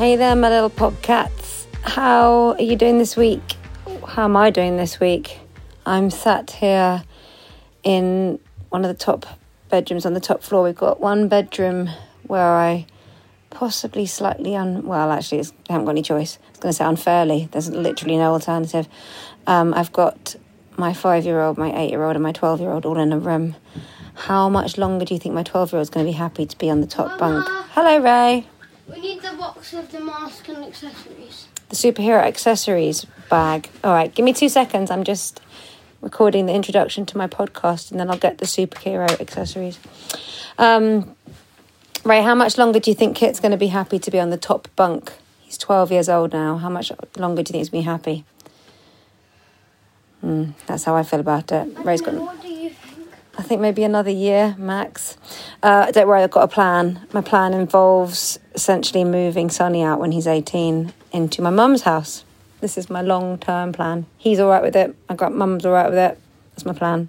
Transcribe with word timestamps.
Hey 0.00 0.16
there, 0.16 0.34
my 0.34 0.48
little 0.48 0.70
podcats. 0.70 1.66
How 1.82 2.54
are 2.54 2.62
you 2.62 2.74
doing 2.74 2.96
this 2.96 3.18
week? 3.18 3.42
How 4.08 4.24
am 4.24 4.34
I 4.34 4.48
doing 4.48 4.78
this 4.78 4.98
week? 4.98 5.40
I'm 5.84 6.08
sat 6.08 6.52
here 6.52 7.04
in 7.82 8.40
one 8.70 8.82
of 8.82 8.88
the 8.88 8.96
top 8.96 9.26
bedrooms 9.68 10.06
on 10.06 10.14
the 10.14 10.20
top 10.20 10.42
floor. 10.42 10.62
We've 10.64 10.74
got 10.74 11.00
one 11.00 11.28
bedroom 11.28 11.90
where 12.22 12.50
I 12.50 12.86
possibly 13.50 14.06
slightly 14.06 14.56
un 14.56 14.86
well, 14.86 15.12
actually, 15.12 15.40
it's, 15.40 15.52
I 15.68 15.74
haven't 15.74 15.84
got 15.84 15.90
any 15.90 16.02
choice. 16.02 16.38
I 16.46 16.48
was 16.48 16.60
going 16.60 16.72
to 16.72 16.76
say 16.78 16.84
unfairly. 16.86 17.50
There's 17.52 17.68
literally 17.68 18.16
no 18.16 18.32
alternative. 18.32 18.88
Um, 19.46 19.74
I've 19.74 19.92
got 19.92 20.34
my 20.78 20.94
five 20.94 21.26
year 21.26 21.42
old, 21.42 21.58
my 21.58 21.78
eight 21.78 21.90
year 21.90 22.02
old, 22.04 22.16
and 22.16 22.22
my 22.22 22.32
12 22.32 22.62
year 22.62 22.70
old 22.70 22.86
all 22.86 22.98
in 22.98 23.12
a 23.12 23.18
room. 23.18 23.54
How 24.14 24.48
much 24.48 24.78
longer 24.78 25.04
do 25.04 25.12
you 25.12 25.20
think 25.20 25.34
my 25.34 25.42
12 25.42 25.72
year 25.72 25.78
old 25.78 25.82
is 25.82 25.90
going 25.90 26.06
to 26.06 26.10
be 26.10 26.16
happy 26.16 26.46
to 26.46 26.56
be 26.56 26.70
on 26.70 26.80
the 26.80 26.86
top 26.86 27.18
bunk? 27.18 27.44
Hello, 27.74 27.98
Ray. 27.98 28.46
We 29.72 29.78
need 29.78 29.88
the 29.90 29.90
box 29.90 29.92
of 29.92 29.92
the 29.92 30.00
mask 30.04 30.48
and 30.48 30.64
accessories. 30.64 31.48
the 31.68 31.76
superhero 31.76 32.22
accessories 32.22 33.06
bag. 33.28 33.68
All 33.84 33.92
right, 33.92 34.12
give 34.14 34.24
me 34.24 34.32
two 34.32 34.48
seconds. 34.48 34.90
I'm 34.90 35.04
just 35.04 35.40
recording 36.00 36.46
the 36.46 36.54
introduction 36.54 37.06
to 37.06 37.18
my 37.18 37.26
podcast 37.26 37.90
and 37.90 38.00
then 38.00 38.10
I'll 38.10 38.18
get 38.18 38.38
the 38.38 38.46
superhero 38.46 39.20
accessories. 39.20 39.78
Um, 40.58 41.14
Ray, 42.04 42.22
how 42.22 42.34
much 42.34 42.56
longer 42.58 42.80
do 42.80 42.90
you 42.90 42.94
think 42.94 43.16
Kit's 43.16 43.40
going 43.40 43.52
to 43.52 43.58
be 43.58 43.68
happy 43.68 43.98
to 43.98 44.10
be 44.10 44.18
on 44.18 44.30
the 44.30 44.36
top 44.38 44.68
bunk? 44.76 45.12
He's 45.40 45.58
12 45.58 45.92
years 45.92 46.08
old 46.08 46.32
now. 46.32 46.56
How 46.56 46.70
much 46.70 46.90
longer 47.16 47.42
do 47.42 47.50
you 47.50 47.52
think 47.52 47.60
he's 47.60 47.68
going 47.70 47.82
to 47.82 47.86
be 47.86 47.90
happy? 47.90 48.24
Hmm, 50.20 50.50
that's 50.66 50.84
how 50.84 50.94
I 50.96 51.02
feel 51.02 51.20
about 51.20 51.50
it. 51.52 51.68
Ray's 51.84 52.00
got. 52.00 52.14
What 52.14 52.40
do 52.40 52.48
you 52.48 52.70
think? 52.70 53.08
I 53.38 53.42
think 53.42 53.60
maybe 53.60 53.84
another 53.84 54.10
year 54.10 54.54
max. 54.58 55.16
Uh, 55.62 55.90
don't 55.92 56.08
worry, 56.08 56.22
I've 56.22 56.30
got 56.30 56.42
a 56.42 56.48
plan. 56.48 57.06
My 57.12 57.20
plan 57.20 57.54
involves 57.54 58.38
essentially 58.54 59.04
moving 59.04 59.50
Sonny 59.50 59.82
out 59.82 60.00
when 60.00 60.12
he's 60.12 60.26
18 60.26 60.92
into 61.12 61.42
my 61.42 61.50
mum's 61.50 61.82
house. 61.82 62.24
This 62.60 62.76
is 62.76 62.90
my 62.90 63.00
long 63.00 63.38
term 63.38 63.72
plan. 63.72 64.06
He's 64.18 64.38
all 64.38 64.50
right 64.50 64.62
with 64.62 64.76
it. 64.76 64.94
I 65.08 65.14
got 65.14 65.32
mum's 65.32 65.64
all 65.64 65.72
right 65.72 65.88
with 65.88 65.98
it. 65.98 66.18
That's 66.50 66.64
my 66.66 66.74
plan. 66.74 67.08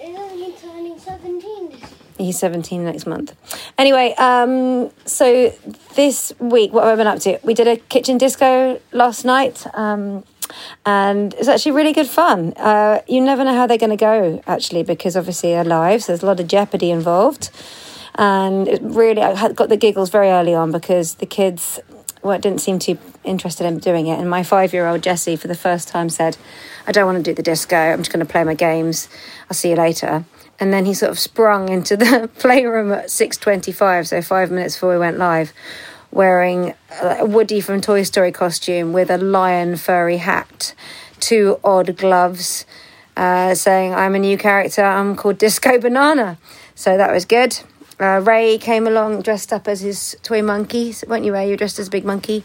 Only 0.00 0.52
turning 0.52 0.98
17 0.98 1.70
this 1.70 1.80
year. 1.80 1.88
He's 2.16 2.38
17 2.38 2.84
next 2.84 3.06
month. 3.06 3.34
Anyway, 3.76 4.14
um, 4.16 4.90
so 5.04 5.50
this 5.96 6.32
week, 6.38 6.72
what 6.72 6.84
have 6.84 6.94
I 6.94 6.96
been 6.96 7.06
up 7.06 7.20
to? 7.20 7.38
We 7.42 7.52
did 7.52 7.68
a 7.68 7.76
kitchen 7.76 8.16
disco 8.16 8.80
last 8.92 9.24
night. 9.26 9.66
Um, 9.74 10.24
and 10.84 11.34
it's 11.34 11.48
actually 11.48 11.72
really 11.72 11.92
good 11.92 12.06
fun. 12.06 12.52
Uh, 12.56 13.00
you 13.06 13.20
never 13.20 13.44
know 13.44 13.54
how 13.54 13.66
they're 13.66 13.78
going 13.78 13.90
to 13.90 13.96
go, 13.96 14.42
actually, 14.46 14.82
because 14.82 15.16
obviously 15.16 15.50
they're 15.50 15.64
live, 15.64 16.02
so 16.02 16.12
there's 16.12 16.22
a 16.22 16.26
lot 16.26 16.40
of 16.40 16.48
jeopardy 16.48 16.90
involved. 16.90 17.50
And 18.14 18.66
it 18.66 18.80
really, 18.82 19.20
I 19.22 19.52
got 19.52 19.68
the 19.68 19.76
giggles 19.76 20.10
very 20.10 20.28
early 20.28 20.54
on 20.54 20.72
because 20.72 21.16
the 21.16 21.26
kids 21.26 21.80
well, 22.22 22.38
didn't 22.38 22.60
seem 22.60 22.78
too 22.78 22.98
interested 23.24 23.66
in 23.66 23.78
doing 23.78 24.06
it. 24.06 24.18
And 24.18 24.28
my 24.28 24.42
five 24.42 24.72
year 24.72 24.86
old 24.86 25.02
Jessie, 25.02 25.36
for 25.36 25.48
the 25.48 25.54
first 25.54 25.88
time, 25.88 26.08
said, 26.08 26.36
I 26.86 26.92
don't 26.92 27.06
want 27.06 27.24
to 27.24 27.30
do 27.30 27.34
the 27.34 27.42
disco, 27.42 27.76
I'm 27.76 27.98
just 27.98 28.12
going 28.12 28.24
to 28.24 28.30
play 28.30 28.44
my 28.44 28.54
games. 28.54 29.08
I'll 29.48 29.54
see 29.54 29.70
you 29.70 29.76
later. 29.76 30.24
And 30.58 30.72
then 30.72 30.86
he 30.86 30.94
sort 30.94 31.10
of 31.10 31.18
sprung 31.18 31.68
into 31.68 31.96
the 31.96 32.30
playroom 32.38 32.92
at 32.92 33.06
6.25, 33.06 34.08
so 34.08 34.22
five 34.22 34.50
minutes 34.50 34.74
before 34.74 34.92
we 34.92 34.98
went 34.98 35.18
live, 35.18 35.52
wearing 36.16 36.72
a 37.02 37.26
Woody 37.26 37.60
from 37.60 37.82
Toy 37.82 38.02
Story 38.02 38.32
costume 38.32 38.94
with 38.94 39.10
a 39.10 39.18
lion 39.18 39.76
furry 39.76 40.16
hat, 40.16 40.74
two 41.20 41.60
odd 41.62 41.94
gloves, 41.98 42.64
uh, 43.18 43.54
saying, 43.54 43.94
I'm 43.94 44.14
a 44.14 44.18
new 44.18 44.38
character, 44.38 44.82
I'm 44.82 45.14
called 45.14 45.36
Disco 45.36 45.78
Banana. 45.78 46.38
So 46.74 46.96
that 46.96 47.12
was 47.12 47.26
good. 47.26 47.60
Uh, 48.00 48.22
Ray 48.24 48.56
came 48.56 48.86
along 48.86 49.22
dressed 49.22 49.52
up 49.52 49.68
as 49.68 49.80
his 49.80 50.16
toy 50.22 50.42
monkey, 50.42 50.94
weren't 51.06 51.24
you, 51.24 51.34
Ray? 51.34 51.44
You 51.44 51.50
were 51.50 51.56
dressed 51.58 51.78
as 51.78 51.88
a 51.88 51.90
big 51.90 52.06
monkey. 52.06 52.44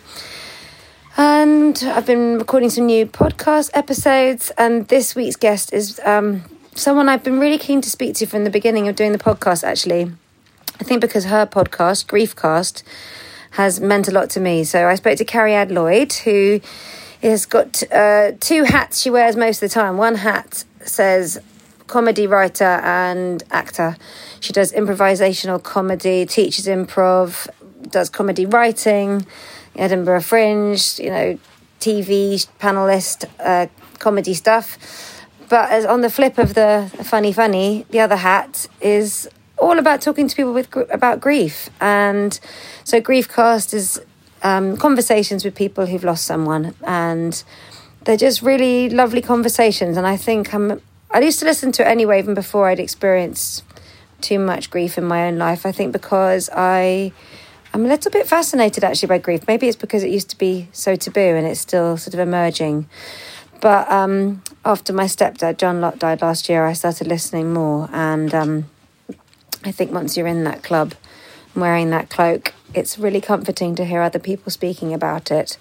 And 1.15 1.81
I've 1.88 2.06
been 2.06 2.39
recording 2.39 2.69
some 2.69 2.85
new 2.85 3.06
podcast 3.06 3.69
episodes, 3.74 4.51
and 4.57 4.88
this 4.89 5.15
week's 5.15 5.38
guest 5.38 5.71
is 5.71 6.00
um, 6.03 6.44
someone 6.75 7.07
I've 7.07 7.24
been 7.24 7.39
really 7.39 7.57
keen 7.57 7.79
to 7.81 7.89
speak 7.89 8.15
to 8.15 8.25
from 8.25 8.44
the 8.44 8.50
beginning 8.50 8.89
of 8.89 8.97
doing 8.97 9.13
the 9.13 9.17
podcast, 9.17 9.63
actually. 9.63 10.12
I 10.79 10.83
think 10.83 11.00
because 11.00 11.25
her 11.25 11.45
podcast, 11.45 12.06
Griefcast, 12.07 12.83
has 13.51 13.80
meant 13.80 14.07
a 14.07 14.12
lot 14.12 14.30
to 14.31 14.39
me. 14.39 14.63
So 14.63 14.88
I 14.88 14.95
spoke 14.95 15.18
to 15.18 15.25
Cariad 15.25 15.71
Lloyd, 15.71 16.13
who 16.13 16.62
has 17.21 17.45
got 17.45 17.83
uh, 17.92 18.31
two 18.39 18.63
hats 18.63 19.01
she 19.01 19.09
wears 19.09 19.36
most 19.36 19.62
of 19.62 19.69
the 19.69 19.74
time. 19.74 19.98
One 19.98 20.15
hat 20.15 20.63
says 20.83 21.39
comedy 21.88 22.25
writer 22.25 22.63
and 22.83 23.44
actor. 23.51 23.98
She 24.39 24.53
does 24.53 24.71
improvisational 24.71 25.62
comedy, 25.62 26.25
teaches 26.25 26.65
improv, 26.65 27.48
does 27.89 28.09
comedy 28.09 28.45
writing, 28.45 29.25
Edinburgh 29.75 30.21
Fringe, 30.21 31.00
you 31.00 31.09
know, 31.09 31.39
TV 31.80 32.48
panelist, 32.59 33.25
uh, 33.39 33.68
comedy 34.00 34.33
stuff. 34.33 34.77
But 35.50 35.69
as 35.69 35.86
on 35.86 36.01
the 36.01 36.09
flip 36.09 36.38
of 36.38 36.53
the 36.53 36.89
funny, 37.03 37.33
funny, 37.33 37.86
the 37.89 38.00
other 38.00 38.15
hat 38.15 38.68
is 38.80 39.30
all 39.61 39.79
about 39.79 40.01
talking 40.01 40.27
to 40.27 40.35
people 40.35 40.53
with 40.53 40.75
about 40.91 41.21
grief. 41.21 41.69
And 41.79 42.37
so, 42.83 42.99
Griefcast 42.99 43.73
is 43.73 44.01
um, 44.43 44.75
conversations 44.75 45.45
with 45.45 45.55
people 45.55 45.85
who've 45.85 46.03
lost 46.03 46.25
someone, 46.25 46.73
and 46.83 47.41
they're 48.03 48.17
just 48.17 48.41
really 48.41 48.89
lovely 48.89 49.21
conversations. 49.21 49.95
And 49.95 50.05
I 50.05 50.17
think 50.17 50.53
I'm. 50.53 50.81
I 51.11 51.19
used 51.19 51.39
to 51.39 51.45
listen 51.45 51.71
to 51.73 51.83
it 51.83 51.87
anyway, 51.87 52.19
even 52.19 52.33
before 52.33 52.69
I'd 52.69 52.79
experienced 52.79 53.63
too 54.21 54.39
much 54.39 54.69
grief 54.69 54.97
in 54.97 55.05
my 55.05 55.27
own 55.27 55.37
life. 55.37 55.65
I 55.65 55.71
think 55.71 55.93
because 55.93 56.49
I. 56.53 57.13
I'm 57.73 57.85
a 57.85 57.87
little 57.87 58.11
bit 58.11 58.27
fascinated 58.27 58.83
actually 58.83 59.07
by 59.07 59.17
grief. 59.17 59.47
Maybe 59.47 59.69
it's 59.69 59.77
because 59.77 60.03
it 60.03 60.09
used 60.09 60.29
to 60.31 60.37
be 60.37 60.67
so 60.73 60.97
taboo 60.97 61.21
and 61.21 61.47
it's 61.47 61.61
still 61.61 61.95
sort 61.95 62.13
of 62.13 62.19
emerging. 62.19 62.89
But 63.61 63.89
um, 63.89 64.41
after 64.65 64.91
my 64.91 65.05
stepdad, 65.05 65.57
John 65.57 65.79
Lott, 65.79 65.97
died 65.97 66.21
last 66.21 66.49
year, 66.49 66.65
I 66.65 66.73
started 66.73 67.07
listening 67.07 67.53
more. 67.53 67.87
And 67.93 68.33
um, 68.35 68.65
I 69.63 69.71
think 69.71 69.91
once 69.91 70.17
you're 70.17 70.27
in 70.27 70.43
that 70.45 70.63
club, 70.63 70.93
wearing 71.55 71.89
that 71.91 72.09
cloak, 72.09 72.53
it's 72.73 72.97
really 72.97 73.21
comforting 73.21 73.75
to 73.75 73.85
hear 73.85 74.01
other 74.01 74.19
people 74.19 74.51
speaking 74.51 74.93
about 74.93 75.31
it. 75.31 75.57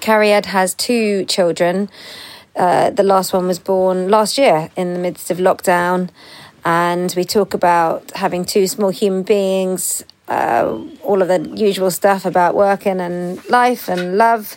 Cariad 0.00 0.46
has 0.46 0.74
two 0.74 1.24
children. 1.24 1.88
Uh, 2.54 2.90
the 2.90 3.02
last 3.02 3.32
one 3.32 3.46
was 3.46 3.58
born 3.58 4.08
last 4.08 4.38
year 4.38 4.70
in 4.76 4.94
the 4.94 4.98
midst 4.98 5.30
of 5.30 5.38
lockdown. 5.38 6.08
And 6.64 7.12
we 7.16 7.24
talk 7.24 7.54
about 7.54 8.10
having 8.12 8.44
two 8.44 8.66
small 8.66 8.90
human 8.90 9.22
beings, 9.22 10.04
uh, 10.28 10.78
all 11.02 11.22
of 11.22 11.28
the 11.28 11.48
usual 11.56 11.90
stuff 11.90 12.24
about 12.24 12.54
working 12.54 13.00
and 13.00 13.46
life 13.48 13.88
and 13.88 14.16
love. 14.16 14.56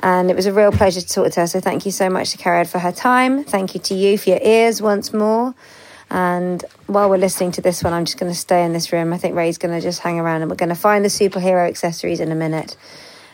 And 0.00 0.30
it 0.30 0.36
was 0.36 0.46
a 0.46 0.52
real 0.52 0.70
pleasure 0.70 1.00
to 1.00 1.08
talk 1.08 1.32
to 1.32 1.40
her. 1.40 1.46
So 1.46 1.60
thank 1.60 1.84
you 1.84 1.90
so 1.90 2.08
much 2.08 2.30
to 2.30 2.38
Cariad 2.38 2.68
for 2.68 2.78
her 2.78 2.92
time. 2.92 3.44
Thank 3.44 3.74
you 3.74 3.80
to 3.80 3.94
you 3.94 4.18
for 4.18 4.30
your 4.30 4.40
ears 4.42 4.80
once 4.80 5.12
more. 5.12 5.54
And 6.10 6.64
while 6.86 7.10
we're 7.10 7.18
listening 7.18 7.52
to 7.52 7.60
this 7.60 7.82
one, 7.82 7.92
I'm 7.92 8.04
just 8.04 8.18
going 8.18 8.32
to 8.32 8.38
stay 8.38 8.64
in 8.64 8.72
this 8.72 8.92
room. 8.92 9.12
I 9.12 9.18
think 9.18 9.34
Ray's 9.34 9.58
going 9.58 9.74
to 9.74 9.80
just 9.80 10.00
hang 10.00 10.18
around 10.18 10.42
and 10.42 10.50
we're 10.50 10.56
going 10.56 10.70
to 10.70 10.74
find 10.74 11.04
the 11.04 11.10
superhero 11.10 11.68
accessories 11.68 12.20
in 12.20 12.32
a 12.32 12.34
minute 12.34 12.76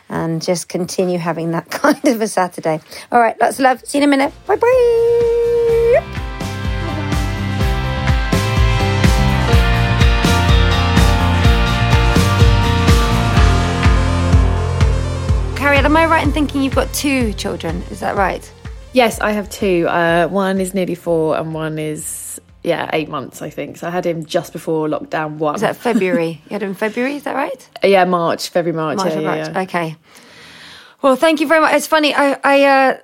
and 0.09 0.41
just 0.41 0.69
continue 0.69 1.17
having 1.17 1.51
that 1.51 1.69
kind 1.71 2.05
of 2.05 2.21
a 2.21 2.27
Saturday. 2.27 2.79
All 3.11 3.19
right, 3.19 3.39
lots 3.39 3.59
of 3.59 3.63
love. 3.63 3.85
See 3.85 3.97
you 3.97 4.03
in 4.03 4.09
a 4.09 4.11
minute. 4.11 4.33
Bye 4.45 4.57
bye. 4.57 5.15
Am 15.95 15.99
I 16.01 16.07
right 16.07 16.27
in 16.27 16.33
thinking 16.33 16.61
you've 16.61 16.75
got 16.75 16.93
two 16.93 17.31
children? 17.31 17.81
Is 17.89 18.01
that 18.01 18.17
right? 18.17 18.51
Yes, 18.91 19.21
I 19.21 19.31
have 19.31 19.49
two. 19.49 19.87
Uh, 19.87 20.27
one 20.27 20.59
is 20.59 20.73
nearly 20.73 20.93
four, 20.93 21.37
and 21.37 21.53
one 21.53 21.79
is 21.79 22.24
yeah 22.65 22.89
eight 22.93 23.09
months, 23.09 23.41
I 23.41 23.49
think. 23.49 23.77
So 23.77 23.87
I 23.87 23.91
had 23.91 24.05
him 24.05 24.25
just 24.25 24.53
before 24.53 24.87
lockdown 24.87 25.37
one. 25.37 25.55
Is 25.55 25.61
that 25.61 25.75
February? 25.75 26.41
you 26.45 26.51
had 26.51 26.63
him 26.63 26.69
in 26.69 26.75
February, 26.75 27.15
is 27.15 27.23
that 27.23 27.35
right? 27.35 27.69
yeah, 27.83 28.05
March, 28.05 28.49
February, 28.49 28.75
March. 28.75 28.97
March, 28.97 29.13
yeah, 29.13 29.21
March. 29.21 29.49
yeah. 29.53 29.61
Okay. 29.61 29.95
Well, 31.01 31.15
thank 31.15 31.39
you 31.39 31.47
very 31.47 31.61
much. 31.61 31.73
It's 31.75 31.87
funny. 31.87 32.13
I 32.13 32.39
I 32.43 32.63
uh, 32.63 32.97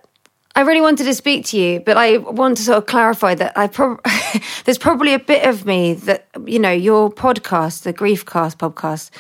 I 0.56 0.62
really 0.62 0.82
wanted 0.82 1.06
to 1.06 1.14
speak 1.14 1.46
to 1.48 1.58
you, 1.58 1.80
but 1.80 1.98
I 1.98 2.18
want 2.18 2.58
to 2.58 2.64
sort 2.64 2.78
of 2.78 2.86
clarify 2.86 3.36
that 3.36 3.58
I 3.58 3.68
prob- 3.68 4.02
there's 4.66 4.78
probably 4.78 5.14
a 5.14 5.20
bit 5.20 5.46
of 5.48 5.66
me 5.66 5.94
that 5.94 6.28
you 6.46 6.60
know 6.60 6.72
your 6.72 7.10
podcast, 7.10 7.84
the 7.84 7.94
Griefcast 7.94 8.58
podcast, 8.58 9.12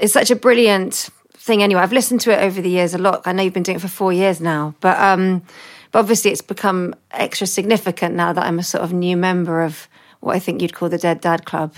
is 0.00 0.12
such 0.12 0.30
a 0.30 0.36
brilliant 0.36 1.10
thing. 1.32 1.62
Anyway, 1.62 1.80
I've 1.80 1.92
listened 1.92 2.20
to 2.22 2.32
it 2.32 2.42
over 2.42 2.60
the 2.60 2.70
years 2.70 2.94
a 2.94 2.98
lot. 2.98 3.22
I 3.24 3.32
know 3.32 3.42
you've 3.42 3.54
been 3.54 3.64
doing 3.64 3.76
it 3.76 3.80
for 3.80 3.88
four 3.88 4.12
years 4.12 4.40
now, 4.40 4.74
but 4.80 4.98
um, 5.00 5.40
but 5.40 5.48
obviously 5.98 6.30
it's 6.30 6.40
become 6.42 6.94
extra 7.10 7.46
significant 7.46 8.14
now 8.14 8.32
that 8.32 8.44
I'm 8.46 8.58
a 8.58 8.62
sort 8.62 8.84
of 8.84 8.92
new 8.92 9.16
member 9.16 9.62
of 9.62 9.88
what 10.20 10.34
I 10.36 10.38
think 10.40 10.62
you'd 10.62 10.74
call 10.74 10.88
the 10.88 10.98
Dead 10.98 11.20
Dad 11.20 11.44
Club. 11.44 11.74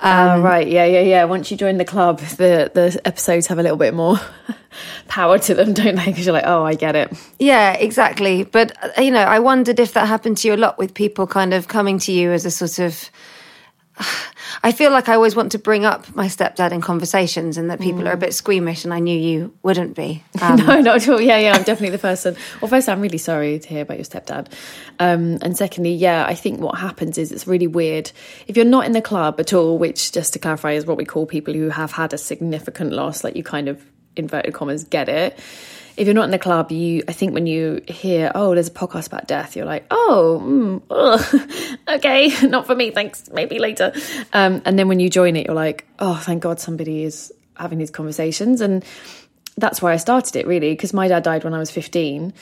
Ah, 0.00 0.34
Um, 0.34 0.42
right, 0.42 0.66
yeah, 0.66 0.84
yeah, 0.84 1.00
yeah. 1.00 1.24
Once 1.24 1.50
you 1.50 1.56
join 1.56 1.76
the 1.78 1.84
club, 1.84 2.18
the 2.38 2.70
the 2.74 3.00
episodes 3.04 3.46
have 3.48 3.58
a 3.58 3.62
little 3.62 3.76
bit 3.76 3.94
more 3.94 4.18
power 5.08 5.38
to 5.38 5.54
them, 5.54 5.74
don't 5.74 5.96
they? 5.96 6.06
Because 6.06 6.26
you're 6.26 6.32
like, 6.32 6.46
oh, 6.46 6.64
I 6.64 6.74
get 6.74 6.96
it. 6.96 7.12
Yeah, 7.38 7.74
exactly. 7.74 8.44
But 8.44 8.72
uh, 8.82 9.00
you 9.02 9.10
know, 9.12 9.22
I 9.22 9.38
wondered 9.38 9.78
if 9.78 9.92
that 9.92 10.08
happened 10.08 10.38
to 10.38 10.48
you 10.48 10.54
a 10.54 10.56
lot 10.66 10.78
with 10.78 10.92
people 10.94 11.26
kind 11.26 11.54
of 11.54 11.68
coming 11.68 11.98
to 12.00 12.12
you 12.12 12.32
as 12.32 12.44
a 12.46 12.50
sort 12.50 12.78
of. 12.78 13.10
I 14.62 14.72
feel 14.72 14.90
like 14.90 15.08
I 15.08 15.14
always 15.14 15.36
want 15.36 15.52
to 15.52 15.58
bring 15.58 15.84
up 15.84 16.14
my 16.14 16.26
stepdad 16.26 16.72
in 16.72 16.80
conversations, 16.80 17.56
and 17.56 17.70
that 17.70 17.80
people 17.80 18.08
are 18.08 18.12
a 18.12 18.16
bit 18.16 18.34
squeamish, 18.34 18.84
and 18.84 18.92
I 18.92 18.98
knew 18.98 19.18
you 19.18 19.54
wouldn't 19.62 19.94
be. 19.96 20.22
Um, 20.40 20.56
no, 20.56 20.80
not 20.80 20.96
at 20.96 21.08
all. 21.08 21.20
Yeah, 21.20 21.38
yeah, 21.38 21.52
I'm 21.52 21.64
definitely 21.64 21.90
the 21.90 21.98
person. 21.98 22.36
Well, 22.60 22.68
first, 22.68 22.88
I'm 22.88 23.00
really 23.00 23.18
sorry 23.18 23.58
to 23.58 23.68
hear 23.68 23.82
about 23.82 23.98
your 23.98 24.04
stepdad. 24.04 24.52
Um, 25.00 25.38
and 25.42 25.56
secondly, 25.56 25.94
yeah, 25.94 26.24
I 26.28 26.34
think 26.34 26.60
what 26.60 26.78
happens 26.78 27.18
is 27.18 27.32
it's 27.32 27.46
really 27.46 27.66
weird. 27.66 28.12
If 28.46 28.56
you're 28.56 28.64
not 28.64 28.86
in 28.86 28.92
the 28.92 29.02
club 29.02 29.40
at 29.40 29.52
all, 29.52 29.78
which, 29.78 30.12
just 30.12 30.32
to 30.34 30.38
clarify, 30.38 30.72
is 30.72 30.86
what 30.86 30.96
we 30.96 31.04
call 31.04 31.26
people 31.26 31.54
who 31.54 31.70
have 31.70 31.90
had 31.90 32.12
a 32.12 32.18
significant 32.18 32.92
loss, 32.92 33.24
like 33.24 33.34
you 33.34 33.42
kind 33.42 33.68
of, 33.68 33.84
inverted 34.14 34.54
commas, 34.54 34.84
get 34.84 35.08
it. 35.08 35.38
If 35.98 36.06
you're 36.06 36.14
not 36.14 36.24
in 36.26 36.30
the 36.30 36.38
club, 36.38 36.70
you, 36.70 37.02
I 37.08 37.12
think 37.12 37.34
when 37.34 37.46
you 37.46 37.82
hear, 37.88 38.30
oh, 38.34 38.54
there's 38.54 38.68
a 38.68 38.72
podcast 38.72 39.08
about 39.08 39.26
death, 39.26 39.56
you're 39.56 39.66
like, 39.66 39.84
oh, 39.90 40.40
mm, 40.44 40.82
ugh, 40.88 41.78
okay, 41.96 42.32
not 42.46 42.66
for 42.66 42.74
me, 42.76 42.92
thanks, 42.92 43.28
maybe 43.30 43.58
later. 43.58 43.92
Um, 44.32 44.62
and 44.64 44.78
then 44.78 44.86
when 44.86 45.00
you 45.00 45.10
join 45.10 45.34
it, 45.34 45.46
you're 45.46 45.56
like, 45.56 45.86
oh, 45.98 46.14
thank 46.14 46.40
God 46.42 46.60
somebody 46.60 47.02
is 47.02 47.32
having 47.56 47.78
these 47.78 47.90
conversations. 47.90 48.60
And 48.60 48.84
that's 49.56 49.82
why 49.82 49.92
I 49.92 49.96
started 49.96 50.36
it 50.36 50.46
really 50.46 50.70
because 50.70 50.94
my 50.94 51.08
dad 51.08 51.24
died 51.24 51.44
when 51.44 51.52
I 51.52 51.58
was 51.58 51.70
15 51.70 52.32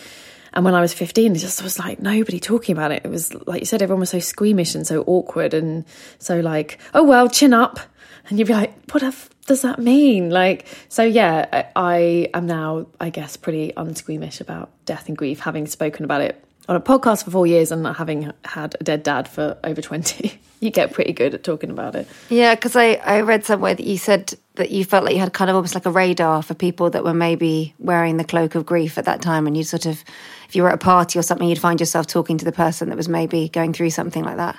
and 0.52 0.64
when 0.64 0.74
I 0.74 0.80
was 0.80 0.92
15 0.92 1.34
it 1.34 1.38
just 1.38 1.62
was 1.62 1.78
like 1.78 1.98
nobody 1.98 2.38
talking 2.38 2.74
about 2.74 2.92
it 2.92 3.02
it 3.04 3.08
was 3.08 3.34
like 3.46 3.60
you 3.60 3.66
said 3.66 3.82
everyone 3.82 4.00
was 4.00 4.10
so 4.10 4.18
squeamish 4.18 4.74
and 4.74 4.86
so 4.86 5.02
awkward 5.06 5.54
and 5.54 5.84
so 6.18 6.40
like 6.40 6.78
oh 6.92 7.02
well 7.02 7.28
chin 7.28 7.54
up 7.54 7.80
and 8.28 8.38
you'd 8.38 8.48
be 8.48 8.54
like 8.54 8.72
what 8.92 9.02
does 9.46 9.62
that 9.62 9.78
mean 9.78 10.30
like 10.30 10.66
so 10.88 11.02
yeah 11.02 11.46
I, 11.52 11.66
I 11.76 12.30
am 12.34 12.46
now 12.46 12.86
I 13.00 13.10
guess 13.10 13.36
pretty 13.36 13.72
unsqueamish 13.76 14.40
about 14.40 14.70
death 14.84 15.08
and 15.08 15.16
grief 15.16 15.40
having 15.40 15.66
spoken 15.66 16.04
about 16.04 16.20
it 16.20 16.42
on 16.68 16.76
a 16.76 16.80
podcast 16.80 17.24
for 17.24 17.30
four 17.30 17.46
years 17.46 17.70
and 17.70 17.86
having 17.86 18.32
had 18.44 18.76
a 18.80 18.84
dead 18.84 19.02
dad 19.02 19.28
for 19.28 19.56
over 19.64 19.80
20 19.80 20.40
you 20.60 20.70
get 20.70 20.92
pretty 20.92 21.12
good 21.12 21.34
at 21.34 21.44
talking 21.44 21.70
about 21.70 21.94
it 21.94 22.08
yeah, 22.28 22.54
because 22.54 22.76
I 22.76 22.94
I 22.94 23.20
read 23.20 23.44
somewhere 23.44 23.74
that 23.74 23.86
you 23.86 23.98
said 23.98 24.34
that 24.56 24.70
you 24.70 24.84
felt 24.84 25.04
like 25.04 25.14
you 25.14 25.20
had 25.20 25.32
kind 25.32 25.48
of 25.48 25.56
almost 25.56 25.74
like 25.74 25.86
a 25.86 25.90
radar 25.90 26.42
for 26.42 26.54
people 26.54 26.90
that 26.90 27.04
were 27.04 27.14
maybe 27.14 27.74
wearing 27.78 28.16
the 28.16 28.24
cloak 28.24 28.54
of 28.54 28.66
grief 28.66 28.98
at 28.98 29.04
that 29.04 29.22
time, 29.22 29.46
and 29.46 29.56
you 29.56 29.62
sort 29.62 29.86
of, 29.86 30.02
if 30.48 30.56
you 30.56 30.62
were 30.62 30.68
at 30.68 30.74
a 30.74 30.78
party 30.78 31.18
or 31.18 31.22
something, 31.22 31.48
you'd 31.48 31.58
find 31.58 31.78
yourself 31.78 32.06
talking 32.06 32.38
to 32.38 32.44
the 32.44 32.52
person 32.52 32.88
that 32.88 32.96
was 32.96 33.08
maybe 33.08 33.48
going 33.48 33.72
through 33.72 33.90
something 33.90 34.24
like 34.24 34.36
that. 34.36 34.56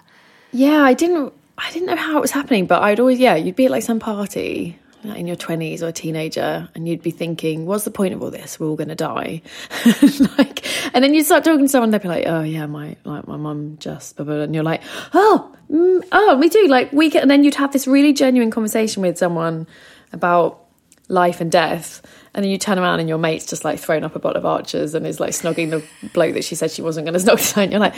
Yeah, 0.51 0.81
I 0.81 0.93
didn't. 0.93 1.33
I 1.57 1.71
didn't 1.71 1.87
know 1.87 1.95
how 1.95 2.17
it 2.17 2.21
was 2.21 2.31
happening, 2.31 2.65
but 2.67 2.83
I'd 2.83 2.99
always, 2.99 3.19
yeah, 3.19 3.35
you'd 3.35 3.55
be 3.55 3.65
at 3.65 3.71
like 3.71 3.83
some 3.83 3.99
party 3.99 4.79
like 5.03 5.19
in 5.19 5.27
your 5.27 5.35
twenties 5.35 5.83
or 5.83 5.87
a 5.87 5.91
teenager, 5.91 6.67
and 6.75 6.87
you'd 6.87 7.01
be 7.01 7.11
thinking, 7.11 7.65
"What's 7.65 7.83
the 7.83 7.91
point 7.91 8.13
of 8.13 8.21
all 8.21 8.31
this? 8.31 8.59
We're 8.59 8.67
all 8.67 8.75
going 8.75 8.89
to 8.89 8.95
die." 8.95 9.41
like, 10.37 10.65
and 10.93 11.03
then 11.03 11.13
you 11.13 11.23
start 11.23 11.43
talking 11.43 11.65
to 11.65 11.69
someone, 11.69 11.91
they'd 11.91 12.01
be 12.01 12.07
like, 12.07 12.25
"Oh 12.27 12.41
yeah, 12.41 12.65
my 12.65 12.95
like 13.03 13.27
my 13.27 13.37
mum 13.37 13.77
just," 13.79 14.15
blah, 14.15 14.25
blah, 14.25 14.35
blah," 14.35 14.43
and 14.43 14.55
you're 14.55 14.63
like, 14.63 14.81
"Oh, 15.13 15.55
mm, 15.71 16.03
oh, 16.11 16.37
me 16.37 16.49
too." 16.49 16.67
Like 16.67 16.91
we, 16.91 17.09
can, 17.09 17.21
and 17.21 17.31
then 17.31 17.43
you'd 17.43 17.55
have 17.55 17.73
this 17.73 17.87
really 17.87 18.13
genuine 18.13 18.51
conversation 18.51 19.01
with 19.01 19.17
someone 19.17 19.67
about 20.13 20.63
life 21.07 21.41
and 21.41 21.51
death. 21.51 22.01
And 22.33 22.43
then 22.43 22.51
you 22.51 22.57
turn 22.57 22.77
around 22.77 22.99
and 22.99 23.09
your 23.09 23.17
mate's 23.17 23.47
just 23.47 23.65
like 23.65 23.79
thrown 23.79 24.03
up 24.03 24.15
a 24.15 24.19
bottle 24.19 24.37
of 24.37 24.45
archers 24.45 24.93
and 24.93 25.07
is 25.07 25.19
like 25.19 25.31
snogging 25.31 25.71
the 25.71 25.83
bloke 26.13 26.35
that 26.35 26.43
she 26.43 26.53
said 26.53 26.69
she 26.69 26.83
wasn't 26.83 27.07
going 27.07 27.19
to 27.19 27.25
snog. 27.25 27.57
And 27.57 27.71
you're 27.71 27.79
like, 27.79 27.95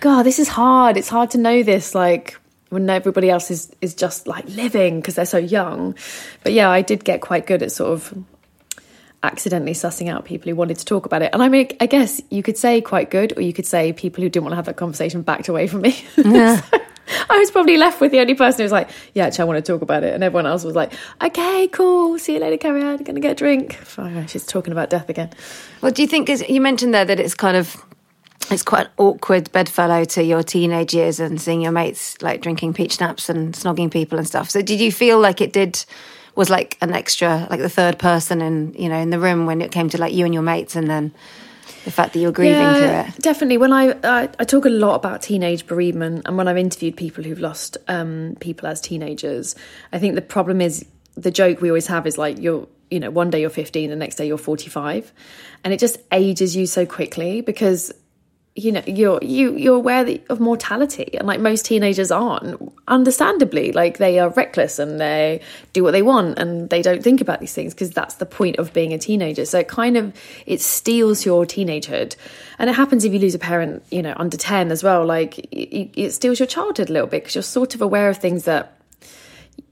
God, 0.00 0.24
this 0.24 0.38
is 0.38 0.48
hard. 0.48 0.96
It's 0.96 1.08
hard 1.08 1.30
to 1.30 1.38
know 1.38 1.62
this. 1.62 1.94
Like 1.94 2.38
when 2.70 2.88
everybody 2.90 3.30
else 3.30 3.50
is 3.50 3.70
is 3.80 3.94
just 3.94 4.26
like 4.26 4.46
living 4.48 5.00
because 5.00 5.14
they're 5.14 5.26
so 5.26 5.38
young. 5.38 5.94
But 6.42 6.52
yeah, 6.52 6.70
I 6.70 6.82
did 6.82 7.04
get 7.04 7.20
quite 7.20 7.46
good 7.46 7.62
at 7.62 7.72
sort 7.72 7.92
of 7.92 8.24
accidentally 9.22 9.72
sussing 9.72 10.08
out 10.08 10.24
people 10.24 10.48
who 10.48 10.56
wanted 10.56 10.76
to 10.78 10.84
talk 10.84 11.06
about 11.06 11.22
it. 11.22 11.30
And 11.32 11.42
I 11.42 11.48
mean, 11.48 11.68
I 11.80 11.86
guess 11.86 12.20
you 12.30 12.42
could 12.42 12.56
say 12.56 12.80
quite 12.80 13.10
good, 13.10 13.36
or 13.36 13.42
you 13.42 13.52
could 13.52 13.66
say 13.66 13.92
people 13.92 14.22
who 14.22 14.28
didn't 14.28 14.44
want 14.44 14.52
to 14.52 14.56
have 14.56 14.66
that 14.66 14.76
conversation 14.76 15.22
backed 15.22 15.48
away 15.48 15.66
from 15.66 15.82
me. 15.82 15.96
Yeah. 16.16 16.60
So 16.60 16.78
I 17.30 17.38
was 17.38 17.50
probably 17.50 17.78
left 17.78 18.02
with 18.02 18.12
the 18.12 18.20
only 18.20 18.34
person 18.34 18.58
who 18.58 18.64
was 18.64 18.72
like, 18.72 18.90
"Yeah, 19.14 19.26
actually, 19.26 19.42
I 19.42 19.44
want 19.46 19.64
to 19.64 19.72
talk 19.72 19.80
about 19.80 20.04
it," 20.04 20.12
and 20.14 20.22
everyone 20.22 20.44
else 20.46 20.62
was 20.62 20.74
like, 20.74 20.92
"Okay, 21.22 21.66
cool. 21.68 22.18
See 22.18 22.34
you 22.34 22.40
later, 22.40 22.58
Carrie. 22.58 22.82
I'm 22.82 23.02
gonna 23.02 23.20
get 23.20 23.32
a 23.32 23.34
drink." 23.34 23.78
Oh, 23.96 24.26
she's 24.26 24.44
talking 24.44 24.72
about 24.72 24.90
death 24.90 25.08
again. 25.08 25.30
Well, 25.80 25.90
do 25.90 26.02
you 26.02 26.08
think, 26.08 26.28
as 26.28 26.46
you 26.48 26.60
mentioned 26.60 26.92
there, 26.92 27.06
that 27.06 27.18
it's 27.18 27.34
kind 27.34 27.56
of 27.56 27.82
it's 28.50 28.62
quite 28.62 28.86
an 28.86 28.92
awkward 28.96 29.52
bedfellow 29.52 30.04
to 30.04 30.22
your 30.22 30.42
teenage 30.42 30.94
years 30.94 31.20
and 31.20 31.40
seeing 31.40 31.60
your 31.60 31.72
mates 31.72 32.20
like 32.22 32.40
drinking 32.40 32.74
peach 32.74 32.96
schnapps 32.96 33.28
and 33.28 33.54
snogging 33.54 33.90
people 33.90 34.18
and 34.18 34.26
stuff. 34.26 34.50
So, 34.50 34.62
did 34.62 34.80
you 34.80 34.90
feel 34.90 35.18
like 35.18 35.40
it 35.40 35.52
did 35.52 35.84
was 36.34 36.48
like 36.48 36.78
an 36.80 36.92
extra, 36.92 37.46
like 37.50 37.60
the 37.60 37.68
third 37.68 37.98
person 37.98 38.40
in 38.40 38.72
you 38.74 38.88
know 38.88 38.96
in 38.96 39.10
the 39.10 39.18
room 39.18 39.46
when 39.46 39.60
it 39.60 39.72
came 39.72 39.88
to 39.90 39.98
like 39.98 40.14
you 40.14 40.24
and 40.24 40.32
your 40.32 40.42
mates, 40.42 40.76
and 40.76 40.88
then 40.88 41.12
the 41.84 41.90
fact 41.90 42.12
that 42.12 42.20
you're 42.20 42.32
grieving 42.32 42.74
through 42.74 42.86
it? 42.86 43.18
Definitely. 43.18 43.58
When 43.58 43.72
I, 43.72 43.96
I 44.04 44.28
I 44.38 44.44
talk 44.44 44.64
a 44.64 44.70
lot 44.70 44.94
about 44.94 45.22
teenage 45.22 45.66
bereavement, 45.66 46.22
and 46.26 46.36
when 46.36 46.48
I've 46.48 46.56
interviewed 46.56 46.96
people 46.96 47.24
who've 47.24 47.40
lost 47.40 47.76
um, 47.88 48.36
people 48.40 48.68
as 48.68 48.80
teenagers, 48.80 49.56
I 49.92 49.98
think 49.98 50.14
the 50.14 50.22
problem 50.22 50.60
is 50.60 50.86
the 51.16 51.30
joke 51.30 51.60
we 51.60 51.70
always 51.70 51.88
have 51.88 52.06
is 52.06 52.16
like 52.16 52.38
you're 52.38 52.68
you 52.90 53.00
know 53.00 53.10
one 53.10 53.30
day 53.30 53.40
you're 53.40 53.50
15, 53.50 53.90
the 53.90 53.96
next 53.96 54.16
day 54.16 54.26
you're 54.26 54.38
45, 54.38 55.12
and 55.64 55.74
it 55.74 55.80
just 55.80 55.98
ages 56.12 56.56
you 56.56 56.66
so 56.66 56.86
quickly 56.86 57.40
because 57.40 57.92
you 58.58 58.72
know 58.72 58.82
you're 58.86 59.18
you 59.22 59.56
you're 59.56 59.76
aware 59.76 60.18
of 60.28 60.40
mortality 60.40 61.16
and 61.16 61.26
like 61.26 61.40
most 61.40 61.64
teenagers 61.64 62.10
aren't 62.10 62.60
understandably 62.88 63.70
like 63.72 63.98
they 63.98 64.18
are 64.18 64.30
reckless 64.30 64.78
and 64.78 65.00
they 65.00 65.40
do 65.72 65.84
what 65.84 65.92
they 65.92 66.02
want 66.02 66.38
and 66.38 66.68
they 66.70 66.82
don't 66.82 67.02
think 67.02 67.20
about 67.20 67.38
these 67.38 67.54
things 67.54 67.72
because 67.72 67.90
that's 67.90 68.16
the 68.16 68.26
point 68.26 68.56
of 68.58 68.72
being 68.72 68.92
a 68.92 68.98
teenager 68.98 69.44
so 69.44 69.58
it 69.60 69.68
kind 69.68 69.96
of 69.96 70.12
it 70.44 70.60
steals 70.60 71.24
your 71.24 71.44
teenagehood 71.44 72.16
and 72.58 72.68
it 72.68 72.74
happens 72.74 73.04
if 73.04 73.12
you 73.12 73.18
lose 73.18 73.34
a 73.34 73.38
parent 73.38 73.82
you 73.90 74.02
know 74.02 74.14
under 74.16 74.36
10 74.36 74.72
as 74.72 74.82
well 74.82 75.06
like 75.06 75.38
it, 75.52 75.90
it 75.94 76.10
steals 76.10 76.40
your 76.40 76.46
childhood 76.46 76.90
a 76.90 76.92
little 76.92 77.08
bit 77.08 77.22
because 77.22 77.36
you're 77.36 77.42
sort 77.42 77.74
of 77.74 77.80
aware 77.80 78.08
of 78.08 78.16
things 78.16 78.44
that 78.44 78.74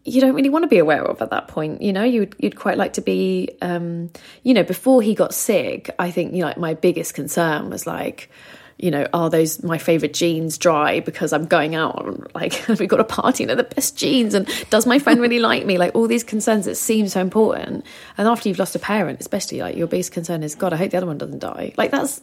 you 0.07 0.21
don't 0.21 0.35
really 0.35 0.49
want 0.49 0.63
to 0.63 0.69
be 0.69 0.79
aware 0.79 1.03
of 1.03 1.21
at 1.21 1.31
that 1.31 1.49
point. 1.49 1.83
You 1.83 1.93
know, 1.93 2.05
you'd 2.05 2.35
you'd 2.39 2.57
quite 2.57 2.79
like 2.79 2.93
to 2.95 3.01
be. 3.01 3.51
Um, 3.61 4.11
you 4.45 4.55
know, 4.55 4.63
before 4.63 5.03
he 5.03 5.15
got 5.15 5.35
sick, 5.35 5.91
I 5.99 6.13
think 6.13 6.33
you 6.33 6.41
know, 6.41 6.47
like 6.47 6.59
my 6.59 6.75
biggest 6.75 7.15
concern 7.15 7.71
was 7.71 7.87
like, 7.87 8.31
you 8.79 8.91
know, 8.91 9.07
are 9.15 9.31
those 9.31 9.63
my 9.63 9.79
favorite 9.79 10.13
jeans 10.13 10.59
dry 10.59 11.01
because 11.01 11.33
I'm 11.33 11.47
going 11.47 11.75
out? 11.75 12.35
Like, 12.35 12.63
we've 12.69 12.89
got 12.89 13.01
a 13.01 13.05
party 13.05 13.45
and 13.45 13.49
they're 13.49 13.57
the 13.57 13.63
best 13.65 13.97
jeans, 13.97 14.35
and 14.35 14.47
does 14.71 14.87
my 14.87 14.99
friend 14.99 15.21
really 15.21 15.39
like 15.39 15.65
me? 15.65 15.79
Like 15.79 15.95
all 15.95 16.07
these 16.07 16.25
concerns 16.25 16.67
that 16.67 16.75
seem 16.77 17.09
so 17.09 17.21
important. 17.21 17.85
And 18.19 18.29
after 18.29 18.49
you've 18.49 18.59
lost 18.59 18.75
a 18.75 18.79
parent, 18.79 19.21
especially, 19.21 19.61
like 19.61 19.77
your 19.77 19.87
biggest 19.87 20.13
concern 20.13 20.43
is, 20.43 20.55
God, 20.55 20.73
I 20.73 20.77
hope 20.77 20.91
the 20.91 20.99
other 20.99 21.07
one 21.07 21.19
doesn't 21.19 21.39
die. 21.39 21.73
Like 21.79 21.91
that's 21.91 22.21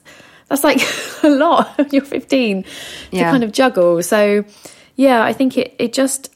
that's 0.49 0.63
like 0.63 0.79
a 1.23 1.29
lot. 1.29 1.77
when 1.77 1.89
You're 1.91 2.03
15 2.05 2.63
to 2.63 2.69
Yeah. 3.11 3.31
kind 3.31 3.43
of 3.43 3.51
juggle. 3.51 4.03
So, 4.03 4.45
yeah, 4.95 5.23
I 5.23 5.33
think 5.33 5.57
it 5.57 5.75
it 5.79 5.93
just 5.93 6.29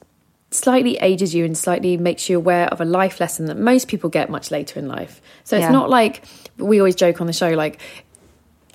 slightly 0.50 0.98
ages 1.00 1.36
you 1.36 1.44
and 1.44 1.58
slightly 1.58 1.98
makes 1.98 2.30
you 2.30 2.38
aware 2.38 2.68
of 2.70 2.80
a 2.80 2.86
life 2.86 3.20
lesson 3.20 3.48
that 3.48 3.58
most 3.58 3.90
people 3.90 4.10
get 4.10 4.30
much 4.30 4.50
later 4.50 4.80
in 4.80 4.88
life. 4.88 5.22
So 5.44 5.58
it's 5.58 5.64
Yeah. 5.64 5.72
not 5.72 5.90
like 5.90 6.24
we 6.58 6.80
always 6.80 6.96
joke 6.96 7.20
on 7.22 7.28
the 7.28 7.34
show, 7.34 7.50
like 7.50 7.80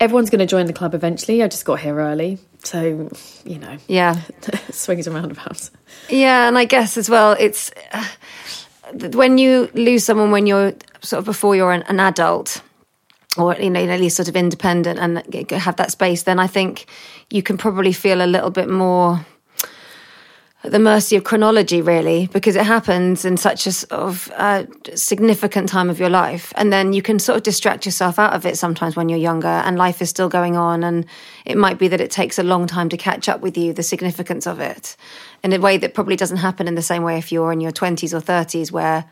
everyone's 0.03 0.31
going 0.31 0.41
to 0.41 0.47
join 0.47 0.67
the 0.67 0.73
club 0.73 0.95
eventually. 0.95 1.43
I 1.43 1.49
just 1.49 1.65
got 1.65 1.79
here 1.81 1.97
early. 1.99 2.39
So, 2.65 3.09
you 3.45 3.59
know, 3.59 3.77
Yeah. 3.87 4.21
swings 4.71 5.07
and 5.07 5.15
roundabouts. 5.15 5.71
Yeah, 6.09 6.49
and 6.49 6.59
I 6.59 6.65
guess 6.65 6.97
as 6.97 7.09
well, 7.09 7.37
it's 7.39 7.71
uh, 7.93 8.05
when 9.13 9.39
you 9.39 9.71
lose 9.75 10.05
someone 10.05 10.31
when 10.33 10.47
you're 10.47 10.73
sort 11.01 11.19
of 11.21 11.25
before 11.25 11.55
you're 11.57 11.73
an, 11.73 11.83
an 11.83 12.01
adult, 12.01 12.63
or 13.39 13.55
you 13.55 13.71
know, 13.71 13.81
at 13.81 14.01
least 14.01 14.17
sort 14.17 14.29
of 14.29 14.37
independent 14.37 14.99
and 14.99 15.23
have 15.53 15.77
that 15.77 15.91
space. 15.93 16.25
Then 16.25 16.39
I 16.39 16.47
think 16.49 16.87
you 17.31 17.43
can 17.43 17.57
probably 17.57 17.93
feel 17.93 18.23
a 18.23 18.27
little 18.27 18.51
bit 18.51 18.69
more 18.69 19.25
at 20.65 20.71
the 20.71 20.79
mercy 20.79 21.17
of 21.17 21.25
chronology, 21.25 21.83
really, 21.83 22.29
because 22.33 22.55
it 22.55 22.65
happens 22.65 23.25
in 23.25 23.37
such 23.37 23.67
a 23.67 23.73
sort 23.73 23.93
of 23.93 24.31
uh, 24.37 24.65
significant 24.95 25.69
time 25.69 25.91
of 25.91 25.99
your 25.99 26.09
life, 26.09 26.53
and 26.57 26.73
then 26.73 26.93
you 26.93 27.03
can 27.03 27.19
sort 27.19 27.37
of 27.37 27.43
distract 27.43 27.85
yourself 27.85 28.19
out 28.19 28.33
of 28.33 28.47
it 28.47 28.57
sometimes 28.57 28.95
when 28.95 29.09
you're 29.09 29.19
younger, 29.19 29.49
and 29.49 29.77
life 29.77 30.01
is 30.01 30.09
still 30.09 30.29
going 30.29 30.57
on, 30.57 30.85
and 30.85 31.05
it 31.45 31.57
might 31.57 31.79
be 31.79 31.89
that 31.89 32.01
it 32.01 32.13
takes 32.13 32.39
a 32.39 32.45
long 32.45 32.67
time 32.69 32.89
to 32.89 32.97
catch 32.97 33.29
up 33.29 33.41
with 33.41 33.59
you 33.59 33.73
the 33.73 33.83
significance 33.83 34.47
of 34.47 34.61
it, 34.61 34.97
in 35.43 35.53
a 35.53 35.59
way 35.59 35.79
that 35.79 35.95
probably 35.95 36.15
doesn't 36.17 36.37
happen 36.39 36.69
in 36.69 36.77
the 36.77 36.83
same 36.83 37.03
way 37.03 37.19
if 37.19 37.33
you're 37.33 37.53
in 37.53 37.61
your 37.61 37.73
twenties 37.73 38.15
or 38.15 38.21
thirties, 38.21 38.71
where 38.71 39.05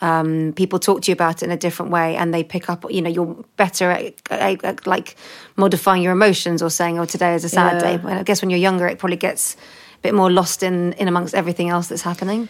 um, 0.00 0.52
people 0.54 0.78
talk 0.78 1.02
to 1.02 1.10
you 1.10 1.14
about 1.14 1.42
it 1.42 1.46
in 1.46 1.50
a 1.50 1.56
different 1.56 1.90
way 1.90 2.16
and 2.16 2.32
they 2.32 2.44
pick 2.44 2.70
up 2.70 2.84
you 2.88 3.02
know 3.02 3.10
you're 3.10 3.44
better 3.56 3.90
at, 3.90 4.14
at, 4.30 4.64
at, 4.64 4.86
like 4.86 5.16
modifying 5.56 6.02
your 6.02 6.12
emotions 6.12 6.62
or 6.62 6.70
saying 6.70 7.00
oh 7.00 7.04
today 7.04 7.34
is 7.34 7.44
a 7.44 7.48
sad 7.48 7.82
Yeah. 7.82 7.96
day 7.96 7.96
Well, 7.96 8.16
i 8.16 8.22
guess 8.22 8.40
when 8.40 8.48
you're 8.50 8.60
younger 8.60 8.86
it 8.86 9.00
probably 9.00 9.16
gets 9.16 9.56
bit 10.02 10.14
more 10.14 10.30
lost 10.30 10.62
in 10.62 10.92
in 10.94 11.08
amongst 11.08 11.34
everything 11.34 11.68
else 11.68 11.88
that's 11.88 12.02
happening 12.02 12.48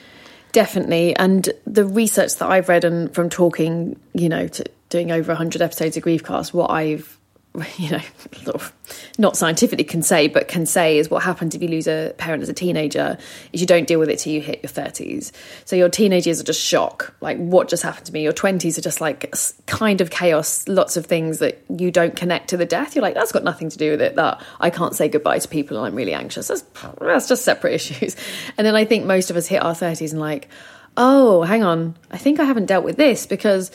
Definitely. 0.52 1.14
And 1.16 1.48
the 1.66 1.84
research 1.84 2.36
that 2.36 2.50
I've 2.50 2.68
read 2.68 2.84
and 2.84 3.14
from 3.14 3.28
talking, 3.28 3.98
you 4.14 4.28
know, 4.28 4.48
to 4.48 4.64
doing 4.88 5.12
over 5.12 5.32
100 5.32 5.60
episodes 5.60 5.96
of 5.96 6.04
Griefcast, 6.04 6.54
what 6.54 6.70
I've, 6.70 7.17
you 7.78 7.90
know, 7.90 8.00
sort 8.42 8.56
of 8.56 8.72
not 9.18 9.36
scientifically 9.36 9.84
can 9.84 10.02
say, 10.02 10.28
but 10.28 10.48
can 10.48 10.66
say 10.66 10.98
is 10.98 11.10
what 11.10 11.22
happens 11.22 11.54
if 11.54 11.62
you 11.62 11.68
lose 11.68 11.86
a 11.86 12.14
parent 12.18 12.42
as 12.42 12.48
a 12.48 12.52
teenager 12.52 13.18
is 13.52 13.60
you 13.60 13.66
don't 13.66 13.86
deal 13.86 13.98
with 13.98 14.08
it 14.08 14.18
till 14.18 14.32
you 14.32 14.40
hit 14.40 14.62
your 14.62 14.70
30s. 14.70 15.32
So 15.64 15.74
your 15.74 15.88
teenage 15.88 16.26
years 16.26 16.40
are 16.40 16.44
just 16.44 16.60
shock. 16.60 17.14
Like, 17.20 17.36
what 17.38 17.68
just 17.68 17.82
happened 17.82 18.06
to 18.06 18.12
me? 18.12 18.22
Your 18.22 18.32
20s 18.32 18.78
are 18.78 18.82
just 18.82 19.00
like 19.00 19.32
kind 19.66 20.00
of 20.00 20.10
chaos, 20.10 20.66
lots 20.68 20.96
of 20.96 21.06
things 21.06 21.38
that 21.38 21.62
you 21.68 21.90
don't 21.90 22.14
connect 22.14 22.48
to 22.50 22.56
the 22.56 22.66
death. 22.66 22.94
You're 22.94 23.02
like, 23.02 23.14
that's 23.14 23.32
got 23.32 23.44
nothing 23.44 23.70
to 23.70 23.78
do 23.78 23.92
with 23.92 24.02
it. 24.02 24.16
That 24.16 24.42
I 24.60 24.70
can't 24.70 24.94
say 24.94 25.08
goodbye 25.08 25.38
to 25.38 25.48
people 25.48 25.76
and 25.78 25.86
I'm 25.86 25.94
really 25.94 26.14
anxious. 26.14 26.48
That's, 26.48 26.64
that's 27.00 27.28
just 27.28 27.44
separate 27.44 27.72
issues. 27.74 28.16
And 28.56 28.66
then 28.66 28.76
I 28.76 28.84
think 28.84 29.04
most 29.04 29.30
of 29.30 29.36
us 29.36 29.46
hit 29.46 29.62
our 29.62 29.74
30s 29.74 30.12
and 30.12 30.20
like, 30.20 30.48
oh, 30.96 31.42
hang 31.42 31.62
on, 31.62 31.96
I 32.10 32.18
think 32.18 32.40
I 32.40 32.44
haven't 32.44 32.66
dealt 32.66 32.84
with 32.84 32.96
this 32.96 33.26
because. 33.26 33.70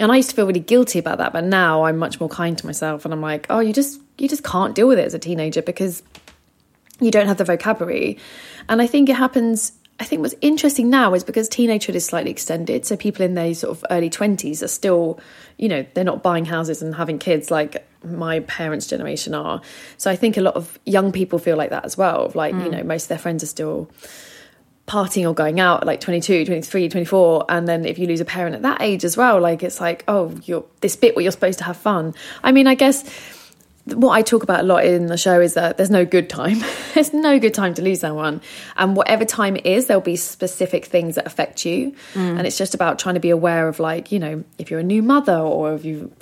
And 0.00 0.10
I 0.10 0.16
used 0.16 0.30
to 0.30 0.36
feel 0.36 0.46
really 0.46 0.60
guilty 0.60 0.98
about 0.98 1.18
that, 1.18 1.32
but 1.32 1.44
now 1.44 1.84
I'm 1.84 1.98
much 1.98 2.18
more 2.18 2.28
kind 2.28 2.56
to 2.56 2.66
myself, 2.66 3.04
and 3.04 3.12
I'm 3.12 3.20
like, 3.20 3.46
oh, 3.50 3.60
you 3.60 3.72
just 3.72 4.00
you 4.18 4.28
just 4.28 4.42
can't 4.42 4.74
deal 4.74 4.88
with 4.88 4.98
it 4.98 5.04
as 5.04 5.14
a 5.14 5.18
teenager 5.18 5.62
because 5.62 6.02
you 7.00 7.10
don't 7.10 7.26
have 7.26 7.38
the 7.38 7.44
vocabulary. 7.44 8.18
And 8.68 8.80
I 8.82 8.86
think 8.86 9.08
it 9.08 9.16
happens. 9.16 9.72
I 9.98 10.04
think 10.04 10.22
what's 10.22 10.34
interesting 10.40 10.88
now 10.88 11.12
is 11.12 11.24
because 11.24 11.48
teenagehood 11.48 11.94
is 11.94 12.06
slightly 12.06 12.30
extended. 12.30 12.86
So 12.86 12.96
people 12.96 13.24
in 13.24 13.34
their 13.34 13.52
sort 13.54 13.76
of 13.76 13.84
early 13.90 14.08
20s 14.08 14.62
are 14.62 14.68
still, 14.68 15.20
you 15.58 15.68
know, 15.68 15.84
they're 15.92 16.04
not 16.04 16.22
buying 16.22 16.46
houses 16.46 16.80
and 16.80 16.94
having 16.94 17.18
kids 17.18 17.50
like 17.50 17.86
my 18.02 18.40
parents' 18.40 18.86
generation 18.86 19.34
are. 19.34 19.60
So 19.98 20.10
I 20.10 20.16
think 20.16 20.38
a 20.38 20.40
lot 20.40 20.54
of 20.54 20.78
young 20.86 21.12
people 21.12 21.38
feel 21.38 21.58
like 21.58 21.68
that 21.68 21.84
as 21.84 21.98
well. 21.98 22.32
Like, 22.34 22.54
you 22.54 22.60
mm. 22.60 22.70
know, 22.70 22.82
most 22.82 23.04
of 23.04 23.08
their 23.10 23.18
friends 23.18 23.42
are 23.42 23.46
still 23.46 23.90
partying 24.90 25.28
or 25.28 25.32
going 25.32 25.60
out 25.60 25.82
at 25.82 25.86
like 25.86 26.00
22 26.00 26.44
23 26.44 26.88
24 26.88 27.44
and 27.48 27.68
then 27.68 27.84
if 27.84 27.96
you 27.96 28.08
lose 28.08 28.20
a 28.20 28.24
parent 28.24 28.56
at 28.56 28.62
that 28.62 28.82
age 28.82 29.04
as 29.04 29.16
well 29.16 29.40
like 29.40 29.62
it's 29.62 29.80
like 29.80 30.02
oh 30.08 30.36
you're 30.44 30.64
this 30.80 30.96
bit 30.96 31.14
where 31.14 31.22
you're 31.22 31.30
supposed 31.30 31.58
to 31.58 31.64
have 31.64 31.76
fun 31.76 32.12
i 32.42 32.50
mean 32.50 32.66
i 32.66 32.74
guess 32.74 33.04
what 33.86 34.12
I 34.12 34.22
talk 34.22 34.42
about 34.42 34.60
a 34.60 34.62
lot 34.62 34.84
in 34.84 35.06
the 35.06 35.16
show 35.16 35.40
is 35.40 35.54
that 35.54 35.76
there's 35.76 35.90
no 35.90 36.04
good 36.04 36.28
time. 36.28 36.58
there's 36.94 37.12
no 37.12 37.38
good 37.38 37.54
time 37.54 37.74
to 37.74 37.82
lose 37.82 38.00
someone. 38.00 38.40
And 38.76 38.94
whatever 38.94 39.24
time 39.24 39.56
it 39.56 39.66
is, 39.66 39.86
there'll 39.86 40.02
be 40.02 40.16
specific 40.16 40.84
things 40.84 41.14
that 41.16 41.26
affect 41.26 41.64
you. 41.64 41.92
Mm. 42.14 42.38
And 42.38 42.46
it's 42.46 42.58
just 42.58 42.74
about 42.74 42.98
trying 42.98 43.14
to 43.14 43.20
be 43.20 43.30
aware 43.30 43.68
of, 43.68 43.80
like, 43.80 44.12
you 44.12 44.18
know, 44.18 44.44
if 44.58 44.70
you're 44.70 44.80
a 44.80 44.84
new 44.84 45.02
mother 45.02 45.36
or 45.36 45.74
if 45.74 45.84
you 45.84 46.12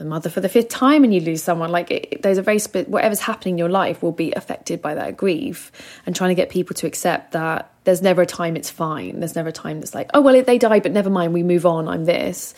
the 0.00 0.06
mother 0.06 0.30
for 0.30 0.40
the 0.40 0.48
fifth 0.48 0.70
time 0.70 1.04
and 1.04 1.12
you 1.12 1.20
lose 1.20 1.42
someone 1.42 1.70
like 1.70 1.90
it, 1.90 2.22
there's 2.22 2.38
a 2.38 2.42
very 2.42 2.58
spe- 2.58 2.88
whatever's 2.88 3.20
happening 3.20 3.54
in 3.54 3.58
your 3.58 3.68
life 3.68 4.02
will 4.02 4.12
be 4.12 4.32
affected 4.32 4.80
by 4.80 4.94
that 4.94 5.14
grief 5.14 5.70
and 6.06 6.16
trying 6.16 6.30
to 6.30 6.34
get 6.34 6.48
people 6.48 6.74
to 6.74 6.86
accept 6.86 7.32
that 7.32 7.70
there's 7.84 8.00
never 8.00 8.22
a 8.22 8.26
time 8.26 8.56
it's 8.56 8.70
fine. 8.70 9.20
There's 9.20 9.36
never 9.36 9.50
a 9.50 9.52
time 9.52 9.78
that's 9.78 9.94
like 9.94 10.10
oh 10.14 10.22
well 10.22 10.42
they 10.42 10.56
died 10.56 10.82
but 10.82 10.92
never 10.92 11.10
mind 11.10 11.34
we 11.34 11.42
move 11.42 11.66
on 11.66 11.86
i'm 11.86 12.06
this. 12.06 12.54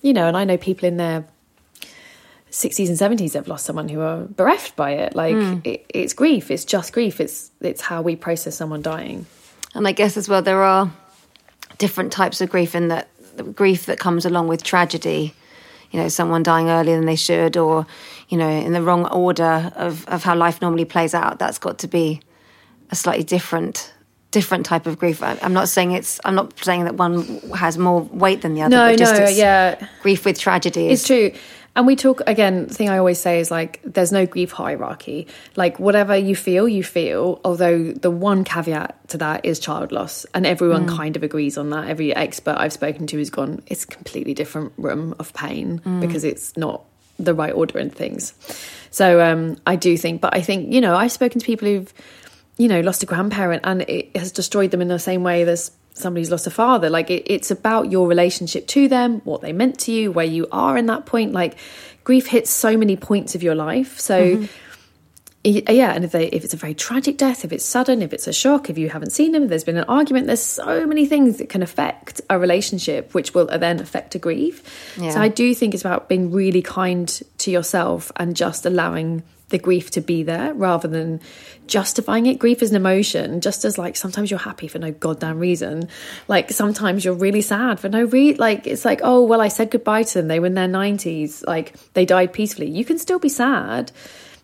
You 0.00 0.14
know 0.14 0.26
and 0.26 0.36
i 0.36 0.44
know 0.44 0.56
people 0.56 0.88
in 0.88 0.96
their 0.96 1.26
60s 2.50 2.88
and 2.88 3.18
70s 3.18 3.34
have 3.34 3.48
lost 3.48 3.66
someone 3.66 3.90
who 3.90 4.00
are 4.00 4.24
bereft 4.24 4.74
by 4.74 4.92
it. 4.92 5.14
Like 5.14 5.34
hmm. 5.34 5.58
it, 5.64 5.84
it's 5.90 6.14
grief. 6.14 6.50
It's 6.50 6.64
just 6.64 6.94
grief. 6.94 7.20
It's 7.20 7.50
it's 7.60 7.82
how 7.82 8.00
we 8.00 8.16
process 8.16 8.56
someone 8.56 8.80
dying. 8.80 9.26
And 9.74 9.86
i 9.86 9.92
guess 9.92 10.16
as 10.16 10.26
well 10.26 10.40
there 10.40 10.62
are 10.62 10.90
different 11.76 12.12
types 12.12 12.40
of 12.40 12.48
grief 12.48 12.74
in 12.74 12.88
that 12.88 13.08
the 13.36 13.44
grief 13.44 13.84
that 13.86 13.98
comes 13.98 14.24
along 14.24 14.48
with 14.48 14.62
tragedy 14.62 15.34
you 15.90 16.00
know 16.00 16.08
someone 16.08 16.42
dying 16.42 16.68
earlier 16.68 16.96
than 16.96 17.06
they 17.06 17.16
should 17.16 17.56
or 17.56 17.86
you 18.28 18.36
know 18.36 18.48
in 18.48 18.72
the 18.72 18.82
wrong 18.82 19.06
order 19.06 19.72
of, 19.76 20.06
of 20.08 20.22
how 20.24 20.34
life 20.34 20.60
normally 20.60 20.84
plays 20.84 21.14
out 21.14 21.38
that's 21.38 21.58
got 21.58 21.78
to 21.78 21.88
be 21.88 22.20
a 22.90 22.94
slightly 22.96 23.24
different 23.24 23.94
different 24.30 24.66
type 24.66 24.86
of 24.86 24.98
grief 24.98 25.22
i'm 25.22 25.54
not 25.54 25.68
saying 25.70 25.92
it's 25.92 26.20
i'm 26.24 26.34
not 26.34 26.52
saying 26.62 26.84
that 26.84 26.96
one 26.96 27.24
has 27.56 27.78
more 27.78 28.02
weight 28.02 28.42
than 28.42 28.52
the 28.54 28.60
other 28.60 28.76
no 28.76 28.90
but 28.90 28.98
just 28.98 29.14
no 29.14 29.26
yeah 29.28 29.88
grief 30.02 30.26
with 30.26 30.38
tragedy 30.38 30.88
is 30.88 31.00
It's 31.00 31.06
true. 31.06 31.32
And 31.78 31.86
we 31.86 31.94
talk 31.94 32.22
again, 32.26 32.66
the 32.66 32.74
thing 32.74 32.88
I 32.88 32.98
always 32.98 33.20
say 33.20 33.38
is 33.38 33.52
like 33.52 33.80
there's 33.84 34.10
no 34.10 34.26
grief 34.26 34.50
hierarchy. 34.50 35.28
Like 35.54 35.78
whatever 35.78 36.16
you 36.16 36.34
feel, 36.34 36.68
you 36.68 36.82
feel, 36.82 37.40
although 37.44 37.92
the 37.92 38.10
one 38.10 38.42
caveat 38.42 39.08
to 39.10 39.18
that 39.18 39.44
is 39.44 39.60
child 39.60 39.92
loss. 39.92 40.26
And 40.34 40.44
everyone 40.44 40.88
kind 40.88 41.14
of 41.16 41.22
agrees 41.22 41.56
on 41.56 41.70
that. 41.70 41.86
Every 41.86 42.12
expert 42.12 42.56
I've 42.58 42.72
spoken 42.72 43.06
to 43.06 43.18
has 43.18 43.30
gone, 43.30 43.62
it's 43.68 43.84
a 43.84 43.86
completely 43.86 44.34
different 44.34 44.72
room 44.76 45.14
of 45.20 45.32
pain 45.34 45.80
because 46.00 46.24
it's 46.24 46.56
not 46.56 46.84
the 47.16 47.32
right 47.32 47.54
order 47.54 47.78
in 47.78 47.90
things. 47.90 48.34
So 48.90 49.20
um, 49.20 49.56
I 49.64 49.76
do 49.76 49.96
think, 49.96 50.20
but 50.20 50.34
I 50.34 50.40
think, 50.40 50.74
you 50.74 50.80
know, 50.80 50.96
I've 50.96 51.12
spoken 51.12 51.38
to 51.38 51.46
people 51.46 51.68
who've, 51.68 51.94
you 52.56 52.66
know, 52.66 52.80
lost 52.80 53.04
a 53.04 53.06
grandparent 53.06 53.60
and 53.62 53.82
it 53.82 54.16
has 54.16 54.32
destroyed 54.32 54.72
them 54.72 54.82
in 54.82 54.88
the 54.88 54.98
same 54.98 55.22
way 55.22 55.42
as 55.42 55.70
somebody's 55.98 56.30
lost 56.30 56.46
a 56.46 56.50
father. 56.50 56.90
Like 56.90 57.10
it, 57.10 57.24
it's 57.26 57.50
about 57.50 57.90
your 57.90 58.08
relationship 58.08 58.66
to 58.68 58.88
them, 58.88 59.20
what 59.24 59.40
they 59.40 59.52
meant 59.52 59.78
to 59.80 59.92
you, 59.92 60.12
where 60.12 60.26
you 60.26 60.46
are 60.52 60.76
in 60.76 60.86
that 60.86 61.06
point. 61.06 61.32
Like 61.32 61.56
grief 62.04 62.26
hits 62.26 62.50
so 62.50 62.76
many 62.76 62.96
points 62.96 63.34
of 63.34 63.42
your 63.42 63.54
life. 63.54 63.98
So 64.00 64.36
mm-hmm. 64.36 64.44
y- 65.44 65.62
yeah, 65.68 65.92
and 65.92 66.04
if 66.04 66.12
they 66.12 66.26
if 66.28 66.44
it's 66.44 66.54
a 66.54 66.56
very 66.56 66.74
tragic 66.74 67.18
death, 67.18 67.44
if 67.44 67.52
it's 67.52 67.64
sudden, 67.64 68.02
if 68.02 68.12
it's 68.12 68.26
a 68.26 68.32
shock, 68.32 68.70
if 68.70 68.78
you 68.78 68.88
haven't 68.88 69.10
seen 69.10 69.32
them, 69.32 69.44
if 69.44 69.48
there's 69.50 69.64
been 69.64 69.76
an 69.76 69.84
argument, 69.84 70.26
there's 70.26 70.42
so 70.42 70.86
many 70.86 71.06
things 71.06 71.38
that 71.38 71.48
can 71.48 71.62
affect 71.62 72.20
a 72.30 72.38
relationship, 72.38 73.14
which 73.14 73.34
will 73.34 73.46
then 73.46 73.80
affect 73.80 74.14
a 74.14 74.18
grief. 74.18 74.94
Yeah. 74.96 75.10
So 75.10 75.20
I 75.20 75.28
do 75.28 75.54
think 75.54 75.74
it's 75.74 75.82
about 75.82 76.08
being 76.08 76.30
really 76.32 76.62
kind 76.62 77.08
to 77.38 77.50
yourself 77.50 78.10
and 78.16 78.34
just 78.36 78.64
allowing 78.64 79.22
the 79.48 79.58
grief 79.58 79.90
to 79.92 80.00
be 80.00 80.22
there 80.22 80.52
rather 80.54 80.88
than 80.88 81.20
justifying 81.66 82.26
it. 82.26 82.38
Grief 82.38 82.62
is 82.62 82.70
an 82.70 82.76
emotion, 82.76 83.40
just 83.40 83.64
as 83.64 83.78
like 83.78 83.96
sometimes 83.96 84.30
you're 84.30 84.38
happy 84.38 84.68
for 84.68 84.78
no 84.78 84.92
goddamn 84.92 85.38
reason. 85.38 85.88
Like 86.26 86.50
sometimes 86.50 87.04
you're 87.04 87.14
really 87.14 87.42
sad 87.42 87.80
for 87.80 87.88
no 87.88 88.04
reason. 88.04 88.38
Like 88.38 88.66
it's 88.66 88.84
like, 88.84 89.00
oh, 89.02 89.24
well, 89.24 89.40
I 89.40 89.48
said 89.48 89.70
goodbye 89.70 90.02
to 90.02 90.14
them. 90.14 90.28
They 90.28 90.40
were 90.40 90.46
in 90.46 90.54
their 90.54 90.68
90s. 90.68 91.46
Like 91.46 91.74
they 91.94 92.04
died 92.04 92.32
peacefully. 92.32 92.68
You 92.68 92.84
can 92.84 92.98
still 92.98 93.18
be 93.18 93.28
sad 93.28 93.92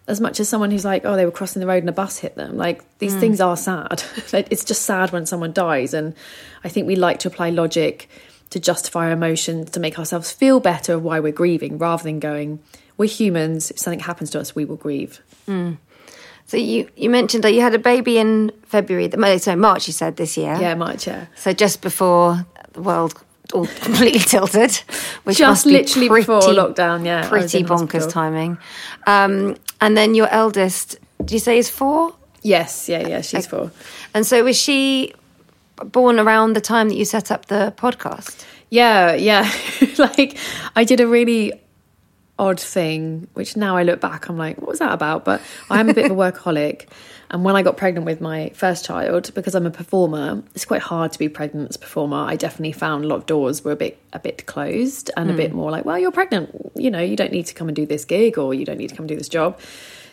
as 0.06 0.20
much 0.20 0.38
as 0.38 0.49
someone 0.49 0.70
who's 0.70 0.84
like, 0.84 1.04
oh, 1.04 1.16
they 1.16 1.25
were 1.25 1.30
crossing 1.30 1.61
the 1.61 1.66
road 1.66 1.82
and 1.82 1.88
a 1.88 1.92
bus 1.92 2.18
hit 2.18 2.37
them. 2.37 2.56
Like 2.56 2.82
these 2.99 3.14
hmm. 3.14 3.20
things 3.20 3.40
are 3.40 3.56
sad. 3.56 4.02
It's 4.32 4.64
just 4.64 4.82
sad 4.82 5.12
when 5.12 5.26
someone 5.26 5.52
dies, 5.52 5.94
and 5.94 6.14
I 6.62 6.68
think 6.68 6.87
we 6.87 6.96
like 6.96 7.20
to 7.20 7.28
apply 7.28 7.50
logic 7.50 8.08
to 8.50 8.61
justify 8.61 9.06
our 9.06 9.12
emotions 9.12 9.70
to 9.70 9.80
make 9.80 9.99
ourselves 9.99 10.30
feel 10.30 10.61
better 10.61 10.94
of 10.94 11.02
why 11.02 11.20
we're 11.20 11.32
grieving, 11.32 11.78
rather 11.78 12.02
than 12.02 12.20
going, 12.20 12.61
we're 12.96 13.08
humans. 13.08 13.70
If 13.70 13.78
something 13.78 14.00
happens 14.00 14.30
to 14.30 14.40
us, 14.40 14.54
we 14.54 14.64
will 14.64 14.76
grieve. 14.76 15.20
So 16.46 16.56
you, 16.58 16.88
you 16.96 17.08
mentioned 17.08 17.42
that 17.44 17.54
you 17.54 17.62
had 17.62 17.74
a 17.74 17.78
baby 17.78 18.18
in 18.18 18.52
February, 18.66 19.06
the- 19.06 19.38
so 19.38 19.56
March, 19.56 19.86
you 19.86 19.92
said 19.92 20.16
this 20.16 20.36
year. 20.36 20.56
Yeah, 20.60 20.74
March, 20.74 21.06
Yeah. 21.06 21.26
So 21.36 21.52
just 21.54 21.80
before 21.80 22.44
the 22.74 22.82
world 22.82 23.14
all 23.52 23.66
completely 23.82 24.20
tilted, 24.20 24.72
which 25.24 25.38
Just 25.38 25.64
literally 25.66 26.08
pretty, 26.08 26.22
before 26.22 26.40
lockdown, 26.40 27.04
yeah, 27.06 27.28
pretty 27.28 27.62
bonkers 27.64 27.80
hospital. 28.04 28.10
timing. 28.10 28.58
Um, 29.06 29.56
and 29.80 29.96
then 29.96 30.14
your 30.14 30.28
eldest, 30.28 30.98
do 31.24 31.34
you 31.34 31.38
say 31.40 31.58
is 31.58 31.70
four? 31.70 32.14
Yes. 32.42 32.88
Yeah. 32.88 33.06
Yeah. 33.08 33.20
She's 33.22 33.46
four. 33.46 33.70
And 34.12 34.26
so 34.26 34.44
was 34.44 34.56
she 34.56 35.12
born 35.76 36.18
around 36.18 36.54
the 36.54 36.60
time 36.60 36.88
that 36.90 36.96
you 36.96 37.04
set 37.06 37.30
up 37.30 37.46
the 37.46 37.72
podcast? 37.76 38.44
Yeah, 38.70 39.14
yeah. 39.14 39.50
like 39.98 40.36
I 40.76 40.84
did 40.84 41.00
a 41.00 41.06
really 41.06 41.52
odd 42.38 42.60
thing, 42.60 43.28
which 43.34 43.56
now 43.56 43.76
I 43.76 43.84
look 43.84 44.00
back, 44.00 44.28
I'm 44.28 44.36
like, 44.36 44.58
what 44.58 44.68
was 44.68 44.80
that 44.80 44.92
about? 44.92 45.24
But 45.24 45.40
I 45.70 45.80
am 45.80 45.88
a 45.88 45.94
bit 45.94 46.06
of 46.06 46.12
a 46.12 46.14
workaholic. 46.14 46.86
And 47.30 47.42
when 47.42 47.56
I 47.56 47.62
got 47.62 47.76
pregnant 47.76 48.06
with 48.06 48.20
my 48.20 48.50
first 48.54 48.84
child, 48.84 49.32
because 49.34 49.56
I'm 49.56 49.66
a 49.66 49.70
performer, 49.70 50.42
it's 50.54 50.64
quite 50.64 50.82
hard 50.82 51.10
to 51.12 51.18
be 51.18 51.28
pregnant 51.28 51.70
as 51.70 51.76
a 51.76 51.78
performer. 51.80 52.18
I 52.18 52.36
definitely 52.36 52.72
found 52.72 53.04
a 53.04 53.08
lot 53.08 53.16
of 53.16 53.26
doors 53.26 53.64
were 53.64 53.72
a 53.72 53.76
bit 53.76 53.98
a 54.12 54.20
bit 54.20 54.46
closed 54.46 55.10
and 55.16 55.30
a 55.30 55.34
bit 55.34 55.50
hmm. 55.50 55.56
more 55.56 55.70
like, 55.70 55.84
well, 55.84 55.98
you're 55.98 56.12
pregnant, 56.12 56.54
you 56.76 56.92
know, 56.92 57.00
you 57.00 57.16
don't 57.16 57.32
need 57.32 57.46
to 57.46 57.54
come 57.54 57.68
and 57.68 57.74
do 57.74 57.86
this 57.86 58.04
gig 58.04 58.38
or 58.38 58.54
you 58.54 58.64
don't 58.64 58.76
need 58.76 58.90
to 58.90 58.94
come 58.94 59.04
and 59.04 59.08
do 59.08 59.16
this 59.16 59.28
job. 59.28 59.58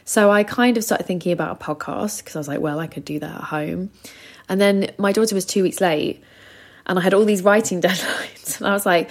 So 0.03 0.31
I 0.31 0.43
kind 0.43 0.77
of 0.77 0.83
started 0.83 1.05
thinking 1.05 1.31
about 1.31 1.61
a 1.61 1.63
podcast 1.63 2.19
because 2.19 2.35
I 2.35 2.39
was 2.39 2.47
like, 2.47 2.59
well, 2.59 2.79
I 2.79 2.87
could 2.87 3.05
do 3.05 3.19
that 3.19 3.35
at 3.35 3.43
home. 3.43 3.91
And 4.49 4.59
then 4.59 4.91
my 4.97 5.11
daughter 5.11 5.35
was 5.35 5.45
two 5.45 5.61
weeks 5.63 5.79
late 5.79 6.23
and 6.87 6.97
I 6.97 7.01
had 7.01 7.13
all 7.13 7.25
these 7.25 7.43
writing 7.43 7.81
deadlines. 7.83 8.57
And 8.57 8.67
I 8.67 8.73
was 8.73 8.85
like, 8.85 9.09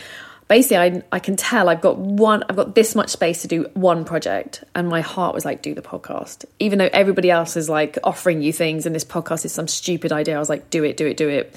basically, 0.51 0.79
I, 0.79 1.03
I 1.13 1.21
can 1.21 1.37
tell 1.37 1.69
I've 1.69 1.81
got 1.81 1.97
one, 1.97 2.43
I've 2.49 2.57
got 2.57 2.75
this 2.75 2.97
much 2.97 3.11
space 3.11 3.43
to 3.43 3.49
do 3.49 3.71
one 3.75 4.05
project. 4.05 4.65
And 4.75 4.89
my 4.89 5.01
heart 5.01 5.33
was 5.33 5.45
like, 5.45 5.63
do 5.63 5.75
the 5.75 5.81
podcast. 5.81 6.45
Even 6.59 6.81
though 6.81 6.91
everybody 6.93 7.31
else 7.31 7.57
is 7.57 7.71
like 7.71 7.99
offering 8.03 8.43
you 8.43 8.53
things 8.53 8.85
and 8.85 8.93
this 8.93 9.05
podcast 9.05 9.45
is 9.45 9.53
some 9.53 9.69
stupid 9.69 10.11
idea, 10.11 10.35
I 10.35 10.41
was 10.41 10.49
like, 10.49 10.69
do 10.69 10.83
it, 10.83 10.97
do 10.97 11.07
it, 11.07 11.17
do 11.17 11.29
it. 11.29 11.55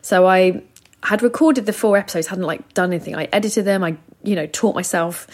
So 0.00 0.28
I 0.28 0.62
had 1.02 1.22
recorded 1.22 1.66
the 1.66 1.72
four 1.72 1.96
episodes, 1.96 2.28
hadn't 2.28 2.44
like 2.44 2.72
done 2.72 2.92
anything. 2.92 3.16
I 3.16 3.24
edited 3.32 3.64
them, 3.64 3.82
I, 3.82 3.96
you 4.22 4.36
know, 4.36 4.46
taught 4.46 4.76
myself 4.76 5.26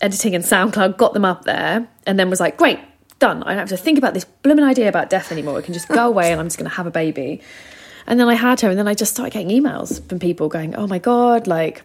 editing 0.00 0.34
and 0.34 0.42
SoundCloud, 0.42 0.96
got 0.96 1.14
them 1.14 1.24
up 1.24 1.44
there, 1.44 1.88
and 2.04 2.18
then 2.18 2.30
was 2.30 2.40
like, 2.40 2.56
great, 2.56 2.80
done. 3.20 3.44
I 3.44 3.50
don't 3.50 3.58
have 3.58 3.68
to 3.68 3.76
think 3.76 3.96
about 3.96 4.12
this 4.12 4.24
blooming 4.24 4.64
idea 4.64 4.88
about 4.88 5.08
death 5.08 5.30
anymore. 5.30 5.60
It 5.60 5.66
can 5.66 5.72
just 5.72 5.86
go 5.86 6.08
away 6.08 6.32
and 6.32 6.40
I'm 6.40 6.46
just 6.46 6.58
going 6.58 6.68
to 6.68 6.76
have 6.76 6.88
a 6.88 6.90
baby. 6.90 7.42
And 8.08 8.18
then 8.18 8.28
I 8.28 8.34
had 8.34 8.60
her, 8.62 8.70
and 8.70 8.78
then 8.78 8.88
I 8.88 8.94
just 8.94 9.12
started 9.12 9.32
getting 9.32 9.50
emails 9.50 10.06
from 10.08 10.18
people 10.18 10.48
going, 10.48 10.74
oh 10.74 10.88
my 10.88 10.98
God, 10.98 11.46
like, 11.46 11.84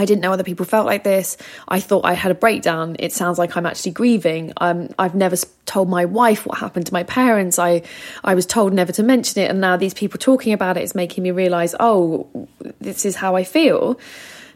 I 0.00 0.06
didn't 0.06 0.22
know 0.22 0.32
other 0.32 0.44
people 0.44 0.64
felt 0.64 0.86
like 0.86 1.04
this. 1.04 1.36
I 1.68 1.78
thought 1.78 2.06
I 2.06 2.14
had 2.14 2.32
a 2.32 2.34
breakdown. 2.34 2.96
It 2.98 3.12
sounds 3.12 3.38
like 3.38 3.54
I'm 3.54 3.66
actually 3.66 3.92
grieving. 3.92 4.54
Um, 4.56 4.88
I've 4.98 5.14
never 5.14 5.36
told 5.66 5.90
my 5.90 6.06
wife 6.06 6.46
what 6.46 6.56
happened 6.56 6.86
to 6.86 6.92
my 6.94 7.02
parents. 7.02 7.58
I, 7.58 7.82
I 8.24 8.34
was 8.34 8.46
told 8.46 8.72
never 8.72 8.92
to 8.92 9.02
mention 9.02 9.42
it, 9.42 9.50
and 9.50 9.60
now 9.60 9.76
these 9.76 9.92
people 9.92 10.18
talking 10.18 10.54
about 10.54 10.78
it 10.78 10.84
is 10.84 10.94
making 10.94 11.22
me 11.22 11.32
realize, 11.32 11.74
oh, 11.78 12.48
this 12.80 13.04
is 13.04 13.14
how 13.14 13.36
I 13.36 13.44
feel. 13.44 14.00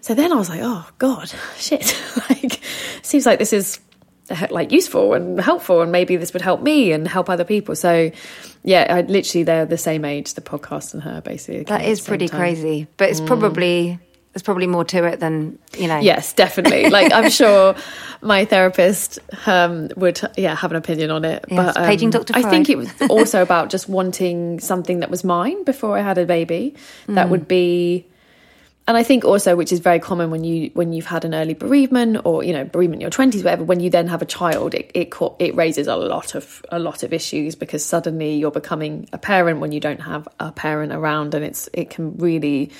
So 0.01 0.15
then 0.15 0.33
I 0.33 0.37
was 0.37 0.49
like, 0.49 0.61
oh 0.63 0.89
God, 0.97 1.31
shit! 1.59 1.95
like, 2.31 2.61
seems 3.03 3.27
like 3.27 3.39
this 3.39 3.53
is 3.53 3.81
uh, 4.31 4.47
like 4.51 4.73
useful 4.73 5.13
and 5.13 5.39
helpful, 5.39 5.83
and 5.83 5.93
maybe 5.93 6.17
this 6.17 6.33
would 6.33 6.41
help 6.43 6.63
me 6.63 6.93
and 6.93 7.07
help 7.07 7.29
other 7.29 7.45
people. 7.45 7.77
So, 7.77 8.11
yeah, 8.63 8.87
I 8.89 9.03
literally 9.03 9.43
they're 9.43 9.67
the 9.67 9.77
same 9.77 10.07
age, 10.07 10.33
the 10.33 10.41
podcast 10.41 10.95
and 10.95 11.03
her, 11.03 11.21
basically. 11.21 11.65
That 11.65 11.85
is 11.85 12.01
pretty 12.01 12.29
time. 12.29 12.41
crazy, 12.41 12.87
but 12.97 13.11
it's 13.11 13.21
probably 13.21 13.99
there's 14.35 14.43
probably 14.43 14.67
more 14.67 14.85
to 14.85 15.05
it 15.05 15.21
than 15.21 15.59
you 15.79 15.87
know. 15.87 15.99
Yes, 16.01 16.33
definitely. 16.33 16.91
Like 16.91 17.13
I'm 17.13 17.31
sure 17.41 17.77
my 18.21 18.45
therapist 18.45 19.19
um, 19.47 19.89
would, 19.97 20.21
yeah, 20.37 20.55
have 20.57 20.71
an 20.73 20.77
opinion 20.77 21.11
on 21.11 21.25
it. 21.25 21.45
Yes, 21.49 21.57
but 21.75 21.77
um, 21.77 21.87
paging 21.87 22.11
Dr. 22.11 22.35
I 22.37 22.43
think 22.43 22.69
it 22.69 22.77
was 22.77 22.91
also 23.09 23.43
about 23.49 23.71
just 23.71 23.89
wanting 23.89 24.59
something 24.61 25.01
that 25.01 25.11
was 25.11 25.23
mine 25.25 25.63
before 25.65 25.97
I 25.97 26.03
had 26.03 26.19
a 26.19 26.27
baby. 26.27 26.75
That 27.07 27.27
Mm. 27.27 27.31
would 27.31 27.47
be, 27.49 28.07
and 28.89 28.97
I 28.97 29.03
think 29.03 29.25
also, 29.25 29.55
which 29.57 29.73
is 29.73 29.79
very 29.79 30.01
common 30.01 30.31
when 30.31 30.43
you 30.43 30.71
when 30.75 30.93
you've 30.93 31.07
had 31.07 31.25
an 31.25 31.33
early 31.35 31.55
bereavement 31.55 32.23
or 32.25 32.43
you 32.43 32.53
know 32.53 32.65
bereavement 32.65 32.97
in 32.97 33.01
your 33.03 33.11
twenties, 33.11 33.45
whatever. 33.45 33.63
When 33.65 33.79
you 33.81 33.89
then 33.89 34.09
have 34.09 34.21
a 34.21 34.27
child, 34.27 34.75
it 34.75 34.91
it 34.95 35.15
it 35.39 35.55
raises 35.55 35.87
a 35.87 35.97
lot 35.97 36.35
of 36.35 36.65
a 36.73 36.79
lot 36.79 37.03
of 37.05 37.13
issues 37.13 37.55
because 37.55 37.85
suddenly 37.85 38.35
you're 38.35 38.51
becoming 38.51 39.09
a 39.13 39.19
parent 39.19 39.61
when 39.61 39.71
you 39.71 39.81
don't 39.81 40.01
have 40.01 40.27
a 40.41 40.51
parent 40.51 40.93
around, 40.93 41.35
and 41.35 41.45
it's 41.45 41.69
it 41.73 41.89
can 41.91 42.17
really 42.19 42.71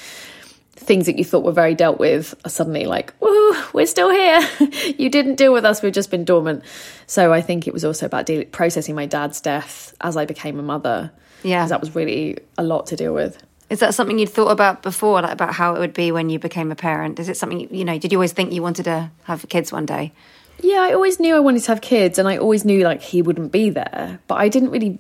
things 0.77 1.07
that 1.07 1.17
you 1.17 1.25
thought 1.25 1.45
were 1.45 1.53
very 1.53 1.75
dealt 1.75 1.99
with 1.99 2.35
are 2.45 2.51
suddenly 2.51 2.85
like, 2.85 3.15
woo, 3.21 3.55
we're 3.73 3.87
still 3.87 4.11
here. 4.11 4.41
you 4.99 5.09
didn't 5.09 5.37
deal 5.37 5.53
with 5.53 5.65
us. 5.65 5.83
We've 5.83 5.93
just 5.93 6.11
been 6.11 6.25
dormant. 6.25 6.65
So 7.07 7.33
I 7.33 7.41
think 7.41 7.67
it 7.67 7.73
was 7.73 7.85
also 7.85 8.07
about 8.07 8.27
deal- 8.27 8.45
processing 8.47 8.95
my 8.95 9.07
dad's 9.07 9.41
death 9.41 9.95
as 10.01 10.17
I 10.17 10.25
became 10.25 10.59
a 10.59 10.63
mother. 10.63 11.13
Yeah. 11.43 11.67
that 11.67 11.81
was 11.81 11.95
really 11.95 12.39
a 12.57 12.65
lot 12.65 12.87
to 12.87 12.97
deal 12.97 13.13
with. 13.13 13.43
Is 13.71 13.81
that 13.81 13.95
something 13.95 14.19
you'd 14.19 14.31
thought 14.31 14.51
about 14.51 14.83
before, 14.83 15.21
like 15.23 15.33
about 15.33 15.55
how 15.55 15.75
it 15.75 15.79
would 15.79 15.95
be 15.95 16.13
when 16.13 16.31
you 16.31 16.39
became 16.39 16.71
a 16.71 16.77
parent? 16.77 17.19
Is 17.19 17.29
it 17.29 17.37
something 17.37 17.75
you 17.75 17.85
know? 17.85 17.99
Did 17.99 18.13
you 18.13 18.19
always 18.19 18.33
think 18.33 18.53
you 18.53 18.63
wanted 18.63 18.85
to 18.85 19.11
have 19.25 19.49
kids 19.49 19.73
one 19.73 19.87
day? 19.87 20.13
Yeah, 20.61 20.81
I 20.81 20.93
always 20.93 21.19
knew 21.19 21.35
I 21.35 21.41
wanted 21.41 21.63
to 21.65 21.69
have 21.69 21.81
kids 21.81 22.19
and 22.19 22.29
I 22.29 22.37
always 22.37 22.65
knew 22.65 22.85
like 22.85 23.03
he 23.03 23.23
wouldn't 23.23 23.53
be 23.53 23.71
there, 23.71 24.21
but 24.27 24.37
I 24.37 24.49
didn't 24.49 24.71
really 24.71 24.99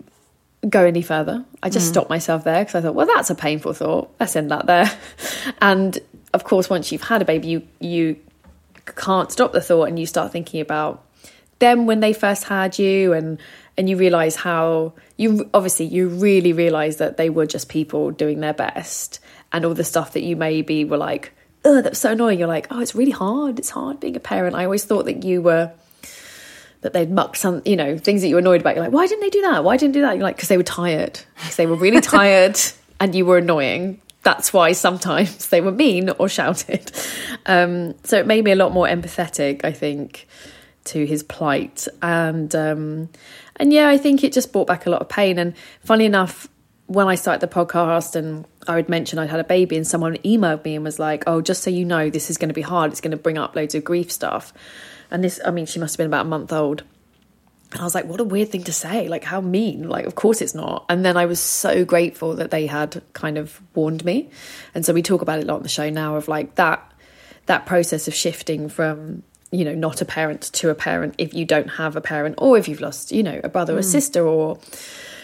go 0.68 0.84
any 0.84 1.02
further. 1.02 1.44
I 1.62 1.70
just 1.70 1.86
mm. 1.86 1.90
stopped 1.90 2.10
myself 2.10 2.44
there 2.44 2.60
because 2.60 2.74
I 2.74 2.80
thought, 2.80 2.94
well, 2.94 3.06
that's 3.06 3.30
a 3.30 3.34
painful 3.34 3.72
thought. 3.72 4.14
Let's 4.18 4.36
end 4.36 4.50
that 4.50 4.66
there. 4.66 4.90
And 5.60 5.98
of 6.32 6.44
course, 6.44 6.68
once 6.68 6.90
you've 6.90 7.02
had 7.02 7.22
a 7.22 7.24
baby, 7.24 7.48
you 7.48 7.62
you 7.80 8.16
can't 8.96 9.30
stop 9.30 9.52
the 9.52 9.60
thought 9.60 9.88
and 9.88 9.98
you 9.98 10.06
start 10.06 10.32
thinking 10.32 10.60
about 10.60 11.04
them 11.58 11.86
when 11.86 12.00
they 12.00 12.12
first 12.12 12.44
had 12.44 12.78
you 12.78 13.12
and 13.12 13.38
and 13.76 13.88
you 13.88 13.96
realize 13.96 14.36
how 14.36 14.92
you 15.16 15.48
obviously 15.54 15.86
you 15.86 16.08
really 16.08 16.52
realize 16.52 16.98
that 16.98 17.16
they 17.16 17.30
were 17.30 17.46
just 17.46 17.68
people 17.68 18.10
doing 18.10 18.40
their 18.40 18.52
best 18.52 19.20
and 19.52 19.64
all 19.64 19.74
the 19.74 19.84
stuff 19.84 20.12
that 20.12 20.22
you 20.22 20.36
maybe 20.36 20.84
were 20.84 20.96
like 20.96 21.32
oh 21.64 21.80
that's 21.80 21.98
so 21.98 22.12
annoying 22.12 22.38
you're 22.38 22.48
like 22.48 22.66
oh 22.70 22.80
it's 22.80 22.94
really 22.94 23.10
hard 23.12 23.58
it's 23.58 23.70
hard 23.70 23.98
being 24.00 24.16
a 24.16 24.20
parent 24.20 24.54
i 24.54 24.64
always 24.64 24.84
thought 24.84 25.06
that 25.06 25.24
you 25.24 25.40
were 25.40 25.72
that 26.84 26.92
they'd 26.92 27.10
muck 27.10 27.34
some 27.34 27.62
you 27.64 27.76
know 27.76 27.96
things 27.96 28.20
that 28.20 28.28
you 28.28 28.34
were 28.34 28.40
annoyed 28.40 28.60
about. 28.60 28.76
You're 28.76 28.84
like 28.84 28.92
why 28.92 29.06
didn't 29.06 29.22
they 29.22 29.30
do 29.30 29.40
that? 29.40 29.64
Why 29.64 29.78
didn't 29.78 29.94
they 29.94 30.00
do 30.00 30.02
that? 30.02 30.16
You're 30.16 30.22
like 30.22 30.36
because 30.36 30.50
they 30.50 30.58
were 30.58 30.62
tired. 30.62 31.18
Because 31.36 31.56
they 31.56 31.66
were 31.66 31.76
really 31.76 32.00
tired 32.02 32.60
and 33.00 33.14
you 33.14 33.24
were 33.24 33.38
annoying. 33.38 34.00
That's 34.22 34.52
why 34.52 34.72
sometimes 34.72 35.48
they 35.48 35.62
were 35.62 35.72
mean 35.72 36.10
or 36.10 36.28
shouted. 36.28 36.92
Um, 37.46 37.94
so 38.04 38.18
it 38.18 38.26
made 38.26 38.44
me 38.44 38.52
a 38.52 38.56
lot 38.56 38.72
more 38.72 38.86
empathetic 38.86 39.64
i 39.64 39.72
think 39.72 40.28
to 40.84 41.06
his 41.06 41.22
plight. 41.22 41.88
And 42.02 42.54
um, 42.54 43.08
and 43.56 43.72
yeah 43.72 43.88
i 43.88 43.96
think 43.96 44.22
it 44.22 44.34
just 44.34 44.52
brought 44.52 44.66
back 44.66 44.84
a 44.84 44.90
lot 44.90 45.00
of 45.00 45.08
pain. 45.08 45.38
And 45.38 45.54
funny 45.82 46.04
enough 46.04 46.48
when 46.86 47.08
i 47.08 47.14
started 47.14 47.40
the 47.40 47.54
podcast 47.54 48.14
and 48.14 48.44
i 48.68 48.74
would 48.74 48.90
mention 48.90 49.18
i'd 49.18 49.30
had 49.30 49.40
a 49.40 49.44
baby 49.44 49.74
and 49.74 49.86
someone 49.86 50.18
emailed 50.18 50.62
me 50.66 50.74
and 50.74 50.84
was 50.84 50.98
like 50.98 51.24
oh 51.26 51.40
just 51.40 51.62
so 51.62 51.70
you 51.70 51.82
know 51.82 52.10
this 52.10 52.28
is 52.28 52.36
going 52.36 52.50
to 52.50 52.54
be 52.54 52.60
hard. 52.60 52.92
It's 52.92 53.00
going 53.00 53.12
to 53.12 53.16
bring 53.16 53.38
up 53.38 53.56
loads 53.56 53.74
of 53.74 53.84
grief 53.84 54.12
stuff 54.12 54.52
and 55.14 55.24
this 55.24 55.40
i 55.46 55.50
mean 55.50 55.64
she 55.64 55.78
must 55.78 55.94
have 55.94 55.98
been 55.98 56.06
about 56.06 56.26
a 56.26 56.28
month 56.28 56.52
old 56.52 56.82
and 57.74 57.80
I 57.80 57.84
was 57.84 57.94
like, 57.94 58.06
what 58.06 58.20
a 58.20 58.24
weird 58.24 58.50
thing 58.50 58.62
to 58.64 58.72
say. 58.72 59.08
Like, 59.08 59.24
how 59.24 59.40
mean. 59.40 59.88
Like, 59.88 60.06
of 60.06 60.14
course 60.14 60.40
it's 60.40 60.54
not. 60.54 60.84
And 60.88 61.04
then 61.04 61.16
I 61.16 61.26
was 61.26 61.40
so 61.40 61.84
grateful 61.84 62.36
that 62.36 62.52
they 62.52 62.68
had 62.68 63.02
kind 63.14 63.36
of 63.36 63.60
warned 63.74 64.04
me. 64.04 64.30
And 64.76 64.86
so 64.86 64.92
we 64.92 65.02
talk 65.02 65.22
about 65.22 65.40
it 65.40 65.44
a 65.44 65.46
lot 65.48 65.56
on 65.56 65.64
the 65.64 65.68
show 65.68 65.90
now 65.90 66.14
of 66.14 66.28
like 66.28 66.54
that 66.54 66.92
that 67.46 67.66
process 67.66 68.06
of 68.06 68.14
shifting 68.14 68.68
from, 68.68 69.24
you 69.50 69.64
know, 69.64 69.74
not 69.74 70.00
a 70.00 70.04
parent 70.04 70.42
to 70.52 70.70
a 70.70 70.74
parent 70.74 71.16
if 71.18 71.34
you 71.34 71.44
don't 71.44 71.66
have 71.66 71.96
a 71.96 72.00
parent 72.00 72.36
or 72.38 72.56
if 72.56 72.68
you've 72.68 72.80
lost, 72.80 73.10
you 73.10 73.24
know, 73.24 73.40
a 73.42 73.48
brother 73.48 73.74
or 73.74 73.80
a 73.80 73.82
sister 73.82 74.24
or 74.24 74.58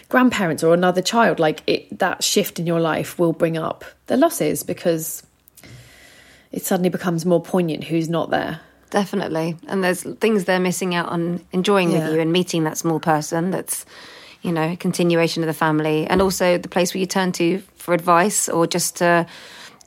grandparents 0.09 0.65
or 0.65 0.75
another 0.75 1.03
child. 1.03 1.39
Like 1.39 1.63
it 1.69 2.01
that 2.01 2.25
shift 2.25 2.59
in 2.59 2.67
your 2.67 2.81
life 2.81 3.17
will 3.17 3.33
bring 3.33 3.57
up 3.57 3.85
the 4.09 4.17
losses 4.17 4.65
because 4.65 5.23
it 6.51 6.65
suddenly 6.67 6.91
becomes 6.91 7.25
more 7.25 7.41
poignant 7.41 7.85
who's 7.85 8.09
not 8.09 8.31
there. 8.31 8.61
Definitely. 8.91 9.57
And 9.69 9.83
there's 9.83 10.03
things 10.03 10.45
they're 10.45 10.61
missing 10.61 10.95
out 10.95 11.09
on 11.09 11.41
enjoying 11.53 11.91
Yeah. 11.91 12.05
with 12.05 12.15
you 12.15 12.21
and 12.21 12.33
meeting 12.33 12.65
that 12.65 12.77
small 12.77 13.01
person 13.01 13.51
that's, 13.51 13.87
you 14.43 14.53
know, 14.53 14.73
a 14.73 14.77
continuation 14.77 15.43
of 15.43 15.47
the 15.47 15.55
family. 15.55 16.07
And 16.07 16.21
also 16.21 16.59
the 16.59 16.69
place 16.69 16.93
where 16.93 17.01
you 17.01 17.07
turn 17.07 17.33
to 17.33 17.63
for 17.77 17.95
advice 17.95 18.49
or 18.49 18.67
just 18.67 18.97
to, 18.97 19.27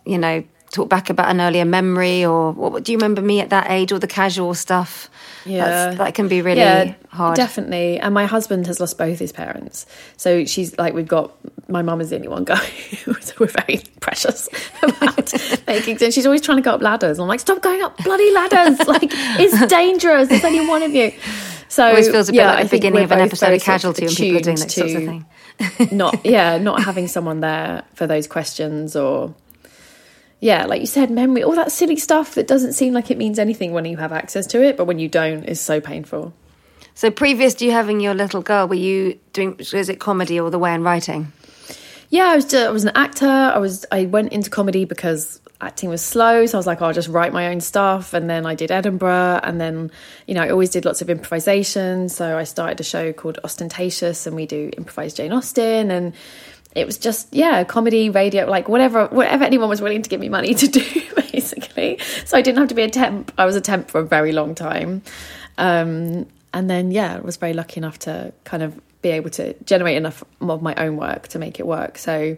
you 0.05 0.17
know, 0.17 0.43
talk 0.71 0.89
back 0.89 1.09
about 1.11 1.29
an 1.29 1.39
earlier 1.39 1.65
memory 1.65 2.25
or 2.25 2.51
what 2.51 2.83
do 2.83 2.91
you 2.91 2.97
remember 2.97 3.21
me 3.21 3.39
at 3.41 3.51
that 3.51 3.69
age 3.69 3.91
or 3.91 3.99
the 3.99 4.07
casual 4.07 4.55
stuff? 4.55 5.07
That's, 5.45 5.97
that 5.97 6.15
can 6.15 6.27
be 6.27 6.41
really 6.41 6.95
hard. 7.09 7.35
Definitely. 7.35 7.99
And 7.99 8.13
my 8.13 8.25
husband 8.25 8.65
has 8.67 8.79
lost 8.79 8.97
both 8.97 9.19
his 9.19 9.31
parents. 9.31 9.85
So 10.17 10.45
she's 10.45 10.75
like, 10.79 10.93
we've 10.95 11.07
got, 11.07 11.31
my 11.67 11.81
mum 11.81 12.01
is 12.01 12.09
the 12.09 12.17
only 12.17 12.27
one 12.27 12.43
going. 12.43 12.59
so 13.21 13.33
we're 13.39 13.47
very 13.47 13.81
precious 13.99 14.49
about 14.81 15.33
making 15.67 15.97
sense. 15.97 16.13
She's 16.13 16.25
always 16.25 16.41
trying 16.41 16.57
to 16.57 16.61
go 16.61 16.71
up 16.71 16.81
ladders. 16.81 17.19
I'm 17.19 17.27
like, 17.27 17.39
stop 17.39 17.61
going 17.61 17.81
up 17.81 17.97
bloody 18.03 18.31
ladders. 18.31 18.79
like, 18.87 19.09
it's 19.11 19.65
dangerous. 19.67 20.29
There's 20.29 20.43
only 20.43 20.67
one 20.67 20.83
of 20.83 20.93
you. 20.93 21.11
So 21.69 21.87
it 21.87 21.89
Always 21.89 22.09
feels 22.09 22.29
a 22.29 22.31
bit 22.33 22.37
yeah, 22.37 22.53
like 22.53 22.63
the 22.65 22.77
beginning 22.77 23.03
of 23.03 23.11
an 23.11 23.19
episode 23.19 23.53
of 23.53 23.61
Casualty 23.61 24.05
when 24.05 24.13
people 24.13 24.37
are 24.37 24.41
doing 24.41 24.57
that 24.57 24.71
sorts 24.71 24.93
of 24.93 25.03
thing. 25.03 25.25
not 25.91 26.23
yeah, 26.25 26.57
not 26.57 26.83
having 26.83 27.07
someone 27.07 27.39
there 27.39 27.83
for 27.95 28.05
those 28.05 28.27
questions 28.27 28.95
or 28.95 29.33
yeah, 30.39 30.65
like 30.65 30.81
you 30.81 30.87
said, 30.87 31.09
memory, 31.09 31.41
all 31.41 31.55
that 31.55 31.71
silly 31.71 31.95
stuff 31.95 32.35
that 32.35 32.47
doesn't 32.47 32.73
seem 32.73 32.93
like 32.93 33.09
it 33.09 33.17
means 33.17 33.39
anything 33.39 33.71
when 33.71 33.85
you 33.85 33.95
have 33.97 34.11
access 34.11 34.45
to 34.47 34.61
it, 34.61 34.75
but 34.75 34.85
when 34.85 34.99
you 34.99 35.07
don't, 35.07 35.45
is 35.45 35.61
so 35.61 35.79
painful. 35.79 36.33
So 36.95 37.09
previous 37.09 37.53
to 37.55 37.65
you 37.65 37.71
having 37.71 38.01
your 38.01 38.13
little 38.13 38.41
girl, 38.41 38.67
were 38.67 38.75
you 38.75 39.19
doing? 39.31 39.55
Is 39.57 39.89
it 39.89 39.99
comedy 39.99 40.39
all 40.39 40.51
the 40.51 40.59
way 40.59 40.71
and 40.73 40.83
writing? 40.83 41.31
Yeah, 42.13 42.25
I 42.27 42.35
was. 42.35 42.53
I 42.53 42.69
was 42.69 42.83
an 42.85 42.91
actor. 42.93 43.25
I 43.25 43.57
was. 43.57 43.87
I 43.91 44.05
went 44.05 44.33
into 44.33 44.47
comedy 44.47 44.85
because 44.85 45.41
acting 45.59 45.89
was 45.89 45.99
slow, 46.03 46.45
so 46.45 46.55
I 46.55 46.59
was 46.59 46.67
like, 46.67 46.79
oh, 46.79 46.85
I'll 46.85 46.93
just 46.93 47.09
write 47.09 47.33
my 47.33 47.47
own 47.47 47.59
stuff. 47.59 48.13
And 48.13 48.29
then 48.29 48.45
I 48.45 48.53
did 48.53 48.69
Edinburgh, 48.69 49.39
and 49.41 49.59
then 49.59 49.89
you 50.27 50.35
know 50.35 50.43
I 50.43 50.49
always 50.51 50.69
did 50.69 50.85
lots 50.85 51.01
of 51.01 51.09
improvisation. 51.09 52.09
So 52.09 52.37
I 52.37 52.43
started 52.43 52.79
a 52.79 52.83
show 52.83 53.13
called 53.13 53.39
Austentatious, 53.43 54.27
and 54.27 54.35
we 54.35 54.45
do 54.45 54.69
improvised 54.77 55.17
Jane 55.17 55.33
Austen, 55.33 55.89
and 55.89 56.13
it 56.75 56.85
was 56.85 56.99
just 56.99 57.33
yeah, 57.33 57.63
comedy, 57.63 58.11
radio, 58.11 58.45
like 58.45 58.69
whatever, 58.69 59.07
whatever 59.07 59.43
anyone 59.43 59.67
was 59.67 59.81
willing 59.81 60.03
to 60.03 60.09
give 60.09 60.19
me 60.19 60.29
money 60.29 60.53
to 60.53 60.67
do, 60.67 60.85
basically. 61.31 61.97
So 62.25 62.37
I 62.37 62.43
didn't 62.43 62.59
have 62.59 62.69
to 62.69 62.75
be 62.75 62.83
a 62.83 62.91
temp. 62.91 63.33
I 63.39 63.45
was 63.45 63.55
a 63.55 63.61
temp 63.61 63.89
for 63.89 63.99
a 64.01 64.05
very 64.05 64.33
long 64.33 64.53
time, 64.53 65.01
um, 65.57 66.27
and 66.53 66.69
then 66.69 66.91
yeah, 66.91 67.15
I 67.15 67.21
was 67.21 67.37
very 67.37 67.53
lucky 67.53 67.79
enough 67.79 67.97
to 67.99 68.33
kind 68.43 68.61
of 68.61 68.79
be 69.03 69.09
able 69.09 69.29
to 69.29 69.53
generate 69.65 69.97
enough 69.97 70.23
of 70.41 70.63
my 70.63 70.73
own 70.75 70.97
work 70.97 71.27
to 71.27 71.37
make 71.37 71.59
it 71.59 71.67
work. 71.67 71.99
So 71.99 72.35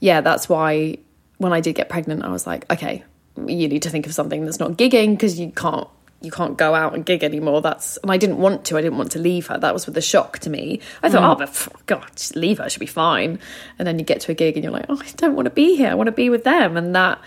yeah, 0.00 0.20
that's 0.22 0.48
why 0.48 0.98
when 1.38 1.52
I 1.52 1.60
did 1.60 1.76
get 1.76 1.88
pregnant, 1.88 2.24
I 2.24 2.30
was 2.30 2.46
like, 2.46 2.70
okay, 2.72 3.04
you 3.36 3.68
need 3.68 3.82
to 3.82 3.90
think 3.90 4.06
of 4.06 4.14
something 4.14 4.44
that's 4.44 4.58
not 4.58 4.72
gigging 4.72 5.12
because 5.12 5.38
you 5.38 5.52
can't 5.52 5.86
you 6.22 6.30
can't 6.30 6.58
go 6.58 6.74
out 6.74 6.94
and 6.94 7.06
gig 7.06 7.22
anymore. 7.22 7.62
That's 7.62 7.96
and 7.98 8.10
I 8.10 8.16
didn't 8.18 8.38
want 8.38 8.64
to. 8.66 8.76
I 8.76 8.82
didn't 8.82 8.98
want 8.98 9.12
to 9.12 9.18
leave 9.18 9.46
her. 9.46 9.58
That 9.58 9.72
was 9.72 9.86
with 9.86 9.94
the 9.94 10.02
shock 10.02 10.38
to 10.40 10.50
me. 10.50 10.80
I 11.02 11.08
thought, 11.08 11.22
mm. 11.22 11.32
oh, 11.32 11.34
but 11.36 11.48
pff, 11.48 11.86
God, 11.86 12.06
just 12.14 12.36
leave 12.36 12.58
her. 12.58 12.68
She'll 12.68 12.80
be 12.80 12.86
fine. 12.86 13.38
And 13.78 13.86
then 13.86 13.98
you 13.98 14.04
get 14.04 14.20
to 14.22 14.32
a 14.32 14.34
gig 14.34 14.56
and 14.56 14.64
you're 14.64 14.72
like, 14.72 14.86
oh, 14.88 15.00
I 15.00 15.10
don't 15.16 15.34
want 15.34 15.46
to 15.46 15.50
be 15.50 15.76
here. 15.76 15.88
I 15.88 15.94
want 15.94 16.08
to 16.08 16.12
be 16.12 16.28
with 16.28 16.44
them. 16.44 16.76
And 16.76 16.94
that 16.94 17.20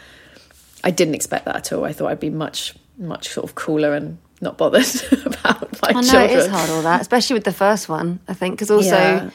I 0.84 0.92
didn't 0.92 1.16
expect 1.16 1.46
that 1.46 1.56
at 1.56 1.74
all. 1.74 1.86
I 1.86 1.94
thought 1.94 2.12
I'd 2.12 2.20
be 2.20 2.30
much 2.30 2.76
much 2.98 3.30
sort 3.30 3.50
of 3.50 3.56
cooler 3.56 3.96
and 3.96 4.20
not 4.44 4.58
bothered 4.58 4.86
about 5.26 5.82
my 5.82 5.90
I 5.90 5.94
know 5.94 6.02
children. 6.02 6.30
it 6.30 6.38
is 6.38 6.48
hard 6.48 6.70
all 6.70 6.82
that, 6.84 7.02
especially 7.02 7.34
with 7.36 7.44
the 7.46 7.54
first 7.54 7.90
one. 7.90 8.20
I 8.28 8.34
think 8.34 8.56
because 8.56 8.70
also 8.72 8.96
Yeah. 8.96 9.30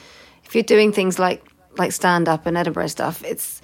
if 0.45 0.55
you're 0.55 0.63
doing 0.65 0.93
things 0.93 1.19
like 1.19 1.45
like 1.77 1.93
stand 1.93 2.29
up 2.29 2.47
and 2.47 2.57
Edinburgh 2.57 2.89
stuff, 2.89 3.23
it's 3.25 3.61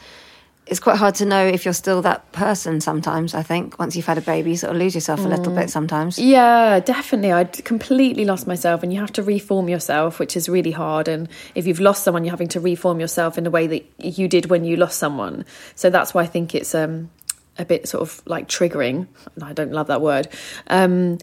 it's 0.66 0.80
quite 0.80 0.96
hard 0.96 1.14
to 1.16 1.26
know 1.26 1.44
if 1.46 1.66
you're 1.66 1.74
still 1.74 2.00
that 2.00 2.32
person. 2.32 2.80
Sometimes 2.80 3.34
I 3.34 3.42
think 3.42 3.78
once 3.78 3.96
you've 3.96 4.06
had 4.06 4.16
a 4.16 4.22
baby, 4.22 4.52
you 4.52 4.56
sort 4.56 4.74
of 4.74 4.80
lose 4.80 4.94
yourself 4.94 5.20
a 5.20 5.28
little 5.28 5.52
Mm. 5.52 5.56
bit. 5.56 5.68
Sometimes. 5.70 6.18
Yeah, 6.18 6.80
definitely. 6.80 7.32
I'd 7.32 7.62
completely 7.66 8.24
lost 8.24 8.46
myself, 8.46 8.82
and 8.82 8.90
you 8.90 8.98
have 9.00 9.12
to 9.12 9.22
reform 9.22 9.68
yourself, 9.68 10.18
which 10.18 10.36
is 10.38 10.48
really 10.48 10.70
hard. 10.70 11.06
And 11.06 11.28
if 11.54 11.66
you've 11.66 11.80
lost 11.80 12.02
someone, 12.02 12.24
you're 12.24 12.30
having 12.32 12.48
to 12.48 12.60
reform 12.60 12.98
yourself 12.98 13.36
in 13.36 13.44
the 13.44 13.50
way 13.50 13.66
that 13.66 13.84
you 13.98 14.26
did 14.26 14.46
when 14.48 14.64
you 14.64 14.76
lost 14.76 14.98
someone. 14.98 15.44
So 15.74 15.90
that's 15.90 16.14
why 16.14 16.22
I 16.22 16.26
think 16.26 16.54
it's 16.54 16.74
um, 16.74 17.10
a 17.58 17.64
bit 17.64 17.88
sort 17.88 18.02
of 18.02 18.22
like 18.26 18.48
triggering. 18.48 19.06
I 19.42 19.52
don't 19.52 19.72
love 19.72 19.88
that 19.88 20.00
word. 20.00 20.28
Um, 20.66 21.18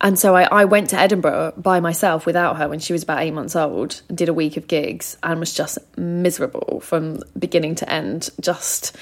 and 0.00 0.18
so 0.18 0.36
I, 0.36 0.42
I 0.44 0.64
went 0.66 0.90
to 0.90 0.98
Edinburgh 0.98 1.54
by 1.56 1.80
myself 1.80 2.26
without 2.26 2.58
her 2.58 2.68
when 2.68 2.80
she 2.80 2.92
was 2.92 3.02
about 3.02 3.22
eight 3.22 3.32
months 3.32 3.56
old 3.56 4.02
did 4.14 4.28
a 4.28 4.34
week 4.34 4.56
of 4.58 4.68
gigs 4.68 5.16
and 5.22 5.40
was 5.40 5.54
just 5.54 5.78
miserable 5.96 6.80
from 6.80 7.20
beginning 7.38 7.76
to 7.76 7.90
end. 7.90 8.28
Just 8.40 8.94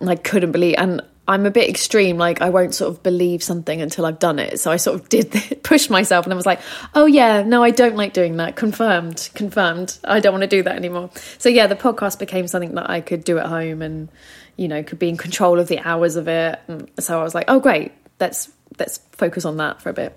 like 0.00 0.24
couldn't 0.24 0.52
believe 0.52 0.74
and 0.78 1.02
I'm 1.28 1.44
a 1.44 1.50
bit 1.50 1.68
extreme 1.68 2.18
like 2.18 2.40
I 2.40 2.50
won't 2.50 2.74
sort 2.74 2.92
of 2.92 3.02
believe 3.02 3.42
something 3.42 3.80
until 3.80 4.06
I've 4.06 4.18
done 4.18 4.38
it 4.38 4.60
so 4.60 4.70
I 4.70 4.76
sort 4.76 5.00
of 5.00 5.08
did 5.08 5.60
push 5.62 5.90
myself 5.90 6.26
and 6.26 6.32
I 6.32 6.36
was 6.36 6.46
like 6.46 6.60
oh 6.94 7.06
yeah 7.06 7.42
no 7.42 7.62
I 7.62 7.70
don't 7.70 7.96
like 7.96 8.12
doing 8.12 8.36
that 8.36 8.56
confirmed 8.56 9.30
confirmed 9.34 9.98
I 10.04 10.20
don't 10.20 10.32
want 10.32 10.42
to 10.42 10.48
do 10.48 10.62
that 10.62 10.76
anymore 10.76 11.10
so 11.38 11.48
yeah 11.48 11.66
the 11.66 11.76
podcast 11.76 12.18
became 12.18 12.46
something 12.46 12.74
that 12.74 12.90
I 12.90 13.00
could 13.00 13.24
do 13.24 13.38
at 13.38 13.46
home 13.46 13.82
and 13.82 14.08
you 14.56 14.68
know 14.68 14.82
could 14.82 14.98
be 14.98 15.08
in 15.08 15.16
control 15.16 15.58
of 15.58 15.68
the 15.68 15.78
hours 15.80 16.16
of 16.16 16.28
it 16.28 16.58
and 16.68 16.90
so 16.98 17.20
I 17.20 17.22
was 17.22 17.34
like 17.34 17.46
oh 17.48 17.60
great 17.60 17.92
let's 18.20 18.50
let's 18.78 18.98
focus 19.12 19.44
on 19.44 19.56
that 19.58 19.80
for 19.80 19.90
a 19.90 19.92
bit 19.92 20.16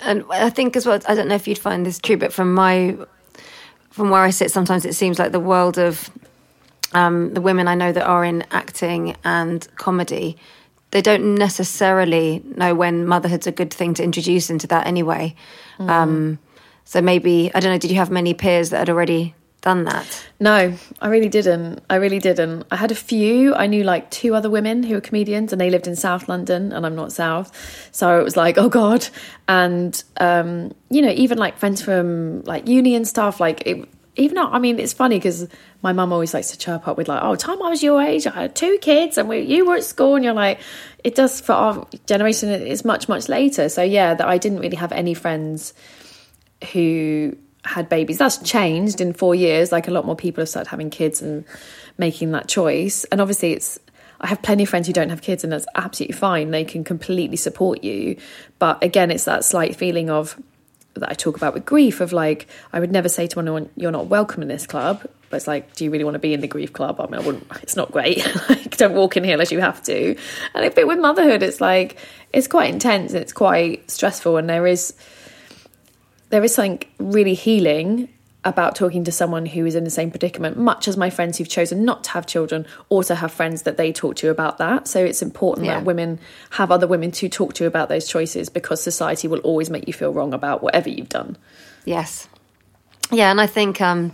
And 0.00 0.24
I 0.30 0.50
think 0.50 0.76
as 0.76 0.86
well, 0.86 0.98
I 1.06 1.14
don't 1.14 1.28
know 1.28 1.34
if 1.34 1.46
you'd 1.46 1.58
find 1.58 1.84
this 1.84 1.98
true, 1.98 2.16
but 2.16 2.32
from 2.32 2.54
my 2.54 2.96
from 3.90 4.10
where 4.10 4.22
I 4.22 4.30
sit, 4.30 4.50
sometimes 4.50 4.84
it 4.84 4.94
seems 4.94 5.18
like 5.18 5.32
the 5.32 5.40
world 5.40 5.78
of 5.78 6.10
um, 6.92 7.34
the 7.34 7.40
women 7.40 7.68
I 7.68 7.74
know 7.74 7.92
that 7.92 8.06
are 8.06 8.24
in 8.24 8.44
acting 8.50 9.16
and 9.24 9.66
comedy, 9.76 10.36
they 10.90 11.02
don't 11.02 11.34
necessarily 11.34 12.42
know 12.56 12.74
when 12.74 13.06
motherhood's 13.06 13.46
a 13.46 13.52
good 13.52 13.72
thing 13.72 13.94
to 13.94 14.02
introduce 14.02 14.48
into 14.48 14.66
that 14.68 14.86
anyway. 14.86 15.34
Um, 15.78 16.38
so 16.84 17.00
maybe 17.00 17.50
I 17.54 17.60
don't 17.60 17.72
know. 17.72 17.78
Did 17.78 17.90
you 17.90 17.98
have 17.98 18.10
many 18.10 18.34
peers 18.34 18.70
that 18.70 18.78
had 18.78 18.90
already 18.90 19.34
done 19.60 19.84
that? 19.84 20.26
No, 20.38 20.74
I 21.00 21.08
really 21.08 21.28
didn't. 21.28 21.82
I 21.90 21.96
really 21.96 22.18
didn't. 22.18 22.64
I 22.70 22.76
had 22.76 22.90
a 22.90 22.94
few. 22.94 23.54
I 23.54 23.66
knew 23.66 23.84
like 23.84 24.10
two 24.10 24.34
other 24.34 24.48
women 24.48 24.82
who 24.82 24.94
were 24.94 25.00
comedians 25.00 25.52
and 25.52 25.60
they 25.60 25.70
lived 25.70 25.86
in 25.86 25.96
South 25.96 26.28
London 26.28 26.72
and 26.72 26.86
I'm 26.86 26.94
not 26.94 27.12
South. 27.12 27.52
So 27.92 28.18
it 28.18 28.24
was 28.24 28.36
like, 28.36 28.56
oh 28.56 28.68
God. 28.68 29.06
And, 29.48 30.02
um, 30.18 30.74
you 30.88 31.02
know, 31.02 31.10
even 31.10 31.38
like 31.38 31.58
friends 31.58 31.82
from 31.82 32.42
like 32.44 32.68
uni 32.68 32.94
and 32.94 33.06
stuff, 33.06 33.40
like 33.40 33.66
it, 33.66 33.88
even 34.16 34.36
though, 34.36 34.48
I 34.48 34.58
mean, 34.58 34.78
it's 34.78 34.92
funny 34.92 35.16
because 35.16 35.46
my 35.82 35.92
mum 35.92 36.12
always 36.12 36.34
likes 36.34 36.50
to 36.50 36.58
chirp 36.58 36.88
up 36.88 36.96
with 36.96 37.08
like, 37.08 37.22
oh, 37.22 37.36
time 37.36 37.62
I 37.62 37.68
was 37.68 37.82
your 37.82 38.00
age, 38.02 38.26
I 38.26 38.30
had 38.30 38.56
two 38.56 38.78
kids 38.80 39.18
and 39.18 39.28
we, 39.28 39.40
you 39.40 39.66
were 39.66 39.76
at 39.76 39.84
school 39.84 40.14
and 40.16 40.24
you're 40.24 40.34
like, 40.34 40.60
it 41.04 41.14
does 41.14 41.40
for 41.40 41.52
our 41.52 41.86
generation, 42.06 42.48
it's 42.48 42.84
much, 42.84 43.08
much 43.08 43.28
later. 43.28 43.68
So 43.68 43.82
yeah, 43.82 44.14
that 44.14 44.26
I 44.26 44.38
didn't 44.38 44.60
really 44.60 44.76
have 44.76 44.92
any 44.92 45.14
friends 45.14 45.74
who 46.72 47.36
had 47.64 47.88
babies. 47.88 48.18
That's 48.18 48.38
changed 48.38 49.00
in 49.00 49.12
four 49.12 49.34
years. 49.34 49.72
Like 49.72 49.88
a 49.88 49.90
lot 49.90 50.06
more 50.06 50.16
people 50.16 50.42
have 50.42 50.48
started 50.48 50.70
having 50.70 50.90
kids 50.90 51.22
and 51.22 51.44
making 51.98 52.32
that 52.32 52.48
choice. 52.48 53.04
And 53.04 53.20
obviously, 53.20 53.52
it's. 53.52 53.78
I 54.22 54.26
have 54.26 54.42
plenty 54.42 54.64
of 54.64 54.68
friends 54.68 54.86
who 54.86 54.92
don't 54.92 55.08
have 55.08 55.22
kids, 55.22 55.44
and 55.44 55.52
that's 55.52 55.66
absolutely 55.74 56.14
fine. 56.14 56.50
They 56.50 56.64
can 56.64 56.84
completely 56.84 57.36
support 57.38 57.82
you. 57.82 58.18
But 58.58 58.82
again, 58.84 59.10
it's 59.10 59.24
that 59.24 59.46
slight 59.46 59.76
feeling 59.76 60.10
of 60.10 60.38
that 60.94 61.10
I 61.10 61.14
talk 61.14 61.36
about 61.36 61.54
with 61.54 61.64
grief 61.64 62.00
of 62.00 62.12
like 62.12 62.48
I 62.72 62.80
would 62.80 62.90
never 62.90 63.08
say 63.08 63.26
to 63.28 63.40
anyone 63.40 63.70
you're 63.76 63.92
not 63.92 64.06
welcome 64.06 64.42
in 64.42 64.48
this 64.48 64.66
club. 64.66 65.06
But 65.30 65.36
it's 65.36 65.46
like, 65.46 65.76
do 65.76 65.84
you 65.84 65.92
really 65.92 66.02
want 66.02 66.16
to 66.16 66.18
be 66.18 66.34
in 66.34 66.40
the 66.40 66.48
grief 66.48 66.72
club? 66.72 67.00
I 67.00 67.06
mean, 67.06 67.14
I 67.14 67.24
wouldn't. 67.24 67.46
It's 67.62 67.76
not 67.76 67.92
great. 67.92 68.26
like, 68.48 68.76
don't 68.76 68.94
walk 68.94 69.16
in 69.16 69.22
here 69.22 69.34
unless 69.34 69.52
you 69.52 69.60
have 69.60 69.80
to. 69.84 70.16
And 70.54 70.64
a 70.64 70.70
bit 70.70 70.88
with 70.88 70.98
motherhood, 70.98 71.42
it's 71.44 71.60
like 71.60 71.96
it's 72.32 72.48
quite 72.48 72.72
intense. 72.72 73.12
and 73.12 73.22
It's 73.22 73.32
quite 73.32 73.88
stressful, 73.90 74.36
and 74.36 74.50
there 74.50 74.66
is 74.66 74.94
there 76.30 76.42
is 76.42 76.54
something 76.54 76.82
really 76.98 77.34
healing 77.34 78.08
about 78.42 78.74
talking 78.74 79.04
to 79.04 79.12
someone 79.12 79.44
who 79.44 79.66
is 79.66 79.74
in 79.74 79.84
the 79.84 79.90
same 79.90 80.10
predicament, 80.10 80.56
much 80.56 80.88
as 80.88 80.96
my 80.96 81.10
friends 81.10 81.36
who've 81.36 81.48
chosen 81.48 81.84
not 81.84 82.04
to 82.04 82.10
have 82.10 82.26
children 82.26 82.66
also 82.88 83.14
have 83.14 83.30
friends 83.30 83.62
that 83.62 83.76
they 83.76 83.92
talk 83.92 84.16
to 84.16 84.30
about 84.30 84.56
that. 84.56 84.88
So 84.88 85.04
it's 85.04 85.20
important 85.20 85.66
Yeah. 85.66 85.74
that 85.74 85.84
women 85.84 86.18
have 86.50 86.70
other 86.72 86.86
women 86.86 87.10
to 87.12 87.28
talk 87.28 87.52
to 87.54 87.66
about 87.66 87.90
those 87.90 88.08
choices 88.08 88.48
because 88.48 88.82
society 88.82 89.28
will 89.28 89.40
always 89.40 89.68
make 89.68 89.86
you 89.86 89.92
feel 89.92 90.12
wrong 90.14 90.32
about 90.32 90.62
whatever 90.62 90.88
you've 90.88 91.10
done. 91.10 91.36
Yes. 91.84 92.28
Yeah, 93.10 93.30
and 93.30 93.40
I 93.42 93.46
think 93.46 93.80
um, 93.82 94.12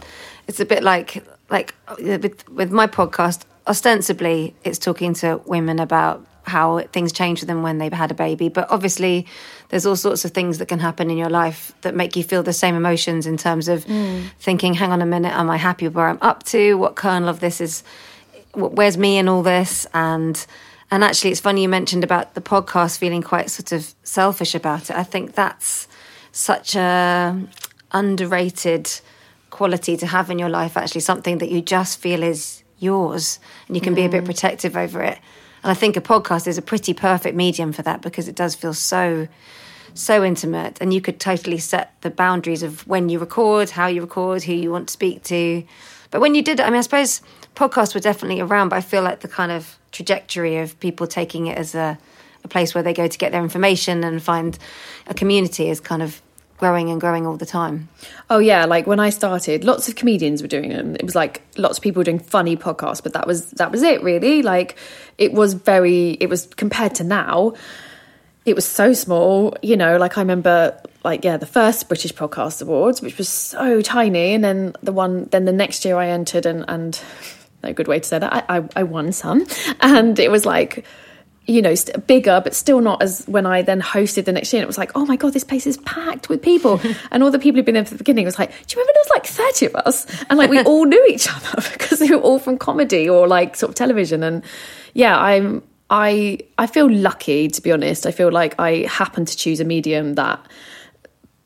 it's 0.49 0.59
a 0.59 0.65
bit 0.65 0.83
like 0.83 1.23
like 1.49 1.75
uh, 1.87 1.95
with, 1.99 2.49
with 2.49 2.73
my 2.73 2.89
podcast. 2.89 3.45
Ostensibly, 3.69 4.55
it's 4.65 4.79
talking 4.79 5.15
to 5.15 5.41
women 5.47 5.79
about 5.79 6.27
how 6.47 6.81
things 6.93 7.13
change 7.13 7.41
for 7.41 7.47
them 7.47 7.63
when 7.63 7.79
they've 7.79 7.93
had 7.93 8.11
a 8.11 8.15
baby, 8.15 8.49
but 8.49 8.71
obviously, 8.71 9.27
there's 9.69 9.85
all 9.85 9.97
sorts 9.97 10.25
of 10.25 10.33
things 10.33 10.59
that 10.59 10.67
can 10.67 10.79
happen 10.79 11.11
in 11.11 11.19
your 11.19 11.29
life 11.29 11.73
that 11.83 11.95
make 11.95 12.17
you 12.17 12.23
feel 12.23 12.43
the 12.43 12.53
same 12.53 12.75
emotions 12.77 13.27
in 13.27 13.37
terms 13.37 13.69
of 13.69 13.85
mm. 13.85 14.31
thinking, 14.39 14.75
"Hang 14.75 14.93
on 14.93 15.03
a 15.03 15.07
minute, 15.07 15.33
am 15.33 15.51
I 15.51 15.57
happy 15.57 15.87
with 15.87 15.95
where 15.95 16.09
I'm 16.09 16.19
up 16.23 16.45
to? 16.45 16.75
What 16.75 16.95
kernel 16.95 17.29
of 17.29 17.41
this 17.41 17.61
is? 17.61 17.83
Where's 18.55 18.97
me 18.97 19.19
in 19.19 19.29
all 19.29 19.43
this?" 19.43 19.87
and 19.93 20.47
and 20.91 21.03
actually, 21.03 21.33
it's 21.33 21.41
funny 21.41 21.63
you 21.63 21.69
mentioned 21.69 22.05
about 22.05 22.35
the 22.35 22.41
podcast 22.41 22.99
feeling 22.99 23.23
quite 23.23 23.51
sort 23.51 23.73
of 23.73 23.93
selfish 24.05 24.55
about 24.55 24.89
it. 24.89 24.97
I 24.97 25.03
think 25.03 25.35
that's 25.35 25.89
such 26.31 26.77
a 26.77 27.37
underrated 27.93 29.01
quality 29.51 29.97
to 29.97 30.07
have 30.07 30.31
in 30.31 30.39
your 30.39 30.49
life 30.49 30.77
actually 30.77 31.01
something 31.01 31.39
that 31.39 31.51
you 31.51 31.63
just 31.63 31.99
feel 31.99 32.23
is 32.23 32.63
yours 32.79 33.39
and 33.67 33.77
you 33.77 33.81
can 33.81 33.95
be 33.95 34.05
a 34.05 34.09
bit 34.09 34.23
mm. 34.23 34.27
protective 34.27 34.77
over 34.77 35.03
it 35.03 35.19
and 35.63 35.71
i 35.71 35.75
think 35.75 35.97
a 35.97 36.01
podcast 36.01 36.47
is 36.47 36.59
a 36.59 36.63
pretty 36.63 36.95
perfect 36.95 37.37
medium 37.37 37.73
for 37.73 37.83
that 37.83 38.03
because 38.03 38.29
it 38.29 38.35
does 38.35 38.55
feel 38.55 38.75
so 38.75 39.27
so 39.95 40.23
intimate 40.23 40.77
and 40.81 40.93
you 40.93 41.01
could 41.01 41.19
totally 41.19 41.59
set 41.59 41.95
the 42.03 42.11
boundaries 42.11 42.63
of 42.63 42.87
when 42.87 43.09
you 43.09 43.19
record 43.19 43.71
how 43.71 43.87
you 43.87 44.01
record 44.01 44.43
who 44.43 44.53
you 44.53 44.71
want 44.71 44.89
to 44.89 44.93
speak 44.93 45.23
to. 45.23 45.65
But 46.11 46.21
when 46.21 46.35
you 46.35 46.43
did 46.43 46.61
i 46.61 46.67
mean 46.67 46.79
i 46.79 46.83
suppose 46.83 47.23
podcasts 47.55 47.95
were 47.95 48.01
definitely 48.01 48.41
around 48.41 48.69
but 48.69 48.77
i 48.77 48.81
feel 48.81 49.03
like 49.03 49.21
the 49.21 49.29
kind 49.29 49.53
of 49.53 49.79
trajectory 49.93 50.59
of 50.59 50.79
people 50.81 51.07
taking 51.07 51.47
it 51.47 51.57
as 51.57 51.75
a, 51.75 51.99
a 52.45 52.49
place 52.49 52.75
where 52.75 52.83
they 52.83 52.93
go 52.93 53.09
to 53.09 53.19
get 53.19 53.33
their 53.33 53.43
information 53.43 54.05
and 54.05 54.23
find 54.23 54.59
a 55.07 55.15
community 55.15 55.71
is 55.71 55.81
kind 55.81 56.03
of 56.03 56.21
growing 56.59 56.91
and 56.91 57.01
growing 57.01 57.27
all 57.27 57.37
the 57.37 57.47
time 57.47 57.89
Oh 58.29 58.39
yeah, 58.39 58.65
like 58.65 58.89
when 58.89 58.99
I 58.99 59.11
started, 59.11 59.63
lots 59.63 59.89
of 59.89 59.95
comedians 59.95 60.43
were 60.43 60.49
doing 60.49 60.71
them. 60.71 60.97
It 60.97 61.05
was 61.05 61.15
like 61.15 61.43
lots 61.57 61.79
of 61.79 61.83
people 61.83 62.01
were 62.01 62.05
doing 62.05 62.19
funny 62.19 62.57
podcasts, 62.57 63.01
but 63.01 63.13
that 63.13 63.25
was 63.25 63.53
that 63.53 63.71
was 63.71 63.83
it 63.83 64.03
really. 64.03 64.43
Like 64.43 64.77
it 65.17 65.33
was 65.33 65.55
very 65.55 66.11
it 66.19 66.29
was 66.29 66.47
compared 66.57 66.97
to 66.97 67.05
now, 67.05 67.55
it 68.45 68.57
was 68.57 68.65
so 68.65 68.93
small, 68.93 69.57
you 69.63 69.77
know, 69.77 69.97
like 69.97 70.19
I 70.19 70.23
remember 70.23 70.81
like 71.05 71.25
yeah 71.25 71.37
the 71.37 71.47
first 71.47 71.87
British 71.87 72.13
Podcast 72.15 72.61
Awards, 72.63 73.01
which 73.01 73.17
was 73.17 73.29
so 73.29 73.81
tiny, 73.81 74.35
and 74.35 74.43
then 74.43 74.75
the 74.83 74.93
one 74.93 75.27
then 75.31 75.45
the 75.45 75.53
next 75.53 75.85
year 75.85 75.97
I 75.97 76.09
entered 76.09 76.47
and 76.47 76.65
and 76.67 77.01
no 77.63 77.73
good 77.73 77.87
way 77.87 78.01
to 78.01 78.05
say 78.05 78.19
that 78.19 78.33
I 78.33 78.59
I, 78.59 78.69
I 78.75 78.83
won 78.83 79.13
some, 79.13 79.47
and 79.81 80.19
it 80.19 80.33
was 80.33 80.45
like 80.45 80.85
you 81.47 81.63
know, 81.63 81.75
st- 81.75 82.07
bigger, 82.07 82.41
but 82.43 82.55
still 82.55 82.81
not 82.81 83.03
as 83.03 83.25
when 83.27 83.47
I 83.47 83.63
then 83.63 83.81
hosted 83.81 84.25
the 84.25 84.33
next 84.33 84.53
year. 84.53 84.61
And 84.61 84.65
it 84.65 84.67
was 84.67 84.79
like, 84.79 84.91
oh 84.95 85.07
my 85.07 85.17
God, 85.17 85.33
this 85.33 85.45
place 85.45 85.67
is 85.67 85.77
packed 85.79 86.29
with 86.29 86.43
people. 86.43 86.81
and 87.11 87.23
all 87.23 87.31
the 87.31 87.39
people 87.39 87.59
who'd 87.59 87.65
been 87.65 87.75
there 87.75 87.85
from 87.85 87.97
the 87.97 88.03
beginning 88.03 88.25
was 88.25 88.39
like, 88.39 88.51
do 88.51 88.57
you 88.75 88.83
remember 88.83 88.93
there 88.95 89.03
was 89.03 89.11
like 89.11 89.27
30 89.27 89.67
of 89.67 89.75
us? 89.77 90.25
And 90.29 90.39
like 90.39 90.51
we 90.51 90.61
all 90.63 90.85
knew 90.85 91.07
each 91.09 91.29
other 91.29 91.63
because 91.73 92.01
we 92.01 92.11
were 92.11 92.21
all 92.21 92.39
from 92.39 92.59
comedy 92.59 93.09
or 93.09 93.29
like 93.29 93.57
sort 93.57 93.71
of 93.71 93.75
television. 93.77 94.23
And 94.23 94.45
yeah, 94.95 95.19
I'm, 95.19 95.63
I, 95.89 96.41
I 96.59 96.67
feel 96.67 96.91
lucky 96.91 97.49
to 97.49 97.63
be 97.63 97.71
honest. 97.71 98.07
I 98.07 98.11
feel 98.11 98.33
like 98.33 98.59
I 98.59 98.87
happened 98.89 99.29
to 99.29 99.37
choose 99.37 99.61
a 99.61 99.65
medium 99.65 100.15
that 100.15 100.45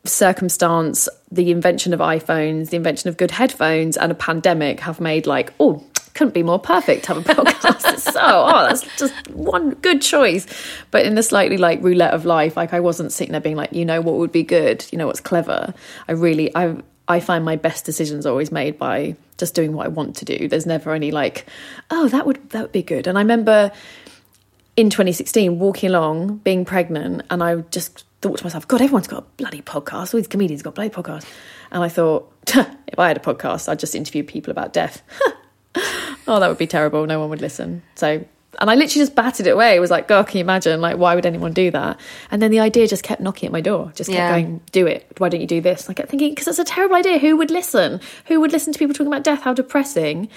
circumstance, 0.05 1.11
the 1.31 1.51
invention 1.51 1.93
of 1.93 2.01
iPhones, 2.01 2.71
the 2.71 2.77
invention 2.77 3.09
of 3.09 3.19
good 3.19 3.31
headphones, 3.31 3.99
and 3.99 4.11
a 4.11 4.15
pandemic 4.15 4.81
have 4.81 4.99
made 4.99 5.27
like, 5.27 5.53
oh, 5.61 5.85
couldn't 6.15 6.35
be 6.35 6.43
more 6.43 6.59
perfect 6.59 7.05
to 7.05 7.15
have 7.15 7.27
a 7.27 7.35
podcast. 7.35 8.01
so, 8.01 8.21
oh, 8.21 8.67
that's 8.67 8.83
just 8.97 9.15
one 9.31 9.71
good 9.75 10.03
choice. 10.03 10.47
But 10.91 11.07
in 11.07 11.15
the 11.15 11.23
slightly 11.23 11.57
like 11.57 11.83
roulette 11.83 12.15
of 12.15 12.25
life, 12.25 12.57
like 12.57 12.73
I 12.73 12.81
wasn't 12.81 13.13
sitting 13.13 13.33
there 13.33 13.41
being 13.41 13.57
like, 13.57 13.73
you 13.73 13.85
know, 13.85 14.01
what 14.01 14.17
would 14.17 14.33
be 14.33 14.43
good? 14.43 14.85
You 14.91 14.99
know, 14.99 15.07
what's 15.07 15.21
clever? 15.21 15.75
I 16.09 16.13
really, 16.13 16.55
I, 16.57 16.77
I 17.09 17.21
find 17.21 17.45
my 17.45 17.57
best 17.57 17.85
decisions 17.85 18.27
always 18.27 18.53
made 18.53 18.79
by 18.79 19.17
just 19.37 19.55
doing 19.55 19.73
what 19.73 19.87
I 19.87 19.89
want 19.89 20.17
to 20.17 20.25
do. 20.25 20.47
There's 20.47 20.67
never 20.67 20.95
any 20.95 21.11
like, 21.11 21.47
oh, 21.91 22.09
that 22.09 22.27
would 22.27 22.51
that 22.51 22.63
would 22.63 22.73
be 22.73 22.83
good. 22.83 23.07
And 23.07 23.19
I 23.19 23.23
remember 23.23 23.73
in 24.77 24.91
2016 24.91 25.59
walking 25.59 25.91
along, 25.91 26.37
being 26.39 26.65
pregnant, 26.65 27.23
and 27.31 27.43
I 27.43 27.57
just 27.57 28.05
thought 28.21 28.39
to 28.39 28.45
myself, 28.45 28.69
God, 28.69 28.81
everyone's 28.81 29.09
got 29.09 29.23
a 29.23 29.27
bloody 29.37 29.63
podcast. 29.63 30.15
All 30.15 30.21
these 30.21 30.29
comedians 30.29 30.63
got 30.63 30.75
bloody 30.75 30.91
podcast. 30.91 31.27
And 31.73 31.83
I 31.83 31.89
thought, 31.89 32.33
if 32.47 32.99
I 32.99 33.09
had 33.09 33.17
a 33.17 33.21
podcast, 33.21 33.69
I'd 33.69 33.79
just 33.79 33.95
interview 33.95 34.23
people 34.23 34.51
about 34.51 34.73
death. 34.73 35.03
oh, 35.77 36.41
that 36.41 36.49
would 36.49 36.59
be 36.59 36.67
terrible. 36.67 37.07
No 37.07 37.21
one 37.21 37.31
would 37.31 37.41
listen. 37.41 37.83
So, 37.95 38.25
and 38.59 38.69
I 38.71 38.75
literally 38.75 39.03
just 39.03 39.15
batted 39.15 39.47
it 39.47 39.51
away. 39.51 39.77
It 39.77 39.81
was 39.81 39.91
like, 39.91 40.09
God, 40.09 40.27
can 40.27 40.39
you 40.39 40.45
imagine? 40.45 40.81
Like, 40.81 40.97
why 40.99 41.15
would 41.15 41.25
anyone 41.27 41.53
do 41.53 41.71
that? 41.71 41.99
And 42.31 42.43
then 42.43 42.51
the 42.51 42.61
idea 42.61 42.87
just 42.89 43.03
kept 43.05 43.21
knocking 43.21 43.47
at 43.47 43.53
my 43.53 43.61
door. 43.61 43.93
Just 43.95 44.11
kept 44.11 44.19
Yeah. 44.19 44.31
going, 44.33 44.61
do 44.73 44.87
it. 44.87 45.07
Why 45.19 45.29
don't 45.29 45.41
you 45.41 45.47
do 45.47 45.61
this? 45.61 45.87
And 45.87 45.93
I 45.93 45.95
kept 45.95 46.11
thinking, 46.11 46.31
because 46.31 46.47
that's 46.47 46.59
a 46.59 46.65
terrible 46.65 46.97
idea. 46.97 47.19
Who 47.19 47.37
would 47.37 47.51
listen? 47.51 48.01
Who 48.27 48.41
would 48.41 48.53
listen 48.53 48.73
to 48.73 48.79
people 48.79 48.95
talking 48.95 49.07
about 49.07 49.23
death? 49.25 49.43
How 49.43 49.55
depressing. 49.55 50.29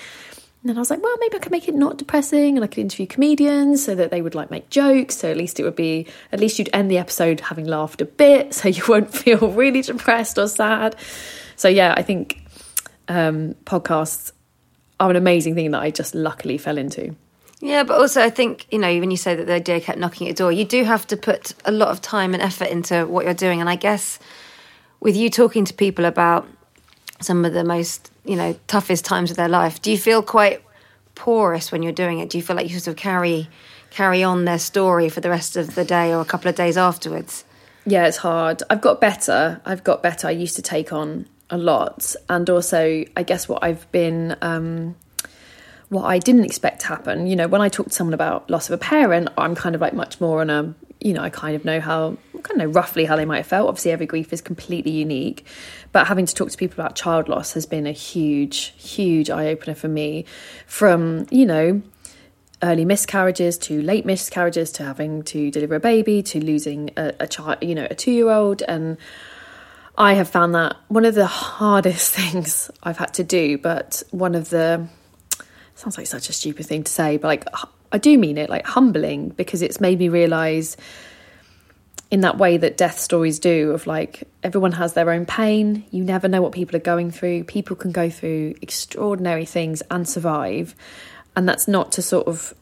And 0.62 0.70
then 0.70 0.78
I 0.78 0.80
was 0.80 0.90
like, 0.90 1.04
well, 1.04 1.14
maybe 1.20 1.36
I 1.36 1.40
could 1.40 1.52
make 1.52 1.68
it 1.68 1.76
not 1.76 1.98
depressing 1.98 2.56
and 2.56 2.64
I 2.64 2.68
could 2.68 2.78
interview 2.78 3.06
comedians 3.06 3.84
so 3.84 3.96
that 3.96 4.12
they 4.12 4.22
would 4.22 4.34
like 4.36 4.50
make 4.50 4.70
jokes. 4.70 5.18
So 5.18 5.30
at 5.30 5.36
least 5.36 5.60
it 5.60 5.64
would 5.64 5.76
be, 5.76 6.08
at 6.32 6.40
least 6.40 6.58
you'd 6.58 6.70
end 6.72 6.90
the 6.90 6.98
episode 7.00 7.42
having 7.42 7.66
laughed 7.66 8.00
a 8.00 8.06
bit 8.06 8.54
so 8.60 8.70
you 8.70 8.84
won't 8.88 9.14
feel 9.14 9.52
really 9.52 9.82
depressed 9.82 10.38
or 10.38 10.48
sad. 10.48 10.96
So 11.58 11.68
yeah, 11.68 11.94
I 11.98 12.02
think 12.04 12.46
um, 13.10 13.56
podcasts 13.66 14.32
are 15.04 15.10
an 15.10 15.16
amazing 15.16 15.56
thing 15.56 15.72
that 15.72 15.82
I 15.82 15.92
just 15.92 16.16
luckily 16.16 16.58
fell 16.58 16.78
into. 16.78 17.16
Yeah, 17.60 17.84
but 17.84 18.00
also 18.00 18.22
I 18.22 18.30
think, 18.30 18.68
you 18.72 18.80
know, 18.80 19.00
when 19.00 19.10
you 19.10 19.18
say 19.18 19.36
that 19.36 19.46
the 19.46 19.54
idea 19.54 19.80
kept 19.80 19.98
knocking 19.98 20.28
at 20.28 20.40
your 20.40 20.48
door, 20.48 20.52
you 20.52 20.66
do 20.66 20.84
have 20.84 21.08
to 21.08 21.18
put 21.18 21.54
a 21.64 21.72
lot 21.72 21.90
of 21.90 22.02
time 22.02 22.34
and 22.34 22.44
effort 22.44 22.68
into 22.68 23.06
what 23.06 23.26
you're 23.26 23.34
doing. 23.34 23.62
And 23.62 23.70
I 23.70 23.78
guess 23.78 24.20
with 25.00 25.16
you 25.16 25.30
talking 25.30 25.66
to 25.66 25.74
people 25.74 26.06
about 26.06 26.48
some 27.22 27.46
of 27.46 27.54
the 27.54 27.64
most, 27.64 28.12
you 28.26 28.36
know, 28.36 28.58
toughest 28.68 29.06
times 29.06 29.32
of 29.32 29.38
their 29.38 29.48
life, 29.48 29.82
do 29.82 29.92
you 29.92 29.98
feel 29.98 30.22
quite 30.22 30.62
porous 31.16 31.72
when 31.72 31.84
you're 31.84 31.94
doing 31.94 32.20
it? 32.20 32.30
Do 32.30 32.38
you 32.38 32.44
feel 32.44 32.56
like 32.56 32.70
you 32.70 32.80
sort 32.80 32.98
of 32.98 33.02
carry 33.02 33.48
carry 33.92 34.24
on 34.24 34.44
their 34.44 34.58
story 34.58 35.08
for 35.08 35.22
the 35.22 35.30
rest 35.30 35.56
of 35.56 35.76
the 35.76 35.86
day 35.86 36.14
or 36.14 36.20
a 36.20 36.26
couple 36.26 36.50
of 36.50 36.56
days 36.56 36.78
afterwards? 36.78 37.46
Yeah, 37.86 38.08
it's 38.08 38.18
hard. 38.18 38.64
I've 38.70 38.82
got 38.82 39.00
better. 39.00 39.62
I've 39.66 39.84
got 39.84 40.02
better. 40.02 40.28
I 40.28 40.32
used 40.32 40.56
to 40.56 40.62
take 40.62 40.92
on 40.92 41.28
a 41.50 41.58
lot. 41.58 42.16
And 42.30 42.50
also, 42.50 43.06
I 43.16 43.24
guess 43.24 43.48
what 43.48 43.64
I've 43.64 43.90
been, 43.92 44.36
um, 44.42 44.96
what 45.90 46.06
I 46.06 46.20
didn't 46.20 46.46
expect 46.46 46.82
to 46.82 46.88
happen, 46.88 47.28
you 47.28 47.36
know, 47.36 47.48
when 47.48 47.62
I 47.62 47.70
talk 47.70 47.88
to 47.88 47.94
someone 47.94 48.14
about 48.14 48.50
loss 48.50 48.70
of 48.70 48.74
a 48.74 48.78
parent, 48.78 49.30
I'm 49.38 49.56
kind 49.56 49.76
of 49.76 49.82
like 49.82 49.94
much 49.94 50.20
more 50.20 50.42
on 50.42 50.50
a, 50.50 50.74
you 51.00 51.14
know, 51.14 51.22
I 51.22 51.30
kind 51.30 51.56
of 51.56 51.66
know 51.66 51.80
how, 51.80 52.18
kind 52.44 52.52
of 52.62 52.68
know 52.68 52.74
roughly 52.74 53.06
how 53.06 53.16
they 53.16 53.26
might 53.26 53.38
have 53.38 53.48
felt. 53.48 53.68
Obviously, 53.68 53.92
every 53.92 54.06
grief 54.06 54.34
is 54.34 54.42
completely 54.42 54.92
unique. 54.92 55.46
But 55.92 56.08
having 56.08 56.26
to 56.26 56.34
talk 56.34 56.50
to 56.50 56.58
people 56.58 56.82
about 56.82 56.96
child 56.96 57.30
loss 57.30 57.54
has 57.54 57.66
been 57.66 57.86
a 57.86 57.92
huge, 57.92 58.74
huge 58.78 59.30
eye 59.30 59.48
opener 59.48 59.76
for 59.76 59.88
me 59.88 60.26
from, 60.66 61.28
you 61.30 61.46
know, 61.46 61.82
early 62.64 62.86
miscarriages 62.86 63.58
to 63.58 63.82
late 63.82 64.06
miscarriages 64.06 64.72
to 64.72 64.84
having 64.84 65.22
to 65.24 65.52
deliver 65.52 65.76
a 65.76 65.80
baby 65.80 66.24
to 66.24 66.40
losing 66.40 66.90
a, 66.96 67.14
a 67.20 67.28
child, 67.28 67.58
you 67.62 67.76
know, 67.76 67.86
a 67.92 67.96
two 67.96 68.12
year 68.12 68.32
old. 68.32 68.62
And 68.64 68.98
I 69.98 70.14
have 70.14 70.30
found 70.30 70.56
that 70.56 70.76
one 70.88 71.06
of 71.06 71.16
the 71.16 71.28
hardest 71.28 72.14
things 72.16 72.72
I've 72.82 72.98
had 72.98 73.14
to 73.16 73.24
do, 73.24 73.58
but 73.58 74.04
one 74.12 74.36
of 74.36 74.50
the 74.50 74.88
sounds 75.76 75.98
like 75.98 76.08
such 76.08 76.30
a 76.30 76.34
stupid 76.34 76.66
thing 76.66 76.84
to 76.84 76.92
say, 76.92 77.18
but 77.18 77.28
like 77.28 77.46
I 77.92 77.98
do 77.98 78.18
mean 78.18 78.38
it, 78.38 78.50
like 78.50 78.66
humbling 78.66 79.30
because 79.30 79.62
it's 79.62 79.80
made 79.80 80.00
me 80.00 80.10
realize 80.10 80.78
in 82.10 82.22
that 82.22 82.38
way 82.38 82.58
that 82.58 82.78
death 82.78 83.00
stories 83.00 83.40
do 83.40 83.72
of 83.72 83.88
like 83.88 84.24
everyone 84.44 84.72
has 84.74 84.94
their 84.94 85.10
own 85.10 85.26
pain. 85.26 85.84
You 85.92 86.04
never 86.04 86.28
know 86.28 86.42
what 86.42 86.52
people 86.52 86.76
are 86.76 86.80
going 86.80 87.12
through. 87.12 87.46
People 87.46 87.76
can 87.76 87.92
go 87.92 88.10
through 88.10 88.56
extraordinary 88.62 89.46
things 89.46 89.82
and 89.90 90.08
survive. 90.08 90.76
And 91.36 91.50
that's 91.50 91.68
not 91.68 91.92
to 91.94 92.04
sort 92.04 92.28
of 92.28 92.54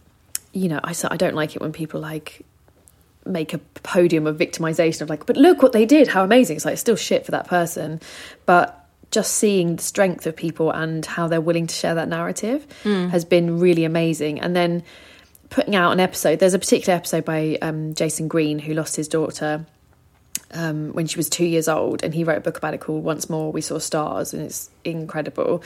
you 0.54 0.68
know 0.68 0.80
i, 0.84 0.94
I 1.10 1.18
don't 1.18 1.36
like 1.36 1.56
it 1.56 1.62
when 1.62 1.72
people 1.72 2.00
like 2.00 2.46
make 3.32 3.54
a 3.54 3.58
podium 3.84 4.28
of 4.28 4.38
victimization 4.38 5.02
of 5.02 5.10
like 5.10 5.26
but 5.26 5.38
look 5.38 5.62
what 5.62 5.72
they 5.72 5.86
did 5.86 6.08
how 6.08 6.24
amazing 6.24 6.56
it's 6.56 6.66
like 6.66 6.74
it's 6.74 6.82
still 6.82 6.96
shit 6.96 7.26
for 7.26 7.32
that 7.32 7.48
person 7.48 8.00
but 8.46 8.78
just 9.12 9.34
seeing 9.36 9.76
the 9.76 9.82
strength 9.82 10.26
of 10.26 10.36
people 10.36 10.72
and 10.72 11.06
how 11.06 11.28
they're 11.28 11.42
willing 11.42 11.68
to 11.68 11.76
share 11.76 11.96
that 11.96 12.08
narrative 12.08 12.66
has 13.10 13.26
been 13.26 13.60
really 13.60 13.84
amazing 13.84 14.40
and 14.40 14.56
then 14.56 14.84
putting 15.50 15.76
out 15.76 15.92
an 15.92 16.00
episode 16.00 16.40
there's 16.40 16.54
a 16.54 16.60
particular 16.60 16.96
episode 16.96 17.26
by 17.26 17.58
um, 17.62 17.94
Jayson 17.94 18.28
Greene 18.28 18.60
who 18.60 18.74
lost 18.74 18.96
his 18.96 19.08
daughter 19.08 19.66
um, 20.54 20.92
when 20.94 21.08
she 21.08 21.18
was 21.18 21.30
two 21.30 21.46
years 21.46 21.68
old, 21.68 22.04
and 22.04 22.14
he 22.14 22.24
wrote 22.24 22.38
a 22.38 22.42
book 22.42 22.58
about 22.58 22.74
it 22.74 22.82
called 22.82 23.04
Once 23.04 23.30
More 23.30 23.52
We 23.52 23.62
Saw 23.62 23.80
Stars, 23.80 24.34
and 24.34 24.44
it's 24.44 24.70
incredible. 24.84 25.64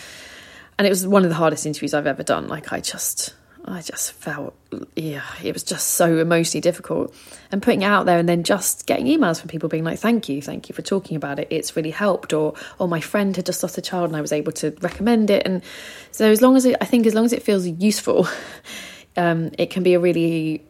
And 0.78 0.86
it 0.86 0.90
was 0.90 1.08
one 1.08 1.24
of 1.24 1.30
the 1.30 1.36
hardest 1.36 1.66
interviews 1.66 1.94
I've 1.94 2.08
ever 2.08 2.24
done. 2.24 2.48
Like 2.48 2.74
I 2.74 2.82
just, 2.82 3.34
I 3.68 3.82
just 3.82 4.12
felt, 4.12 4.54
yeah, 4.96 5.24
it 5.44 5.52
was 5.52 5.64
just 5.64 5.90
so 5.92 6.20
emotionally 6.20 6.62
difficult. 6.62 7.16
And 7.52 7.64
putting 7.64 7.82
it 7.82 7.86
out 7.86 8.06
there, 8.06 8.20
and 8.20 8.30
then 8.30 8.44
just 8.44 8.86
getting 8.86 9.08
emails 9.08 9.40
from 9.40 9.50
people 9.50 9.70
being 9.70 9.84
like, 9.84 9.98
"Thank 9.98 10.30
you, 10.30 10.42
thank 10.42 10.70
you 10.70 10.76
for 10.76 10.84
talking 10.84 11.18
about 11.18 11.40
it. 11.40 11.48
It's 11.50 11.76
really 11.76 11.90
helped." 11.90 12.32
Or, 12.32 12.54
"Oh, 12.80 12.86
my 12.86 13.02
friend 13.02 13.36
had 13.36 13.46
just 13.46 13.64
lost 13.64 13.78
a 13.78 13.82
child, 13.82 14.10
and 14.10 14.16
I 14.16 14.22
was 14.22 14.32
able 14.32 14.52
to 14.54 14.76
recommend 14.82 15.32
it." 15.32 15.48
And 15.48 15.64
so, 16.12 16.30
as 16.30 16.44
long 16.44 16.56
as 16.56 16.66
it, 16.66 16.76
I 16.80 16.86
think, 16.86 17.08
as 17.08 17.16
long 17.16 17.26
as 17.26 17.34
it 17.34 17.42
feels 17.42 17.66
useful, 17.68 18.28
um, 19.18 19.52
it 19.58 19.72
can 19.72 19.82
be 19.82 19.96
a 19.96 20.00
really 20.00 20.64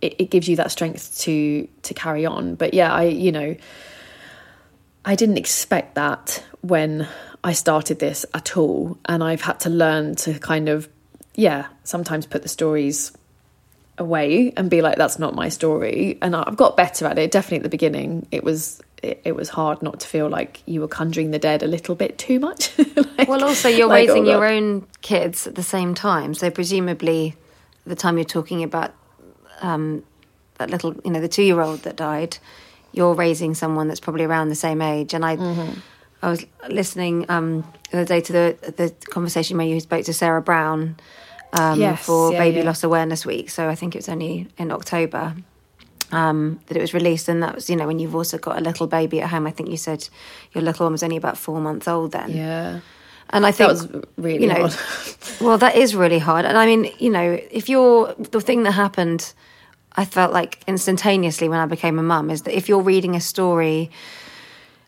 it, 0.00 0.14
it 0.18 0.30
gives 0.30 0.48
you 0.48 0.56
that 0.56 0.70
strength 0.70 1.18
to 1.20 1.68
to 1.82 1.94
carry 1.94 2.26
on. 2.26 2.54
But 2.54 2.74
yeah, 2.74 2.92
I 2.92 3.04
you 3.04 3.32
know, 3.32 3.56
I 5.04 5.14
didn't 5.14 5.38
expect 5.38 5.94
that 5.96 6.44
when 6.60 7.08
I 7.42 7.52
started 7.52 7.98
this 7.98 8.24
at 8.34 8.56
all, 8.56 8.98
and 9.06 9.22
I've 9.22 9.42
had 9.42 9.60
to 9.60 9.70
learn 9.70 10.14
to 10.16 10.38
kind 10.38 10.68
of 10.68 10.88
yeah, 11.46 11.68
sometimes 11.84 12.26
put 12.26 12.42
the 12.42 12.48
stories 12.48 13.12
away 13.96 14.52
and 14.56 14.68
be 14.68 14.82
like, 14.82 14.96
that's 14.98 15.18
not 15.20 15.34
my 15.34 15.48
story. 15.48 16.18
And 16.20 16.34
I've 16.34 16.56
got 16.56 16.76
better 16.76 17.06
at 17.06 17.16
it. 17.18 17.30
Definitely 17.30 17.58
at 17.58 17.62
the 17.62 17.68
beginning, 17.68 18.26
it 18.32 18.42
was 18.42 18.80
it, 19.02 19.20
it 19.24 19.36
was 19.36 19.48
hard 19.48 19.80
not 19.80 20.00
to 20.00 20.06
feel 20.08 20.28
like 20.28 20.60
you 20.66 20.80
were 20.80 20.88
conjuring 20.88 21.30
the 21.30 21.38
dead 21.38 21.62
a 21.62 21.68
little 21.68 21.94
bit 21.94 22.18
too 22.18 22.40
much. 22.40 22.72
Like- 23.18 23.28
Well, 23.28 23.44
also 23.44 23.68
you're 23.68 23.86
like 23.88 24.08
raising 24.08 24.24
all 24.24 24.30
your 24.30 24.44
own 24.44 24.86
kids 25.02 25.46
at 25.46 25.54
the 25.54 25.62
same 25.62 25.94
time, 25.94 26.34
so 26.34 26.50
presumably, 26.50 27.36
the 27.86 27.94
time 27.96 28.16
you're 28.18 28.24
talking 28.24 28.62
about 28.64 28.92
um, 29.60 30.02
that 30.58 30.70
little, 30.70 30.94
you 31.04 31.10
know, 31.12 31.20
the 31.20 31.28
two-year-old 31.28 31.82
that 31.84 31.94
died, 31.96 32.38
you're 32.92 33.14
raising 33.14 33.54
someone 33.54 33.86
that's 33.88 34.00
probably 34.00 34.24
around 34.24 34.48
the 34.48 34.54
same 34.56 34.82
age. 34.82 35.14
And 35.14 35.24
I, 35.24 35.36
Mm-hmm. 35.36 35.78
I 36.20 36.30
was 36.30 36.44
listening 36.68 37.26
um, 37.28 37.64
the 37.92 37.98
other 38.00 38.04
day 38.14 38.20
to 38.20 38.32
the 38.32 38.72
the 38.76 38.88
conversation 39.10 39.56
where 39.56 39.66
you 39.66 39.78
spoke 39.80 40.04
to 40.06 40.12
Sarah 40.12 40.42
Brown 40.42 40.96
um, 41.52 41.80
Yes, 41.80 42.04
for 42.04 42.32
yeah, 42.32 42.38
Baby 42.38 42.58
yeah. 42.58 42.64
Loss 42.64 42.84
Awareness 42.84 43.24
Week. 43.26 43.50
So 43.50 43.68
I 43.68 43.74
think 43.74 43.94
it 43.94 43.98
was 43.98 44.08
only 44.08 44.48
in 44.56 44.70
October. 44.70 45.34
Um, 46.10 46.60
that 46.68 46.76
it 46.78 46.80
was 46.80 46.94
released, 46.94 47.28
and 47.28 47.42
that 47.42 47.54
was, 47.54 47.68
you 47.68 47.76
know, 47.76 47.86
when 47.86 47.98
you've 47.98 48.14
also 48.14 48.38
got 48.38 48.56
a 48.56 48.62
little 48.62 48.86
baby 48.86 49.20
at 49.20 49.28
home. 49.28 49.46
I 49.46 49.50
think 49.50 49.68
you 49.68 49.76
said 49.76 50.08
your 50.54 50.64
little 50.64 50.86
one 50.86 50.92
was 50.92 51.02
only 51.02 51.18
about 51.18 51.36
four 51.36 51.60
months 51.60 51.86
old 51.86 52.12
then. 52.12 52.30
yeah. 52.30 52.80
And 53.30 53.44
I 53.44 53.52
think 53.52 53.68
that 53.68 53.74
was 53.74 54.04
really 54.16 54.44
you 54.44 54.48
know, 54.48 54.68
hard. 54.68 54.76
well, 55.40 55.58
that 55.58 55.76
is 55.76 55.94
really 55.94 56.18
hard. 56.18 56.46
And 56.46 56.56
I 56.56 56.64
mean, 56.64 56.90
you 56.98 57.10
know, 57.10 57.38
if 57.50 57.68
you're 57.68 58.14
the 58.14 58.40
thing 58.40 58.62
that 58.62 58.72
happened, 58.72 59.34
I 59.96 60.04
felt 60.04 60.32
like 60.32 60.62
instantaneously 60.66 61.48
when 61.48 61.58
I 61.58 61.66
became 61.66 61.98
a 61.98 62.02
mum 62.02 62.30
is 62.30 62.42
that 62.42 62.56
if 62.56 62.68
you're 62.68 62.80
reading 62.80 63.14
a 63.16 63.20
story 63.20 63.90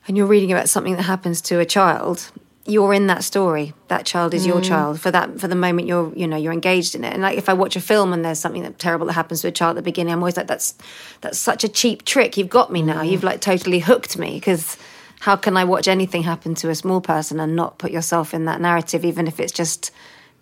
and 0.06 0.16
you're 0.16 0.26
reading 0.26 0.52
about 0.52 0.68
something 0.68 0.96
that 0.96 1.02
happens 1.02 1.40
to 1.42 1.58
a 1.58 1.66
child, 1.66 2.30
you're 2.70 2.94
in 2.94 3.06
that 3.08 3.24
story. 3.24 3.74
That 3.88 4.06
child 4.06 4.34
is 4.34 4.46
your 4.46 4.60
mm. 4.60 4.64
child 4.64 5.00
for 5.00 5.10
that 5.10 5.40
for 5.40 5.48
the 5.48 5.54
moment 5.54 5.88
you're 5.88 6.12
you 6.14 6.26
know 6.26 6.36
you're 6.36 6.52
engaged 6.52 6.94
in 6.94 7.04
it. 7.04 7.12
And 7.12 7.22
like 7.22 7.36
if 7.36 7.48
I 7.48 7.52
watch 7.52 7.76
a 7.76 7.80
film 7.80 8.12
and 8.12 8.24
there's 8.24 8.38
something 8.38 8.62
that 8.62 8.78
terrible 8.78 9.06
that 9.06 9.14
happens 9.14 9.42
to 9.42 9.48
a 9.48 9.52
child 9.52 9.76
at 9.76 9.76
the 9.76 9.90
beginning, 9.90 10.12
I'm 10.12 10.20
always 10.20 10.36
like, 10.36 10.46
that's 10.46 10.74
that's 11.20 11.38
such 11.38 11.64
a 11.64 11.68
cheap 11.68 12.04
trick. 12.04 12.36
You've 12.36 12.48
got 12.48 12.72
me 12.72 12.82
now. 12.82 13.02
Mm. 13.02 13.10
You've 13.10 13.24
like 13.24 13.40
totally 13.40 13.80
hooked 13.80 14.18
me 14.18 14.34
because 14.34 14.76
how 15.20 15.36
can 15.36 15.56
I 15.56 15.64
watch 15.64 15.86
anything 15.86 16.22
happen 16.22 16.54
to 16.56 16.70
a 16.70 16.74
small 16.74 17.00
person 17.00 17.40
and 17.40 17.54
not 17.54 17.78
put 17.78 17.90
yourself 17.90 18.32
in 18.32 18.46
that 18.46 18.60
narrative, 18.60 19.04
even 19.04 19.26
if 19.26 19.38
it's 19.38 19.52
just 19.52 19.90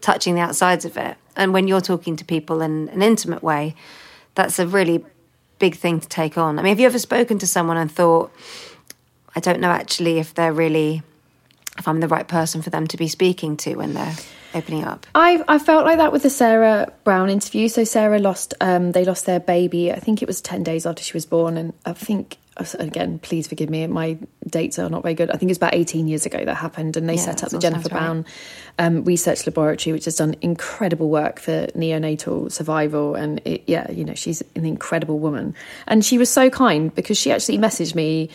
touching 0.00 0.36
the 0.36 0.40
outsides 0.40 0.84
of 0.84 0.96
it? 0.96 1.16
And 1.34 1.52
when 1.52 1.66
you're 1.66 1.80
talking 1.80 2.14
to 2.16 2.24
people 2.24 2.62
in 2.62 2.88
an 2.90 3.02
intimate 3.02 3.42
way, 3.42 3.74
that's 4.34 4.58
a 4.58 4.66
really 4.66 5.04
big 5.58 5.74
thing 5.74 5.98
to 5.98 6.08
take 6.08 6.38
on. 6.38 6.58
I 6.58 6.62
mean, 6.62 6.70
have 6.70 6.80
you 6.80 6.86
ever 6.86 6.98
spoken 6.98 7.38
to 7.40 7.46
someone 7.46 7.76
and 7.76 7.90
thought, 7.90 8.32
I 9.34 9.40
don't 9.40 9.60
know 9.60 9.70
actually 9.70 10.18
if 10.18 10.34
they're 10.34 10.52
really, 10.52 11.02
if 11.78 11.86
I'm 11.88 12.00
the 12.00 12.08
right 12.08 12.26
person 12.26 12.62
for 12.62 12.70
them 12.70 12.86
to 12.88 12.96
be 12.96 13.08
speaking 13.08 13.56
to 13.58 13.76
when 13.76 13.94
they're 13.94 14.16
opening 14.54 14.84
up? 14.84 15.06
I 15.14 15.42
I 15.48 15.58
felt 15.58 15.84
like 15.84 15.98
that 15.98 16.12
with 16.12 16.22
the 16.22 16.30
Sarah 16.30 16.92
Brown 17.04 17.30
interview. 17.30 17.68
So 17.68 17.84
Sarah 17.84 18.18
lost 18.18 18.54
um 18.60 18.92
they 18.92 19.04
lost 19.04 19.26
their 19.26 19.40
baby. 19.40 19.92
I 19.92 19.98
think 20.00 20.22
it 20.22 20.28
was 20.28 20.40
10 20.40 20.62
days 20.62 20.86
after 20.86 21.02
she 21.02 21.12
was 21.14 21.26
born 21.26 21.56
and 21.56 21.72
I 21.86 21.92
think 21.92 22.38
again 22.80 23.20
please 23.20 23.46
forgive 23.46 23.70
me 23.70 23.86
my 23.86 24.18
dates 24.48 24.80
are 24.80 24.90
not 24.90 25.02
very 25.02 25.14
good. 25.14 25.30
I 25.30 25.36
think 25.36 25.52
it's 25.52 25.58
about 25.58 25.74
18 25.74 26.08
years 26.08 26.26
ago 26.26 26.44
that 26.44 26.56
happened 26.56 26.96
and 26.96 27.08
they 27.08 27.14
Yeah, 27.14 27.20
set 27.20 27.44
up 27.44 27.50
the 27.50 27.58
Jennifer 27.60 27.82
sounds 27.88 27.92
right. 27.92 28.00
Brown 28.00 28.26
um, 28.80 29.04
research 29.04 29.46
laboratory 29.46 29.92
which 29.92 30.06
has 30.06 30.16
done 30.16 30.34
incredible 30.40 31.08
work 31.08 31.38
for 31.38 31.68
neonatal 31.68 32.50
survival 32.50 33.14
and 33.14 33.40
it, 33.44 33.62
yeah, 33.68 33.88
you 33.92 34.04
know, 34.04 34.14
she's 34.14 34.42
an 34.56 34.66
incredible 34.66 35.20
woman. 35.20 35.54
And 35.86 36.04
she 36.04 36.18
was 36.18 36.30
so 36.30 36.50
kind 36.50 36.92
because 36.92 37.16
she 37.16 37.30
actually 37.30 37.58
messaged 37.58 37.94
me 37.94 38.30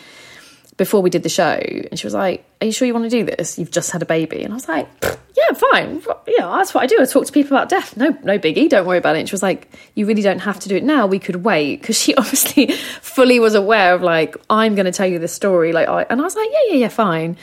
before 0.76 1.02
we 1.02 1.10
did 1.10 1.22
the 1.22 1.28
show 1.28 1.60
and 1.90 1.98
she 1.98 2.06
was 2.06 2.14
like 2.14 2.44
are 2.60 2.66
you 2.66 2.72
sure 2.72 2.86
you 2.86 2.94
want 2.94 3.04
to 3.04 3.10
do 3.10 3.24
this? 3.24 3.58
You've 3.58 3.70
just 3.70 3.90
had 3.90 4.00
a 4.00 4.06
baby. 4.06 4.42
And 4.42 4.52
i 4.52 4.56
was 4.56 4.68
like 4.68 4.88
yeah 5.02 5.52
fine. 5.54 6.02
Yeah 6.26 6.48
that's 6.56 6.72
what 6.74 6.82
i 6.82 6.86
do. 6.86 6.98
I 7.00 7.04
talk 7.04 7.26
to 7.26 7.32
people 7.32 7.56
about 7.56 7.68
death. 7.68 7.96
No 7.96 8.16
no 8.22 8.38
biggie. 8.38 8.68
Don't 8.68 8.86
worry 8.86 8.98
about 8.98 9.16
it. 9.16 9.20
And 9.20 9.28
she 9.28 9.34
was 9.34 9.42
like 9.42 9.68
you 9.94 10.06
really 10.06 10.22
don't 10.22 10.40
have 10.40 10.60
to 10.60 10.68
do 10.68 10.76
it 10.76 10.84
now. 10.84 11.06
We 11.06 11.18
could 11.18 11.44
wait. 11.44 11.80
Because 11.80 12.00
she 12.00 12.14
obviously 12.16 12.72
fully 12.72 13.38
was 13.38 13.54
aware 13.54 13.94
of 13.94 14.02
like 14.02 14.36
i'm 14.50 14.74
going 14.74 14.86
to 14.86 14.92
tell 14.92 15.06
you 15.06 15.18
this 15.18 15.32
story. 15.32 15.72
Like 15.72 15.88
I, 15.88 16.02
and 16.08 16.20
i 16.20 16.24
was 16.24 16.34
like 16.34 16.48
yeah 16.50 16.72
yeah 16.72 16.76
yeah 16.76 16.88
fine. 16.88 17.36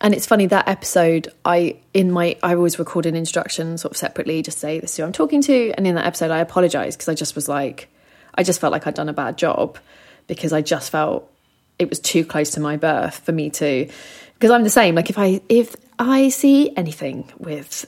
And 0.00 0.12
it's 0.12 0.26
funny 0.26 0.46
that 0.46 0.68
episode 0.68 1.32
i 1.44 1.76
in 1.94 2.10
my 2.10 2.36
i 2.42 2.54
always 2.54 2.78
record 2.78 3.06
an 3.06 3.14
introduction 3.14 3.78
sort 3.78 3.92
of 3.92 3.96
separately 3.96 4.42
just 4.42 4.58
say 4.58 4.80
this 4.80 4.92
is 4.92 4.96
who 4.96 5.04
i'm 5.04 5.12
talking 5.12 5.42
to. 5.42 5.72
And 5.72 5.86
in 5.86 5.94
that 5.94 6.06
episode 6.06 6.30
i 6.30 6.38
apologized 6.38 6.98
because 6.98 7.08
i 7.08 7.14
just 7.14 7.34
was 7.34 7.48
like 7.48 7.88
i 8.34 8.42
just 8.42 8.60
felt 8.60 8.72
like 8.72 8.86
i'd 8.86 8.94
done 8.94 9.08
a 9.08 9.14
bad 9.14 9.36
job 9.38 9.78
because 10.26 10.52
i 10.52 10.60
just 10.60 10.90
felt 10.90 11.30
it 11.78 11.88
was 11.90 12.00
too 12.00 12.24
close 12.24 12.50
to 12.50 12.60
my 12.60 12.76
birth 12.76 13.18
for 13.18 13.32
me 13.32 13.50
to 13.50 13.88
because 14.34 14.50
I'm 14.50 14.64
the 14.64 14.70
same 14.70 14.94
like 14.94 15.10
if 15.10 15.18
I 15.18 15.40
if 15.48 15.76
I 15.98 16.28
see 16.28 16.74
anything 16.76 17.30
with 17.38 17.86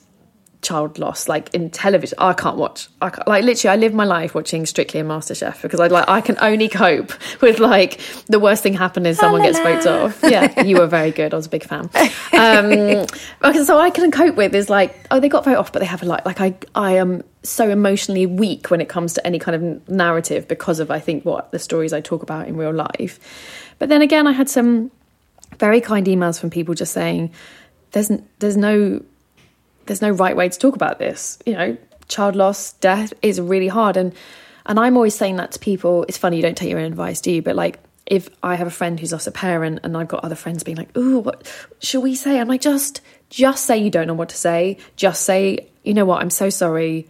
child 0.60 0.98
loss 0.98 1.28
like 1.28 1.54
in 1.54 1.70
television 1.70 2.18
I 2.18 2.32
can't 2.32 2.56
watch 2.56 2.88
I 3.00 3.10
can't, 3.10 3.28
like 3.28 3.44
literally 3.44 3.72
I 3.72 3.76
live 3.76 3.94
my 3.94 4.04
life 4.04 4.34
watching 4.34 4.66
Strictly 4.66 4.98
and 4.98 5.08
MasterChef 5.08 5.62
because 5.62 5.78
I 5.78 5.86
like 5.86 6.08
I 6.08 6.20
can 6.20 6.36
only 6.40 6.68
cope 6.68 7.12
with 7.40 7.60
like 7.60 8.00
the 8.26 8.40
worst 8.40 8.64
thing 8.64 8.74
happening 8.74 9.10
is 9.10 9.18
someone 9.18 9.42
gets 9.42 9.58
voted 9.60 9.86
off. 9.86 10.18
Yeah 10.22 10.64
you 10.64 10.78
were 10.78 10.88
very 10.88 11.12
good 11.12 11.32
I 11.32 11.36
was 11.36 11.46
a 11.46 11.50
big 11.50 11.64
fan. 11.64 11.88
Um 12.32 12.72
okay, 13.44 13.64
so 13.64 13.78
I 13.78 13.90
can 13.90 14.10
cope 14.10 14.34
with 14.34 14.54
is 14.54 14.68
like 14.68 15.06
oh 15.12 15.20
they 15.20 15.28
got 15.28 15.44
voted 15.44 15.58
off 15.58 15.72
but 15.72 15.78
they 15.78 15.86
have 15.86 16.02
a 16.02 16.06
like 16.06 16.26
like 16.26 16.40
I 16.40 16.56
I 16.74 16.96
am 16.96 17.22
so 17.44 17.70
emotionally 17.70 18.26
weak 18.26 18.68
when 18.68 18.80
it 18.80 18.88
comes 18.88 19.14
to 19.14 19.24
any 19.24 19.38
kind 19.38 19.54
of 19.54 19.88
narrative 19.88 20.48
because 20.48 20.80
of 20.80 20.90
I 20.90 20.98
think 20.98 21.24
what 21.24 21.52
the 21.52 21.60
stories 21.60 21.92
I 21.92 22.00
talk 22.00 22.24
about 22.24 22.48
in 22.48 22.56
real 22.56 22.74
life 22.74 23.20
but 23.78 23.88
then 23.88 24.02
again 24.02 24.26
I 24.26 24.32
had 24.32 24.48
some 24.48 24.90
very 25.58 25.80
kind 25.80 26.06
emails 26.06 26.38
from 26.38 26.50
people 26.50 26.74
just 26.74 26.92
saying 26.92 27.32
there's 27.92 28.10
there's 28.38 28.56
no 28.56 29.02
there's 29.86 30.02
no 30.02 30.10
right 30.10 30.36
way 30.36 30.48
to 30.48 30.58
talk 30.58 30.74
about 30.76 30.98
this. 30.98 31.38
You 31.46 31.54
know, 31.54 31.76
child 32.08 32.36
loss, 32.36 32.72
death 32.74 33.12
is 33.22 33.40
really 33.40 33.68
hard, 33.68 33.96
and 33.96 34.14
and 34.66 34.78
I'm 34.78 34.96
always 34.96 35.14
saying 35.14 35.36
that 35.36 35.52
to 35.52 35.58
people. 35.58 36.04
It's 36.08 36.18
funny 36.18 36.36
you 36.36 36.42
don't 36.42 36.56
take 36.56 36.70
your 36.70 36.78
own 36.78 36.84
advice, 36.86 37.20
do 37.20 37.32
you? 37.32 37.42
But 37.42 37.56
like, 37.56 37.80
if 38.06 38.28
I 38.42 38.54
have 38.54 38.66
a 38.66 38.70
friend 38.70 39.00
who's 39.00 39.12
lost 39.12 39.26
a 39.26 39.30
parent, 39.30 39.80
and 39.82 39.96
I've 39.96 40.08
got 40.08 40.24
other 40.24 40.34
friends 40.34 40.62
being 40.62 40.76
like, 40.76 40.96
"Ooh, 40.96 41.20
what 41.20 41.50
should 41.80 42.02
we 42.02 42.14
say?" 42.14 42.38
I'm 42.38 42.48
like, 42.48 42.60
just 42.60 43.00
just 43.30 43.66
say 43.66 43.78
you 43.78 43.90
don't 43.90 44.06
know 44.06 44.14
what 44.14 44.30
to 44.30 44.36
say. 44.36 44.78
Just 44.96 45.24
say, 45.24 45.68
you 45.82 45.94
know 45.94 46.04
what, 46.04 46.20
I'm 46.22 46.30
so 46.30 46.50
sorry. 46.50 47.08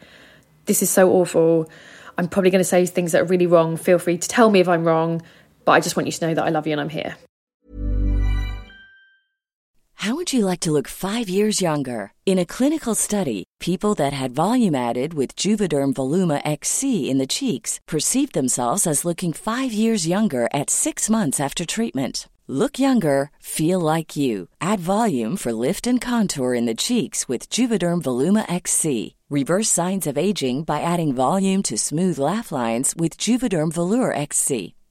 This 0.66 0.83
is 0.83 0.90
so 0.90 1.11
awful. 1.11 1.70
I'm 2.16 2.28
probably 2.28 2.50
going 2.50 2.61
to 2.61 2.64
say 2.64 2.85
things 2.87 3.12
that 3.12 3.22
are 3.22 3.26
really 3.26 3.46
wrong. 3.46 3.76
Feel 3.76 3.98
free 3.98 4.18
to 4.18 4.28
tell 4.28 4.50
me 4.50 4.59
if 4.59 4.68
I'm 4.68 4.85
wrong, 4.85 5.22
but 5.68 5.72
I 5.72 5.81
just 5.81 5.96
want 5.96 6.07
you 6.07 6.12
to 6.12 6.26
know 6.26 6.33
that 6.33 6.46
I 6.46 6.48
love 6.48 6.66
you 6.66 6.72
and 6.72 6.81
I'm 6.81 6.88
here. 6.88 7.14
How 10.02 10.14
would 10.14 10.33
you 10.33 10.46
like 10.46 10.61
to 10.61 10.72
look 10.72 10.88
five 10.88 11.28
years 11.28 11.61
younger? 11.61 12.12
In 12.24 12.38
a 12.38 12.46
clinical 12.46 12.94
study, 12.94 13.44
people 13.61 13.94
that 13.96 14.14
had 14.14 14.33
volume 14.33 14.74
added 14.74 15.12
with 15.12 15.37
Juvederm 15.37 15.92
Voluma 15.92 16.40
XC 16.44 17.11
in 17.11 17.18
the 17.18 17.26
cheeks 17.26 17.81
perceived 17.87 18.33
themselves 18.33 18.87
as 18.87 19.04
looking 19.04 19.35
five 19.35 19.70
years 19.70 20.07
younger 20.07 20.48
at 20.54 20.70
six 20.70 21.11
months 21.11 21.38
after 21.38 21.66
treatment. 21.66 22.28
Look 22.46 22.78
younger, 22.78 23.31
feel 23.38 23.78
like 23.78 24.16
you. 24.16 24.48
Add 24.62 24.81
volume 24.81 25.37
for 25.37 25.52
lift 25.52 25.87
and 25.87 26.00
contour 26.00 26.54
in 26.54 26.64
the 26.64 26.83
cheeks 26.83 27.28
with 27.28 27.50
Juvederm 27.50 28.00
Voluma 28.00 28.46
XC. 28.48 29.16
Reverse 29.28 29.68
signs 29.68 30.07
of 30.07 30.16
aging 30.16 30.64
by 30.64 30.81
adding 30.81 31.12
volume 31.12 31.62
to 31.64 31.76
smooth 31.76 32.18
laugh 32.18 32.50
lines 32.50 32.94
with 32.96 33.18
Juvederm 33.18 33.70
Vollure 33.74 34.16
XC. 34.16 34.74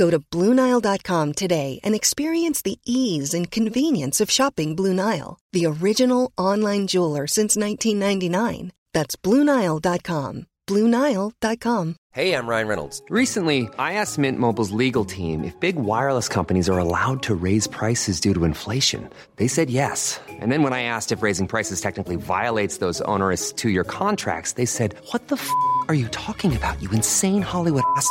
Go 0.00 0.08
to 0.08 0.18
BlueNile.com 0.18 1.34
today 1.34 1.78
and 1.84 1.94
experience 1.94 2.62
the 2.62 2.78
ease 2.86 3.34
and 3.34 3.50
convenience 3.50 4.18
of 4.22 4.30
shopping 4.30 4.74
Blue 4.74 4.94
Nile, 4.94 5.38
the 5.52 5.66
original 5.66 6.32
online 6.38 6.86
jeweler 6.86 7.26
since 7.26 7.54
1999. 7.54 8.72
That's 8.94 9.14
BlueNile.com. 9.16 10.46
BlueNile.com. 10.66 11.96
Hey, 12.12 12.32
I'm 12.34 12.48
Ryan 12.48 12.68
Reynolds. 12.68 13.02
Recently, 13.10 13.68
I 13.78 13.92
asked 13.94 14.18
Mint 14.18 14.38
Mobile's 14.38 14.70
legal 14.70 15.04
team 15.04 15.44
if 15.44 15.60
big 15.60 15.76
wireless 15.76 16.28
companies 16.28 16.68
are 16.68 16.78
allowed 16.78 17.22
to 17.24 17.34
raise 17.34 17.66
prices 17.66 18.20
due 18.20 18.32
to 18.32 18.44
inflation. 18.44 19.10
They 19.36 19.48
said 19.48 19.68
yes. 19.68 20.18
And 20.28 20.50
then 20.50 20.62
when 20.62 20.72
I 20.72 20.84
asked 20.84 21.12
if 21.12 21.22
raising 21.22 21.46
prices 21.46 21.80
technically 21.80 22.16
violates 22.16 22.78
those 22.78 23.02
onerous 23.02 23.52
two 23.52 23.70
year 23.70 23.84
contracts, 23.84 24.52
they 24.52 24.66
said, 24.66 24.96
What 25.10 25.28
the 25.28 25.36
f 25.36 25.50
are 25.88 25.94
you 25.94 26.08
talking 26.08 26.56
about, 26.56 26.80
you 26.80 26.90
insane 26.90 27.42
Hollywood 27.42 27.84
ass? 27.96 28.10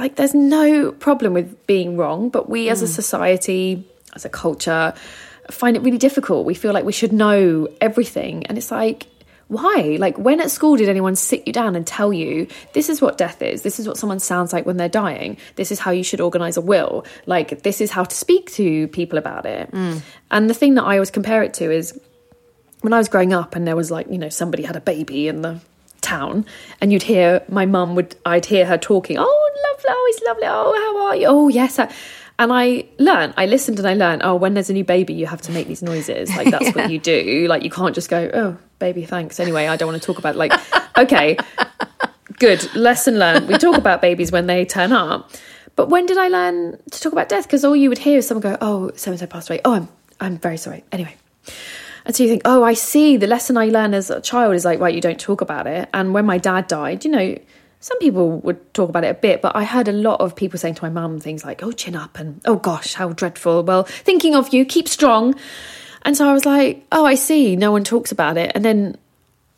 Like 0.00 0.16
there's 0.16 0.34
no 0.34 0.92
problem 0.92 1.32
with 1.32 1.66
being 1.66 1.96
wrong 1.96 2.28
but 2.28 2.48
we 2.48 2.68
as 2.68 2.82
a 2.82 2.86
mm. 2.86 2.88
society 2.88 3.86
as 4.14 4.24
a 4.24 4.28
culture 4.28 4.92
find 5.52 5.76
it 5.76 5.82
really 5.82 5.98
difficult. 5.98 6.46
We 6.46 6.54
feel 6.54 6.72
like 6.72 6.84
we 6.84 6.92
should 6.92 7.12
know 7.12 7.68
everything. 7.80 8.46
And 8.46 8.58
it's 8.58 8.70
like 8.70 9.06
why? 9.48 9.96
Like 9.98 10.16
when 10.16 10.40
at 10.40 10.48
school 10.48 10.76
did 10.76 10.88
anyone 10.88 11.16
sit 11.16 11.44
you 11.44 11.52
down 11.52 11.74
and 11.74 11.84
tell 11.84 12.12
you 12.12 12.46
this 12.72 12.88
is 12.88 13.00
what 13.00 13.18
death 13.18 13.42
is. 13.42 13.62
This 13.62 13.80
is 13.80 13.88
what 13.88 13.96
someone 13.96 14.20
sounds 14.20 14.52
like 14.52 14.64
when 14.64 14.76
they're 14.76 14.88
dying. 14.88 15.38
This 15.56 15.72
is 15.72 15.80
how 15.80 15.90
you 15.90 16.04
should 16.04 16.20
organize 16.20 16.56
a 16.56 16.60
will. 16.60 17.04
Like 17.26 17.62
this 17.62 17.80
is 17.80 17.90
how 17.90 18.04
to 18.04 18.14
speak 18.14 18.52
to 18.52 18.86
people 18.88 19.18
about 19.18 19.46
it. 19.46 19.72
Mm. 19.72 20.02
And 20.30 20.48
the 20.48 20.54
thing 20.54 20.74
that 20.74 20.84
i 20.84 20.94
always 20.94 21.10
compare 21.10 21.42
it 21.42 21.54
to 21.54 21.70
is 21.70 21.98
when 22.82 22.92
I 22.92 22.98
was 22.98 23.08
growing 23.08 23.32
up 23.32 23.56
and 23.56 23.66
there 23.66 23.76
was 23.76 23.90
like, 23.90 24.08
you 24.08 24.18
know, 24.18 24.28
somebody 24.28 24.62
had 24.62 24.76
a 24.76 24.80
baby 24.80 25.26
and 25.26 25.44
the 25.44 25.60
town 26.00 26.44
and 26.80 26.92
you'd 26.92 27.02
hear 27.02 27.42
my 27.48 27.66
mum 27.66 27.94
would, 27.94 28.16
I'd 28.26 28.46
hear 28.46 28.66
her 28.66 28.78
talking, 28.78 29.16
oh, 29.18 29.50
lovely, 29.72 29.84
oh, 29.88 30.12
it's 30.14 30.22
lovely, 30.26 30.46
oh, 30.46 30.74
how 30.96 31.06
are 31.06 31.16
you? 31.16 31.26
Oh, 31.26 31.48
yes. 31.48 31.78
I- 31.78 31.92
And 32.38 32.52
I 32.52 32.86
learned, 32.98 33.34
I 33.36 33.44
listened 33.46 33.78
and 33.78 33.86
I 33.86 33.92
learned, 33.94 34.22
oh, 34.24 34.34
when 34.34 34.54
there's 34.54 34.70
a 34.70 34.72
new 34.72 34.84
baby, 34.84 35.12
you 35.12 35.26
have 35.26 35.42
to 35.42 35.52
make 35.52 35.66
these 35.68 35.82
noises. 35.82 36.34
Like, 36.34 36.50
that's 36.50 36.74
what 36.74 36.90
you 36.94 36.98
do. 36.98 37.46
Like, 37.48 37.62
you 37.62 37.70
can't 37.70 37.94
just 37.94 38.08
go, 38.08 38.30
oh, 38.32 38.56
baby, 38.78 39.04
thanks. 39.04 39.38
Anyway, 39.38 39.66
I 39.66 39.76
don't 39.76 39.88
want 39.90 40.00
to 40.00 40.06
talk 40.06 40.18
about, 40.18 40.36
like, 40.36 40.52
okay, 40.96 41.36
good, 42.38 42.74
lesson 42.74 43.18
learned. 43.18 43.46
We 43.46 43.58
talk 43.58 43.76
about 43.76 44.00
babies 44.00 44.32
when 44.32 44.46
they 44.46 44.64
turn 44.64 44.90
up. 44.92 45.30
But 45.76 45.90
when 45.90 46.06
did 46.06 46.16
I 46.16 46.28
learn 46.28 46.78
to 46.90 47.00
talk 47.00 47.12
about 47.12 47.28
death? 47.28 47.44
Because 47.44 47.62
all 47.64 47.76
you 47.76 47.90
would 47.90 47.98
hear 47.98 48.16
is 48.18 48.26
someone 48.26 48.42
go, 48.42 48.56
oh, 48.62 48.90
so 48.96 49.10
and 49.10 49.20
so 49.20 49.26
passed 49.26 49.50
away. 49.50 49.60
Oh, 49.64 49.74
I'm, 49.74 49.88
I'm 50.18 50.38
very 50.38 50.56
sorry. 50.56 50.82
Anyway. 50.92 51.14
And 52.04 52.14
so 52.14 52.22
you 52.22 52.28
think, 52.28 52.42
oh, 52.44 52.62
I 52.62 52.74
see. 52.74 53.16
The 53.16 53.26
lesson 53.26 53.56
I 53.56 53.66
learned 53.66 53.94
as 53.94 54.10
a 54.10 54.20
child 54.20 54.54
is 54.54 54.64
like, 54.64 54.80
right, 54.80 54.94
you 54.94 55.00
don't 55.00 55.20
talk 55.20 55.40
about 55.40 55.66
it. 55.66 55.88
And 55.92 56.14
when 56.14 56.26
my 56.26 56.38
dad 56.38 56.68
died, 56.68 57.04
you 57.04 57.10
know, 57.10 57.36
some 57.80 57.98
people 57.98 58.38
would 58.40 58.74
talk 58.74 58.90
about 58.90 59.04
it 59.04 59.08
a 59.08 59.14
bit, 59.14 59.40
but 59.40 59.56
I 59.56 59.64
heard 59.64 59.88
a 59.88 59.92
lot 59.92 60.20
of 60.20 60.36
people 60.36 60.58
saying 60.58 60.74
to 60.74 60.84
my 60.84 60.90
mum 60.90 61.18
things 61.18 61.44
like, 61.44 61.62
oh, 61.62 61.72
chin 61.72 61.96
up, 61.96 62.18
and 62.18 62.40
oh 62.44 62.56
gosh, 62.56 62.94
how 62.94 63.08
dreadful. 63.08 63.62
Well, 63.62 63.84
thinking 63.84 64.34
of 64.34 64.52
you, 64.52 64.66
keep 64.66 64.86
strong. 64.86 65.34
And 66.02 66.16
so 66.16 66.28
I 66.28 66.32
was 66.32 66.44
like, 66.44 66.86
oh, 66.92 67.06
I 67.06 67.14
see. 67.14 67.56
No 67.56 67.72
one 67.72 67.84
talks 67.84 68.12
about 68.12 68.36
it. 68.36 68.52
And 68.54 68.64
then 68.64 68.96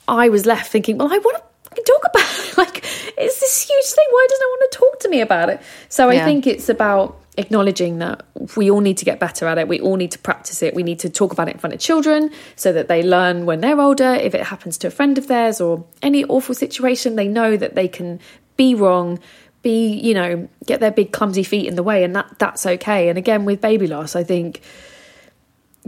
I 0.07 0.28
was 0.28 0.47
left 0.47 0.70
thinking, 0.70 0.99
well, 0.99 1.12
I 1.12 1.18
want 1.18 1.43
to 1.74 1.82
talk 1.82 2.03
about 2.11 2.49
it. 2.49 2.59
Like, 2.59 2.84
it's 3.18 3.40
this 3.40 3.62
huge 3.68 3.84
thing. 3.86 4.07
Why 4.11 4.26
does 4.28 4.40
no 4.40 4.49
one 4.49 4.59
want 4.59 4.72
to 4.72 4.78
talk 4.78 5.01
to 5.01 5.09
me 5.09 5.20
about 5.20 5.49
it? 5.51 5.61
So 5.88 6.09
I 6.09 6.24
think 6.24 6.47
it's 6.47 6.68
about 6.68 7.22
acknowledging 7.39 7.99
that 7.99 8.24
we 8.57 8.70
all 8.70 8.80
need 8.80 8.99
to 8.99 9.05
get 9.05 9.18
better 9.18 9.47
at 9.47 9.59
it. 9.59 9.66
We 9.66 9.80
all 9.80 9.97
need 9.97 10.11
to 10.12 10.18
practice 10.18 10.62
it. 10.62 10.74
We 10.74 10.83
need 10.83 10.99
to 11.01 11.11
talk 11.11 11.33
about 11.33 11.49
it 11.49 11.55
in 11.55 11.59
front 11.59 11.74
of 11.74 11.80
children 11.80 12.30
so 12.57 12.72
that 12.72 12.89
they 12.89 13.03
learn 13.03 13.47
when 13.47 13.61
they're 13.61 13.80
older. 13.80 14.12
If 14.14 14.35
it 14.35 14.43
happens 14.43 14.76
to 14.78 14.89
a 14.89 14.91
friend 14.91 15.16
of 15.16 15.28
theirs 15.28 15.61
or 15.61 15.85
any 16.03 16.24
awful 16.24 16.55
situation, 16.55 17.16
they 17.16 17.28
know 17.28 17.57
that 17.57 17.74
they 17.74 17.89
can 17.89 18.20
be 18.57 18.74
wrong, 18.74 19.18
be, 19.62 19.95
you 19.95 20.12
know, 20.12 20.49
get 20.66 20.80
their 20.80 20.91
big 20.91 21.12
clumsy 21.12 21.43
feet 21.43 21.66
in 21.66 21.74
the 21.74 21.83
way 21.83 22.05
and 22.05 22.14
that 22.14 22.39
that's 22.39 22.66
okay. 22.66 23.09
And 23.09 23.16
again 23.16 23.45
with 23.47 23.61
baby 23.61 23.87
loss, 23.87 24.14
I 24.14 24.24
think 24.24 24.61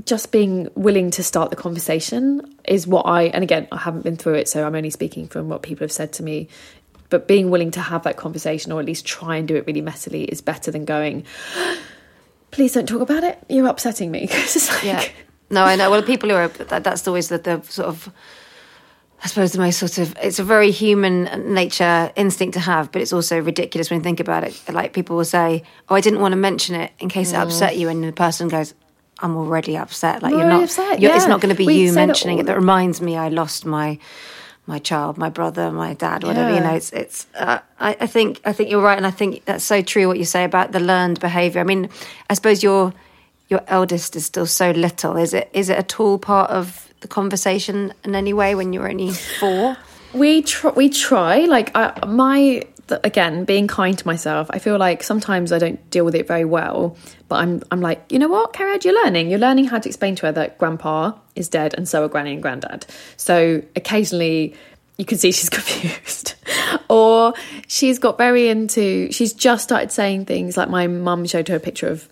just 0.04 0.32
being 0.32 0.68
willing 0.74 1.10
to 1.12 1.22
start 1.22 1.50
the 1.50 1.56
conversation 1.56 2.56
is 2.64 2.86
what 2.86 3.02
I 3.02 3.24
and 3.24 3.44
again 3.44 3.68
I 3.70 3.78
haven't 3.78 4.02
been 4.02 4.16
through 4.16 4.34
it 4.34 4.48
so 4.48 4.66
I'm 4.66 4.74
only 4.74 4.90
speaking 4.90 5.28
from 5.28 5.48
what 5.48 5.62
people 5.62 5.84
have 5.84 5.92
said 5.92 6.12
to 6.14 6.24
me 6.24 6.48
but 7.10 7.28
being 7.28 7.50
willing 7.50 7.70
to 7.70 7.80
have 7.80 8.02
that 8.02 8.16
conversation 8.16 8.72
or 8.72 8.80
at 8.80 8.86
least 8.86 9.04
try 9.06 9.36
and 9.36 9.46
do 9.48 9.56
it 9.56 9.66
really 9.66 9.82
messily 9.82 10.26
is 10.28 10.40
better 10.40 10.70
than 10.70 10.84
going 10.84 11.24
please 12.50 12.72
don't 12.72 12.88
talk 12.88 13.00
about 13.00 13.24
it 13.24 13.38
you're 13.48 13.66
upsetting 13.66 14.10
me 14.10 14.26
'Cause 14.28 14.56
it's 14.56 14.70
like, 14.70 14.84
Yeah. 14.84 15.04
No, 15.50 15.62
I 15.62 15.76
know. 15.76 15.90
Well, 15.90 16.02
people 16.02 16.30
who 16.30 16.34
are 16.36 16.48
that, 16.48 16.82
that's 16.84 17.06
always 17.06 17.28
the, 17.28 17.36
the 17.38 17.60
sort 17.68 17.86
of. 17.86 18.10
I 19.22 19.26
suppose 19.26 19.52
the 19.52 19.58
most 19.58 19.78
sort 19.78 19.98
of 19.98 20.16
it's 20.20 20.38
a 20.38 20.42
very 20.44 20.70
human 20.70 21.24
nature 21.54 22.10
instinct 22.16 22.54
to 22.54 22.60
have, 22.60 22.90
but 22.90 23.02
it's 23.02 23.12
also 23.12 23.38
ridiculous 23.40 23.90
when 23.90 24.00
you 24.00 24.04
think 24.04 24.20
about 24.20 24.42
it. 24.44 24.60
Like 24.72 24.94
people 24.94 25.16
will 25.16 25.24
say, 25.26 25.62
"Oh, 25.88 25.94
I 25.94 26.00
didn't 26.00 26.20
want 26.20 26.32
to 26.32 26.36
mention 26.36 26.74
it 26.76 26.92
in 26.98 27.10
case 27.10 27.32
it 27.32 27.36
mm. 27.36 27.42
upset 27.42 27.76
you," 27.76 27.88
and 27.90 28.02
the 28.02 28.10
person 28.12 28.48
goes, 28.48 28.74
"I'm 29.20 29.36
already 29.36 29.76
upset. 29.76 30.22
Like 30.22 30.32
you're 30.32 30.48
not. 30.48 30.64
upset, 30.64 30.98
you're, 31.00 31.14
It's 31.14 31.26
not 31.26 31.40
going 31.42 31.54
to 31.54 31.58
be 31.58 31.66
We 31.66 31.74
you 31.84 31.92
mentioning 31.92 32.38
all- 32.38 32.44
it. 32.44 32.46
That 32.46 32.56
reminds 32.56 33.00
me, 33.02 33.16
I 33.16 33.28
lost 33.28 33.66
my 33.66 33.98
my 34.66 34.78
child, 34.78 35.18
my 35.18 35.28
brother, 35.28 35.70
my 35.70 35.94
dad, 35.94 36.24
whatever. 36.24 36.54
You 36.54 36.60
know, 36.60 36.74
it's 36.74 36.92
it's. 36.92 37.26
Uh, 37.34 37.58
I, 37.78 37.96
I 38.00 38.06
think 38.06 38.40
I 38.44 38.52
think 38.52 38.70
you're 38.70 38.82
right, 38.82 38.96
and 38.96 39.06
I 39.06 39.10
think 39.10 39.44
that's 39.44 39.64
so 39.64 39.82
true 39.82 40.08
what 40.08 40.18
you 40.18 40.24
say 40.24 40.44
about 40.44 40.72
the 40.72 40.80
learned 40.80 41.20
behaviour. 41.20 41.60
I 41.60 41.64
mean, 41.64 41.90
I 42.30 42.34
suppose 42.34 42.62
your 42.62 42.94
your 43.48 43.62
eldest 43.68 44.16
is 44.16 44.24
still 44.26 44.46
so 44.46 44.70
little. 44.70 45.16
Is 45.16 45.34
it 45.34 45.50
is 45.52 45.68
it 45.68 45.78
at 45.78 46.00
all 46.00 46.18
part 46.18 46.50
of 46.50 46.92
the 47.00 47.08
conversation 47.08 47.92
in 48.04 48.14
any 48.14 48.32
way 48.32 48.54
when 48.54 48.72
you're 48.72 48.88
only 48.88 49.12
four? 49.12 49.76
we 50.14 50.42
try 50.42 50.70
we 50.70 50.88
try 50.88 51.40
like 51.40 51.70
I, 51.74 52.06
my 52.06 52.62
again 52.88 53.44
being 53.44 53.66
kind 53.66 53.98
to 53.98 54.06
myself 54.06 54.46
i 54.50 54.58
feel 54.58 54.78
like 54.78 55.02
sometimes 55.02 55.52
i 55.52 55.58
don't 55.58 55.90
deal 55.90 56.04
with 56.04 56.14
it 56.14 56.26
very 56.26 56.44
well 56.44 56.96
but 57.28 57.36
i'm 57.36 57.62
i'm 57.70 57.80
like 57.80 58.04
you 58.10 58.18
know 58.18 58.28
what 58.28 58.52
carrie 58.52 58.78
you're 58.84 59.02
learning 59.04 59.30
you're 59.30 59.38
learning 59.38 59.64
how 59.64 59.78
to 59.78 59.88
explain 59.88 60.14
to 60.14 60.26
her 60.26 60.32
that 60.32 60.58
grandpa 60.58 61.12
is 61.34 61.48
dead 61.48 61.74
and 61.74 61.88
so 61.88 62.04
are 62.04 62.08
granny 62.08 62.32
and 62.32 62.42
granddad 62.42 62.84
so 63.16 63.62
occasionally 63.74 64.54
you 64.98 65.04
can 65.04 65.18
see 65.18 65.32
she's 65.32 65.48
confused 65.58 66.34
or 66.88 67.32
she's 67.66 67.98
got 67.98 68.18
very 68.18 68.48
into 68.48 69.10
she's 69.10 69.32
just 69.32 69.64
started 69.64 69.90
saying 69.90 70.24
things 70.26 70.56
like 70.56 70.68
my 70.68 70.86
mum 70.86 71.24
showed 71.26 71.48
her 71.48 71.56
a 71.56 71.60
picture 71.60 71.88
of 71.88 72.08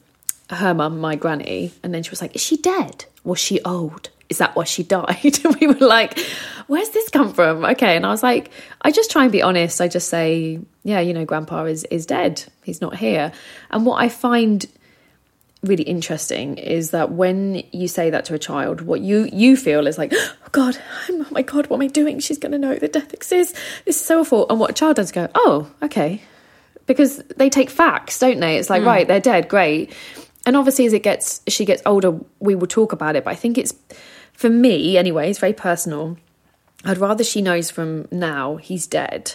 her 0.55 0.75
mum, 0.75 0.99
my 1.01 1.16
granny, 1.16 1.73
and 1.83 1.95
then 1.95 2.03
she 2.03 2.11
was 2.11 2.20
like, 2.20 2.35
Is 2.35 2.43
she 2.43 2.57
dead? 2.57 3.07
Was 3.25 3.39
she 3.39 3.61
old? 3.62 4.11
Is 4.33 4.39
that 4.39 4.57
why 4.57 4.64
she 4.64 4.83
died? 4.99 5.39
And 5.45 5.57
we 5.61 5.66
were 5.66 5.87
like, 5.87 6.18
Where's 6.66 6.89
this 6.89 7.11
come 7.11 7.35
from? 7.35 7.64
Okay. 7.64 7.97
And 7.97 8.07
I 8.07 8.11
was 8.11 8.22
like, 8.22 8.51
I 8.80 8.91
just 8.91 9.11
try 9.11 9.24
and 9.24 9.33
be 9.33 9.43
honest. 9.43 9.80
I 9.80 9.89
just 9.89 10.09
say, 10.09 10.59
Yeah, 10.85 11.01
you 11.01 11.12
know, 11.12 11.26
grandpa 11.26 11.64
is 11.64 11.85
is 11.85 12.07
dead. 12.07 12.43
He's 12.64 12.80
not 12.80 12.97
here. 12.97 13.33
And 13.70 13.85
what 13.85 14.03
I 14.03 14.09
find 14.09 14.66
really 15.62 15.85
interesting 15.85 16.59
is 16.59 16.91
that 16.91 17.12
when 17.12 17.62
you 17.72 17.87
say 17.87 18.11
that 18.11 18.24
to 18.24 18.35
a 18.35 18.39
child, 18.39 18.80
what 18.80 19.01
you 19.01 19.28
you 19.33 19.57
feel 19.57 19.87
is 19.87 19.99
like, 19.99 20.12
oh 20.14 20.35
God, 20.51 20.76
I'm, 21.09 21.22
oh 21.22 21.26
my 21.30 21.43
God, 21.43 21.68
what 21.68 21.76
am 21.76 21.83
I 21.83 21.87
doing? 21.89 22.18
She's 22.18 22.39
going 22.39 22.53
to 22.53 22.59
know 22.59 22.74
that 22.74 22.93
death 22.93 23.12
exists. 23.12 23.59
This 23.85 23.97
is 23.97 24.05
so 24.05 24.20
awful. 24.20 24.49
And 24.49 24.59
what 24.59 24.70
a 24.70 24.74
child 24.74 24.97
does 24.97 25.12
go, 25.12 25.28
oh, 25.35 25.70
okay, 25.83 26.22
because 26.87 27.18
they 27.37 27.51
take 27.51 27.70
facts, 27.70 28.18
don't 28.18 28.41
they? 28.41 28.57
It's 28.57 28.70
like, 28.70 28.83
hmm. 28.83 28.89
right, 28.89 29.07
they're 29.07 29.20
dead, 29.20 29.49
great. 29.49 29.93
And 30.45 30.57
obviously, 30.57 30.87
as 30.87 30.93
it 30.93 31.03
gets, 31.03 31.41
she 31.47 31.64
gets 31.64 31.83
older, 31.87 32.18
we 32.41 32.55
will 32.55 32.66
talk 32.66 32.93
about 32.93 33.14
it. 33.14 33.24
But 33.24 33.30
I 33.30 33.37
think 33.37 33.59
it's 33.59 33.74
for 34.43 34.51
me 34.51 34.99
anyway. 34.99 35.30
It's 35.30 35.38
very 35.38 35.53
personal. 35.53 36.18
I'd 36.84 36.99
rather 36.99 37.22
she 37.22 37.40
knows 37.40 37.70
from 37.70 38.09
now 38.11 38.57
he's 38.57 38.88
dead. 38.88 39.34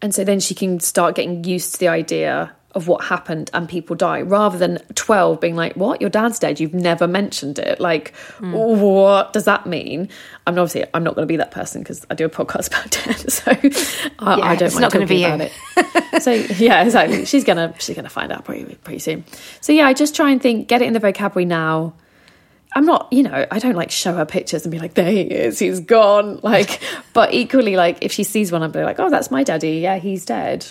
And 0.00 0.14
so 0.14 0.24
then 0.24 0.40
she 0.40 0.54
can 0.54 0.80
start 0.80 1.14
getting 1.14 1.44
used 1.44 1.74
to 1.74 1.78
the 1.78 1.88
idea 1.88 2.52
of 2.74 2.88
what 2.88 3.04
happened 3.04 3.50
and 3.54 3.68
people 3.68 3.96
die 3.96 4.20
rather 4.22 4.58
than 4.58 4.78
12 4.94 5.40
being 5.40 5.56
like, 5.56 5.74
What? 5.74 6.00
Your 6.00 6.10
dad's 6.10 6.38
dead? 6.38 6.58
You've 6.58 6.74
never 6.74 7.06
mentioned 7.06 7.58
it. 7.58 7.80
Like, 7.80 8.14
hmm. 8.38 8.52
what 8.52 9.34
does 9.34 9.44
that 9.44 9.66
mean? 9.66 10.08
I'm 10.46 10.58
obviously, 10.58 10.84
I'm 10.94 11.04
not 11.04 11.14
going 11.14 11.26
to 11.26 11.30
be 11.30 11.36
that 11.36 11.50
person 11.50 11.82
because 11.82 12.06
I 12.10 12.14
do 12.14 12.24
a 12.24 12.30
podcast 12.30 12.68
about 12.68 12.90
death. 12.90 13.30
So 13.30 13.50
I, 14.18 14.36
Yeah, 14.36 14.44
I 14.44 14.56
don't 14.56 14.66
it's 14.66 14.74
mind 14.74 14.82
not 14.82 14.92
gonna 14.92 15.04
talking 15.04 15.06
be 15.06 15.16
you. 15.16 15.26
about 15.26 15.50
it. 16.14 16.22
so 16.22 16.32
yeah, 16.32 16.82
exactly. 16.82 17.26
She's 17.26 17.44
going 17.44 17.56
to, 17.56 17.78
she's 17.78 17.94
going 17.94 18.04
to 18.04 18.10
find 18.10 18.32
out 18.32 18.44
pretty, 18.46 18.74
pretty 18.76 19.00
soon. 19.00 19.24
So 19.60 19.72
yeah, 19.74 19.86
I 19.86 19.92
just 19.92 20.16
try 20.16 20.30
and 20.30 20.40
think, 20.40 20.66
get 20.68 20.80
it 20.80 20.86
in 20.86 20.94
the 20.94 21.00
vocabulary 21.00 21.44
now. 21.44 21.92
I'm 22.76 22.84
not, 22.84 23.10
you 23.10 23.22
know, 23.22 23.46
I 23.50 23.58
don't 23.58 23.74
like 23.74 23.90
show 23.90 24.12
her 24.12 24.26
pictures 24.26 24.66
and 24.66 24.70
be 24.70 24.78
like, 24.78 24.92
there 24.92 25.10
he 25.10 25.22
is, 25.22 25.58
he's 25.58 25.80
gone. 25.80 26.40
Like, 26.46 26.80
but 27.14 27.32
equally, 27.32 27.74
like, 27.74 27.98
if 28.02 28.12
she 28.12 28.22
sees 28.22 28.52
one, 28.52 28.62
I'll 28.62 28.68
be 28.68 28.82
like, 28.82 29.00
oh, 29.00 29.08
that's 29.08 29.30
my 29.30 29.42
daddy. 29.42 29.78
Yeah, 29.78 29.96
he's 29.96 30.26
dead. 30.26 30.66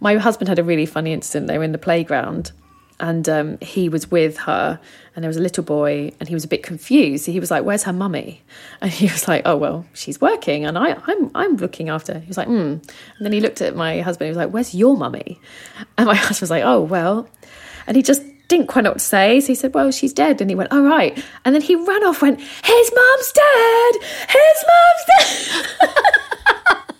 My 0.00 0.16
husband 0.16 0.48
had 0.48 0.58
a 0.58 0.64
really 0.64 0.86
funny 0.86 1.12
incident. 1.12 1.46
They 1.46 1.58
were 1.58 1.64
in 1.64 1.72
the 1.72 1.78
playground 1.78 2.52
and 2.98 3.28
um, 3.28 3.58
he 3.60 3.90
was 3.90 4.10
with 4.10 4.38
her 4.38 4.80
and 5.14 5.22
there 5.22 5.28
was 5.28 5.36
a 5.36 5.42
little 5.42 5.62
boy 5.62 6.12
and 6.18 6.28
he 6.28 6.34
was 6.34 6.44
a 6.44 6.48
bit 6.48 6.62
confused. 6.62 7.26
He 7.26 7.38
was 7.38 7.50
like, 7.50 7.62
where's 7.62 7.82
her 7.84 7.92
mummy? 7.92 8.42
And 8.80 8.90
he 8.90 9.06
was 9.06 9.28
like, 9.28 9.42
oh, 9.44 9.56
well, 9.56 9.84
she's 9.92 10.20
working 10.20 10.64
and 10.64 10.78
I, 10.78 10.96
I'm, 11.06 11.30
I'm 11.34 11.56
looking 11.56 11.90
after. 11.90 12.18
He 12.18 12.26
was 12.26 12.38
like, 12.38 12.48
hmm. 12.48 12.54
And 12.54 13.20
then 13.20 13.32
he 13.32 13.40
looked 13.40 13.60
at 13.60 13.76
my 13.76 14.00
husband. 14.00 14.26
He 14.26 14.30
was 14.30 14.38
like, 14.38 14.50
where's 14.50 14.74
your 14.74 14.96
mummy? 14.96 15.38
And 15.98 16.06
my 16.06 16.14
husband 16.16 16.40
was 16.40 16.50
like, 16.50 16.64
oh, 16.64 16.80
well. 16.80 17.28
And 17.86 17.96
he 17.96 18.02
just 18.02 18.22
didn't 18.48 18.66
quite 18.66 18.84
know 18.84 18.90
what 18.90 18.98
to 18.98 19.04
say. 19.04 19.40
So 19.40 19.48
he 19.48 19.54
said, 19.54 19.74
Well, 19.74 19.90
she's 19.92 20.12
dead. 20.12 20.40
And 20.40 20.50
he 20.50 20.56
went, 20.56 20.72
All 20.72 20.82
right. 20.82 21.22
And 21.44 21.54
then 21.54 21.62
he 21.62 21.76
ran 21.76 22.04
off, 22.04 22.22
went, 22.22 22.40
His 22.40 22.92
mum's 22.94 23.32
dead. 23.32 23.94
His 24.28 24.64
mum's 24.68 25.04
dead. 25.08 25.66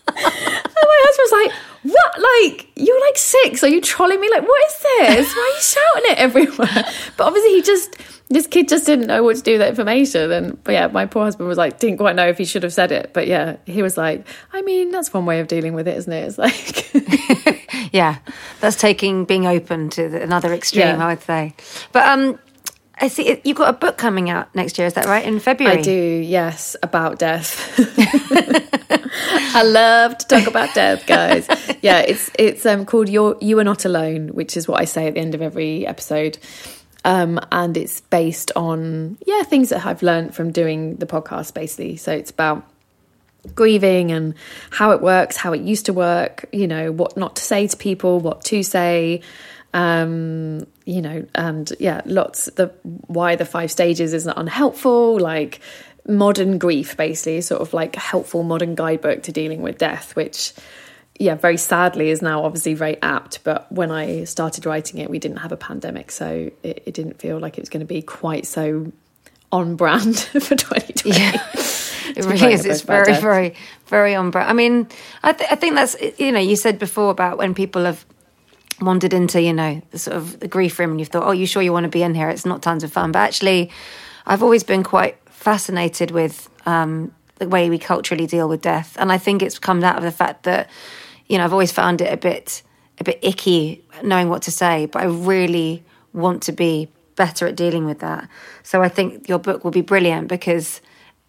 and 0.09 0.75
my 0.75 0.99
husband 1.05 1.25
was 1.25 1.33
like, 1.33 1.53
What? 1.91 2.19
Like, 2.19 2.69
you're 2.77 3.01
like 3.01 3.17
six. 3.17 3.65
Are 3.65 3.69
you 3.69 3.81
trolling 3.81 4.21
me? 4.21 4.29
Like, 4.31 4.43
what 4.43 4.63
is 4.67 4.79
this? 4.83 5.35
Why 5.35 5.43
are 5.43 5.57
you 5.57 5.63
shouting 5.63 6.13
it 6.13 6.19
everywhere? 6.19 6.85
But 7.17 7.27
obviously, 7.27 7.55
he 7.55 7.63
just, 7.63 7.97
this 8.29 8.47
kid 8.47 8.69
just 8.69 8.87
didn't 8.87 9.07
know 9.07 9.23
what 9.23 9.37
to 9.37 9.43
do 9.43 9.53
with 9.53 9.61
that 9.61 9.71
information. 9.71 10.31
And, 10.31 10.63
but 10.65 10.73
yeah, 10.73 10.87
my 10.89 11.07
poor 11.07 11.25
husband 11.25 11.49
was 11.49 11.59
like, 11.59 11.79
didn't 11.79 11.97
quite 11.99 12.15
know 12.15 12.29
if 12.29 12.39
he 12.39 12.45
should 12.45 12.63
have 12.63 12.73
said 12.73 12.93
it. 12.93 13.13
But 13.15 13.27
yeah, 13.27 13.57
he 13.65 13.83
was 13.83 13.97
like, 13.97 14.27
I 14.53 14.63
mean, 14.63 14.91
that's 14.91 15.13
one 15.13 15.25
way 15.27 15.41
of 15.41 15.49
dealing 15.49 15.73
with 15.75 15.89
it, 15.89 15.97
isn't 15.97 16.13
it? 16.13 16.27
It's 16.27 16.39
like, 16.39 17.91
yeah, 17.93 18.19
that's 18.61 18.77
taking 18.77 19.25
being 19.25 19.47
open 19.47 19.89
to 19.91 20.09
the, 20.09 20.23
another 20.23 20.53
extreme, 20.53 20.87
Yeah. 20.87 21.05
I 21.05 21.09
would 21.15 21.23
say. 21.23 21.55
But 21.93 22.07
um, 22.07 22.39
I 23.01 23.09
see 23.09 23.41
you've 23.45 23.57
got 23.57 23.69
a 23.69 23.79
book 23.79 23.97
coming 23.97 24.31
out 24.31 24.55
next 24.55 24.79
year. 24.79 24.87
Is 24.87 24.95
that 24.95 25.07
right? 25.07 25.25
In 25.25 25.39
February. 25.41 25.79
I 25.79 25.83
do, 25.83 25.93
yes, 25.93 26.77
about 26.83 27.19
death. 27.19 27.75
I 29.55 29.63
love 29.63 30.19
to 30.19 30.27
talk 30.27 30.47
about 30.47 30.75
death, 30.75 31.07
guys. 31.07 31.47
Yeah, 31.81 32.01
it's 32.01 32.31
it's 32.39 32.67
um 32.67 32.85
called 32.87 33.09
"You're 33.09 33.37
You 33.41 33.59
Are 33.59 33.65
Not 33.65 33.85
Alone," 33.85 34.29
which 34.29 34.57
is 34.57 34.67
what 34.67 34.81
I 34.81 34.85
say 34.85 35.07
at 35.07 35.15
the 35.15 35.21
end 35.21 35.35
of 35.35 35.43
every 35.43 35.87
episode. 35.87 36.39
Um, 37.05 37.41
and 37.53 37.77
it's 37.77 38.01
based 38.01 38.53
on 38.57 39.19
yeah 39.27 39.43
things 39.45 39.69
that 39.71 39.87
I've 39.87 40.03
learned 40.03 40.35
from 40.35 40.53
doing 40.53 40.97
the 40.97 41.07
podcast, 41.07 41.55
basically. 41.55 41.97
So 41.97 42.13
it's 42.13 42.31
about 42.31 42.67
grieving 43.55 44.11
and 44.11 44.35
how 44.71 44.91
it 44.91 45.01
works, 45.01 45.37
how 45.37 45.53
it 45.53 45.61
used 45.61 45.87
to 45.87 45.93
work, 45.93 46.47
you 46.53 46.67
know, 46.67 46.93
what 46.93 47.17
not 47.17 47.37
to 47.37 47.43
say 47.43 47.67
to 47.67 47.77
people, 47.77 48.21
what 48.21 48.45
to 48.45 48.63
say, 48.63 49.23
um, 49.75 50.67
you 50.89 51.03
know, 51.03 51.27
and 51.35 51.71
yeah, 51.79 52.01
lots 52.07 52.47
the 52.53 52.69
why 52.83 53.37
the 53.37 53.45
five 53.45 53.71
stages 53.71 54.15
isn't 54.15 54.33
unhelpful, 54.39 55.21
like 55.21 55.61
modern 56.09 56.57
grief, 56.57 56.97
basically, 56.97 57.43
sort 57.43 57.61
of 57.61 57.75
like 57.75 57.95
a 57.99 58.01
helpful 58.01 58.43
modern 58.43 58.75
guidebook 58.75 59.23
to 59.25 59.31
dealing 59.31 59.61
with 59.61 59.77
death, 59.77 60.17
which 60.17 60.55
yeah, 61.19 61.35
very 61.35 61.59
sadly 61.59 62.09
is 62.09 62.23
now 62.23 62.43
obviously 62.43 62.73
very 62.73 62.97
apt. 63.03 63.45
But 63.45 63.71
when 63.71 63.91
I 63.91 64.25
started 64.25 64.65
writing 64.65 64.99
it, 64.99 65.11
we 65.11 65.19
didn't 65.19 65.39
have 65.39 65.53
a 65.53 65.59
pandemic, 65.59 66.11
so 66.11 66.51
it, 66.63 66.85
it 66.87 66.95
didn't 66.95 67.19
feel 67.19 67.39
like 67.39 67.59
it 67.59 67.61
was 67.61 67.69
going 67.69 67.81
to 67.81 67.87
be 67.87 68.01
quite 68.01 68.47
so 68.47 68.91
on 69.53 69.77
brand 69.77 70.19
for 70.19 70.57
2020. 70.57 71.11
Yeah. 71.11 71.37
It 72.17 72.25
really 72.25 72.55
is. 72.55 72.65
It's 72.65 72.81
very, 72.81 73.13
very, 73.21 73.55
very 73.87 74.15
on 74.15 74.31
brand. 74.31 74.49
I 74.49 74.55
mean, 74.55 74.89
I, 75.23 75.35
th- 75.35 75.53
I 75.53 75.57
think 75.57 75.75
that's 75.75 75.95
you 76.19 76.33
know 76.33 76.41
you 76.41 76.57
said 76.57 76.79
before 76.79 77.11
about 77.11 77.37
when 77.37 77.55
people 77.55 77.85
have 77.85 78.05
wandered 78.81 79.13
into 79.13 79.41
you 79.41 79.53
know 79.53 79.83
the 79.91 79.99
sort 79.99 80.17
of 80.17 80.41
the 80.41 80.49
grief 80.49 80.79
room 80.79 80.93
and 80.93 81.01
you've 81.01 81.09
thought, 81.09 81.27
oh, 81.27 81.33
you 81.33 81.47
sure 81.47 81.63
you 81.63 81.73
want 81.73 81.85
to 81.85 81.91
be 81.91 82.03
in 82.03 82.15
here? 82.15 82.29
It's 82.29 82.47
not 82.47 82.63
tons 82.63 82.85
of 82.85 82.93
fun, 82.93 83.13
but 83.13 83.21
actually, 83.21 83.71
I've 84.27 84.43
always 84.43 84.63
been 84.63 84.83
quite 84.83 85.17
fascinated 85.27 86.11
with 86.11 86.49
um, 86.67 87.13
the 87.37 87.49
way 87.49 87.71
we 87.71 87.79
culturally 87.79 88.27
deal 88.27 88.49
with 88.49 88.61
death, 88.63 88.97
and 88.99 89.13
I 89.13 89.19
think 89.19 89.43
it's 89.43 89.59
come 89.59 89.83
out 89.85 89.97
of 89.97 90.03
the 90.03 90.13
fact 90.13 90.45
that 90.45 90.69
you 91.27 91.39
know 91.39 91.45
I've 91.45 91.53
always 91.53 91.73
found 91.73 92.01
it 92.01 92.13
a 92.13 92.17
bit 92.17 92.63
a 93.01 93.05
bit 93.05 93.19
icky 93.23 93.85
knowing 94.03 94.29
what 94.29 94.43
to 94.43 94.51
say, 94.51 94.87
but 94.87 95.03
I 95.03 95.07
really 95.07 95.85
want 96.13 96.43
to 96.45 96.53
be 96.53 96.89
better 97.17 97.47
at 97.47 97.57
dealing 97.57 97.85
with 97.85 97.99
that. 97.99 98.29
So 98.63 98.83
I 98.83 98.89
think 98.89 99.29
your 99.29 99.39
book 99.39 99.65
will 99.65 99.71
be 99.71 99.81
brilliant 99.81 100.29
because 100.29 100.81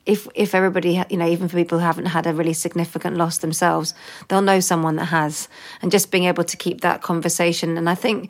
if 0.05 0.27
if 0.35 0.55
everybody 0.55 1.03
you 1.09 1.17
know 1.17 1.27
even 1.27 1.47
for 1.47 1.57
people 1.57 1.79
who 1.79 1.85
haven't 1.85 2.07
had 2.07 2.25
a 2.25 2.33
really 2.33 2.53
significant 2.53 3.17
loss 3.17 3.37
themselves 3.39 3.93
they'll 4.27 4.41
know 4.41 4.59
someone 4.59 4.95
that 4.95 5.05
has. 5.05 5.47
And 5.81 5.91
just 5.91 6.11
being 6.11 6.25
able 6.25 6.43
to 6.43 6.57
keep 6.57 6.81
that 6.81 7.01
conversation. 7.01 7.77
And 7.77 7.89
i 7.89 7.95
think 7.95 8.29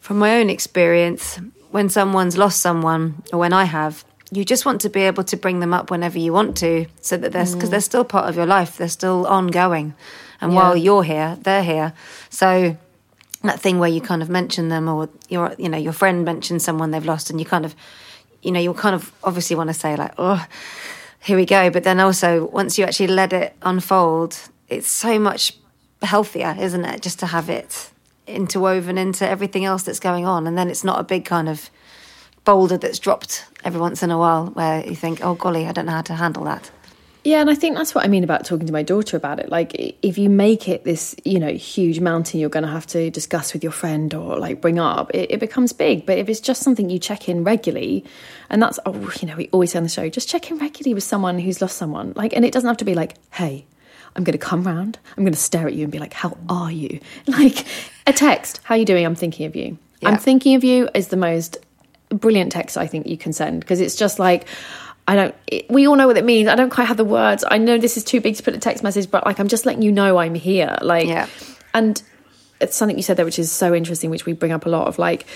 from 0.00 0.18
my 0.18 0.40
own 0.40 0.50
experience 0.50 1.40
when 1.70 1.88
someone's 1.88 2.38
lost 2.38 2.60
someone 2.60 3.22
or 3.32 3.38
when 3.38 3.52
i 3.52 3.64
have 3.64 4.04
you 4.30 4.44
just 4.44 4.66
want 4.66 4.82
to 4.82 4.90
be 4.90 5.00
able 5.00 5.24
to 5.24 5.36
bring 5.36 5.60
them 5.60 5.72
up 5.72 5.90
whenever 5.90 6.18
you 6.18 6.32
want 6.32 6.56
to 6.58 6.86
so 7.00 7.16
that 7.16 7.32
they're 7.32 7.46
because 7.46 7.68
mm. 7.68 7.70
they're 7.70 7.80
still 7.80 8.04
part 8.04 8.28
of 8.28 8.36
your 8.36 8.46
life. 8.46 8.76
They're 8.76 8.88
still 8.88 9.26
ongoing. 9.26 9.94
And 10.40 10.54
while 10.54 10.76
you're 10.76 11.02
here 11.02 11.36
they're 11.42 11.64
here. 11.64 11.92
So 12.30 12.76
that 13.42 13.60
thing 13.60 13.78
where 13.78 13.88
you 13.88 14.00
kind 14.00 14.22
of 14.22 14.28
mention 14.28 14.68
them 14.68 14.88
or 14.88 15.08
your 15.28 15.54
you 15.58 15.68
know 15.68 15.78
your 15.78 15.92
friend 15.92 16.24
mentions 16.24 16.62
someone 16.62 16.90
they've 16.90 17.04
lost 17.04 17.30
and 17.30 17.40
you 17.40 17.46
kind 17.46 17.64
of 17.64 17.74
you 18.42 18.52
know, 18.52 18.60
you'll 18.60 18.74
kind 18.74 18.94
of 18.94 19.12
obviously 19.24 19.56
want 19.56 19.68
to 19.68 19.74
say 19.74 19.96
like, 19.96 20.14
oh, 20.18 20.44
here 21.20 21.36
we 21.36 21.46
go. 21.46 21.70
But 21.70 21.84
then 21.84 22.00
also, 22.00 22.46
once 22.46 22.78
you 22.78 22.84
actually 22.84 23.08
let 23.08 23.32
it 23.32 23.54
unfold, 23.62 24.38
it's 24.68 24.88
so 24.88 25.18
much 25.18 25.56
healthier, 26.02 26.56
isn't 26.58 26.84
it? 26.84 27.02
Just 27.02 27.18
to 27.20 27.26
have 27.26 27.50
it 27.50 27.90
interwoven 28.26 28.98
into 28.98 29.28
everything 29.28 29.64
else 29.64 29.82
that's 29.82 30.00
going 30.00 30.26
on, 30.26 30.46
and 30.46 30.56
then 30.56 30.68
it's 30.68 30.84
not 30.84 31.00
a 31.00 31.04
big 31.04 31.24
kind 31.24 31.48
of 31.48 31.70
boulder 32.44 32.78
that's 32.78 32.98
dropped 32.98 33.44
every 33.64 33.80
once 33.80 34.02
in 34.02 34.10
a 34.10 34.18
while 34.18 34.46
where 34.46 34.86
you 34.86 34.94
think, 34.94 35.24
oh 35.24 35.34
golly, 35.34 35.66
I 35.66 35.72
don't 35.72 35.86
know 35.86 35.92
how 35.92 36.02
to 36.02 36.14
handle 36.14 36.44
that. 36.44 36.70
Yeah, 37.28 37.42
and 37.42 37.50
I 37.50 37.54
think 37.54 37.76
that's 37.76 37.94
what 37.94 38.06
I 38.06 38.08
mean 38.08 38.24
about 38.24 38.46
talking 38.46 38.66
to 38.68 38.72
my 38.72 38.82
daughter 38.82 39.14
about 39.14 39.38
it. 39.38 39.50
Like, 39.50 39.74
if 40.00 40.16
you 40.16 40.30
make 40.30 40.66
it 40.66 40.84
this, 40.84 41.14
you 41.26 41.38
know, 41.38 41.52
huge 41.52 42.00
mountain 42.00 42.40
you're 42.40 42.48
going 42.48 42.64
to 42.64 42.70
have 42.70 42.86
to 42.86 43.10
discuss 43.10 43.52
with 43.52 43.62
your 43.62 43.70
friend 43.70 44.14
or 44.14 44.38
like 44.38 44.62
bring 44.62 44.78
up, 44.78 45.10
it, 45.12 45.32
it 45.32 45.38
becomes 45.38 45.74
big. 45.74 46.06
But 46.06 46.16
if 46.16 46.30
it's 46.30 46.40
just 46.40 46.62
something 46.62 46.88
you 46.88 46.98
check 46.98 47.28
in 47.28 47.44
regularly, 47.44 48.02
and 48.48 48.62
that's, 48.62 48.78
oh, 48.86 49.12
you 49.20 49.28
know, 49.28 49.36
we 49.36 49.50
always 49.52 49.72
say 49.72 49.76
on 49.76 49.82
the 49.82 49.90
show, 49.90 50.08
just 50.08 50.26
check 50.26 50.50
in 50.50 50.56
regularly 50.56 50.94
with 50.94 51.04
someone 51.04 51.38
who's 51.38 51.60
lost 51.60 51.76
someone. 51.76 52.14
Like, 52.16 52.32
and 52.34 52.46
it 52.46 52.52
doesn't 52.54 52.66
have 52.66 52.78
to 52.78 52.86
be 52.86 52.94
like, 52.94 53.16
hey, 53.30 53.66
I'm 54.16 54.24
going 54.24 54.32
to 54.32 54.38
come 54.38 54.62
round, 54.64 54.98
I'm 55.14 55.22
going 55.22 55.34
to 55.34 55.38
stare 55.38 55.66
at 55.66 55.74
you 55.74 55.82
and 55.82 55.92
be 55.92 55.98
like, 55.98 56.14
how 56.14 56.34
are 56.48 56.72
you? 56.72 56.98
Like, 57.26 57.66
a 58.06 58.14
text, 58.14 58.62
how 58.64 58.74
are 58.74 58.78
you 58.78 58.86
doing? 58.86 59.04
I'm 59.04 59.14
thinking 59.14 59.44
of 59.44 59.54
you. 59.54 59.76
Yeah. 60.00 60.08
I'm 60.08 60.16
thinking 60.16 60.54
of 60.54 60.64
you 60.64 60.88
is 60.94 61.08
the 61.08 61.18
most 61.18 61.58
brilliant 62.08 62.52
text 62.52 62.78
I 62.78 62.86
think 62.86 63.06
you 63.06 63.18
can 63.18 63.34
send 63.34 63.60
because 63.60 63.80
it's 63.80 63.94
just 63.94 64.18
like 64.18 64.46
I 65.08 65.16
don't 65.16 65.34
it, 65.46 65.68
we 65.70 65.88
all 65.88 65.96
know 65.96 66.06
what 66.06 66.18
it 66.18 66.24
means. 66.24 66.48
I 66.48 66.54
don't 66.54 66.70
quite 66.70 66.84
have 66.84 66.98
the 66.98 67.04
words. 67.04 67.42
I 67.50 67.58
know 67.58 67.78
this 67.78 67.96
is 67.96 68.04
too 68.04 68.20
big 68.20 68.36
to 68.36 68.42
put 68.42 68.54
a 68.54 68.58
text 68.58 68.84
message 68.84 69.10
but 69.10 69.24
like 69.26 69.40
I'm 69.40 69.48
just 69.48 69.64
letting 69.66 69.82
you 69.82 69.90
know 69.90 70.18
I'm 70.18 70.34
here 70.34 70.76
like 70.82 71.06
Yeah. 71.08 71.26
and 71.74 72.00
it's 72.60 72.76
something 72.76 72.96
you 72.96 73.02
said 73.02 73.16
there 73.16 73.24
which 73.24 73.38
is 73.38 73.50
so 73.50 73.74
interesting 73.74 74.10
which 74.10 74.26
we 74.26 74.32
bring 74.34 74.52
up 74.52 74.66
a 74.66 74.68
lot 74.68 74.86
of 74.86 74.98
like 74.98 75.26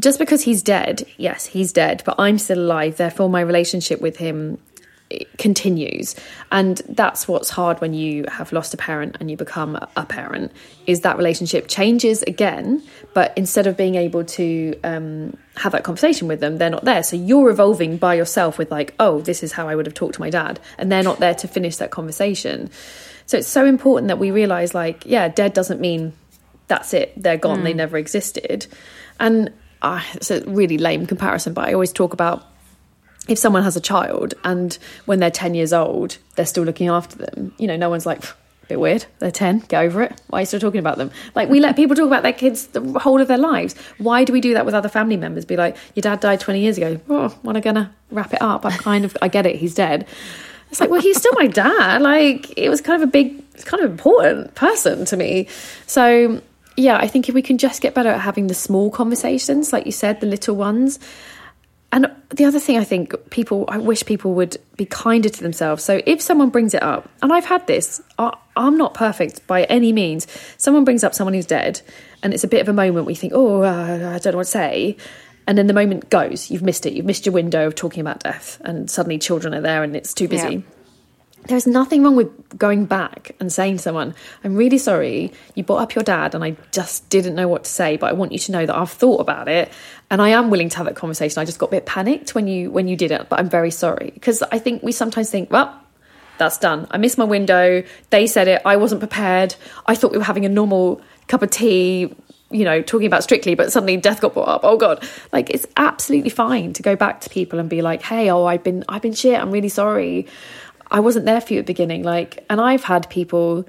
just 0.00 0.18
because 0.18 0.42
he's 0.42 0.62
dead 0.62 1.04
yes 1.18 1.46
he's 1.46 1.72
dead 1.72 2.02
but 2.06 2.14
I'm 2.18 2.38
still 2.38 2.58
alive 2.58 2.96
therefore 2.96 3.28
my 3.28 3.40
relationship 3.42 4.00
with 4.00 4.16
him 4.16 4.58
eh, 5.10 5.24
continues. 5.38 6.16
And 6.50 6.78
that's 6.88 7.28
what's 7.28 7.50
hard 7.50 7.80
when 7.80 7.92
you 7.94 8.24
have 8.28 8.50
lost 8.52 8.74
a 8.74 8.76
parent 8.76 9.16
and 9.20 9.30
you 9.30 9.36
become 9.36 9.76
a 9.96 10.04
parent 10.06 10.52
is 10.86 11.00
that 11.02 11.16
relationship 11.16 11.68
changes 11.68 12.22
again 12.22 12.82
but 13.16 13.32
instead 13.34 13.66
of 13.66 13.78
being 13.78 13.94
able 13.94 14.22
to 14.24 14.78
um, 14.84 15.34
have 15.56 15.72
that 15.72 15.84
conversation 15.84 16.28
with 16.28 16.38
them 16.40 16.58
they're 16.58 16.68
not 16.68 16.84
there. 16.84 17.02
So 17.02 17.16
you're 17.16 17.48
evolving 17.48 17.96
by 17.96 18.12
yourself 18.12 18.58
with 18.58 18.70
like 18.70 18.94
oh 19.00 19.22
this 19.22 19.42
is 19.42 19.52
how 19.52 19.70
i 19.70 19.74
would 19.74 19.86
have 19.86 19.94
talked 19.94 20.16
to 20.16 20.20
my 20.20 20.28
dad 20.28 20.60
and 20.76 20.92
they're 20.92 21.02
not 21.02 21.18
there 21.18 21.34
to 21.36 21.48
finish 21.48 21.76
that 21.76 21.90
conversation. 21.90 22.68
So 23.24 23.38
it's 23.38 23.48
so 23.48 23.64
important 23.64 24.08
that 24.08 24.18
we 24.18 24.32
realize 24.32 24.74
like 24.74 25.06
yeah 25.06 25.28
dead 25.28 25.54
doesn't 25.54 25.80
mean 25.80 26.12
that's 26.68 26.92
it 26.92 27.14
they're 27.16 27.38
gone 27.38 27.64
they 27.64 27.72
never 27.72 27.96
existed. 27.96 28.66
And 29.18 29.50
uh, 29.80 30.02
it's 30.12 30.30
a 30.30 30.42
really 30.44 30.76
lame 30.76 31.06
comparison 31.06 31.54
but 31.54 31.66
i 31.66 31.72
always 31.72 31.94
talk 31.94 32.12
about 32.12 32.44
if 33.28 33.38
someone 33.38 33.62
has 33.62 33.76
a 33.76 33.80
child 33.80 34.34
and 34.44 34.76
when 35.06 35.20
they're 35.20 35.30
10 35.30 35.54
years 35.54 35.72
old 35.72 36.18
they're 36.34 36.44
still 36.44 36.64
looking 36.64 36.88
after 36.88 37.16
them. 37.16 37.54
You 37.56 37.66
know 37.66 37.78
no 37.78 37.88
one's 37.88 38.04
like 38.04 38.22
bit 38.68 38.80
weird. 38.80 39.06
They're 39.18 39.30
10 39.30 39.60
get 39.60 39.84
over 39.84 40.02
it. 40.02 40.20
Why 40.28 40.38
are 40.38 40.42
you 40.42 40.46
still 40.46 40.60
talking 40.60 40.80
about 40.80 40.98
them? 40.98 41.10
Like 41.34 41.48
we 41.48 41.60
let 41.60 41.76
people 41.76 41.96
talk 41.96 42.06
about 42.06 42.22
their 42.22 42.32
kids 42.32 42.68
the 42.68 42.80
whole 42.98 43.20
of 43.20 43.28
their 43.28 43.38
lives. 43.38 43.74
Why 43.98 44.24
do 44.24 44.32
we 44.32 44.40
do 44.40 44.54
that 44.54 44.64
with 44.64 44.74
other 44.74 44.88
family 44.88 45.16
members? 45.16 45.44
Be 45.44 45.56
like 45.56 45.76
your 45.94 46.02
dad 46.02 46.20
died 46.20 46.40
20 46.40 46.60
years 46.60 46.76
ago. 46.76 47.00
Oh 47.08 47.28
when 47.42 47.56
am 47.56 47.58
i 47.58 47.62
gonna 47.62 47.94
wrap 48.10 48.32
it 48.32 48.42
up. 48.42 48.64
I'm 48.64 48.72
kind 48.72 49.04
of 49.04 49.16
i 49.22 49.28
get 49.28 49.46
it. 49.46 49.56
He's 49.56 49.74
dead. 49.74 50.06
It's 50.70 50.80
like 50.80 50.90
well 50.90 51.00
he's 51.00 51.16
still 51.16 51.34
my 51.34 51.46
dad. 51.46 52.02
Like 52.02 52.56
it 52.56 52.68
was 52.68 52.80
kind 52.80 53.02
of 53.02 53.08
a 53.08 53.10
big 53.10 53.42
kind 53.64 53.82
of 53.82 53.90
important 53.90 54.54
person 54.54 55.04
to 55.06 55.16
me. 55.16 55.48
So 55.86 56.40
yeah 56.76 56.98
i 56.98 57.08
think 57.08 57.28
if 57.28 57.34
we 57.34 57.42
can 57.42 57.58
just 57.58 57.80
get 57.80 57.94
better 57.94 58.10
at 58.10 58.20
having 58.20 58.46
the 58.46 58.54
small 58.54 58.90
conversations 58.90 59.72
like 59.72 59.86
you 59.86 59.92
said 59.92 60.20
the 60.20 60.26
little 60.26 60.54
ones 60.54 60.98
and 61.92 62.10
the 62.30 62.44
other 62.44 62.58
thing 62.58 62.76
I 62.78 62.84
think 62.84 63.14
people, 63.30 63.64
I 63.68 63.78
wish 63.78 64.04
people 64.04 64.34
would 64.34 64.56
be 64.76 64.84
kinder 64.86 65.28
to 65.28 65.42
themselves. 65.42 65.84
So 65.84 66.02
if 66.04 66.20
someone 66.20 66.50
brings 66.50 66.74
it 66.74 66.82
up, 66.82 67.08
and 67.22 67.32
I've 67.32 67.44
had 67.44 67.66
this, 67.66 68.02
I, 68.18 68.36
I'm 68.56 68.76
not 68.76 68.94
perfect 68.94 69.46
by 69.46 69.64
any 69.64 69.92
means. 69.92 70.26
Someone 70.58 70.84
brings 70.84 71.04
up 71.04 71.14
someone 71.14 71.34
who's 71.34 71.46
dead, 71.46 71.80
and 72.22 72.34
it's 72.34 72.44
a 72.44 72.48
bit 72.48 72.60
of 72.60 72.68
a 72.68 72.72
moment 72.72 73.06
where 73.06 73.12
you 73.12 73.16
think, 73.16 73.32
oh, 73.34 73.62
uh, 73.62 74.12
I 74.14 74.18
don't 74.18 74.32
know 74.32 74.38
what 74.38 74.44
to 74.44 74.50
say. 74.50 74.96
And 75.46 75.56
then 75.56 75.68
the 75.68 75.74
moment 75.74 76.10
goes, 76.10 76.50
you've 76.50 76.62
missed 76.62 76.86
it. 76.86 76.92
You've 76.92 77.06
missed 77.06 77.24
your 77.24 77.32
window 77.32 77.68
of 77.68 77.76
talking 77.76 78.00
about 78.00 78.20
death, 78.20 78.60
and 78.64 78.90
suddenly 78.90 79.18
children 79.18 79.54
are 79.54 79.60
there 79.60 79.82
and 79.84 79.94
it's 79.94 80.12
too 80.12 80.28
busy. 80.28 80.54
Yeah. 80.56 80.60
There's 81.46 81.66
nothing 81.66 82.02
wrong 82.02 82.16
with 82.16 82.58
going 82.58 82.86
back 82.86 83.36
and 83.40 83.52
saying 83.52 83.76
to 83.76 83.82
someone, 83.82 84.14
I'm 84.42 84.56
really 84.56 84.78
sorry, 84.78 85.32
you 85.54 85.62
brought 85.62 85.82
up 85.82 85.94
your 85.94 86.04
dad 86.04 86.34
and 86.34 86.42
I 86.42 86.56
just 86.72 87.08
didn't 87.08 87.34
know 87.34 87.48
what 87.48 87.64
to 87.64 87.70
say, 87.70 87.96
but 87.96 88.10
I 88.10 88.12
want 88.14 88.32
you 88.32 88.38
to 88.38 88.52
know 88.52 88.66
that 88.66 88.74
I've 88.74 88.90
thought 88.90 89.20
about 89.20 89.48
it 89.48 89.70
and 90.10 90.20
I 90.20 90.30
am 90.30 90.50
willing 90.50 90.68
to 90.70 90.76
have 90.78 90.86
that 90.86 90.96
conversation. 90.96 91.40
I 91.40 91.44
just 91.44 91.58
got 91.58 91.66
a 91.66 91.70
bit 91.72 91.86
panicked 91.86 92.34
when 92.34 92.48
you 92.48 92.70
when 92.70 92.88
you 92.88 92.96
did 92.96 93.10
it, 93.10 93.28
but 93.28 93.38
I'm 93.38 93.48
very 93.48 93.70
sorry. 93.70 94.10
Because 94.12 94.42
I 94.42 94.58
think 94.58 94.82
we 94.82 94.92
sometimes 94.92 95.30
think, 95.30 95.50
well, 95.50 95.78
that's 96.38 96.58
done. 96.58 96.86
I 96.90 96.98
missed 96.98 97.18
my 97.18 97.24
window. 97.24 97.82
They 98.10 98.26
said 98.26 98.48
it. 98.48 98.62
I 98.64 98.76
wasn't 98.76 99.00
prepared. 99.00 99.54
I 99.86 99.94
thought 99.94 100.12
we 100.12 100.18
were 100.18 100.24
having 100.24 100.44
a 100.44 100.50
normal 100.50 101.00
cup 101.28 101.42
of 101.42 101.50
tea, 101.50 102.14
you 102.50 102.64
know, 102.64 102.82
talking 102.82 103.06
about 103.06 103.24
strictly, 103.24 103.54
but 103.54 103.72
suddenly 103.72 103.96
death 103.96 104.20
got 104.20 104.34
brought 104.34 104.48
up. 104.48 104.60
Oh 104.62 104.76
god. 104.76 105.06
Like 105.32 105.50
it's 105.50 105.66
absolutely 105.76 106.30
fine 106.30 106.72
to 106.74 106.82
go 106.82 106.94
back 106.94 107.20
to 107.22 107.30
people 107.30 107.58
and 107.58 107.68
be 107.68 107.82
like, 107.82 108.02
"Hey, 108.02 108.30
oh, 108.30 108.44
I've 108.44 108.62
been 108.62 108.84
I've 108.88 109.02
been 109.02 109.14
shit. 109.14 109.40
I'm 109.40 109.50
really 109.50 109.68
sorry. 109.68 110.26
I 110.90 111.00
wasn't 111.00 111.26
there 111.26 111.40
for 111.40 111.52
you 111.52 111.60
at 111.60 111.66
the 111.66 111.72
beginning." 111.72 112.02
Like, 112.02 112.44
and 112.48 112.60
I've 112.60 112.84
had 112.84 113.08
people 113.10 113.66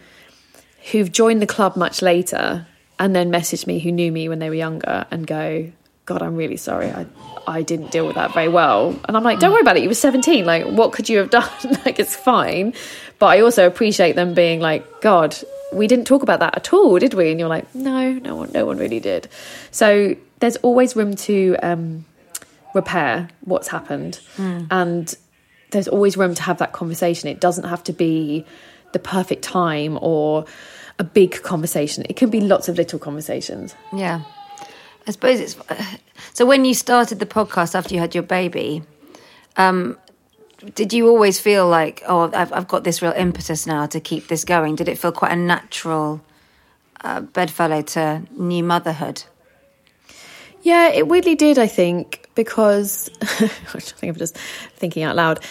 who've 0.91 1.11
joined 1.11 1.41
the 1.41 1.47
club 1.47 1.76
much 1.76 2.01
later 2.01 2.65
and 2.99 3.15
then 3.15 3.30
message 3.30 3.68
me 3.68 3.80
who 3.80 3.91
knew 3.91 4.11
me 4.11 4.30
when 4.30 4.39
they 4.39 4.49
were 4.49 4.55
younger 4.55 5.05
and 5.11 5.28
go, 5.28 5.72
God, 6.05 6.22
I'm 6.22 6.36
really 6.38 6.55
sorry. 6.55 6.89
I, 6.89 7.05
I 7.45 7.61
didn't 7.61 7.91
deal 7.91 8.07
with 8.07 8.15
that 8.15 8.34
very 8.34 8.47
well. 8.47 8.97
And 9.05 9.18
I'm 9.18 9.24
like, 9.24 9.39
don't 9.39 9.51
worry 9.51 9.61
about 9.61 9.76
it. 9.76 9.84
You 9.84 9.89
were 9.89 9.93
17. 9.95 10.45
Like, 10.45 10.65
what 10.65 10.93
could 10.93 11.09
you 11.09 11.18
have 11.18 11.30
done? 11.39 11.49
like, 11.86 11.99
it's 11.99 12.15
fine. 12.15 12.74
But 13.20 13.28
I 13.28 13.41
also 13.41 13.68
appreciate 13.68 14.15
them 14.15 14.34
being 14.34 14.61
like, 14.61 15.01
God, 15.01 15.38
we 15.74 15.86
didn't 15.86 16.05
talk 16.05 16.24
about 16.24 16.39
that 16.39 16.55
at 16.55 16.72
all, 16.72 16.97
did 16.97 17.13
we? 17.13 17.30
And 17.30 17.39
you're 17.39 17.49
like, 17.49 17.74
no, 17.76 18.13
no 18.13 18.38
one, 18.38 18.51
no 18.53 18.65
one 18.65 18.78
really 18.78 19.01
did. 19.01 19.28
So 19.72 20.15
there's 20.39 20.55
always 20.57 20.95
room 20.95 21.15
to 21.15 21.57
um, 21.61 22.05
repair 22.74 23.28
what's 23.41 23.68
happened, 23.68 24.22
and 24.38 25.13
there's 25.72 25.88
always 25.88 26.18
room 26.18 26.34
to 26.36 26.41
have 26.43 26.57
that 26.59 26.74
conversation. 26.74 27.30
It 27.30 27.39
doesn't 27.39 27.65
have 27.65 27.84
to 27.86 27.93
be 27.93 28.45
the 28.93 28.99
perfect 28.99 29.43
time 29.43 29.97
or 30.01 30.45
a 30.99 31.03
big 31.03 31.41
conversation. 31.43 32.05
It 32.09 32.15
can 32.15 32.30
be 32.30 32.41
lots 32.41 32.70
of 32.70 32.78
little 32.78 32.99
conversations. 32.99 33.76
Yeah. 33.93 34.22
I 35.07 35.11
suppose 35.11 35.39
it's. 35.39 35.57
So 36.34 36.45
when 36.45 36.65
you 36.65 36.76
started 36.76 37.20
the 37.20 37.26
podcast 37.26 37.74
after 37.74 37.95
you 37.95 37.99
had 37.99 38.13
your 38.13 38.24
baby, 38.24 38.84
um, 39.55 39.97
did 40.76 40.93
you 40.93 41.07
always 41.07 41.39
feel 41.39 41.68
like, 41.68 42.03
oh, 42.07 42.32
I've, 42.34 42.53
I've 42.53 42.68
got 42.68 42.84
this 42.84 43.01
real 43.01 43.13
impetus 43.13 43.65
now 43.65 43.86
to 43.88 43.99
keep 43.99 44.28
this 44.28 44.43
going? 44.45 44.76
Did 44.76 44.88
it 44.88 44.97
feel 44.97 45.11
quite 45.11 45.32
a 45.32 45.36
natural 45.36 46.22
uh, 47.01 47.22
bedfellow 47.22 47.82
to 47.84 48.24
new 48.32 48.63
motherhood? 48.63 49.24
Yeah, 50.61 50.89
it 50.89 51.07
weirdly 51.07 51.36
did, 51.36 51.57
I 51.57 51.68
think, 51.68 52.26
because 52.38 53.09
I 53.21 53.27
think 53.79 54.11
I'm 54.11 54.15
just 54.15 54.38
thinking 54.38 55.03
out 55.03 55.17
loud. 55.17 55.41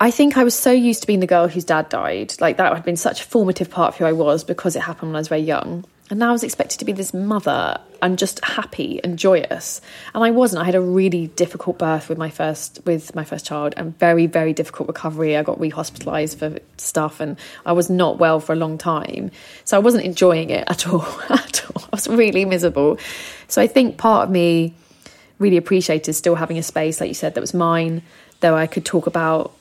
I 0.00 0.10
think 0.10 0.36
I 0.36 0.44
was 0.44 0.54
so 0.54 0.70
used 0.70 1.00
to 1.00 1.06
being 1.06 1.20
the 1.20 1.26
girl 1.26 1.48
whose 1.48 1.64
dad 1.64 1.88
died. 1.88 2.34
Like 2.40 2.58
that 2.58 2.72
had 2.72 2.84
been 2.84 2.96
such 2.96 3.22
a 3.22 3.24
formative 3.24 3.70
part 3.70 3.94
of 3.94 3.98
who 3.98 4.04
I 4.04 4.12
was 4.12 4.44
because 4.44 4.76
it 4.76 4.82
happened 4.82 5.10
when 5.10 5.16
I 5.16 5.20
was 5.20 5.28
very 5.28 5.40
young. 5.40 5.84
And 6.10 6.20
now 6.20 6.30
I 6.30 6.32
was 6.32 6.42
expected 6.42 6.78
to 6.78 6.84
be 6.84 6.92
this 6.92 7.12
mother 7.12 7.78
and 8.00 8.18
just 8.18 8.42
happy 8.42 9.02
and 9.04 9.18
joyous. 9.18 9.80
And 10.14 10.24
I 10.24 10.30
wasn't. 10.30 10.62
I 10.62 10.64
had 10.64 10.74
a 10.74 10.80
really 10.80 11.26
difficult 11.26 11.78
birth 11.78 12.08
with 12.08 12.16
my 12.16 12.30
first 12.30 12.80
with 12.86 13.14
my 13.14 13.24
first 13.24 13.44
child 13.44 13.74
and 13.76 13.98
very, 13.98 14.26
very 14.26 14.52
difficult 14.52 14.88
recovery. 14.88 15.36
I 15.36 15.42
got 15.42 15.60
re-hospitalized 15.60 16.38
for 16.38 16.58
stuff 16.78 17.20
and 17.20 17.36
I 17.66 17.72
was 17.72 17.90
not 17.90 18.18
well 18.18 18.40
for 18.40 18.52
a 18.52 18.56
long 18.56 18.78
time. 18.78 19.32
So 19.64 19.76
I 19.76 19.80
wasn't 19.80 20.04
enjoying 20.04 20.50
it 20.50 20.64
at 20.68 20.86
all. 20.86 21.02
At 21.28 21.64
all. 21.66 21.82
I 21.84 21.96
was 21.96 22.08
really 22.08 22.44
miserable. 22.44 22.98
So 23.48 23.60
I 23.60 23.66
think 23.66 23.98
part 23.98 24.28
of 24.28 24.30
me 24.30 24.74
really 25.38 25.56
appreciated 25.56 26.12
still 26.14 26.34
having 26.34 26.58
a 26.58 26.62
space, 26.62 27.00
like 27.00 27.08
you 27.08 27.14
said, 27.14 27.34
that 27.34 27.40
was 27.40 27.54
mine, 27.54 28.02
though 28.40 28.56
I 28.56 28.66
could 28.66 28.84
talk 28.84 29.06
about 29.06 29.54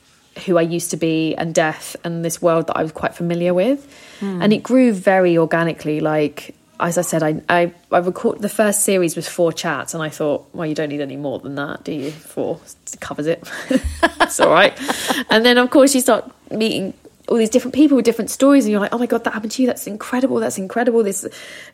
who 0.45 0.57
I 0.57 0.61
used 0.61 0.91
to 0.91 0.97
be 0.97 1.35
and 1.35 1.53
death 1.53 1.95
and 2.03 2.23
this 2.23 2.41
world 2.41 2.67
that 2.67 2.77
I 2.77 2.83
was 2.83 2.91
quite 2.91 3.15
familiar 3.15 3.53
with. 3.53 3.91
Hmm. 4.19 4.41
And 4.41 4.53
it 4.53 4.63
grew 4.63 4.93
very 4.93 5.37
organically. 5.37 5.99
Like, 5.99 6.55
as 6.79 6.97
I 6.97 7.01
said, 7.01 7.23
I, 7.23 7.41
I, 7.49 7.73
I 7.91 7.97
record 7.99 8.41
the 8.41 8.49
first 8.49 8.83
series 8.83 9.15
was 9.15 9.27
four 9.27 9.51
chats, 9.51 9.93
and 9.93 10.03
I 10.03 10.09
thought, 10.09 10.47
well, 10.53 10.67
you 10.67 10.75
don't 10.75 10.89
need 10.89 11.01
any 11.01 11.15
more 11.15 11.39
than 11.39 11.55
that, 11.55 11.83
do 11.83 11.91
you? 11.91 12.11
Four 12.11 12.59
covers 12.99 13.27
it. 13.27 13.49
it's 14.21 14.39
all 14.39 14.51
right. 14.51 14.77
And 15.29 15.45
then, 15.45 15.57
of 15.57 15.69
course, 15.69 15.95
you 15.95 16.01
start 16.01 16.31
meeting 16.51 16.93
all 17.27 17.35
these 17.37 17.49
different 17.49 17.75
people 17.75 17.95
with 17.97 18.05
different 18.05 18.29
stories 18.29 18.63
and 18.63 18.71
you're 18.71 18.79
like 18.79 18.93
oh 18.93 18.97
my 18.97 19.05
god 19.05 19.23
that 19.25 19.33
happened 19.33 19.51
to 19.51 19.61
you. 19.61 19.67
That's 19.67 19.85
incredible. 19.85 20.37
That's 20.37 20.57
incredible. 20.57 21.03
This 21.03 21.27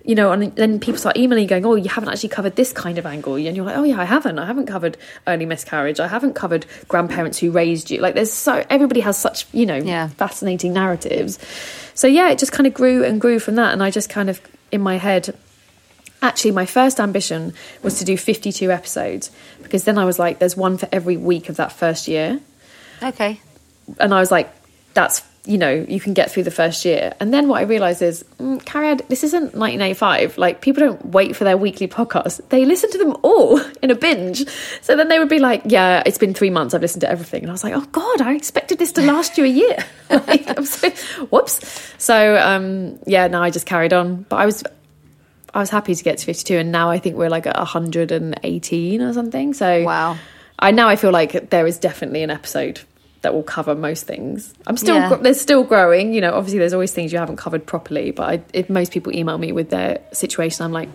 you 0.03 0.15
know 0.15 0.31
and 0.31 0.55
then 0.55 0.79
people 0.79 0.97
start 0.99 1.15
emailing 1.15 1.43
you 1.43 1.49
going 1.49 1.65
oh 1.65 1.75
you 1.75 1.89
haven't 1.89 2.09
actually 2.09 2.29
covered 2.29 2.55
this 2.55 2.73
kind 2.73 2.97
of 2.97 3.05
angle 3.05 3.35
and 3.35 3.55
you're 3.55 3.65
like 3.65 3.77
oh 3.77 3.83
yeah 3.83 3.99
i 4.01 4.05
haven't. 4.05 4.39
I 4.39 4.45
haven't 4.47 4.65
covered 4.65 4.97
early 5.27 5.45
miscarriage. 5.45 5.99
I 5.99 6.07
haven't 6.07 6.33
covered 6.33 6.65
grandparents 6.87 7.37
who 7.39 7.51
raised 7.51 7.91
you. 7.91 7.99
Like 8.01 8.15
there's 8.15 8.33
so 8.33 8.65
everybody 8.69 9.01
has 9.01 9.17
such 9.17 9.45
you 9.53 9.65
know 9.65 9.77
Yeah. 9.77 10.07
fascinating 10.09 10.73
narratives. 10.73 11.37
So 11.93 12.07
yeah 12.07 12.29
it 12.31 12.39
just 12.39 12.51
kind 12.51 12.65
of 12.65 12.73
grew 12.73 13.03
and 13.03 13.21
grew 13.21 13.39
from 13.39 13.55
that. 13.55 13.73
And 13.73 13.83
i 13.83 13.91
just 13.91 14.09
kind 14.09 14.29
of 14.29 14.41
in 14.71 14.81
my 14.81 14.97
head 14.97 15.35
actually 16.23 16.51
my 16.51 16.65
first 16.65 16.99
ambition 16.99 17.53
was 17.83 17.99
to 17.99 18.05
do 18.05 18.17
52 18.17 18.71
episodes 18.71 19.29
because 19.61 19.83
then 19.83 19.97
i 19.97 20.05
was 20.05 20.17
like 20.17 20.39
there's 20.39 20.55
one 20.55 20.77
for 20.77 20.87
every 20.91 21.17
week 21.17 21.49
of 21.49 21.57
that 21.57 21.71
first 21.73 22.07
year. 22.07 22.39
Okay. 23.03 23.39
and 23.99 24.13
I 24.13 24.19
was 24.21 24.31
like, 24.31 24.49
that's 24.93 25.21
you 25.45 25.57
know 25.57 25.85
you 25.89 25.99
can 25.99 26.13
get 26.13 26.31
through 26.31 26.43
the 26.43 26.51
first 26.51 26.85
year. 26.85 27.13
And 27.19 27.33
then 27.33 27.47
what 27.49 27.59
i 27.59 27.63
realized 27.63 28.01
is 28.01 28.23
mm, 28.39 28.63
Cariad, 28.63 29.05
this 29.09 29.23
isn't 29.25 29.55
1985 29.55 30.37
like 30.37 30.61
people 30.61 30.81
don't 30.81 31.05
wait 31.07 31.35
for 31.35 31.43
their 31.43 31.57
weekly 31.57 31.87
podcasts 31.87 32.39
they 32.49 32.65
listen 32.65 32.89
to 32.91 32.97
them 32.97 33.17
all 33.23 33.59
in 33.81 33.91
a 33.91 33.95
binge. 33.95 34.47
So 34.81 34.95
then 34.95 35.09
they 35.09 35.19
would 35.19 35.29
be 35.29 35.39
like 35.39 35.63
yeah 35.65 36.01
it's 36.05 36.17
been 36.17 36.33
three 36.33 36.49
months. 36.49 36.73
I've 36.73 36.81
listened 36.81 37.01
to 37.01 37.09
everything. 37.09 37.43
And 37.43 37.51
i 37.51 37.53
was 37.53 37.63
like 37.63 37.73
oh 37.73 37.85
god 37.91 38.21
i 38.21 38.33
expected 38.35 38.79
this 38.79 38.93
to 38.93 39.01
last 39.01 39.37
you 39.37 39.43
a 39.43 39.47
year. 39.47 39.77
Like, 40.09 40.47
I'm 40.47 40.65
so, 40.65 40.89
whoops. 41.31 41.59
So 41.97 42.37
um 42.37 42.99
yeah 43.07 43.27
no 43.27 43.41
i 43.41 43.49
just 43.49 43.65
carried 43.65 43.93
on. 43.93 44.23
But 44.29 44.37
i 44.37 44.45
was 44.45 44.63
i 45.53 45.59
was 45.59 45.69
happy 45.69 45.95
to 45.95 46.03
get 46.03 46.19
to 46.19 46.25
52 46.25 46.57
and 46.57 46.71
now 46.71 46.89
i 46.89 46.99
think 46.99 47.15
we're 47.17 47.29
like 47.29 47.47
at 47.47 47.57
118 47.57 49.01
or 49.01 49.13
something. 49.13 49.53
So 49.53 49.83
Wow. 49.83 50.17
I 50.59 50.71
now 50.71 50.87
I 50.87 50.95
feel 50.95 51.11
like 51.11 51.49
there 51.49 51.67
is 51.67 51.77
definitely 51.79 52.23
an 52.23 52.29
episode 52.29 52.79
that 53.23 53.33
will 53.33 53.43
cover 53.43 53.73
most 53.73 54.05
things. 54.05 54.53
I'm 54.67 54.77
still 54.77 54.95
Yeah. 54.95 55.15
there's 55.15 55.41
still 55.41 55.63
growing. 55.63 56.13
You 56.13 56.21
know, 56.21 56.33
obviously 56.33 56.59
there's 56.59 56.73
always 56.73 56.91
things 56.91 57.11
you 57.11 57.19
haven't 57.19 57.37
covered 57.37 57.65
properly. 57.65 58.11
But 58.11 58.29
I, 58.29 58.41
if 58.53 58.69
most 58.69 58.91
people 58.91 59.15
email 59.15 59.37
me 59.37 59.51
with 59.51 59.69
their 59.69 59.99
situation, 60.11 60.63
I'm 60.65 60.71
like, 60.71 60.89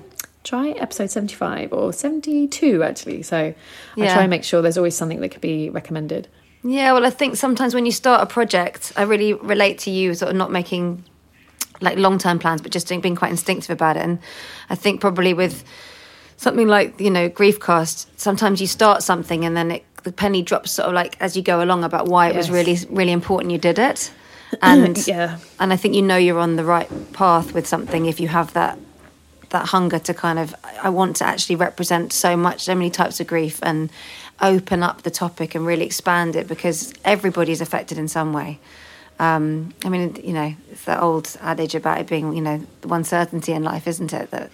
try 0.45 0.68
episode 0.70 1.11
75 1.11 1.72
or 1.72 1.93
72 1.93 2.83
actually. 2.83 3.22
So 3.22 3.37
I 3.39 3.55
try 3.97 4.22
and 4.22 4.31
make 4.31 4.45
sure 4.45 4.62
there's 4.62 4.79
always 4.79 4.97
something 4.97 5.20
that 5.20 5.31
could 5.31 5.41
be 5.41 5.68
recommended. 5.70 6.29
Yeah, 6.62 6.93
well, 6.93 7.05
I 7.07 7.11
think 7.11 7.37
sometimes 7.37 7.74
when 7.74 7.87
you 7.87 7.93
start 7.93 8.22
a 8.22 8.26
project, 8.26 8.93
I 8.97 9.03
really 9.03 9.33
relate 9.33 9.79
to 9.81 9.91
you 9.91 10.14
sort 10.14 10.31
of 10.31 10.37
not 10.37 10.51
making 10.53 11.05
like 11.81 11.97
long 11.97 12.18
term 12.18 12.39
plans, 12.39 12.61
but 12.61 12.72
just 12.72 12.89
doing, 12.89 13.01
being 13.01 13.16
quite 13.16 13.31
instinctive 13.31 13.70
about 13.70 13.97
it. 13.97 14.03
And 14.03 14.18
I 14.68 14.74
think 14.74 15.01
probably 15.01 15.33
with 15.35 15.64
something 16.37 16.66
like 16.68 17.01
you 17.01 17.11
know 17.11 17.29
Griefcast, 17.31 18.07
sometimes 18.16 18.61
you 18.61 18.66
start 18.66 19.03
something 19.03 19.45
and 19.45 19.57
then 19.57 19.70
it, 19.70 19.85
the 20.09 20.12
penny 20.12 20.42
drops 20.42 20.70
sort 20.72 20.88
of 20.88 20.94
like 20.94 21.16
as 21.20 21.36
you 21.36 21.42
go 21.42 21.62
along 21.62 21.84
about 21.84 22.06
why 22.09 22.28
it 22.30 22.36
was 22.36 22.50
really 22.50 22.76
really 22.88 23.12
important 23.12 23.52
you 23.52 23.59
did 23.59 23.78
it. 23.78 24.11
And 24.62 24.96
Yeah. 25.06 25.38
and 25.61 25.72
I 25.74 25.76
think 25.76 25.94
you 25.94 26.02
know 26.02 26.16
you're 26.16 26.38
on 26.38 26.56
the 26.56 26.64
right 26.64 26.88
path 27.12 27.52
with 27.52 27.66
something 27.66 28.06
if 28.06 28.18
you 28.20 28.28
have 28.28 28.52
that 28.54 28.78
that 29.50 29.66
hunger 29.66 29.98
to 29.98 30.14
kind 30.14 30.38
of 30.38 30.54
I 30.82 30.88
want 30.88 31.16
to 31.16 31.24
actually 31.24 31.56
represent 31.56 32.12
so 32.12 32.36
much, 32.36 32.64
so 32.64 32.74
many 32.74 32.90
types 32.90 33.20
of 33.20 33.26
grief 33.26 33.59
and 33.62 33.90
open 34.40 34.82
up 34.82 35.02
the 35.02 35.11
topic 35.11 35.54
and 35.54 35.66
really 35.66 35.84
expand 35.84 36.36
it 36.36 36.46
because 36.48 36.94
everybody's 37.04 37.61
affected 37.61 37.98
in 37.98 38.09
some 38.09 38.32
way. 38.32 38.59
Um, 39.18 39.74
I 39.84 39.88
mean, 39.88 40.16
you 40.22 40.32
know, 40.32 40.54
it's 40.70 40.84
that 40.84 41.02
old 41.02 41.36
adage 41.40 41.74
about 41.74 41.98
it 42.00 42.06
being, 42.06 42.34
you 42.34 42.40
know, 42.40 42.64
the 42.82 42.88
one 42.88 43.04
certainty 43.04 43.52
in 43.52 43.64
life, 43.64 43.86
isn't 43.88 44.12
it? 44.12 44.30
That 44.30 44.50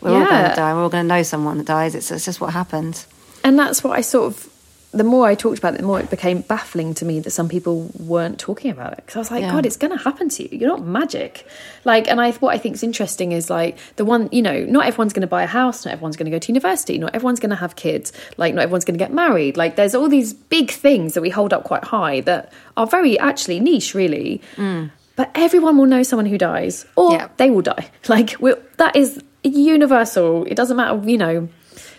we're 0.00 0.12
all 0.18 0.24
going 0.26 0.50
to 0.50 0.56
die. 0.56 0.72
We're 0.74 0.82
all 0.82 0.88
going 0.88 1.04
to 1.04 1.08
know 1.14 1.22
someone 1.22 1.58
that 1.58 1.66
dies. 1.66 1.94
It's, 1.94 2.10
it's 2.10 2.24
just 2.24 2.40
what 2.40 2.52
happens. 2.54 3.06
And 3.44 3.58
that's 3.58 3.84
what 3.84 3.98
I 3.98 4.00
sort 4.00 4.32
of, 4.32 4.48
the 4.90 5.04
more 5.04 5.26
I 5.26 5.34
talked 5.34 5.58
about 5.58 5.74
it, 5.74 5.78
the 5.80 5.86
more 5.86 6.00
it 6.00 6.08
became 6.08 6.40
baffling 6.40 6.94
to 6.94 7.04
me 7.04 7.20
that 7.20 7.30
some 7.30 7.48
people 7.48 7.90
weren't 7.98 8.38
talking 8.38 8.70
about 8.70 8.92
it. 8.94 8.96
Because 9.04 9.16
I 9.16 9.18
was 9.18 9.30
like, 9.30 9.42
Yeah. 9.42 9.52
God, 9.52 9.66
it's 9.66 9.76
going 9.76 9.96
to 9.96 10.02
happen 10.02 10.30
to 10.30 10.42
you. 10.42 10.58
You're 10.58 10.70
not 10.70 10.82
magic. 10.82 11.46
Like, 11.84 12.08
and 12.08 12.18
I, 12.20 12.32
what 12.32 12.54
I 12.54 12.58
think 12.58 12.74
is 12.76 12.82
interesting 12.82 13.32
is 13.32 13.50
like 13.50 13.76
the 13.96 14.06
one, 14.06 14.30
you 14.32 14.40
know, 14.40 14.64
not 14.64 14.86
everyone's 14.86 15.12
going 15.12 15.20
to 15.20 15.26
buy 15.26 15.42
a 15.42 15.46
house, 15.46 15.84
not 15.84 15.92
everyone's 15.92 16.16
going 16.16 16.24
to 16.24 16.30
go 16.30 16.38
to 16.38 16.48
university, 16.48 16.96
not 16.96 17.14
everyone's 17.14 17.38
going 17.38 17.50
to 17.50 17.56
have 17.56 17.76
kids, 17.76 18.12
like, 18.38 18.54
not 18.54 18.62
everyone's 18.62 18.86
going 18.86 18.98
to 18.98 19.04
get 19.04 19.12
married. 19.12 19.58
Like, 19.58 19.76
there's 19.76 19.94
all 19.94 20.08
these 20.08 20.32
big 20.32 20.70
things 20.70 21.12
that 21.14 21.20
we 21.20 21.28
hold 21.28 21.52
up 21.52 21.64
quite 21.64 21.84
high 21.84 22.20
that 22.22 22.50
are 22.78 22.86
very 22.86 23.18
actually 23.18 23.60
niche, 23.60 23.94
really. 23.94 24.40
Mm. 24.56 24.90
But 25.16 25.30
everyone 25.34 25.76
will 25.76 25.86
know 25.86 26.02
someone 26.02 26.26
who 26.26 26.38
dies, 26.38 26.86
or 26.96 27.12
Yeah. 27.12 27.28
they 27.36 27.50
will 27.50 27.62
die. 27.62 27.90
Like, 28.08 28.36
we're, 28.40 28.58
that 28.78 28.96
is 28.96 29.22
universal. 29.42 30.44
It 30.44 30.54
doesn't 30.54 30.76
matter, 30.76 30.98
you 31.08 31.18
know 31.18 31.48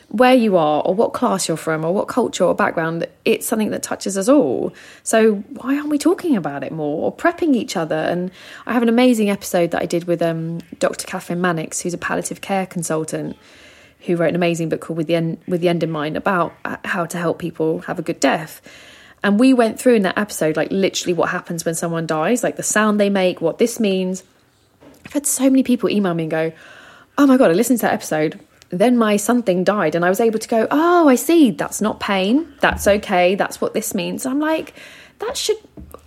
where 0.10 0.34
you 0.34 0.57
are 0.57 0.82
or 0.82 0.93
what 0.93 1.14
class 1.14 1.47
you're 1.47 1.57
from 1.57 1.86
or 1.86 1.93
what 1.93 2.07
culture 2.07 2.43
or 2.43 2.55
background 2.55 3.07
it's 3.26 3.47
something 3.47 3.70
that 3.70 3.84
touches 3.84 4.18
us 4.18 4.28
all. 4.28 4.74
So 5.03 5.36
why 5.36 5.76
aren't 5.76 5.89
we 5.89 5.97
talking 5.97 6.36
about 6.36 6.64
it 6.64 6.72
more 6.72 7.05
or 7.05 7.16
prepping 7.16 7.55
each 7.55 7.78
other? 7.78 7.95
And 7.95 8.32
i 8.66 8.74
have 8.74 8.84
an 8.84 8.89
amazing 8.89 9.30
episode 9.30 9.72
that 9.72 9.82
i 9.82 9.86
did 9.86 10.05
with 10.05 10.22
um, 10.22 10.60
dr 10.80 11.05
kathryn 11.05 11.38
mannix 11.38 11.82
who's 11.82 11.93
a 11.93 11.97
palliative 11.97 12.41
care 12.41 12.66
consultant 12.66 13.38
who 14.01 14.16
wrote 14.16 14.30
an 14.30 14.36
amazing 14.36 14.70
book 14.70 14.82
called 14.82 14.97
with 14.97 15.07
the 15.07 15.16
end 15.16 15.38
with 15.47 15.62
the 15.62 15.70
end 15.70 15.84
in 15.84 15.91
mind 15.91 16.18
about 16.18 16.53
uh, 16.66 16.78
how 16.86 17.05
to 17.05 17.18
help 17.18 17.39
people 17.39 17.80
have 17.80 17.99
a 17.99 18.01
good 18.01 18.20
death. 18.20 18.62
And 19.22 19.39
we 19.39 19.53
went 19.53 19.80
through 19.80 19.95
in 19.95 20.03
that 20.03 20.18
episode 20.18 20.55
like 20.55 20.72
literally 20.72 21.14
what 21.14 21.30
happens 21.30 21.66
when 21.66 21.76
someone 21.76 22.07
dies 22.07 22.43
like 22.43 22.55
the 22.55 22.64
sound 22.64 22.99
they 22.99 23.10
make 23.10 23.41
what 23.41 23.57
this 23.57 23.80
means. 23.80 24.24
I've 25.05 25.14
had 25.14 25.26
so 25.26 25.43
many 25.43 25.64
people 25.64 25.89
email 25.89 26.14
me 26.14 26.24
and 26.24 26.32
go, 26.32 26.53
Oh 27.18 27.28
my 27.28 27.36
God, 27.36 27.51
I 27.51 27.53
listened 27.53 27.80
to 27.80 27.88
that 27.88 27.93
episode. 27.93 28.39
Then 28.70 28.97
my 28.97 29.17
something 29.17 29.63
died, 29.63 29.95
and 29.95 30.05
I 30.05 30.09
was 30.09 30.20
able 30.20 30.39
to 30.39 30.47
go, 30.47 30.67
Oh, 30.70 31.07
I 31.09 31.15
see. 31.15 31.51
That's 31.51 31.82
not 31.82 31.99
pain. 31.99 32.53
That's 32.59 32.88
okay. 32.88 33.36
That's 33.36 33.59
what 33.59 33.74
this 33.74 33.93
means. 33.93 34.26
I'm 34.26 34.39
like, 34.39 34.74
That 35.20 35.38
should. 35.38 35.57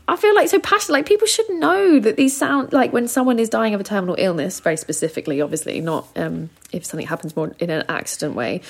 I 0.09 0.17
feel 0.17 0.35
like 0.35 0.49
so 0.49 0.59
passionate. 0.59 0.95
Like 0.95 1.07
people 1.07 1.27
should 1.27 1.49
know 1.51 2.01
that 2.01 2.17
these 2.17 2.37
sound 2.37 2.73
like 2.73 2.93
when 2.93 3.09
someone 3.09 3.39
is 3.39 3.49
dying 3.49 3.73
of 3.75 3.81
a 3.81 3.85
terminal 3.85 4.17
illness, 4.19 4.61
very 4.61 4.77
specifically, 4.77 5.41
obviously, 5.41 5.81
not 5.81 6.09
um, 6.17 6.51
if 6.73 6.85
something 6.85 7.07
happens 7.07 7.35
more 7.37 7.55
in 7.59 7.71
an 7.71 7.85
accident 7.89 8.35
way. 8.35 8.61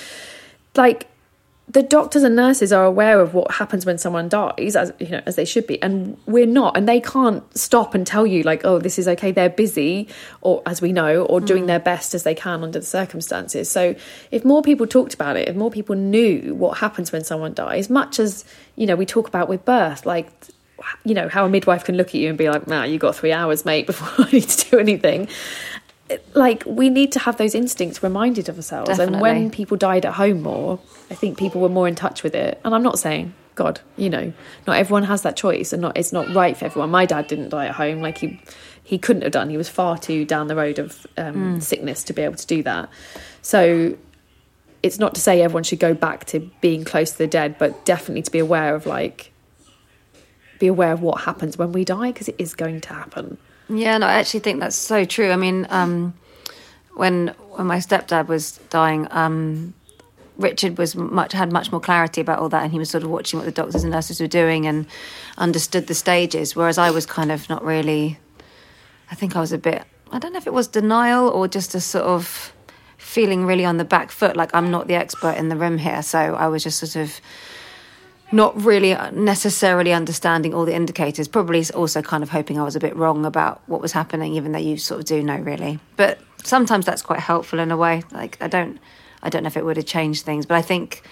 Like 0.77 1.09
the 1.69 1.83
doctors 1.83 2.23
and 2.23 2.35
nurses 2.35 2.73
are 2.73 2.85
aware 2.85 3.21
of 3.21 3.35
what 3.35 3.53
happens 3.53 3.87
when 3.87 3.97
someone 3.97 4.29
dies 4.29 4.75
as 4.75 4.93
you 4.99 5.09
know 5.09 5.23
as 5.27 5.37
they 5.37 5.45
should 5.45 5.67
be 5.67 5.81
and 5.81 6.17
we're 6.27 6.47
not 6.47 6.77
and 6.77 6.89
they 6.89 7.01
can't 7.01 7.57
stop 7.57 7.95
and 7.95 8.07
tell 8.07 8.27
you 8.27 8.43
like 8.43 8.65
oh 8.65 8.79
this 8.79 8.99
is 8.99 9.07
okay 9.07 9.31
they're 9.31 9.49
busy 9.49 10.09
or 10.41 10.61
as 10.67 10.83
we 10.83 10.93
know 10.93 11.25
or 11.27 11.41
doing 11.41 11.63
hmm. 11.63 11.69
their 11.69 11.79
best 11.79 12.15
as 12.15 12.25
they 12.25 12.35
can 12.35 12.63
under 12.63 12.81
the 12.81 12.85
circumstances. 12.85 13.71
So 13.71 13.95
if 14.31 14.45
more 14.45 14.63
people 14.63 14.87
talked 14.87 15.15
about 15.15 15.37
it 15.37 15.49
if 15.49 15.57
more 15.57 15.71
people 15.71 15.95
knew 15.95 16.55
what 16.55 16.79
happens 16.79 17.13
when 17.13 17.25
someone 17.25 17.55
dies 17.55 17.89
much 17.89 18.19
as 18.19 18.45
you 18.77 18.87
know 18.87 18.97
we 18.97 19.07
talk 19.07 19.29
about 19.29 19.49
with 19.49 19.65
birth 19.65 20.05
like 20.05 20.29
you 21.05 21.15
know 21.15 21.29
how 21.29 21.45
a 21.45 21.49
midwife 21.49 21.85
can 21.85 21.97
look 21.97 22.09
at 22.09 22.15
you 22.15 22.29
and 22.29 22.37
be 22.37 22.51
like 22.51 22.67
nah 22.67 22.83
you 22.83 22.99
got 22.99 23.15
3 23.15 23.33
hours 23.33 23.65
mate 23.65 23.87
before 23.93 24.27
I 24.27 24.31
need 24.33 24.49
to 24.49 24.71
do 24.71 24.79
anything 24.79 25.29
like 26.35 26.65
we 26.67 26.91
need 26.91 27.13
to 27.13 27.19
have 27.19 27.37
those 27.37 27.55
instincts 27.55 28.03
reminded 28.03 28.49
of 28.49 28.57
ourselves. 28.57 28.99
And 28.99 29.21
when 29.21 29.51
people 29.51 29.77
died 29.77 30.05
at 30.07 30.15
home 30.15 30.43
more 30.43 30.81
i 31.11 31.15
think 31.15 31.39
people 31.39 31.61
were 31.61 31.69
more 31.69 31.89
in 31.89 31.95
touch 31.95 32.23
with 32.23 32.35
it. 32.35 32.61
And 32.65 32.75
i'm 32.75 32.83
not 32.83 32.99
saying 32.99 33.35
god 33.55 33.81
you 33.99 34.09
know 34.09 34.33
not 34.67 34.79
everyone 34.79 35.03
has 35.05 35.21
that 35.21 35.37
choice 35.37 35.75
and 35.75 35.83
not 35.83 35.97
it's 35.97 36.13
not 36.13 36.33
right 36.35 36.57
for 36.57 36.65
everyone. 36.65 36.91
My 36.91 37.07
dad 37.07 37.27
didn't 37.27 37.51
die 37.51 37.67
at 37.67 37.75
home. 37.75 38.01
Like 38.01 38.19
he 38.19 38.41
he 38.83 38.99
couldn't 38.99 39.23
have 39.23 39.33
done. 39.33 39.51
He 39.51 39.57
was 39.57 39.69
far 39.69 39.99
too 39.99 40.25
down 40.25 40.49
the 40.49 40.57
road 40.57 40.79
of 40.79 41.07
um, 41.17 41.61
sickness 41.61 42.03
to 42.05 42.13
be 42.13 42.23
able 42.23 42.37
to 42.37 42.47
do 42.47 42.63
that. 42.65 42.89
So 43.43 43.97
it's 44.83 44.99
not 44.99 45.15
to 45.15 45.21
say 45.21 45.43
everyone 45.43 45.63
should 45.63 45.79
go 45.79 45.95
back 45.95 46.25
to 46.27 46.51
being 46.61 46.85
close 46.85 47.13
to 47.13 47.19
the 47.19 47.27
dead 47.27 47.57
but 47.59 47.85
definitely 47.85 48.23
to 48.23 48.31
be 48.31 48.39
aware 48.39 48.75
of 48.75 48.87
like 48.87 49.33
be 50.59 50.67
aware 50.67 50.93
of 50.93 51.03
what 51.03 51.23
happens 51.23 51.57
when 51.57 51.73
we 51.73 51.85
die 51.85 52.13
because 52.13 52.29
it 52.29 52.37
is 52.39 52.55
going 52.55 52.81
to 52.81 52.89
happen 52.89 53.39
Yeah, 53.69 53.99
no, 53.99 54.07
I 54.07 54.15
actually 54.15 54.41
think 54.41 54.61
that's 54.61 54.77
so 54.77 55.05
true. 55.05 55.31
I 55.31 55.37
mean, 55.37 55.67
um, 55.71 56.15
when 56.95 57.29
when 57.53 57.67
my 57.67 57.79
stepdad 57.79 58.27
was 58.29 58.59
dying, 58.71 59.07
um, 59.11 59.75
Richard 60.39 60.79
was 60.79 60.95
much 60.95 61.33
had 61.33 61.53
much 61.53 61.71
more 61.71 61.81
clarity 61.81 62.21
about 62.21 62.39
all 62.39 62.49
that, 62.51 62.63
and 62.63 62.73
he 62.73 62.79
was 62.79 62.91
sort 62.91 63.05
of 63.05 63.11
watching 63.11 63.39
what 63.39 63.47
the 63.47 63.53
doctors 63.53 63.83
and 63.83 63.93
nurses 63.93 64.21
were 64.21 64.27
doing 64.27 64.67
and 64.67 64.87
understood 65.39 65.87
the 65.87 65.95
stages. 65.95 66.57
Whereas 66.57 66.79
I 66.79 66.91
was 66.91 67.07
kind 67.07 67.31
of 67.33 67.49
not 67.49 67.65
really. 67.65 68.19
I 69.11 69.15
think 69.15 69.37
I 69.37 69.41
was 69.41 69.53
a 69.53 69.59
bit. 69.59 69.85
I 70.11 70.19
don't 70.19 70.33
know 70.33 70.39
if 70.39 70.47
it 70.47 70.53
was 70.53 70.69
denial 70.69 71.29
or 71.29 71.49
just 71.49 71.75
a 71.75 71.81
sort 71.81 72.05
of 72.05 72.53
feeling 72.99 73.45
really 73.45 73.65
on 73.65 73.77
the 73.77 73.85
back 73.85 74.11
foot, 74.11 74.37
like 74.37 74.55
I'm 74.55 74.71
not 74.71 74.87
the 74.87 74.95
expert 74.95 75.37
in 75.37 75.49
the 75.49 75.57
room 75.57 75.77
here. 75.77 76.03
So 76.03 76.19
I 76.19 76.47
was 76.49 76.63
just 76.63 76.79
sort 76.79 76.97
of 76.97 77.21
not 78.33 78.61
really 78.65 78.95
necessarily 79.13 79.93
understanding 79.93 80.55
all 80.55 80.65
the 80.65 80.75
indicators. 80.75 81.29
Probably 81.29 81.65
also 81.75 82.01
kind 82.01 82.23
of 82.23 82.31
hoping 82.31 82.59
I 82.59 82.65
was 82.65 82.75
a 82.75 82.81
bit 82.81 82.97
wrong 82.97 83.27
about 83.27 83.61
what 83.67 83.81
was 83.81 83.93
happening, 83.93 84.35
even 84.35 84.53
though 84.53 84.59
you 84.59 84.79
sort 84.79 85.01
of 85.01 85.07
do 85.07 85.23
know 85.23 85.37
really. 85.37 85.79
But 85.97 86.19
sometimes 86.43 86.87
that's 86.87 87.03
quite 87.03 87.21
helpful 87.21 87.59
in 87.59 87.71
a 87.71 87.77
way. 87.77 88.03
Like 88.11 88.39
I 88.41 88.49
don't, 88.49 88.79
I 89.23 89.29
don't 89.29 89.43
know 89.43 89.49
if 89.49 89.57
it 89.57 89.65
would 89.65 89.77
have 89.77 89.87
changed 89.87 90.25
things, 90.25 90.47
but 90.47 90.57
I 90.57 90.63
think, 90.63 91.03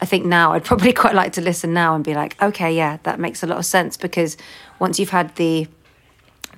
I 0.00 0.06
think 0.06 0.24
now 0.24 0.52
I'd 0.52 0.64
probably 0.70 0.92
quite 0.92 1.14
like 1.14 1.32
to 1.32 1.40
listen 1.40 1.72
now 1.74 1.94
and 1.94 2.04
be 2.04 2.14
like, 2.14 2.40
okay, 2.40 2.74
yeah, 2.74 2.98
that 3.02 3.18
makes 3.18 3.42
a 3.42 3.46
lot 3.46 3.58
of 3.58 3.66
sense 3.66 3.96
because 3.96 4.36
once 4.78 4.98
you've 4.98 5.10
had 5.10 5.34
the, 5.34 5.66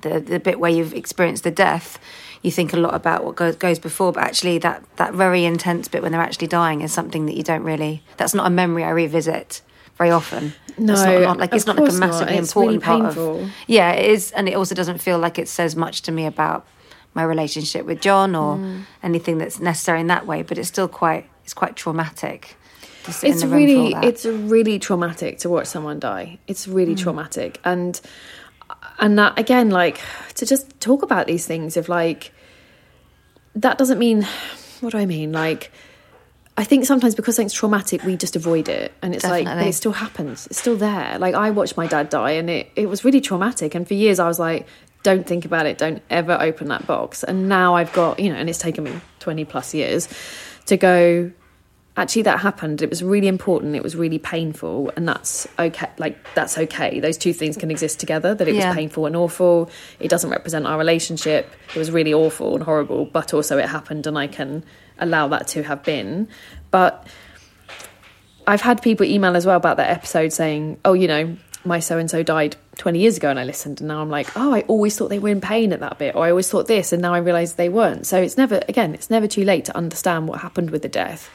the 0.01 0.19
the 0.19 0.39
bit 0.39 0.59
where 0.59 0.71
you've 0.71 0.93
experienced 0.93 1.43
the 1.43 1.51
death. 1.51 1.99
You 2.43 2.49
think 2.49 2.73
a 2.73 2.77
lot 2.77 2.95
about 2.95 3.23
what 3.23 3.35
goes, 3.35 3.55
goes 3.55 3.77
before, 3.77 4.13
but 4.13 4.23
actually, 4.23 4.57
that, 4.59 4.83
that 4.95 5.13
very 5.13 5.45
intense 5.45 5.87
bit 5.87 6.01
when 6.01 6.11
they're 6.11 6.19
actually 6.19 6.47
dying 6.47 6.81
is 6.81 6.91
something 6.91 7.27
that 7.27 7.35
you 7.35 7.43
don't 7.43 7.61
really. 7.61 8.01
That's 8.17 8.33
not 8.33 8.47
a 8.47 8.49
memory 8.49 8.83
I 8.83 8.89
revisit 8.89 9.61
very 10.01 10.11
often. 10.11 10.53
No, 10.77 10.93
it's 10.93 11.03
not, 11.03 11.21
not 11.21 11.37
like 11.37 11.53
it's 11.53 11.67
not 11.67 11.75
like 11.75 11.83
a 11.83 11.89
course 11.89 11.99
not. 11.99 12.07
massively 12.09 12.33
really 12.33 12.75
important 12.75 12.83
part 12.83 13.17
of. 13.17 13.51
Yeah, 13.67 13.91
it 13.91 14.09
is, 14.11 14.31
and 14.31 14.47
it 14.49 14.55
also 14.55 14.73
doesn't 14.75 14.97
feel 14.99 15.19
like 15.19 15.37
it 15.37 15.47
says 15.47 15.75
much 15.75 16.01
to 16.03 16.11
me 16.11 16.25
about 16.25 16.65
my 17.13 17.23
relationship 17.23 17.85
with 17.85 17.99
John 18.01 18.35
or 18.35 18.55
Mm. 18.57 18.85
anything 19.03 19.37
that's 19.37 19.59
necessary 19.59 19.99
in 20.01 20.07
that 20.07 20.25
way. 20.25 20.41
But 20.43 20.57
it's 20.57 20.67
still 20.69 20.87
quite 20.87 21.25
it's 21.43 21.53
quite 21.53 21.75
traumatic. 21.75 22.55
It's 23.07 23.23
in 23.23 23.37
the 23.37 23.47
room 23.47 23.49
for 23.49 23.55
all 23.55 23.57
really 24.01 24.07
it's 24.09 24.25
really 24.25 24.79
traumatic 24.79 25.39
to 25.39 25.49
watch 25.49 25.65
someone 25.67 25.99
die 25.99 26.37
it's 26.47 26.67
really 26.67 26.93
Mm. 26.95 26.99
traumatic 27.03 27.59
and 27.65 27.99
and 28.99 29.17
that 29.17 29.33
again 29.39 29.71
like 29.71 29.97
to 30.35 30.45
just 30.45 30.65
talk 30.79 31.01
about 31.01 31.25
these 31.25 31.45
things 31.47 31.77
of 31.77 31.89
like 31.89 32.31
that 33.55 33.77
doesn't 33.79 33.97
mean 33.97 34.19
what 34.81 34.91
do 34.91 34.99
i 34.99 35.05
mean 35.07 35.31
like 35.31 35.71
I 36.61 36.63
think 36.63 36.85
sometimes 36.85 37.15
because 37.15 37.35
something's 37.35 37.53
traumatic, 37.53 38.03
we 38.03 38.15
just 38.15 38.35
avoid 38.35 38.69
it, 38.69 38.93
and 39.01 39.15
it's 39.15 39.23
like, 39.25 39.45
but 39.45 39.65
it 39.65 39.73
still 39.73 39.93
happens. 39.93 40.45
It's 40.45 40.59
still 40.59 40.77
there. 40.77 41.17
Like 41.17 41.33
I 41.33 41.49
watched 41.49 41.75
my 41.75 41.87
dad 41.87 42.09
die, 42.09 42.31
and 42.31 42.51
it 42.51 42.71
it 42.75 42.87
was 42.87 43.03
really 43.03 43.19
traumatic. 43.19 43.73
And 43.73 43.87
for 43.87 43.95
years, 43.95 44.19
I 44.19 44.27
was 44.27 44.37
like, 44.37 44.67
don't 45.01 45.25
think 45.25 45.43
about 45.43 45.65
it. 45.65 45.79
Don't 45.79 46.03
ever 46.11 46.37
open 46.39 46.67
that 46.67 46.85
box. 46.85 47.23
And 47.23 47.49
now 47.49 47.73
I've 47.75 47.91
got 47.93 48.19
you 48.19 48.29
know, 48.29 48.35
and 48.35 48.47
it's 48.47 48.59
taken 48.59 48.83
me 48.83 48.93
twenty 49.19 49.43
plus 49.43 49.73
years 49.73 50.07
to 50.67 50.77
go. 50.77 51.31
Actually, 51.97 52.21
that 52.21 52.39
happened. 52.39 52.81
It 52.83 52.89
was 52.91 53.03
really 53.03 53.27
important. 53.27 53.75
It 53.75 53.81
was 53.81 53.95
really 53.95 54.19
painful, 54.19 54.91
and 54.95 55.07
that's 55.07 55.47
okay. 55.57 55.89
Like 55.97 56.15
that's 56.35 56.59
okay. 56.59 56.99
Those 56.99 57.17
two 57.17 57.33
things 57.33 57.57
can 57.57 57.71
exist 57.71 57.99
together. 57.99 58.35
That 58.35 58.47
it 58.47 58.53
Yeah. 58.53 58.67
was 58.67 58.75
painful 58.75 59.07
and 59.07 59.15
awful. 59.15 59.69
It 59.99 60.09
doesn't 60.09 60.29
represent 60.29 60.67
our 60.67 60.77
relationship. 60.77 61.51
It 61.75 61.79
was 61.79 61.89
really 61.89 62.13
awful 62.13 62.53
and 62.53 62.63
horrible, 62.63 63.05
but 63.05 63.33
also 63.33 63.57
it 63.57 63.67
happened, 63.67 64.05
and 64.05 64.15
I 64.15 64.27
can 64.27 64.63
allow 65.01 65.27
that 65.29 65.47
to 65.49 65.63
have 65.63 65.83
been. 65.83 66.27
But 66.69 67.05
I've 68.47 68.61
had 68.61 68.81
people 68.81 69.05
email 69.05 69.35
as 69.35 69.45
well 69.45 69.57
about 69.57 69.77
that 69.77 69.89
episode 69.89 70.31
saying, 70.33 70.79
"Oh, 70.85 70.93
you 70.93 71.07
know, 71.07 71.35
my 71.63 71.79
so 71.79 71.97
and 71.97 72.09
so 72.09 72.23
died 72.23 72.55
20 72.77 72.99
years 72.99 73.17
ago," 73.17 73.29
and 73.29 73.39
I 73.39 73.43
listened, 73.43 73.81
and 73.81 73.87
now 73.87 74.01
I'm 74.01 74.09
like, 74.09 74.27
"Oh, 74.35 74.53
I 74.53 74.61
always 74.61 74.97
thought 74.97 75.09
they 75.09 75.19
were 75.19 75.29
in 75.29 75.41
pain 75.41 75.73
at 75.73 75.79
that 75.81 75.97
bit, 75.97 76.15
or 76.15 76.25
I 76.25 76.29
always 76.29 76.49
thought 76.49 76.67
this, 76.67 76.93
and 76.93 77.01
now 77.01 77.13
I 77.13 77.19
realise 77.19 77.53
they 77.53 77.69
weren't." 77.69 78.05
So 78.05 78.21
it's 78.21 78.37
never, 78.37 78.61
again, 78.69 78.93
it's 78.93 79.09
never 79.09 79.27
too 79.27 79.43
late 79.43 79.65
to 79.65 79.77
understand 79.77 80.27
what 80.27 80.39
happened 80.39 80.69
with 80.69 80.81
the 80.81 80.89
death, 80.89 81.29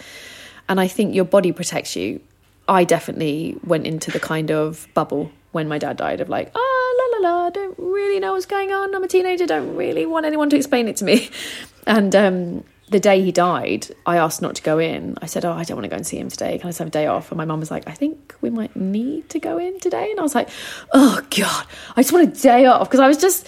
and 0.69 0.81
I 0.81 0.89
think 0.89 1.15
your 1.15 1.25
body 1.25 1.53
protects 1.53 1.97
you. 1.97 2.21
I 2.69 2.85
definitely 2.85 3.57
went 3.65 3.87
into 3.87 4.11
the 4.11 4.19
kind 4.19 4.51
of 4.51 4.89
bubble 4.95 5.31
when 5.53 5.69
my 5.69 5.79
dad 5.79 5.97
died 5.97 6.21
of 6.21 6.29
like, 6.29 6.51
ah, 6.55 6.95
la 6.99 7.19
la 7.19 7.29
la, 7.29 7.47
I 7.47 7.51
don't 7.51 7.79
really 7.79 8.21
know 8.21 8.33
what's 8.33 8.47
going 8.47 8.73
on. 8.73 8.95
I'm 8.95 9.05
a 9.05 9.09
teenager, 9.09 9.47
don't 9.47 9.75
really 9.77 10.05
want 10.05 10.27
anyone 10.27 10.51
to 10.51 10.57
explain 10.57 10.89
it 10.89 10.97
to 10.97 11.05
me. 11.05 11.31
And 11.89 12.17
um, 12.17 12.65
the 12.89 13.01
day 13.01 13.21
he 13.21 13.33
died, 13.33 13.89
I 14.05 14.17
asked 14.19 14.41
not 14.43 14.55
to 14.57 14.63
go 14.63 14.79
in. 14.79 15.17
I 15.21 15.27
said, 15.27 15.45
oh, 15.45 15.53
I 15.53 15.65
don't 15.65 15.77
want 15.77 15.85
to 15.85 15.89
go 15.89 15.97
and 15.97 16.07
see 16.07 16.19
him 16.19 16.29
today. 16.29 16.59
Can 16.59 16.69
I 16.69 16.71
just 16.71 16.79
have 16.79 16.89
a 16.89 16.91
day 16.91 17.07
off? 17.07 17.31
And 17.33 17.39
my 17.39 17.45
mum 17.45 17.59
was 17.59 17.71
like, 17.71 17.89
I 17.89 17.93
think 17.93 18.35
we 18.41 18.51
might 18.51 18.77
need 18.77 19.29
to 19.31 19.41
go 19.41 19.59
in 19.59 19.81
today. 19.81 20.11
And 20.11 20.21
I 20.21 20.23
was 20.23 20.35
like, 20.37 20.49
oh 20.93 21.21
God, 21.37 21.67
I 21.97 22.03
just 22.03 22.13
want 22.13 22.29
a 22.29 22.41
day 22.41 22.67
off 22.67 22.89
because 22.89 23.01
I 23.01 23.09
was 23.09 23.17
just 23.17 23.47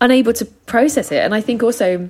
unable 0.00 0.32
to 0.32 0.46
process 0.46 1.12
it. 1.12 1.18
And 1.22 1.34
I 1.34 1.42
think 1.42 1.62
also 1.62 2.08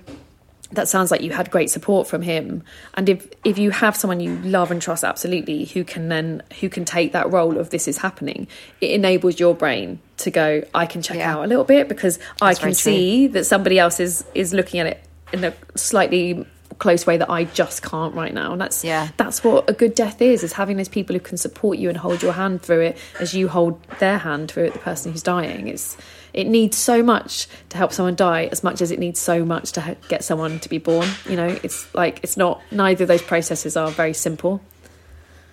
that 0.70 0.88
sounds 0.88 1.10
like 1.10 1.20
you 1.20 1.30
had 1.32 1.50
great 1.50 1.68
support 1.68 2.08
from 2.08 2.22
him 2.22 2.62
and 2.94 3.06
if 3.10 3.28
if 3.44 3.58
you 3.58 3.70
have 3.70 3.94
someone 3.94 4.20
you 4.20 4.34
love 4.38 4.70
and 4.70 4.80
trust 4.80 5.04
absolutely 5.04 5.66
who 5.66 5.84
can 5.84 6.08
then 6.08 6.42
who 6.60 6.70
can 6.70 6.86
take 6.86 7.12
that 7.12 7.30
role 7.30 7.58
of 7.58 7.68
this 7.68 7.86
is 7.86 7.98
happening 7.98 8.48
it 8.80 8.90
enables 8.92 9.38
your 9.38 9.54
brain 9.54 9.98
to 10.16 10.30
go 10.30 10.62
i 10.74 10.86
can 10.86 11.02
check 11.02 11.18
Yeah. 11.18 11.34
out 11.34 11.44
a 11.44 11.46
little 11.46 11.64
bit 11.64 11.88
because 11.90 12.18
i 12.40 12.54
can 12.54 12.72
see 12.72 13.26
that 13.26 13.44
somebody 13.44 13.78
else 13.78 14.00
is 14.00 14.24
is 14.34 14.54
looking 14.54 14.80
at 14.80 14.86
it 14.86 15.04
in 15.34 15.44
a 15.44 15.52
slightly 15.74 16.46
close 16.78 17.06
way 17.06 17.16
that 17.16 17.30
i 17.30 17.44
just 17.44 17.82
can't 17.82 18.14
right 18.14 18.32
now. 18.34 18.52
And 18.52 18.60
that's 18.60 18.84
Yeah. 18.84 19.08
that's 19.16 19.42
what 19.44 19.68
a 19.68 19.72
good 19.72 19.94
death 19.94 20.20
is 20.22 20.42
is 20.42 20.52
having 20.54 20.76
those 20.76 20.88
people 20.88 21.14
who 21.14 21.20
can 21.20 21.36
support 21.36 21.78
you 21.78 21.88
and 21.88 21.98
hold 21.98 22.22
your 22.22 22.32
hand 22.32 22.62
through 22.62 22.80
it 22.80 22.98
as 23.20 23.34
you 23.34 23.48
hold 23.48 23.82
their 23.98 24.18
hand 24.18 24.50
through 24.50 24.64
it 24.64 24.72
the 24.72 24.78
person 24.78 25.12
who's 25.12 25.22
dying. 25.22 25.68
It's 25.68 25.96
it 26.32 26.46
needs 26.46 26.78
so 26.78 27.02
much 27.02 27.46
to 27.68 27.76
help 27.76 27.92
someone 27.92 28.14
die 28.14 28.46
as 28.50 28.64
much 28.64 28.80
as 28.80 28.90
it 28.90 28.98
needs 28.98 29.20
so 29.20 29.44
much 29.44 29.72
to 29.72 29.80
ha- 29.82 29.94
get 30.08 30.24
someone 30.24 30.58
to 30.60 30.68
be 30.68 30.78
born 30.78 31.08
you 31.28 31.36
know? 31.36 31.58
It's 31.62 31.92
like 31.94 32.20
it's 32.22 32.36
not 32.36 32.60
neither 32.70 33.04
of 33.04 33.08
those 33.08 33.22
processes 33.22 33.76
are 33.76 33.90
very 33.90 34.14
simple. 34.14 34.60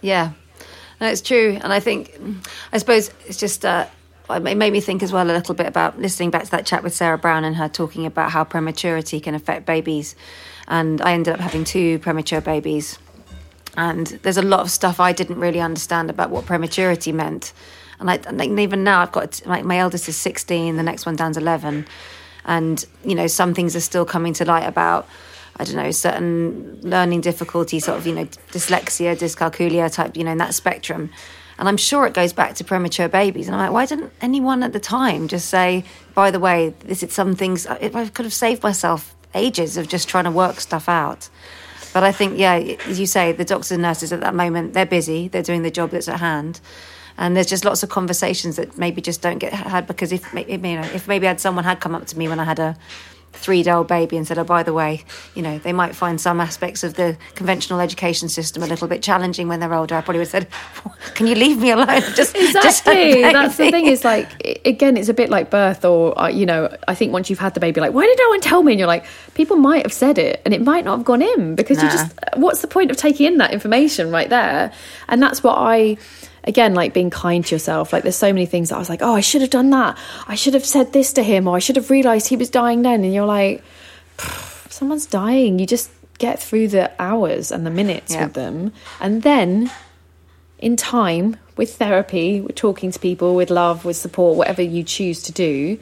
Yeah, 0.01 0.32
no, 1.01 1.07
it's 1.07 1.22
true, 1.22 1.57
and 1.61 1.74
I 1.74 1.80
think, 1.82 2.17
I 2.72 2.78
suppose 2.78 3.11
it's 3.28 3.38
just 3.38 3.65
uh, 3.65 3.88
it 4.30 4.41
made 4.57 4.72
me 4.72 4.80
think 4.80 5.01
as 5.03 5.11
well 5.11 5.26
a 5.30 5.34
little 5.34 5.55
bit 5.55 5.65
about 5.65 5.99
listening 5.99 6.30
back 6.30 6.43
to 6.45 6.51
that 6.51 6.65
chat 6.65 6.84
with 6.84 6.93
Sarah 6.93 7.17
Brown 7.17 7.43
and 7.43 7.55
her 7.55 7.67
talking 7.67 8.05
about 8.05 8.32
how 8.32 8.43
prematurity 8.43 9.20
can 9.20 9.36
affect 9.36 9.65
babies, 9.65 10.15
and 10.70 11.01
I 11.01 11.13
ended 11.13 11.34
up 11.34 11.39
having 11.39 11.63
two 11.63 11.99
premature 11.99 12.41
babies, 12.41 12.99
and 13.76 14.07
there's 14.24 14.38
a 14.38 14.43
lot 14.43 14.61
of 14.61 14.72
stuff 14.72 14.99
I 14.99 15.11
didn't 15.11 15.39
really 15.39 15.59
understand 15.59 16.09
about 16.09 16.30
what 16.30 16.45
prematurity 16.45 17.11
meant, 17.11 17.53
and 17.99 18.09
I 18.09 18.20
and 18.28 18.59
even 18.59 18.84
now 18.84 19.01
I've 19.01 19.11
got 19.11 19.45
my, 19.45 19.61
my 19.63 19.80
eldest 19.80 20.07
is 20.07 20.15
16, 20.15 20.78
the 20.78 20.84
next 20.84 21.05
one 21.05 21.15
down's 21.15 21.38
11, 21.38 21.88
and 22.45 22.86
you 23.03 23.15
know 23.15 23.28
some 23.28 23.53
things 23.53 23.76
are 23.76 23.82
still 23.82 24.05
coming 24.05 24.34
to 24.34 24.45
light 24.45 24.67
about. 24.67 25.07
I 25.61 25.65
don't 25.65 25.76
know, 25.76 25.91
certain 25.91 26.80
learning 26.84 27.20
difficulties, 27.20 27.84
sort 27.84 27.97
of, 27.97 28.07
you 28.07 28.15
know, 28.15 28.24
dyslexia, 28.24 29.17
dyscalculia 29.17 29.93
type, 29.93 30.15
you 30.15 30.24
know, 30.24 30.32
in 30.32 30.38
that 30.38 30.53
spectrum. 30.53 31.09
And 31.57 31.67
I'm 31.67 31.76
sure 31.76 32.07
it 32.07 32.13
goes 32.13 32.32
back 32.32 32.55
to 32.55 32.63
premature 32.63 33.09
babies. 33.09 33.47
And 33.47 33.55
I'm 33.57 33.63
like, 33.63 33.74
why 33.74 33.86
didn't 33.86 34.13
anyone 34.22 34.63
at 34.63 34.72
the 34.72 34.80
time 34.80 35.28
just 35.28 35.49
say, 35.49 35.84
by 36.13 36.32
the 36.32 36.39
way, 36.39 36.74
this 36.86 37.03
is 37.03 37.11
some 37.11 37.36
things, 37.36 37.67
I 37.67 37.89
could 37.89 38.24
have 38.24 38.34
saved 38.34 38.63
myself 38.63 39.13
ages 39.34 39.77
of 39.77 39.88
just 39.88 40.07
trying 40.09 40.25
to 40.25 40.32
work 40.32 40.59
stuff 40.59 40.89
out. 40.89 41.30
But 41.93 42.03
I 42.03 42.11
think, 42.11 42.38
yeah, 42.38 42.55
as 42.86 42.99
you 42.99 43.05
say, 43.05 43.32
the 43.32 43.45
doctors 43.45 43.71
and 43.71 43.82
nurses 43.82 44.13
at 44.13 44.19
that 44.21 44.36
moment, 44.36 44.73
they're 44.73 44.86
busy, 44.86 45.27
they're 45.27 45.43
doing 45.43 45.63
the 45.63 45.71
job 45.71 45.91
that's 45.91 46.07
at 46.07 46.19
hand. 46.19 46.59
And 47.17 47.36
there's 47.36 47.47
just 47.47 47.65
lots 47.65 47.84
of 47.84 47.89
conversations 47.89 48.55
that 48.55 48.77
maybe 48.77 49.01
just 49.01 49.21
don't 49.21 49.39
get 49.39 49.51
had 49.51 49.88
because 49.88 50.13
if, 50.13 50.34
you 50.34 50.57
know, 50.57 50.82
if 50.93 51.07
maybe 51.07 51.27
had 51.27 51.41
someone 51.41 51.65
had 51.65 51.82
come 51.82 51.93
up 51.93 52.05
to 52.07 52.17
me 52.17 52.27
when 52.27 52.39
I 52.39 52.45
had 52.45 52.59
a 52.59 52.77
three 53.34 53.63
day 53.63 53.71
old 53.71 53.88
baby 53.88 54.17
and 54.17 54.27
said, 54.27 54.38
Oh, 54.38 54.43
by 54.43 54.63
the 54.63 54.73
way, 54.73 55.03
you 55.36 55.41
know, 55.41 55.57
they 55.59 55.73
might 55.73 55.95
find 55.95 56.19
some 56.19 56.41
aspects 56.41 56.84
of 56.84 56.95
the 56.95 57.17
conventional 57.36 57.80
education 57.80 58.30
system 58.30 58.63
a 58.63 58.67
little 58.67 58.88
bit 58.88 59.01
challenging 59.01 59.47
when 59.47 59.59
they're 59.59 59.73
older, 59.73 59.95
I 59.95 60.01
probably 60.01 60.19
would 60.19 60.27
have 60.27 60.45
said, 60.45 60.47
Can 61.15 61.27
you 61.27 61.36
leave 61.36 61.59
me 61.59 61.71
alone? 61.71 61.88
Just, 62.15 62.36
just 62.36 62.86
Exactly. 62.88 63.21
That's 63.21 63.57
the 63.57 63.71
thing 63.71 63.86
is 63.86 64.03
like, 64.03 64.30
again, 64.65 64.97
it's 64.97 65.09
a 65.09 65.13
bit 65.13 65.30
like 65.30 65.49
birth, 65.49 65.86
or, 65.86 66.19
uh, 66.19 66.27
you 66.27 66.45
know, 66.45 66.75
I 66.88 66.95
think 66.95 67.13
once 67.13 67.30
you've 67.30 67.39
had 67.39 67.53
the 67.53 67.59
baby, 67.59 67.80
like, 67.82 67.93
why 67.93 68.05
did 68.05 68.17
no 68.19 68.30
one 68.30 68.41
tell 68.41 68.63
me? 68.63 68.73
And 68.73 68.80
you're 68.80 68.88
like, 68.88 69.05
people 69.34 69.57
might 69.57 69.84
have 69.84 69.93
said 69.93 70.17
it 70.17 70.41
and 70.45 70.53
it 70.53 70.61
might 70.61 70.86
not 70.86 70.97
have 70.97 71.05
gone 71.05 71.21
in 71.21 71.55
because 71.55 71.82
you 71.82 71.89
just, 71.89 72.13
what's 72.36 72.61
the 72.61 72.67
point 72.67 72.91
of 72.91 72.97
taking 72.97 73.25
in 73.25 73.38
that 73.38 73.53
information 73.53 74.11
right 74.11 74.30
there? 74.30 74.71
And 75.07 75.21
that's 75.21 75.43
what 75.43 75.57
I, 75.57 75.97
again, 76.43 76.73
like 76.73 76.93
being 76.93 77.09
kind 77.09 77.45
to 77.45 77.55
yourself. 77.55 77.91
Like, 77.93 78.03
there's 78.03 78.15
so 78.15 78.31
many 78.33 78.45
things 78.45 78.69
that 78.69 78.75
I 78.75 78.79
was 78.79 78.89
like, 78.89 79.01
oh, 79.01 79.13
I 79.15 79.21
should 79.21 79.41
have 79.41 79.49
done 79.49 79.69
that. 79.71 79.97
I 80.27 80.35
should 80.35 80.53
have 80.53 80.65
said 80.65 80.93
this 80.93 81.13
to 81.13 81.23
him, 81.23 81.47
or 81.47 81.55
I 81.55 81.59
should 81.59 81.75
have 81.75 81.89
realised 81.89 82.27
he 82.27 82.35
was 82.37 82.49
dying 82.49 82.81
then. 82.81 83.03
And 83.03 83.13
you're 83.13 83.25
like, 83.25 83.63
someone's 84.69 85.05
dying. 85.05 85.59
You 85.59 85.65
just 85.65 85.91
get 86.17 86.41
through 86.41 86.67
the 86.69 86.91
hours 86.99 87.51
and 87.51 87.65
the 87.65 87.71
minutes 87.71 88.13
Yeah. 88.13 88.25
with 88.25 88.33
them. 88.33 88.73
And 88.99 89.23
then 89.23 89.71
in 90.57 90.75
time, 90.75 91.37
with 91.55 91.75
therapy, 91.75 92.41
with 92.41 92.55
talking 92.55 92.91
to 92.91 92.99
people, 92.99 93.35
with 93.35 93.49
love, 93.49 93.85
with 93.85 93.95
support, 93.97 94.37
whatever 94.37 94.61
you 94.61 94.83
choose 94.83 95.23
to 95.23 95.31
do, 95.31 95.77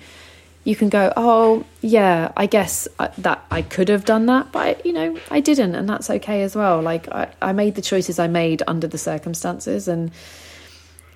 you 0.63 0.75
can 0.75 0.89
go, 0.89 1.13
oh, 1.15 1.63
yeah, 1.81 2.31
I 2.35 2.45
guess 2.45 2.87
I- 2.99 3.09
that 3.19 3.43
I 3.49 3.61
could 3.61 3.87
have 3.89 4.03
done 4.05 4.25
that, 4.25 4.51
but, 4.51 4.59
I, 4.59 4.75
you 4.83 4.91
know, 4.91 5.17
I 5.31 5.39
didn't. 5.39 5.75
And 5.75 5.87
that's 5.87 6.09
okay 6.09 6.41
as 6.43 6.55
well. 6.55 6.81
Like, 6.81 7.07
I, 7.09 7.29
I 7.41 7.53
made 7.53 7.75
the 7.75 7.81
choices 7.81 8.19
I 8.19 8.27
made 8.27 8.61
under 8.67 8.85
the 8.85 8.97
circumstances. 8.97 9.87
And 9.87 10.11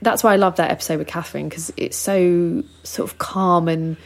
that's 0.01 0.23
why 0.23 0.33
I 0.33 0.35
love 0.37 0.55
that 0.55 0.71
episode 0.71 0.97
with 0.99 1.07
Kathryn 1.07 1.49
because 1.49 1.71
it's 1.77 1.97
so 1.97 2.63
sort 2.83 3.11
of 3.11 3.17
calm 3.19 3.67
and 3.67 3.97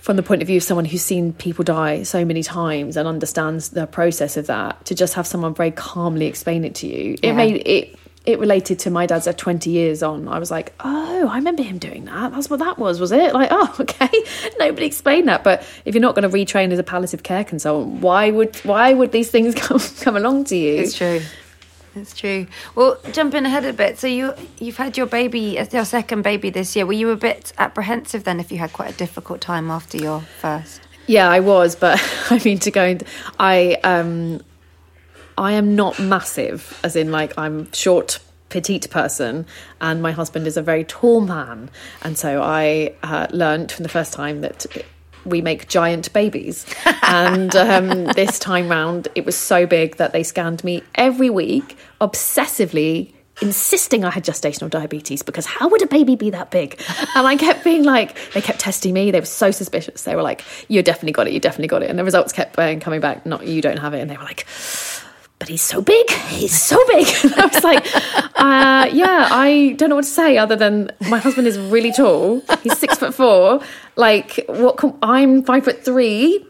from 0.00 0.16
the 0.16 0.22
point 0.22 0.40
of 0.42 0.46
view 0.48 0.56
of 0.58 0.62
someone 0.62 0.84
who's 0.84 1.02
seen 1.02 1.32
people 1.32 1.64
die 1.64 2.02
so 2.02 2.24
many 2.24 2.42
times 2.42 2.96
and 2.96 3.06
understands 3.08 3.70
the 3.70 3.86
process 3.86 4.36
of 4.36 4.46
that 4.46 4.84
to 4.86 4.94
just 4.94 5.14
have 5.14 5.26
someone 5.26 5.54
very 5.54 5.70
calmly 5.70 6.26
explain 6.26 6.64
it 6.64 6.74
to 6.76 6.86
you. 6.86 7.14
It 7.14 7.24
Yeah. 7.24 7.32
made 7.32 7.66
it 7.66 7.94
it 8.26 8.38
related 8.38 8.78
to 8.80 8.90
my 8.90 9.06
dad's 9.06 9.26
at 9.26 9.38
20 9.38 9.70
years 9.70 10.02
on. 10.02 10.28
I 10.28 10.38
was 10.38 10.50
like 10.50 10.74
oh 10.80 11.28
i 11.28 11.36
remember 11.36 11.62
him 11.62 11.78
doing 11.78 12.04
that. 12.06 12.32
That's 12.32 12.50
what 12.50 12.58
that 12.60 12.78
was 12.78 13.00
was 13.00 13.10
it? 13.12 13.32
Like 13.32 13.48
oh 13.50 13.74
okay. 13.80 14.10
Nobody 14.58 14.86
explained 14.86 15.28
that. 15.28 15.42
But 15.44 15.62
if 15.84 15.94
you're 15.94 16.02
not 16.02 16.14
going 16.14 16.30
to 16.30 16.34
retrain 16.36 16.70
as 16.72 16.78
a 16.78 16.82
palliative 16.84 17.22
care 17.22 17.44
consultant 17.44 18.00
why 18.02 18.30
would 18.30 18.56
why 18.58 18.92
would 18.92 19.12
these 19.12 19.30
things 19.30 19.54
come 19.66 19.80
come 20.00 20.16
along 20.16 20.44
to 20.44 20.56
you? 20.56 20.74
It's 20.82 20.96
true. 20.96 21.20
It's 21.98 22.14
true. 22.14 22.46
Well, 22.74 22.98
jumping 23.12 23.44
ahead 23.44 23.64
a 23.64 23.72
bit. 23.72 23.98
So 23.98 24.06
you 24.06 24.34
you've 24.58 24.76
had 24.76 24.96
your 24.96 25.06
baby, 25.06 25.58
your 25.72 25.84
second 25.84 26.22
baby 26.22 26.50
this 26.50 26.74
year. 26.76 26.86
Were 26.86 26.92
you 26.92 27.10
a 27.10 27.16
bit 27.16 27.52
apprehensive 27.58 28.24
then 28.24 28.40
if 28.40 28.50
you 28.52 28.58
had 28.58 28.72
quite 28.72 28.94
a 28.94 28.96
difficult 28.96 29.40
time 29.40 29.70
after 29.70 29.98
your 29.98 30.20
first? 30.20 30.80
Yeah, 31.06 31.28
I 31.28 31.40
was, 31.40 31.74
but 31.74 32.00
I 32.30 32.40
mean 32.44 32.58
to 32.60 32.70
go. 32.70 32.98
I 33.38 33.78
um, 33.84 34.40
I 35.36 35.52
am 35.52 35.74
not 35.74 35.98
massive, 35.98 36.78
as 36.84 36.96
in 36.96 37.10
like 37.10 37.36
I'm 37.38 37.70
short, 37.72 38.20
petite 38.48 38.88
person, 38.90 39.46
and 39.80 40.02
my 40.02 40.12
husband 40.12 40.46
is 40.46 40.56
a 40.56 40.62
very 40.62 40.84
tall 40.84 41.20
man, 41.20 41.70
and 42.02 42.16
so 42.16 42.42
I 42.42 42.94
uh, 43.02 43.26
learned 43.30 43.72
from 43.72 43.82
the 43.82 43.88
first 43.88 44.12
time 44.12 44.40
that. 44.42 44.66
We 45.24 45.40
make 45.40 45.68
giant 45.68 46.12
babies, 46.12 46.66
and 47.02 47.54
um, 47.56 48.04
this 48.16 48.38
time 48.38 48.68
round, 48.68 49.08
it 49.14 49.24
was 49.24 49.36
so 49.36 49.66
big 49.66 49.96
that 49.96 50.12
they 50.12 50.22
scanned 50.22 50.64
me 50.64 50.82
every 50.94 51.30
week, 51.30 51.76
obsessively 52.00 53.12
insisting 53.40 54.04
I 54.04 54.10
had 54.10 54.24
gestational 54.24 54.70
diabetes 54.70 55.22
because 55.22 55.46
how 55.46 55.68
would 55.68 55.82
a 55.82 55.86
baby 55.86 56.16
be 56.16 56.30
that 56.30 56.50
big? 56.50 56.80
And 57.14 57.26
I 57.26 57.36
kept 57.36 57.64
being 57.64 57.84
like, 57.84 58.16
they 58.32 58.40
kept 58.40 58.60
testing 58.60 58.92
me. 58.92 59.10
They 59.10 59.20
were 59.20 59.26
so 59.26 59.50
suspicious. 59.50 60.02
They 60.02 60.16
were 60.16 60.22
like, 60.22 60.44
you 60.68 60.82
definitely 60.82 61.12
got 61.12 61.28
it. 61.28 61.32
You 61.32 61.40
definitely 61.40 61.68
got 61.68 61.82
it. 61.82 61.90
And 61.90 61.98
the 61.98 62.04
results 62.04 62.32
kept 62.32 62.58
uh, 62.58 62.78
coming 62.80 63.00
back. 63.00 63.26
Not 63.26 63.46
you 63.46 63.62
don't 63.62 63.78
have 63.78 63.94
it. 63.94 64.00
And 64.00 64.10
they 64.10 64.16
were 64.16 64.24
like, 64.24 64.46
but 65.38 65.48
he's 65.48 65.62
so 65.62 65.80
big. 65.80 66.10
He's 66.10 66.60
so 66.60 66.76
big. 66.88 67.06
And 67.22 67.34
I 67.34 67.46
was 67.46 67.64
like, 67.64 67.86
uh, 68.36 68.90
yeah, 68.92 69.28
I 69.30 69.74
don't 69.76 69.88
know 69.88 69.96
what 69.96 70.04
to 70.04 70.10
say 70.10 70.38
other 70.38 70.56
than 70.56 70.90
my 71.08 71.18
husband 71.18 71.46
is 71.46 71.58
really 71.58 71.92
tall. 71.92 72.42
He's 72.62 72.76
six 72.78 72.98
foot 72.98 73.14
four. 73.14 73.60
Like, 73.96 74.44
what? 74.48 74.78
I'm 75.02 75.42
five 75.42 75.64
foot 75.64 75.84
three. 75.84 76.44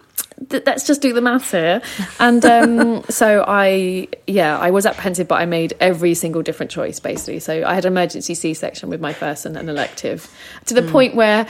Th- 0.49 0.63
let's 0.65 0.87
just 0.87 1.03
do 1.03 1.13
the 1.13 1.21
maths 1.21 1.51
here. 1.51 1.83
And 2.21 2.45
um, 2.45 3.03
so 3.09 3.45
I, 3.47 4.09
yeah, 4.27 4.59
I 4.59 4.71
was 4.71 4.87
apprehensive, 4.87 5.29
but 5.29 5.41
I 5.41 5.47
made 5.47 5.75
every 5.81 6.15
single 6.15 6.43
different 6.43 6.71
choice 6.71 7.01
basically. 7.01 7.41
So 7.41 7.65
I 7.67 7.75
had 7.75 7.85
emergency 7.85 8.35
C 8.35 8.55
section 8.55 8.89
with 8.89 9.01
my 9.01 9.13
first 9.13 9.45
and 9.45 9.57
an 9.57 9.69
elective 9.69 10.33
to 10.67 10.75
the 10.75 10.83
point 10.83 11.15
where 11.15 11.47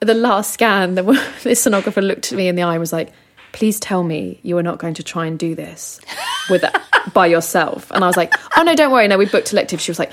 the 0.00 0.14
last 0.14 0.54
scan, 0.54 0.94
the, 0.94 1.02
the 1.42 1.50
sonographer 1.50 2.02
looked 2.02 2.32
at 2.32 2.38
me 2.38 2.48
in 2.48 2.56
the 2.56 2.62
eye 2.62 2.72
and 2.72 2.80
was 2.80 2.92
like, 2.92 3.12
please 3.52 3.78
tell 3.80 4.02
me 4.02 4.38
you 4.42 4.56
are 4.58 4.62
not 4.62 4.78
going 4.78 4.94
to 4.94 5.02
try 5.02 5.26
and 5.26 5.38
do 5.38 5.54
this 5.54 6.00
with 6.48 6.64
by 7.14 7.26
yourself. 7.26 7.90
And 7.90 8.04
I 8.04 8.06
was 8.06 8.16
like, 8.16 8.34
oh 8.56 8.62
no, 8.62 8.74
don't 8.74 8.90
worry. 8.92 9.08
No, 9.08 9.18
we 9.18 9.26
booked 9.26 9.52
elective. 9.52 9.80
She 9.80 9.90
was 9.90 9.98
like, 9.98 10.12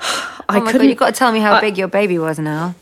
I 0.00 0.58
Oh 0.60 0.66
couldn't. 0.66 0.88
you've 0.88 0.98
got 0.98 1.06
to 1.14 1.18
tell 1.18 1.32
me 1.32 1.40
how 1.40 1.54
I- 1.54 1.60
big 1.60 1.76
your 1.78 1.88
baby 1.88 2.18
was 2.18 2.38
now. 2.38 2.74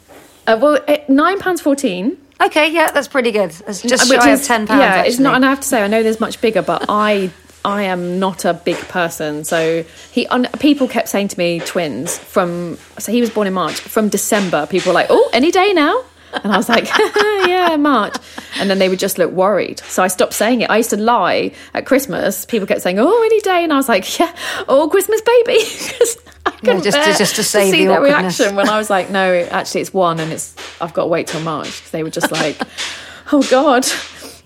uh, 0.47 0.59
well, 0.61 0.79
eh, 0.87 1.05
nine 1.09 1.39
pounds 1.39 1.61
fourteen. 1.61 2.17
Okay, 2.41 2.71
yeah, 2.71 2.91
that's 2.91 3.09
pretty 3.09 3.31
good. 3.33 3.51
That's 3.51 3.81
just 3.81 4.11
which 4.11 4.21
shy 4.21 4.31
is 4.33 4.41
of 4.43 4.47
ten 4.47 4.67
pounds. 4.67 4.81
Yeah, 4.81 5.03
it's 5.05 5.19
not. 5.19 5.35
And 5.37 5.45
I 5.45 5.49
have 5.51 5.61
to 5.61 5.67
say, 5.69 5.83
I 5.83 5.87
know 5.87 6.03
there's 6.03 6.21
much 6.21 6.41
bigger, 6.43 6.61
but 6.63 6.85
I 6.89 7.31
I 7.65 7.85
am 7.85 8.19
not 8.21 8.45
a 8.45 8.53
big 8.53 8.77
person. 8.77 9.43
So 9.45 9.83
he 10.13 10.27
un, 10.27 10.47
people 10.61 10.87
kept 10.87 11.09
saying 11.09 11.29
to 11.29 11.39
me 11.39 11.61
twins 11.61 12.19
from. 12.19 12.77
So 12.99 13.11
he 13.11 13.23
was 13.23 13.31
born 13.31 13.47
in 13.47 13.55
March. 13.55 13.81
From 13.81 14.11
December, 14.11 14.67
people 14.67 14.91
were 14.91 14.95
like, 14.95 15.07
"Oh, 15.09 15.31
any 15.33 15.51
day 15.51 15.73
now." 15.73 16.05
And 16.43 16.53
I 16.53 16.57
was 16.57 16.69
like, 16.69 16.89
yeah, 17.47 17.77
March. 17.79 18.17
And 18.59 18.69
then 18.71 18.79
they 18.79 18.89
would 18.89 18.99
just 18.99 19.19
look 19.19 19.33
worried. 19.33 19.81
So 19.81 20.03
I 20.03 20.09
stopped 20.09 20.33
saying 20.33 20.61
it. 20.63 20.71
I 20.71 20.77
used 20.79 20.91
to 20.91 20.97
lie 20.97 21.53
at 21.75 21.87
Christmas. 21.87 22.45
People 22.45 22.67
kept 22.67 22.83
saying, 22.83 22.99
oh, 22.99 23.23
any 23.25 23.41
day. 23.41 23.65
And 23.65 23.73
I 23.73 23.77
was 23.77 23.89
like, 23.89 24.19
yeah, 24.19 24.35
oh, 24.69 24.89
Christmas 24.89 25.21
baby. 25.23 25.59
I 26.47 26.51
couldn't 26.51 26.83
just 26.85 26.97
to- 26.97 27.19
just 27.19 27.37
to 27.37 27.43
save 27.43 27.73
see 27.73 27.85
the 27.87 27.93
their 27.93 28.01
reaction 28.01 28.55
when 28.57 28.69
I 28.69 28.79
was 28.79 28.89
like, 28.91 29.11
no, 29.11 29.35
actually, 29.51 29.81
it's 29.83 29.93
one 29.93 30.21
and 30.21 30.33
it's 30.33 30.55
I've 30.81 30.95
got 30.95 31.03
to 31.03 31.09
wait 31.09 31.27
till 31.27 31.41
March. 31.43 31.91
they 31.91 32.03
were 32.03 32.11
just 32.11 32.31
like, 32.31 32.59
oh, 33.33 33.43
God. 33.51 33.85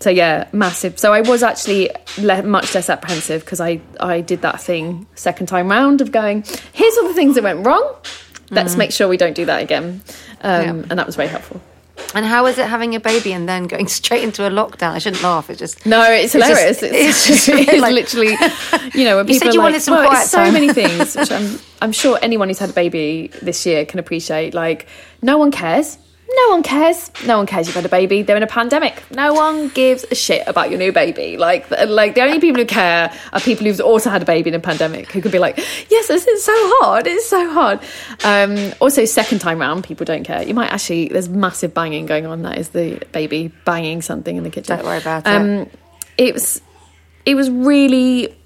So 0.00 0.08
yeah, 0.08 0.48
massive. 0.52 0.98
So 0.98 1.12
I 1.12 1.20
was 1.20 1.42
actually 1.42 1.90
le- 2.16 2.42
much 2.42 2.74
less 2.74 2.88
apprehensive 2.88 3.44
because 3.44 3.60
I, 3.60 3.82
I 4.00 4.22
did 4.22 4.40
that 4.42 4.58
thing 4.60 5.06
second 5.14 5.46
time 5.48 5.68
round 5.70 6.00
of 6.00 6.10
going, 6.10 6.42
here's 6.72 6.96
all 6.96 7.08
the 7.08 7.12
things 7.14 7.34
that 7.34 7.44
went 7.44 7.66
wrong. 7.66 7.96
Let's 8.50 8.76
make 8.76 8.90
sure 8.92 9.06
we 9.08 9.16
don't 9.18 9.34
do 9.34 9.44
that 9.44 9.62
again. 9.62 10.02
Um, 10.40 10.62
Yeah. 10.62 10.70
And 10.88 10.98
that 10.98 11.06
was 11.06 11.16
very 11.16 11.28
helpful. 11.28 11.60
And 12.14 12.26
how 12.26 12.46
is 12.46 12.58
it 12.58 12.66
having 12.66 12.94
a 12.94 13.00
baby 13.00 13.32
and 13.32 13.48
then 13.48 13.66
going 13.66 13.86
straight 14.00 14.24
into 14.24 14.46
a 14.46 14.50
lockdown? 14.50 14.92
I 14.92 14.98
shouldn't 14.98 15.22
laugh. 15.22 15.48
It's 15.50 15.58
just 15.58 15.86
No, 15.86 16.02
it's 16.02 16.34
It's 16.34 16.44
just- 16.46 16.48
hilarious. 16.48 16.82
it's, 16.82 17.26
it's 17.26 17.26
just 17.26 17.48
it's 17.48 17.80
like- 17.82 17.92
literally, 17.94 18.36
you 18.94 19.04
know, 19.04 19.16
when 19.16 19.28
You 19.28 19.34
people 19.34 19.38
said 19.38 19.48
are 19.48 19.52
you 19.52 19.58
like, 19.58 19.64
wanted 19.64 19.82
some 19.82 19.94
well, 19.96 20.08
quiet 20.08 20.22
it's 20.22 20.30
so 20.30 20.38
time." 20.38 20.52
many 20.52 20.72
things, 20.72 21.14
which 21.16 21.30
I'm, 21.30 21.58
I'm 21.82 21.92
sure 21.92 22.18
anyone 22.22 22.48
who's 22.48 22.58
had 22.58 22.70
a 22.70 22.72
baby 22.72 23.30
this 23.42 23.64
year 23.66 23.84
can 23.84 23.98
appreciate. 24.00 24.54
Like, 24.54 24.86
no 25.22 25.38
one 25.38 25.50
cares. 25.50 25.98
No 26.32 26.48
one 26.50 26.62
cares. 26.62 27.10
No 27.26 27.38
one 27.38 27.46
cares 27.46 27.66
you've 27.66 27.74
had 27.76 27.84
a 27.84 27.88
baby. 27.88 28.22
They're 28.22 28.36
in 28.36 28.42
a 28.42 28.46
pandemic. 28.46 29.02
No 29.10 29.34
one 29.34 29.68
gives 29.68 30.04
a 30.10 30.14
shit 30.14 30.46
about 30.46 30.70
your 30.70 30.78
new 30.78 30.92
baby. 30.92 31.36
Like, 31.36 31.68
like 31.70 32.14
the 32.14 32.22
only 32.22 32.38
people 32.40 32.60
who 32.60 32.66
care 32.66 33.12
are 33.32 33.40
people 33.40 33.66
who've 33.66 33.80
also 33.80 34.10
had 34.10 34.22
a 34.22 34.24
baby 34.24 34.48
in 34.48 34.54
a 34.54 34.60
pandemic 34.60 35.10
who 35.10 35.20
could 35.20 35.32
be 35.32 35.38
like, 35.40 35.56
yes, 35.90 36.06
this 36.08 36.26
is 36.26 36.44
so 36.44 36.52
hard. 36.54 37.06
It's 37.06 37.26
so 37.28 37.50
hard. 37.50 37.80
Um, 38.24 38.72
also, 38.80 39.04
second 39.04 39.40
time 39.40 39.58
round, 39.58 39.82
people 39.84 40.04
don't 40.04 40.22
care. 40.24 40.42
You 40.42 40.54
might 40.54 40.72
actually, 40.72 41.08
there's 41.08 41.28
massive 41.28 41.74
banging 41.74 42.06
going 42.06 42.26
on. 42.26 42.42
That 42.42 42.58
is 42.58 42.68
the 42.70 43.02
baby 43.12 43.48
banging 43.64 44.00
something 44.00 44.36
in 44.36 44.44
the 44.44 44.50
kitchen. 44.50 44.76
Don't 44.76 44.86
worry 44.86 44.98
about 44.98 45.26
it. 45.26 45.30
um, 45.30 45.68
it 46.16 46.34
was 46.34 46.60
it 47.26 47.34
was 47.34 47.50
really 47.50 48.36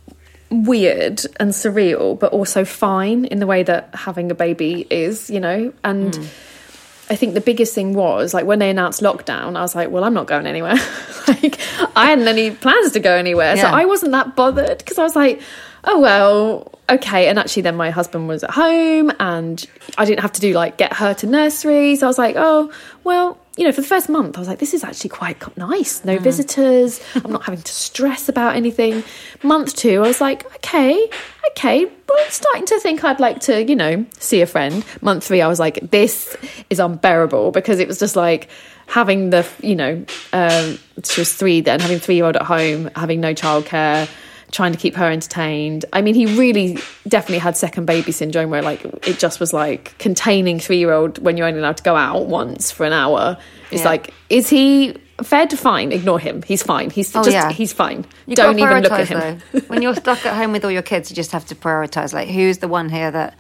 weird 0.51 1.21
and 1.41 1.51
surreal 1.51 2.19
but 2.19 2.33
also 2.33 2.65
fine 2.65 3.25
in 3.25 3.41
the 3.41 3.47
way 3.47 3.63
that 3.65 3.93
having 3.95 4.31
a 4.31 4.35
baby 4.35 4.87
is 4.91 5.29
you 5.31 5.41
know 5.41 5.73
and 5.83 6.15
Hmm. 6.15 6.25
I 7.11 7.17
think 7.17 7.35
the 7.35 7.41
biggest 7.41 7.75
thing 7.75 7.93
was 7.93 8.33
like 8.33 8.47
when 8.47 8.59
they 8.59 8.71
announced 8.71 9.03
lockdown, 9.03 9.57
I 9.57 9.61
was 9.61 9.75
like, 9.75 9.91
well, 9.91 10.05
I'm 10.05 10.15
not 10.15 10.27
going 10.27 10.47
anywhere. 10.47 10.75
like, 11.29 11.59
I 11.95 12.07
hadn't 12.07 12.27
any 12.27 12.51
plans 12.51 12.93
to 12.93 13.01
go 13.01 13.15
anywhere. 13.15 13.57
So 13.57 13.67
I 13.67 13.85
wasn't 13.85 14.13
that 14.13 14.35
bothered 14.37 14.79
because 14.79 14.99
I 14.99 15.03
was 15.03 15.15
like, 15.15 15.43
oh, 15.85 16.01
well, 16.01 16.73
okay. 16.89 17.29
And 17.29 17.39
actually, 17.39 17.63
then 17.63 17.77
my 17.77 17.91
husband 17.91 18.27
was 18.27 18.43
at 18.43 18.51
home 18.51 19.13
and 19.21 19.65
I 19.99 20.07
didn't 20.07 20.21
have 20.21 20.33
to 20.33 20.41
do 20.41 20.55
like 20.55 20.79
get 20.79 20.95
her 20.95 21.13
to 21.15 21.27
nursery. 21.27 21.97
So 21.97 22.07
I 22.07 22.09
was 22.09 22.19
like, 22.19 22.37
oh, 22.39 22.73
well, 23.05 23.39
you 23.57 23.65
know, 23.65 23.73
for 23.73 23.83
the 23.83 23.87
first 23.87 24.09
month, 24.09 24.37
I 24.37 24.41
was 24.41 24.49
like, 24.49 24.59
this 24.59 24.75
is 24.75 24.83
actually 24.83 25.11
quite 25.11 25.57
nice. 25.57 26.05
No 26.05 26.19
visitors. 26.19 27.01
I'm 27.15 27.31
not 27.31 27.45
having 27.45 27.63
to 27.63 27.73
stress 27.73 28.29
about 28.29 28.57
anything. 28.57 29.05
Month 29.45 29.77
two, 29.77 30.03
I 30.03 30.09
was 30.09 30.21
like, 30.21 30.45
okay, 30.57 31.09
okay. 31.51 31.85
But 31.85 32.17
I'm 32.19 32.31
starting 32.31 32.67
to 32.67 32.81
think 32.81 33.05
I'd 33.05 33.21
like 33.21 33.41
to, 33.43 33.65
you 33.65 33.77
know, 33.77 34.07
see 34.19 34.41
a 34.41 34.47
friend. 34.47 34.85
Month 35.03 35.25
three, 35.25 35.41
I 35.41 35.47
was 35.47 35.61
like, 35.61 35.91
this 35.91 36.37
is 36.69 36.81
unbearable 36.81 37.53
because 37.53 37.79
it 37.79 37.87
was 37.87 38.01
just 38.01 38.17
like 38.17 38.49
having 38.87 39.31
the, 39.31 39.47
you 39.63 39.77
know, 39.77 40.05
um, 40.33 40.79
she 41.05 41.21
was 41.21 41.33
three 41.33 41.61
then, 41.61 41.79
having 41.79 42.01
three 42.01 42.17
year 42.17 42.25
old 42.25 42.37
at 42.37 42.43
home, 42.43 42.91
having 42.97 43.21
no 43.21 43.35
childcare 43.35 44.09
trying 44.55 44.73
to 44.73 44.79
keep 44.79 44.95
her 44.95 45.11
entertained. 45.11 45.85
I 45.93 46.01
mean, 46.01 46.15
he 46.15 46.27
really 46.39 46.79
definitely 47.09 47.39
had 47.39 47.57
second 47.57 47.87
baby 47.87 48.13
syndrome 48.13 48.51
where 48.51 48.63
like 48.63 48.85
it 49.07 49.19
just 49.19 49.41
was 49.41 49.53
like 49.53 49.97
containing 49.99 50.61
three 50.61 50.79
year 50.79 50.93
old 50.93 51.19
when 51.19 51.37
you're 51.37 51.47
only 51.47 51.59
allowed 51.59 51.77
to 51.79 51.83
go 51.83 51.97
out 51.97 52.27
once 52.27 52.71
for 52.71 52.87
an 52.87 52.93
hour. 52.93 53.37
It's 53.71 53.83
Yeah. 53.83 53.89
like, 53.89 54.15
is 54.31 54.49
he 54.49 54.97
fed, 55.23 55.57
fine. 55.59 55.93
Ignore 55.93 56.19
him. 56.21 56.43
He's 56.43 56.63
fine. 56.63 56.91
He's 56.91 57.15
Oh, 57.15 57.23
just 57.23 57.33
yeah. 57.33 57.51
he's 57.51 57.73
fine. 57.73 58.05
You 58.27 58.37
Don't 58.37 58.59
even 58.59 58.83
look 58.83 58.93
at 58.93 59.09
him. 59.09 59.41
When 59.67 59.83
you're 59.83 59.95
stuck 59.95 60.25
at 60.25 60.35
home 60.35 60.53
with 60.53 60.65
all 60.65 60.71
your 60.71 60.83
kids, 60.83 61.11
you 61.11 61.17
just 61.17 61.33
have 61.33 61.47
to 61.47 61.55
prioritize. 61.55 62.13
Like, 62.13 62.29
who's 62.29 62.59
the 62.59 62.69
one 62.69 62.89
here 62.89 63.11
that 63.11 63.37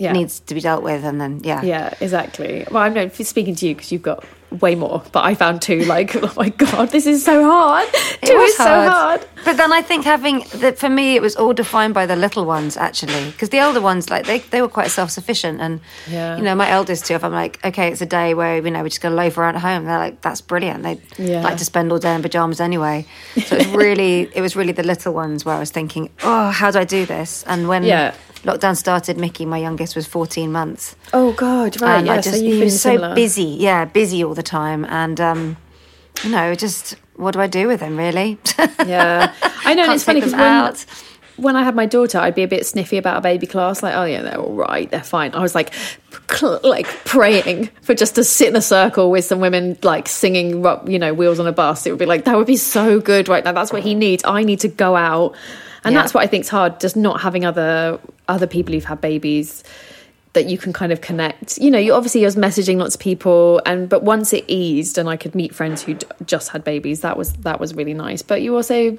Yeah. 0.00 0.12
needs 0.12 0.40
to 0.40 0.54
be 0.54 0.60
dealt 0.60 0.82
with, 0.82 1.04
and 1.04 1.20
then 1.20 1.40
yeah, 1.44 1.62
Yeah, 1.62 1.94
exactly. 2.00 2.66
Well, 2.70 2.82
I'm 2.82 2.94
not 2.94 3.14
speaking 3.14 3.54
to 3.56 3.66
you 3.68 3.74
because 3.74 3.92
you've 3.92 4.02
got 4.02 4.24
way 4.60 4.74
more, 4.74 5.00
but 5.12 5.24
I 5.24 5.34
found 5.34 5.62
two 5.62 5.84
like, 5.84 6.16
oh 6.24 6.32
my 6.36 6.48
god, 6.48 6.90
this 6.90 7.06
is 7.06 7.24
so 7.24 7.44
hard. 7.44 7.86
Two 8.24 8.32
is 8.48 8.56
so 8.56 8.64
hard. 8.90 9.24
But 9.44 9.56
then 9.58 9.72
I 9.72 9.80
think 9.82 10.04
having 10.04 10.42
that 10.56 10.78
for 10.78 10.88
me, 10.88 11.14
it 11.16 11.22
was 11.22 11.36
all 11.36 11.52
defined 11.52 11.94
by 11.94 12.06
the 12.06 12.16
little 12.16 12.44
ones 12.46 12.76
actually, 12.76 13.30
because 13.30 13.50
the 13.50 13.58
elder 13.58 13.80
ones 13.80 14.10
like 14.10 14.24
they 14.26 14.38
they 14.50 14.60
were 14.62 14.68
quite 14.68 14.90
self 14.90 15.10
sufficient, 15.10 15.60
and 15.60 15.80
Yeah. 16.10 16.36
you 16.38 16.42
know 16.42 16.54
my 16.54 16.68
eldest 16.68 17.06
two, 17.06 17.14
if 17.14 17.22
I'm 17.22 17.32
like, 17.32 17.64
okay, 17.64 17.88
it's 17.92 18.00
a 18.00 18.06
day 18.06 18.34
where 18.34 18.56
you 18.56 18.70
know 18.70 18.82
we're 18.82 18.88
just 18.88 19.02
gonna 19.02 19.14
loaf 19.14 19.36
around 19.38 19.54
at 19.56 19.62
home, 19.62 19.84
they're 19.84 19.98
like, 20.06 20.20
that's 20.22 20.40
brilliant. 20.40 20.82
They 20.82 20.98
Yeah. 21.18 21.42
like 21.42 21.58
to 21.58 21.64
spend 21.64 21.92
all 21.92 21.98
day 21.98 22.14
in 22.14 22.22
pajamas 22.22 22.60
anyway. 22.60 23.04
So 23.46 23.56
it 23.56 23.66
was 23.66 23.76
really 23.86 24.28
it 24.34 24.40
was 24.40 24.56
really 24.56 24.72
the 24.72 24.82
little 24.92 25.12
ones 25.14 25.44
where 25.44 25.54
I 25.54 25.58
was 25.60 25.70
thinking, 25.70 26.10
oh, 26.24 26.50
how 26.50 26.70
do 26.72 26.78
I 26.80 26.84
do 26.84 27.06
this? 27.06 27.44
And 27.46 27.68
when 27.68 27.84
Yeah. 27.84 28.14
Lockdown 28.42 28.76
started, 28.76 29.16
Mickey, 29.18 29.44
my 29.46 29.58
youngest, 29.58 29.94
was 29.96 30.06
14 30.06 30.50
months. 30.50 30.96
Oh 31.12 31.32
god, 31.32 31.80
right? 31.80 31.98
and 31.98 32.06
yeah, 32.06 32.14
I 32.14 32.16
just 32.16 32.36
so 32.38 32.42
you've 32.42 32.52
he 32.52 32.58
been 32.60 32.64
was 32.66 32.80
so 32.80 32.94
similar. 32.96 33.14
busy, 33.14 33.44
yeah, 33.44 33.84
busy 33.84 34.24
all 34.24 34.34
the 34.34 34.42
time, 34.42 34.84
and 34.86 35.20
um, 35.20 35.56
you 36.24 36.30
know, 36.30 36.54
just 36.54 36.96
what 37.16 37.32
do 37.32 37.40
I 37.40 37.46
do 37.46 37.68
with 37.68 37.80
him, 37.80 37.96
really? 37.96 38.38
Yeah, 38.86 39.32
I 39.64 39.74
know. 39.74 39.84
and 39.84 39.92
it's 39.92 40.04
funny 40.04 40.20
because 40.20 40.32
when 40.32 40.74
when 41.40 41.56
I 41.56 41.62
had 41.62 41.74
my 41.74 41.86
daughter, 41.86 42.18
I'd 42.18 42.34
be 42.34 42.42
a 42.42 42.48
bit 42.48 42.66
sniffy 42.66 42.98
about 42.98 43.16
a 43.18 43.20
baby 43.20 43.46
class. 43.46 43.82
Like, 43.82 43.94
oh 43.94 44.04
yeah, 44.04 44.22
they're 44.22 44.38
all 44.38 44.54
right, 44.54 44.90
they're 44.90 45.02
fine. 45.02 45.34
I 45.34 45.40
was 45.40 45.54
like, 45.54 45.72
like 46.62 46.86
praying 47.04 47.66
for 47.82 47.94
just 47.94 48.14
to 48.16 48.24
sit 48.24 48.48
in 48.48 48.56
a 48.56 48.62
circle 48.62 49.10
with 49.10 49.24
some 49.24 49.40
women 49.40 49.78
like 49.82 50.08
singing, 50.08 50.64
you 50.86 50.98
know, 50.98 51.14
wheels 51.14 51.38
on 51.40 51.46
a 51.46 51.52
bus. 51.52 51.86
It 51.86 51.90
would 51.90 51.98
be 51.98 52.06
like 52.06 52.24
that 52.24 52.36
would 52.36 52.46
be 52.46 52.56
so 52.56 53.00
good 53.00 53.28
right 53.28 53.44
now. 53.44 53.52
That's 53.52 53.72
what 53.72 53.82
he 53.82 53.94
needs. 53.94 54.22
I 54.24 54.42
need 54.44 54.60
to 54.60 54.68
go 54.68 54.96
out, 54.96 55.34
and 55.84 55.94
Yeah. 55.94 56.00
that's 56.02 56.14
what 56.14 56.22
I 56.22 56.26
think 56.26 56.44
is 56.44 56.48
hard. 56.50 56.80
Just 56.80 56.96
not 56.96 57.20
having 57.20 57.44
other 57.44 57.98
other 58.28 58.46
people 58.46 58.74
who've 58.74 58.84
had 58.84 59.00
babies 59.00 59.64
that 60.32 60.46
you 60.46 60.56
can 60.56 60.72
kind 60.72 60.92
of 60.92 61.00
connect. 61.00 61.58
You 61.58 61.70
know, 61.72 61.78
you 61.78 61.92
obviously 61.92 62.24
was 62.24 62.36
messaging 62.36 62.76
lots 62.78 62.94
of 62.94 63.00
people, 63.00 63.60
and 63.66 63.88
but 63.88 64.02
once 64.04 64.32
it 64.32 64.44
eased 64.46 64.98
and 64.98 65.08
I 65.08 65.16
could 65.16 65.34
meet 65.34 65.54
friends 65.54 65.82
who 65.82 65.96
just 66.24 66.50
had 66.50 66.62
babies, 66.64 67.00
that 67.00 67.16
was 67.16 67.32
that 67.42 67.58
was 67.60 67.74
really 67.74 67.94
nice. 67.94 68.22
But 68.22 68.40
you 68.42 68.54
also, 68.54 68.96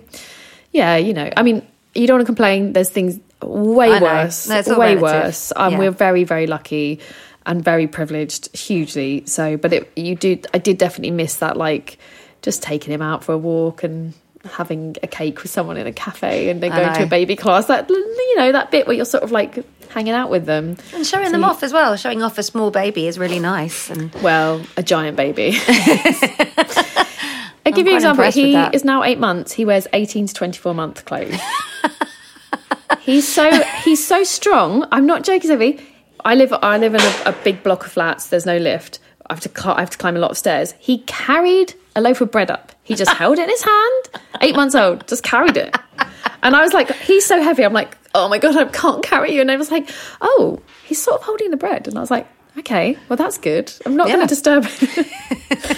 yeah, 0.72 0.98
you 0.98 1.14
know, 1.14 1.30
I 1.38 1.44
mean, 1.44 1.66
you 1.96 2.08
don't 2.08 2.16
want 2.18 2.26
to 2.26 2.30
complain. 2.34 2.74
There's 2.74 2.90
things 2.90 3.20
way 3.42 4.00
worse, 4.00 4.48
No, 4.50 4.62
way 4.78 4.96
relative. 4.96 5.02
worse. 5.02 5.54
Um, 5.56 5.74
Yeah. 5.74 5.80
We're 5.80 5.92
very 5.92 6.24
very 6.26 6.48
lucky 6.48 7.00
and 7.46 7.64
very 7.64 7.88
privileged, 7.88 8.56
hugely 8.56 9.24
so. 9.26 9.58
But 9.58 9.74
it, 9.74 9.92
you 9.96 10.16
do, 10.16 10.38
I 10.54 10.58
did 10.60 10.78
definitely 10.78 11.10
miss 11.12 11.36
that, 11.38 11.58
like 11.58 11.98
just 12.44 12.62
taking 12.62 12.94
him 12.94 13.02
out 13.02 13.24
for 13.24 13.32
a 13.34 13.38
walk 13.38 13.84
and 13.84 14.14
having 14.46 14.96
a 15.04 15.08
cake 15.08 15.44
with 15.44 15.52
someone 15.52 15.78
in 15.78 15.86
a 15.88 15.92
cafe 15.94 16.50
and 16.50 16.62
then 16.64 16.72
going 16.72 16.94
to 16.96 17.04
a 17.04 17.08
baby 17.08 17.36
class 17.36 17.68
that 17.68 17.88
you 17.90 18.36
know 18.38 18.52
that 18.52 18.72
bit 18.72 18.88
where 18.88 18.96
you're 18.96 19.06
sort 19.06 19.24
of 19.24 19.32
like 19.32 19.64
hanging 19.90 20.14
out 20.14 20.30
with 20.32 20.46
them 20.46 20.78
And 20.94 21.06
showing 21.06 21.26
So 21.28 21.32
them 21.34 21.42
you- 21.42 21.48
off 21.48 21.64
as 21.64 21.74
well. 21.74 21.96
Showing 21.96 22.24
off 22.24 22.38
a 22.38 22.44
small 22.44 22.72
baby 22.72 23.08
is 23.08 23.20
really 23.20 23.40
nice. 23.40 23.90
And 23.90 24.12
Well, 24.16 24.62
a 24.78 24.84
giant 24.84 25.18
baby. 25.18 25.58
I'll 27.64 27.74
give 27.74 27.86
you 27.86 27.92
an 27.92 27.98
example. 27.98 28.24
He 28.32 28.56
is 28.56 28.84
now 28.84 29.04
eight 29.04 29.20
months. 29.20 29.52
He 29.54 29.66
wears 29.66 29.88
18 29.94 30.28
to 30.28 30.34
24 30.34 30.74
month 30.74 31.06
clothes. 31.06 31.40
he's 33.02 33.28
so 33.28 33.50
he's 33.84 34.06
so 34.06 34.24
strong. 34.24 34.88
I'm 34.92 35.06
not 35.06 35.24
joking, 35.24 35.50
Sophie. 35.50 35.80
I 36.26 36.36
live 36.36 36.54
I 36.62 36.78
live 36.78 36.96
in 36.96 37.02
a, 37.02 37.14
a 37.28 37.36
big 37.44 37.64
block 37.64 37.86
of 37.86 37.92
flats. 37.92 38.28
There's 38.28 38.46
no 38.46 38.58
lift. 38.58 39.00
I 39.30 39.34
have 39.36 39.42
to 39.42 39.70
I 39.76 39.80
have 39.82 39.90
to 39.92 39.98
climb 39.98 40.16
a 40.16 40.20
lot 40.20 40.32
of 40.32 40.38
stairs. 40.38 40.74
He 40.80 41.00
carried 41.00 41.76
a 41.96 42.02
loaf 42.02 42.22
of 42.22 42.32
bread 42.32 42.50
up. 42.50 42.72
He 42.84 42.96
just 42.96 43.12
held 43.12 43.40
it 43.40 43.44
in 43.44 43.50
his 43.50 43.64
hand. 43.64 44.24
Eight 44.42 44.56
months 44.56 44.76
old, 44.76 45.08
just 45.08 45.24
carried 45.24 45.58
it. 45.58 45.76
And 46.44 46.56
I 46.56 46.62
was 46.62 46.74
like, 46.74 46.92
he's 46.92 47.26
so 47.26 47.42
heavy. 47.42 47.64
I'm 47.64 47.74
like, 47.74 47.98
oh 48.16 48.28
my 48.28 48.38
god, 48.38 48.56
I 48.58 48.66
can't 48.66 49.04
carry 49.04 49.34
you. 49.34 49.42
And 49.42 49.52
I 49.52 49.58
was 49.58 49.72
like, 49.72 49.90
oh, 50.22 50.62
he's 50.86 51.02
sort 51.02 51.20
of 51.20 51.26
holding 51.26 51.52
the 51.52 51.58
bread. 51.58 51.88
And 51.88 51.98
I 51.98 52.02
was 52.02 52.12
like, 52.12 52.28
okay, 52.58 52.98
well 53.10 53.18
that's 53.18 53.38
good. 53.38 53.72
I'm 53.86 53.96
not 53.96 54.08
going 54.08 54.22
to 54.22 54.28
disturb 54.28 54.66
him. 54.66 55.06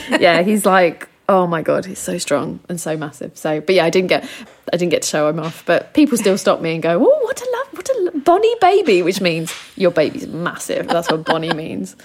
yeah, 0.22 0.42
he's 0.42 0.66
like, 0.66 1.10
oh 1.30 1.48
my 1.48 1.62
god, 1.62 1.86
he's 1.86 2.00
so 2.00 2.18
strong 2.18 2.60
and 2.70 2.80
so 2.80 2.98
massive. 2.98 3.38
So, 3.38 3.62
but 3.62 3.76
yeah, 3.76 3.86
I 3.86 3.90
didn't 3.90 4.10
get, 4.10 4.28
I 4.72 4.78
didn't 4.78 4.92
get 4.92 5.04
to 5.04 5.08
show 5.08 5.28
him 5.30 5.40
off. 5.40 5.64
But 5.66 5.94
people 5.94 6.18
still 6.18 6.38
stop 6.38 6.62
me 6.62 6.74
and 6.74 6.84
go, 6.84 6.98
oh, 7.00 7.20
what 7.24 7.42
a 7.42 7.50
love, 7.52 7.68
what 7.74 7.90
a 7.90 8.00
lo- 8.02 8.22
Bonnie 8.24 8.56
baby, 8.60 9.02
which 9.02 9.22
means 9.22 9.54
your 9.76 9.92
baby's 9.92 10.28
massive. 10.28 10.88
That's 10.88 11.10
what 11.10 11.26
Bonnie 11.26 11.54
means. 11.64 11.96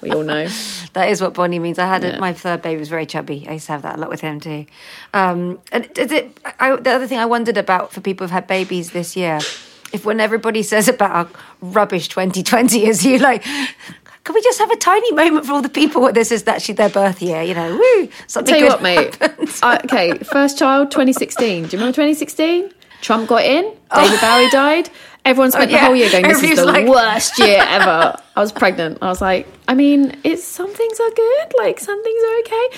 We 0.00 0.10
all 0.10 0.22
know. 0.24 0.48
that 0.94 1.08
is 1.08 1.20
what 1.22 1.34
Bonnie 1.34 1.58
means. 1.58 1.78
I 1.78 1.86
had 1.86 2.02
Yeah. 2.02 2.16
a, 2.16 2.20
my 2.20 2.32
third 2.32 2.62
baby 2.62 2.80
was 2.80 2.88
very 2.88 3.06
chubby. 3.06 3.46
I 3.48 3.54
used 3.54 3.66
to 3.66 3.72
have 3.72 3.82
that 3.82 3.96
a 3.96 4.00
lot 4.00 4.10
with 4.10 4.20
him 4.20 4.40
too. 4.40 4.66
Um, 5.12 5.60
and 5.72 5.88
is 5.96 6.10
it? 6.12 6.38
I, 6.60 6.74
the 6.76 6.90
other 6.90 7.06
thing 7.06 7.18
I 7.18 7.26
wondered 7.26 7.56
about 7.56 7.92
for 7.92 8.00
people 8.00 8.24
who've 8.26 8.32
had 8.32 8.46
babies 8.46 8.90
this 8.90 9.16
year, 9.16 9.38
if 9.92 10.04
when 10.04 10.18
everybody 10.18 10.62
says 10.64 10.88
about 10.88 11.10
how 11.28 11.40
rubbish 11.60 12.08
2020 12.08 12.86
is, 12.86 13.04
you 13.06 13.18
like. 13.18 13.44
Can 14.24 14.34
we 14.34 14.40
just 14.40 14.58
have 14.58 14.70
a 14.70 14.76
tiny 14.76 15.12
moment 15.12 15.44
for 15.46 15.52
all 15.52 15.62
the 15.62 15.68
people 15.68 16.00
where 16.00 16.12
this 16.12 16.32
is 16.32 16.46
actually 16.48 16.74
their 16.74 16.88
birth 16.88 17.20
year? 17.20 17.42
You 17.42 17.54
know, 17.54 17.76
woo! 17.76 18.08
Something 18.26 18.54
Tell 18.54 18.62
you 18.62 18.68
what, 18.68 18.82
mate. 18.82 19.18
I, 19.62 19.76
uh, 19.76 19.78
okay, 19.84 20.12
first 20.24 20.58
child, 20.58 20.90
2016. 20.90 21.46
Do 21.46 21.52
you 21.58 21.78
remember 21.78 21.92
2016? 21.92 22.72
Trump 23.02 23.28
got 23.28 23.44
in. 23.44 23.70
Oh. 23.90 24.02
David 24.02 24.20
Bowie 24.20 24.50
died. 24.50 24.90
Everyone 25.26 25.50
spent 25.50 25.70
Oh, 25.70 25.74
yeah. 25.74 25.80
the 25.80 25.86
whole 25.86 25.96
year 25.96 26.10
going, 26.10 26.26
"This 26.26 26.42
is 26.42 26.56
the 26.56 26.64
like- 26.64 26.86
worst 26.88 27.38
year 27.38 27.58
ever." 27.68 28.16
I 28.36 28.40
was 28.40 28.50
pregnant. 28.52 28.98
I 29.02 29.08
was 29.08 29.20
like, 29.20 29.46
I 29.68 29.74
mean, 29.74 30.18
it's 30.24 30.42
some 30.44 30.72
things 30.72 30.98
are 31.00 31.10
good, 31.10 31.52
like 31.58 31.78
some 31.80 32.02
things 32.02 32.22
are 32.22 32.38
okay. 32.40 32.68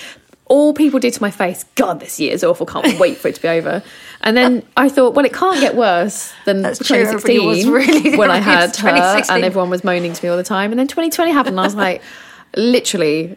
All 0.47 0.72
people 0.74 1.01
did 1.01 1.12
to 1.14 1.22
my 1.22 1.30
face, 1.32 1.64
God, 1.74 1.99
this 2.01 2.20
year 2.20 2.32
is 2.32 2.44
awful. 2.44 2.66
Can't 2.66 2.99
wait 3.01 3.16
for 3.18 3.26
it 3.28 3.34
to 3.36 3.42
be 3.42 3.49
over. 3.49 3.82
And 4.27 4.37
then 4.37 4.64
I 4.77 4.89
thought, 4.89 5.14
well, 5.14 5.24
it 5.24 5.33
can't 5.33 5.61
get 5.61 5.77
worse 5.77 6.33
than 6.47 6.62
That's 6.62 6.79
true, 6.79 7.05
2016 7.05 7.47
was 7.47 7.66
really- 7.66 8.16
when 8.18 8.29
I 8.29 8.39
had 8.39 8.74
her, 8.77 8.89
and 8.89 9.45
everyone 9.45 9.70
was 9.70 9.85
moaning 9.85 10.12
to 10.12 10.24
me 10.24 10.29
all 10.29 10.37
the 10.37 10.43
time. 10.43 10.72
And 10.72 10.79
then 10.81 10.89
2020 10.89 11.31
happened, 11.31 11.53
and 11.55 11.61
I 11.61 11.62
was 11.62 11.77
like, 11.77 12.03
literally 12.57 13.37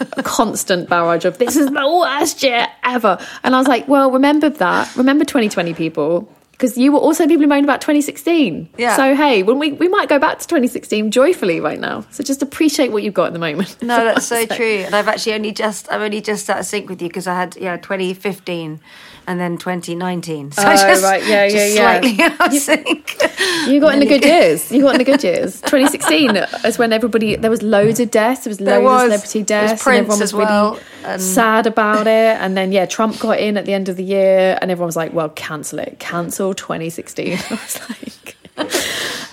a 0.00 0.22
constant 0.22 0.88
barrage 0.88 1.24
of 1.24 1.38
this 1.38 1.56
is 1.56 1.66
the 1.66 1.72
worst 1.72 2.42
year 2.42 2.66
ever. 2.84 3.18
And 3.42 3.54
I 3.54 3.58
was 3.58 3.68
like, 3.68 3.88
well, 3.88 4.10
remember 4.10 4.50
that. 4.50 4.94
Remember 4.96 5.24
2020 5.24 5.72
people. 5.72 6.30
Because 6.52 6.76
you 6.76 6.90
were 6.90 6.98
also 6.98 7.26
people 7.28 7.42
who 7.42 7.46
moaned 7.46 7.64
about 7.64 7.80
2016. 7.80 8.68
Yeah. 8.76 8.96
So 8.96 9.14
hey, 9.14 9.44
when 9.44 9.60
we 9.60 9.72
we 9.72 9.86
might 9.86 10.08
go 10.08 10.18
back 10.18 10.40
to 10.40 10.46
2016 10.48 11.12
joyfully 11.12 11.60
right 11.60 11.78
now. 11.78 12.04
So 12.10 12.24
just 12.24 12.42
appreciate 12.42 12.90
what 12.90 13.04
you've 13.04 13.14
got 13.14 13.28
at 13.28 13.32
the 13.32 13.38
moment. 13.38 13.80
No, 13.80 13.96
that's 14.04 14.26
so 14.26 14.44
true. 14.44 14.82
And 14.84 14.92
I've 14.94 15.06
actually 15.06 15.34
only 15.34 15.52
just 15.52 15.90
I'm 15.90 16.02
only 16.02 16.20
just 16.20 16.50
out 16.50 16.58
of 16.58 16.66
sync 16.66 16.90
with 16.90 17.00
you 17.00 17.06
because 17.08 17.28
I 17.28 17.34
had 17.36 17.56
yeah 17.56 17.76
2015 17.76 18.80
and 19.28 19.38
then 19.38 19.58
2019. 19.58 20.52
So 20.52 20.62
Oh, 20.62 20.72
just, 20.74 21.04
right. 21.04 21.24
Yeah, 21.24 21.48
just 21.48 21.74
yeah, 21.76 22.00
yeah. 22.00 22.00
Slightly 22.00 22.22
out 22.24 22.46
of 22.46 22.52
sync. 22.54 23.22
You 23.68 23.80
got 23.80 23.92
in 23.94 24.00
the 24.00 24.06
good 24.06 24.24
years. 24.34 24.72
You 24.72 24.82
got 24.82 24.94
in 24.94 24.98
the 24.98 25.04
good 25.04 25.22
years. 25.22 25.60
2016 25.60 26.36
is 26.64 26.78
when 26.78 26.92
everybody 26.92 27.36
there 27.36 27.50
was 27.50 27.62
loads 27.62 28.00
of 28.00 28.10
deaths. 28.10 28.44
There 28.44 28.50
was 28.50 28.60
loads 28.60 28.70
There 28.70 28.80
was. 28.82 29.02
of 29.02 29.08
celebrity 29.20 29.42
deaths, 29.44 29.86
and 29.86 29.96
everyone 29.96 30.08
was 30.08 30.20
as 30.22 30.34
well, 30.34 30.70
really 30.72 30.84
and- 31.04 31.20
sad 31.22 31.66
about 31.66 32.06
it. 32.06 32.36
And 32.40 32.56
then 32.56 32.72
yeah, 32.72 32.86
Trump 32.86 33.18
got 33.20 33.38
in 33.38 33.56
at 33.58 33.66
the 33.66 33.74
end 33.74 33.88
of 33.90 33.96
the 33.96 34.04
year, 34.04 34.58
and 34.62 34.70
everyone 34.70 34.86
was 34.88 34.96
like, 34.96 35.12
"Well, 35.12 35.28
cancel 35.28 35.78
it, 35.78 35.98
cancel 35.98 36.54
2016." 36.54 37.32
I 37.50 37.54
was 37.54 37.80
like. 37.90 38.36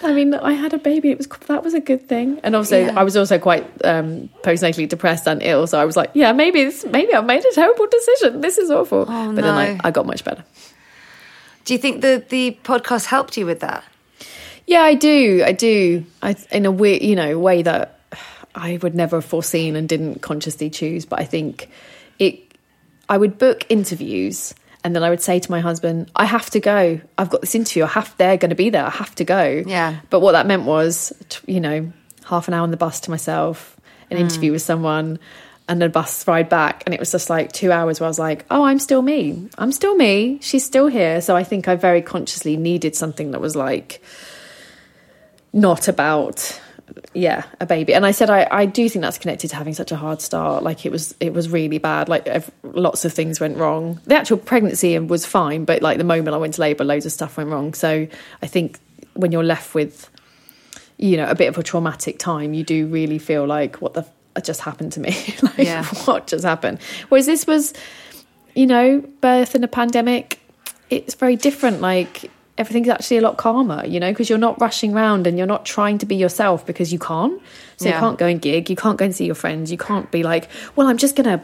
I 0.04 0.14
mean, 0.14 0.34
I 0.36 0.54
had 0.54 0.74
a 0.74 0.78
baby. 0.78 1.10
It 1.12 1.18
was 1.18 1.28
that 1.48 1.64
was 1.64 1.74
a 1.74 1.80
good 1.80 2.08
thing, 2.08 2.40
and 2.44 2.56
also 2.56 2.80
Yeah. 2.86 3.00
I 3.00 3.04
was 3.04 3.18
also 3.18 3.40
quite 3.40 3.66
um, 3.84 4.30
postnatally 4.44 4.88
depressed 4.88 5.28
and 5.28 5.42
ill. 5.42 5.66
So 5.68 5.80
I 5.80 5.86
was 5.86 5.98
like, 5.98 6.12
yeah, 6.14 6.32
maybe 6.32 6.64
this, 6.66 6.86
maybe 6.86 7.14
I've 7.14 7.26
made 7.26 7.44
a 7.44 7.52
terrible 7.54 7.88
decision. 7.88 8.42
This 8.42 8.58
is 8.58 8.70
awful. 8.70 9.06
Oh, 9.08 9.34
but 9.34 9.42
then 9.44 9.54
I. 9.54 9.80
I 9.84 9.92
got 9.92 10.06
much 10.06 10.24
better. 10.24 10.44
Do 11.66 11.74
you 11.74 11.80
think 11.80 12.02
the 12.02 12.24
the 12.30 12.58
podcast 12.64 13.06
helped 13.06 13.38
you 13.38 13.46
with 13.46 13.62
that? 13.62 13.84
Yeah, 14.68 14.82
I 14.82 14.94
do. 14.94 15.44
I 15.46 15.52
do. 15.52 16.06
I 16.22 16.36
in 16.52 16.66
a 16.66 16.72
way, 16.72 17.00
you 17.02 17.16
know, 17.16 17.40
way 17.40 17.64
that 17.64 18.00
I 18.54 18.78
would 18.82 18.96
never 18.96 19.18
have 19.18 19.26
foreseen 19.26 19.76
and 19.76 19.90
didn't 19.90 20.22
consciously 20.22 20.70
choose. 20.70 21.06
But 21.06 21.20
I 21.20 21.26
think 21.26 21.70
it. 22.20 22.40
I 23.10 23.18
would 23.18 23.38
book 23.38 23.66
interviews, 23.70 24.54
and 24.86 24.96
then 24.96 25.04
I 25.04 25.10
would 25.10 25.20
say 25.20 25.40
to 25.40 25.52
my 25.52 25.62
husband, 25.62 26.12
"I 26.16 26.26
have 26.26 26.52
to 26.52 26.60
go. 26.60 27.02
I've 27.18 27.30
got 27.32 27.42
this 27.42 27.56
interview. 27.56 27.86
I 27.86 27.88
have. 27.88 28.16
They're 28.18 28.38
going 28.38 28.52
to 28.52 28.56
be 28.56 28.70
there. 28.70 28.86
I 28.86 28.92
have 28.92 29.16
to 29.16 29.24
go." 29.24 29.64
Yeah. 29.66 29.98
But 30.12 30.20
what 30.20 30.34
that 30.34 30.46
meant 30.46 30.64
was, 30.64 31.12
you 31.48 31.60
know, 31.60 31.92
half 32.26 32.48
an 32.48 32.54
hour 32.54 32.62
on 32.62 32.70
the 32.70 32.78
bus 32.78 33.00
to 33.02 33.10
myself, 33.10 33.78
an 34.12 34.18
mm. 34.18 34.22
interview 34.22 34.52
with 34.52 34.62
someone. 34.62 35.18
And 35.68 35.82
then 35.82 35.90
a 35.90 35.92
bus 35.92 36.28
ride 36.28 36.48
back, 36.48 36.84
and 36.86 36.94
it 36.94 37.00
was 37.00 37.12
just 37.12 37.28
like 37.28 37.52
two 37.52 37.72
hours 37.72 38.00
where 38.00 38.06
I 38.06 38.10
was 38.10 38.20
like, 38.20 38.46
"Oh, 38.52 38.64
I'm 38.64 38.78
still 38.78 39.02
me. 39.02 39.50
I'm 39.58 39.72
still 39.72 39.96
me. 39.96 40.38
She's 40.40 40.64
still 40.64 40.86
here." 40.86 41.20
So 41.20 41.36
I 41.36 41.44
think 41.44 41.68
I 41.68 41.74
very 41.74 42.04
consciously 42.04 42.56
needed 42.56 42.96
something 42.96 43.32
that 43.32 43.42
was 43.42 43.56
like, 43.56 44.04
not 45.52 45.88
about 45.88 46.62
yeah 47.16 47.46
a 47.60 47.66
baby 47.66 47.94
and 47.94 48.06
i 48.06 48.12
said 48.12 48.30
I, 48.30 48.48
I 48.52 48.66
do 48.66 48.88
think 48.90 49.02
that's 49.02 49.18
connected 49.18 49.50
to 49.50 49.56
having 49.56 49.74
such 49.74 49.92
a 49.92 49.96
hard 49.96 50.22
start 50.22 50.64
like 50.64 50.86
it 50.86 50.92
was 50.92 51.16
it 51.20 51.34
was 51.34 51.50
really 51.50 51.78
bad 51.78 52.10
like 52.10 52.28
ev- 52.28 52.52
lots 52.64 53.06
of 53.06 53.14
things 53.14 53.40
went 53.40 53.58
wrong 53.58 54.00
the 54.06 54.16
actual 54.16 54.38
pregnancy 54.38 54.98
was 55.00 55.26
fine 55.26 55.66
but 55.66 55.82
like 55.82 55.98
the 55.98 56.04
moment 56.04 56.34
i 56.36 56.38
went 56.38 56.54
to 56.56 56.62
labor 56.62 56.84
loads 56.84 57.06
of 57.06 57.12
stuff 57.12 57.38
went 57.38 57.50
wrong 57.50 57.74
so 57.74 58.08
i 58.42 58.48
think 58.48 58.80
when 59.14 59.32
you're 59.32 59.44
left 59.44 59.74
with 59.74 60.10
you 60.98 61.18
know 61.18 61.28
a 61.30 61.36
bit 61.36 61.48
of 61.48 61.58
a 61.58 61.64
traumatic 61.64 62.20
time 62.20 62.54
you 62.54 62.64
do 62.64 62.88
really 62.88 63.18
feel 63.18 63.46
like 63.46 63.78
what 63.82 63.94
the 63.94 64.06
just 64.44 64.60
happened 64.62 64.92
to 64.92 65.00
me. 65.00 65.12
like, 65.42 65.58
Yeah. 65.60 65.86
what 66.04 66.28
just 66.28 66.44
happened? 66.44 66.80
Whereas 67.08 67.26
this 67.26 67.48
was, 67.48 67.74
you 68.54 68.68
know, 68.68 69.00
birth 69.22 69.56
in 69.56 69.64
a 69.64 69.68
pandemic. 69.68 70.40
It's 70.90 71.16
very 71.16 71.38
different. 71.38 71.80
Like 71.80 72.30
everything's 72.58 72.88
actually 72.88 73.18
a 73.18 73.22
lot 73.22 73.38
calmer, 73.38 73.86
you 73.86 74.00
know, 74.00 74.12
because 74.12 74.30
you're 74.30 74.38
not 74.38 74.60
rushing 74.62 74.94
around 74.94 75.28
and 75.28 75.38
you're 75.38 75.48
not 75.48 75.66
trying 75.66 75.98
to 75.98 76.06
be 76.06 76.16
yourself 76.16 76.66
because 76.66 76.94
you 76.94 77.00
can't. 77.00 77.42
So 77.78 77.90
Yeah. 77.90 77.96
you 77.96 78.00
can't 78.00 78.18
go 78.18 78.28
and 78.28 78.42
gig, 78.42 78.70
you 78.70 78.76
can't 78.76 78.98
go 78.98 79.06
and 79.06 79.16
see 79.16 79.26
your 79.26 79.36
friends, 79.36 79.72
you 79.72 79.78
can't 79.78 80.10
be 80.12 80.24
like, 80.24 80.48
well, 80.76 80.88
I'm 80.88 80.98
just 80.98 81.16
gonna 81.16 81.44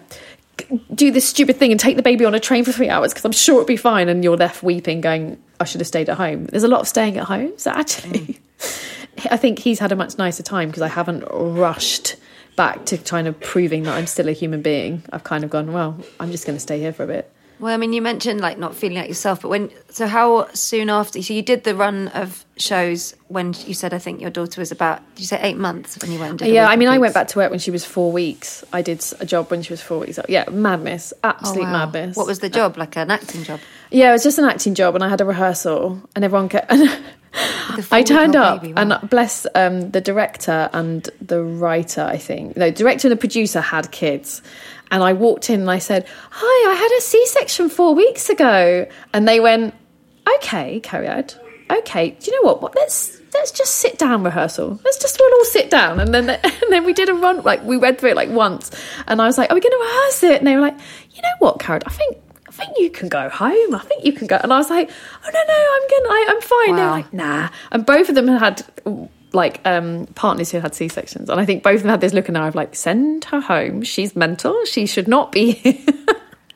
do 0.93 1.12
this 1.12 1.28
stupid 1.28 1.57
thing 1.57 1.72
and 1.72 1.80
take 1.80 1.97
the 1.97 2.03
baby 2.03 2.24
on 2.24 2.36
a 2.36 2.39
train 2.39 2.64
for 2.64 2.72
three 2.72 2.89
hours 2.89 3.12
because 3.12 3.26
I'm 3.26 3.32
sure 3.32 3.55
it'll 3.55 3.66
be 3.66 3.78
fine. 3.78 4.09
And 4.09 4.24
you're 4.24 4.38
left 4.38 4.64
weeping, 4.64 5.01
going, 5.01 5.41
I 5.59 5.66
should 5.66 5.82
have 5.82 5.88
stayed 5.88 6.09
at 6.09 6.18
home. 6.18 6.45
There's 6.45 6.64
a 6.64 6.68
lot 6.68 6.82
of 6.82 6.88
staying 6.88 7.18
at 7.18 7.26
home. 7.26 7.53
So 7.57 7.72
actually, 7.72 8.20
mm. 8.59 9.28
I 9.32 9.38
think 9.38 9.59
he's 9.59 9.80
had 9.80 9.91
a 9.91 9.95
much 9.95 10.18
nicer 10.18 10.43
time 10.43 10.70
because 10.70 10.82
I 10.82 10.88
haven't 10.88 11.24
rushed 11.32 12.16
back 12.55 12.86
to 12.86 12.97
kind 12.97 13.28
of 13.28 13.39
proving 13.39 13.84
that 13.84 13.97
I'm 13.97 14.07
still 14.07 14.28
a 14.28 14.34
human 14.34 14.62
being. 14.62 15.03
I've 15.12 15.24
kind 15.24 15.43
of 15.43 15.49
gone, 15.49 15.74
well, 15.74 15.97
I'm 16.20 16.32
just 16.32 16.45
going 16.45 16.55
to 16.55 16.59
stay 16.59 16.80
here 16.80 16.93
for 16.93 17.03
a 17.03 17.07
bit. 17.07 17.32
Well, 17.62 17.72
I 17.72 17.78
mean, 17.78 17.93
you 17.93 18.01
mentioned 18.01 18.41
like 18.41 18.57
not 18.57 18.74
feeling 18.76 18.97
like 18.97 19.07
yourself, 19.07 19.43
but 19.43 19.49
when 19.49 19.70
so 19.89 20.07
how 20.07 20.47
soon 20.53 20.89
after? 20.89 21.22
So 21.22 21.32
you 21.34 21.43
did 21.43 21.64
the 21.64 21.76
run 21.76 22.07
of 22.07 22.43
shows 22.57 23.16
when 23.28 23.53
you 23.68 23.76
said 23.76 23.93
I 23.93 23.99
think 23.99 24.20
your 24.20 24.32
daughter 24.32 24.59
was 24.59 24.72
about. 24.72 24.99
Did 25.14 25.22
you 25.22 25.28
say 25.28 25.39
eight 25.43 25.57
months 25.57 25.97
when 26.01 26.12
you 26.12 26.20
went? 26.20 26.32
And 26.32 26.39
did 26.39 26.53
Yeah, 26.53 26.68
I 26.68 26.76
mean, 26.76 26.88
I 26.88 26.97
went 26.97 27.14
back 27.14 27.28
to 27.30 27.38
work 27.38 27.51
when 27.51 27.59
she 27.59 27.70
was 27.70 27.86
four 27.86 28.12
weeks. 28.12 28.64
I 28.74 28.82
did 28.82 29.05
a 29.20 29.28
job 29.28 29.51
when 29.51 29.62
she 29.62 29.72
was 29.72 29.80
four 29.80 29.99
weeks. 29.99 30.20
Yeah, 30.28 30.49
madness, 30.49 31.14
Oh, 31.24 31.30
absolute 31.30 31.66
wow. 31.66 31.86
madness. 31.86 32.18
What 32.18 32.26
was 32.26 32.39
the 32.39 32.49
job? 32.49 32.78
Like 32.78 32.97
an 32.97 33.12
acting 33.12 33.43
job? 33.43 33.59
Yeah, 33.91 34.09
it 34.09 34.14
was 34.14 34.24
just 34.24 34.39
an 34.39 34.45
acting 34.45 34.74
job, 34.74 34.95
and 34.95 35.03
I 35.03 35.09
had 35.09 35.22
a 35.22 35.26
rehearsal, 35.26 36.01
and 36.16 36.26
everyone 36.26 36.49
kept. 36.49 36.74
I 37.91 38.03
turned 38.03 38.36
up, 38.36 38.62
baby, 38.62 38.74
wow. 38.74 38.82
and 38.99 39.09
bless 39.09 39.45
um, 39.55 39.91
the 39.91 40.01
director 40.01 40.70
and 40.74 41.07
the 41.22 41.41
writer. 41.43 42.01
I 42.01 42.18
think 42.18 42.57
no, 42.57 42.72
director 42.72 43.07
and 43.07 43.12
the 43.12 43.20
producer 43.20 43.62
had 43.62 43.91
kids, 43.91 44.41
and 44.92 45.02
I 45.04 45.14
walked 45.14 45.50
in 45.50 45.62
and 45.62 45.72
I 45.72 45.80
said, 45.80 46.06
"Hi, 46.30 46.72
I 46.72 46.76
had 46.76 46.92
a 46.98 47.02
C-section 47.02 47.70
four 47.70 47.96
weeks 47.96 48.30
ago," 48.30 48.86
and 49.14 49.28
they 49.28 49.39
went, 49.39 49.74
"Okay, 50.38 50.80
carry. 50.82 51.08
Okay, 51.72 52.12
do 52.20 52.32
you 52.32 52.42
know 52.42 52.48
what? 52.48 52.62
what 52.62 52.76
let's." 52.76 53.20
Let's 53.34 53.52
just 53.52 53.76
sit 53.76 53.98
down 53.98 54.24
rehearsal. 54.24 54.78
Let's 54.84 54.98
just 55.02 55.18
we'll 55.18 55.34
all 55.34 55.46
sit 55.46 55.70
down, 55.70 56.02
and 56.02 56.14
then 56.14 56.30
and 56.44 56.54
then 56.70 56.84
we 56.84 56.92
did 56.92 57.08
a 57.08 57.14
run. 57.14 57.44
Like 57.44 57.64
we 57.64 57.78
read 57.78 57.98
through 57.98 58.10
it 58.10 58.18
like 58.18 58.28
once, 58.30 58.70
and 59.08 59.22
I 59.22 59.26
was 59.26 59.38
like, 59.38 59.50
"Are 59.50 59.56
we 59.56 59.62
going 59.62 59.72
to 59.72 59.78
rehearse 59.88 60.24
it?" 60.24 60.39
And 60.39 60.48
they 60.48 60.54
were 60.56 60.62
like, 60.62 60.78
"You 61.16 61.22
know 61.22 61.30
what, 61.39 61.58
Karen? 61.62 61.82
I 61.86 61.92
think 61.92 62.18
I 62.50 62.52
think 62.52 62.78
you 62.78 62.89
can 62.89 63.08
go 63.08 63.30
home. 63.30 63.74
I 63.74 63.80
think 63.88 64.04
you 64.04 64.12
can 64.12 64.28
go. 64.28 64.36
And 64.44 64.52
I 64.52 64.58
was 64.58 64.70
like, 64.70 64.89
oh 65.26 65.30
no, 65.34 65.39
no, 65.48 65.54
I'm 65.74 65.88
gonna, 65.89 66.10
I, 66.10 66.26
I'm 66.28 66.42
fine. 66.42 66.76
They 66.76 66.82
were 66.82 66.88
Wow. 66.88 66.92
like, 66.92 67.14
nah. 67.14 67.50
And 67.72 67.86
both 67.86 68.10
of 68.10 68.16
them 68.16 68.28
had 68.28 68.64
like 69.34 69.61
um, 69.65 70.07
partners 70.15 70.51
who 70.51 70.59
had 70.59 70.75
C 70.75 70.88
sections, 70.88 71.29
and 71.29 71.39
I 71.39 71.45
think 71.45 71.63
both 71.63 71.75
of 71.75 71.82
them 71.84 71.89
had 71.89 72.01
this 72.01 72.13
look 72.13 72.27
in 72.27 72.34
their 72.34 72.43
eye 72.43 72.47
of 72.47 72.55
like, 72.55 72.75
send 72.75 73.25
her 73.25 73.39
home. 73.39 73.82
She's 73.84 74.15
mental. 74.15 74.65
She 74.65 74.86
should 74.86 75.07
not 75.07 75.32
be. 75.32 75.51
here." 75.51 75.77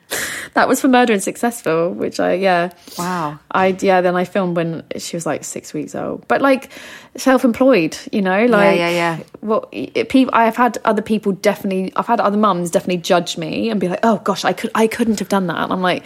that 0.54 0.68
was 0.68 0.80
for 0.80 0.88
Murder 0.88 1.12
in 1.12 1.20
Successville, 1.20 1.94
which 1.94 2.18
I 2.20 2.34
yeah. 2.34 2.70
Wow. 2.98 3.38
I 3.50 3.76
yeah. 3.80 4.00
Then 4.00 4.16
I 4.16 4.24
filmed 4.24 4.56
when 4.56 4.84
she 4.96 5.16
was 5.16 5.26
like 5.26 5.44
six 5.44 5.74
weeks 5.74 5.94
old, 5.94 6.26
but 6.28 6.40
like 6.40 6.70
self-employed, 7.16 7.96
you 8.12 8.22
know, 8.22 8.46
like 8.46 8.78
yeah, 8.78 8.88
yeah. 8.88 9.20
Well, 9.42 9.68
it, 9.72 10.08
people, 10.08 10.34
I've 10.34 10.56
had 10.56 10.78
other 10.84 11.02
people 11.02 11.32
definitely. 11.32 11.92
I've 11.96 12.06
had 12.06 12.20
other 12.20 12.38
mums 12.38 12.70
definitely 12.70 13.02
judge 13.02 13.36
me 13.36 13.70
and 13.70 13.80
be 13.80 13.88
like, 13.88 14.00
"Oh 14.02 14.18
gosh, 14.18 14.44
I 14.44 14.52
could, 14.52 14.70
I 14.74 14.86
couldn't 14.86 15.18
have 15.18 15.28
done 15.28 15.46
that." 15.48 15.62
And 15.62 15.72
I'm 15.72 15.82
like, 15.82 16.04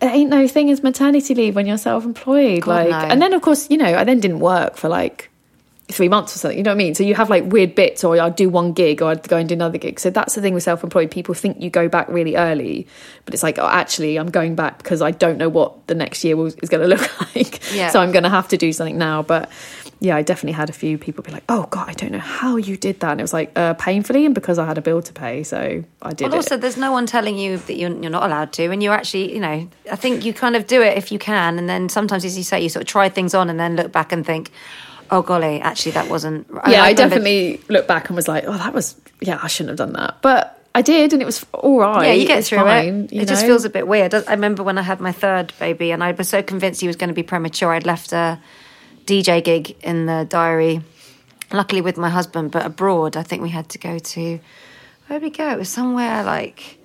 "It 0.00 0.06
ain't 0.06 0.30
no 0.30 0.48
thing 0.48 0.70
as 0.70 0.82
maternity 0.82 1.34
leave 1.34 1.54
when 1.54 1.66
you're 1.66 1.78
self-employed." 1.78 2.66
like, 2.66 2.90
no. 2.90 2.96
and 2.96 3.20
then 3.20 3.32
of 3.32 3.42
course, 3.42 3.70
you 3.70 3.76
know, 3.76 3.94
I 3.94 4.04
then 4.04 4.20
didn't 4.20 4.40
work 4.40 4.76
for 4.76 4.88
like 4.88 5.30
three 5.88 6.08
months 6.08 6.34
or 6.34 6.38
something. 6.38 6.56
You 6.56 6.64
know 6.64 6.70
what 6.70 6.76
I 6.76 6.78
mean? 6.78 6.94
So 6.94 7.02
you 7.02 7.14
have 7.14 7.28
like 7.28 7.44
weird 7.44 7.74
bits, 7.74 8.02
or 8.04 8.18
I'd 8.18 8.36
do 8.36 8.48
one 8.48 8.72
gig, 8.72 9.02
or 9.02 9.10
I'd 9.10 9.28
go 9.28 9.36
and 9.36 9.48
do 9.48 9.54
another 9.54 9.78
gig. 9.78 10.00
So 10.00 10.10
that's 10.10 10.34
the 10.34 10.40
thing 10.40 10.54
with 10.54 10.62
self-employed. 10.62 11.10
People 11.10 11.34
think 11.34 11.60
you 11.60 11.70
go 11.70 11.88
back 11.88 12.08
really 12.08 12.36
early, 12.36 12.86
but 13.24 13.34
it's 13.34 13.42
like, 13.42 13.58
oh, 13.58 13.66
actually, 13.66 14.16
I'm 14.16 14.30
going 14.30 14.54
back 14.54 14.78
because 14.78 15.02
I 15.02 15.10
don't 15.10 15.38
know 15.38 15.48
what 15.48 15.86
the 15.88 15.94
next 15.94 16.24
year 16.24 16.36
is 16.46 16.54
going 16.54 16.82
to 16.88 16.96
look 16.96 17.34
like. 17.34 17.60
Yeah. 17.74 17.88
So 17.88 18.00
I'm 18.00 18.12
going 18.12 18.22
to 18.22 18.30
have 18.30 18.48
to 18.48 18.56
do 18.56 18.72
something 18.72 18.96
now. 18.96 19.22
But 19.22 19.50
yeah, 20.00 20.16
I 20.16 20.22
definitely 20.22 20.52
had 20.52 20.70
a 20.70 20.72
few 20.72 20.98
people 20.98 21.22
be 21.22 21.30
like, 21.30 21.44
"Oh 21.48 21.66
God, 21.70 21.88
I 21.88 21.92
don't 21.92 22.10
know 22.12 22.18
how 22.18 22.56
you 22.56 22.76
did 22.76 23.00
that." 23.00 23.12
And 23.12 23.20
it 23.20 23.24
was 23.24 23.32
like 23.32 23.52
uh, 23.56 23.74
painfully, 23.74 24.24
and 24.24 24.34
because 24.34 24.58
I 24.58 24.66
had 24.66 24.78
a 24.78 24.82
bill 24.82 25.02
to 25.02 25.12
pay, 25.12 25.42
so 25.42 25.84
I 26.00 26.12
did 26.12 26.24
Well, 26.24 26.34
it. 26.34 26.36
also, 26.36 26.56
there's 26.56 26.76
no 26.76 26.90
one 26.90 27.06
telling 27.06 27.36
you 27.38 27.58
that 27.58 27.74
you're, 27.76 27.90
you're 27.90 28.10
not 28.10 28.24
allowed 28.24 28.52
to, 28.54 28.64
and 28.70 28.82
you 28.82 28.90
actually, 28.90 29.32
you 29.34 29.40
know, 29.40 29.68
I 29.90 29.96
think 29.96 30.24
you 30.24 30.32
kind 30.32 30.56
of 30.56 30.66
do 30.66 30.80
it 30.82 30.96
if 30.96 31.12
you 31.12 31.18
can, 31.18 31.58
and 31.58 31.68
then 31.68 31.88
sometimes, 31.88 32.24
as 32.24 32.36
you 32.36 32.44
say, 32.44 32.60
you 32.60 32.68
sort 32.68 32.82
of 32.82 32.88
try 32.88 33.08
things 33.08 33.34
on, 33.34 33.50
and 33.50 33.60
then 33.60 33.76
look 33.76 33.92
back 33.92 34.10
and 34.10 34.24
think, 34.26 34.50
"Oh 35.12 35.22
golly, 35.22 35.60
actually, 35.60 35.92
that 35.92 36.08
wasn't." 36.08 36.48
yeah, 36.50 36.62
mean, 36.66 36.80
I, 36.80 36.92
definitely 36.92 37.60
looked 37.68 37.86
back 37.86 38.08
and 38.08 38.16
was 38.16 38.26
like, 38.26 38.44
"Oh, 38.46 38.56
that 38.56 38.74
was 38.74 38.96
yeah, 39.20 39.38
I 39.40 39.46
shouldn't 39.46 39.78
have 39.78 39.86
done 39.86 39.92
that," 40.00 40.16
but 40.22 40.58
I 40.74 40.82
did, 40.82 41.12
and 41.12 41.22
it 41.22 41.26
was 41.26 41.44
all 41.52 41.78
right. 41.78 42.06
Yeah, 42.06 42.12
you 42.14 42.26
get 42.26 42.38
It's 42.38 42.48
through 42.48 42.58
fine, 42.58 43.04
it. 43.04 43.12
It 43.12 43.28
just 43.28 43.44
feels 43.44 43.64
a 43.64 43.70
bit 43.70 43.86
weird. 43.86 44.14
I 44.14 44.32
remember 44.32 44.62
when 44.62 44.78
I 44.78 44.82
had 44.82 45.00
my 45.00 45.12
third 45.12 45.52
baby, 45.58 45.92
and 45.92 46.02
I 46.02 46.12
was 46.12 46.28
so 46.28 46.42
convinced 46.42 46.80
he 46.80 46.86
was 46.86 46.96
going 46.96 47.08
to 47.08 47.14
be 47.14 47.22
premature. 47.22 47.72
I'd 47.72 47.86
left 47.86 48.12
a 48.12 48.40
DJ 49.06 49.44
gig 49.44 49.76
in 49.82 50.06
the 50.06 50.26
diary, 50.28 50.80
luckily 51.52 51.82
with 51.82 51.98
my 51.98 52.08
husband, 52.08 52.50
but 52.50 52.64
abroad. 52.64 53.16
I 53.16 53.22
think 53.22 53.42
we 53.42 53.50
had 53.50 53.68
to 53.70 53.78
go 53.78 53.98
to 53.98 54.40
where 55.06 55.20
did 55.20 55.22
we 55.22 55.30
go? 55.30 55.50
It 55.50 55.58
was 55.58 55.68
somewhere 55.68 56.24
like 56.24 56.78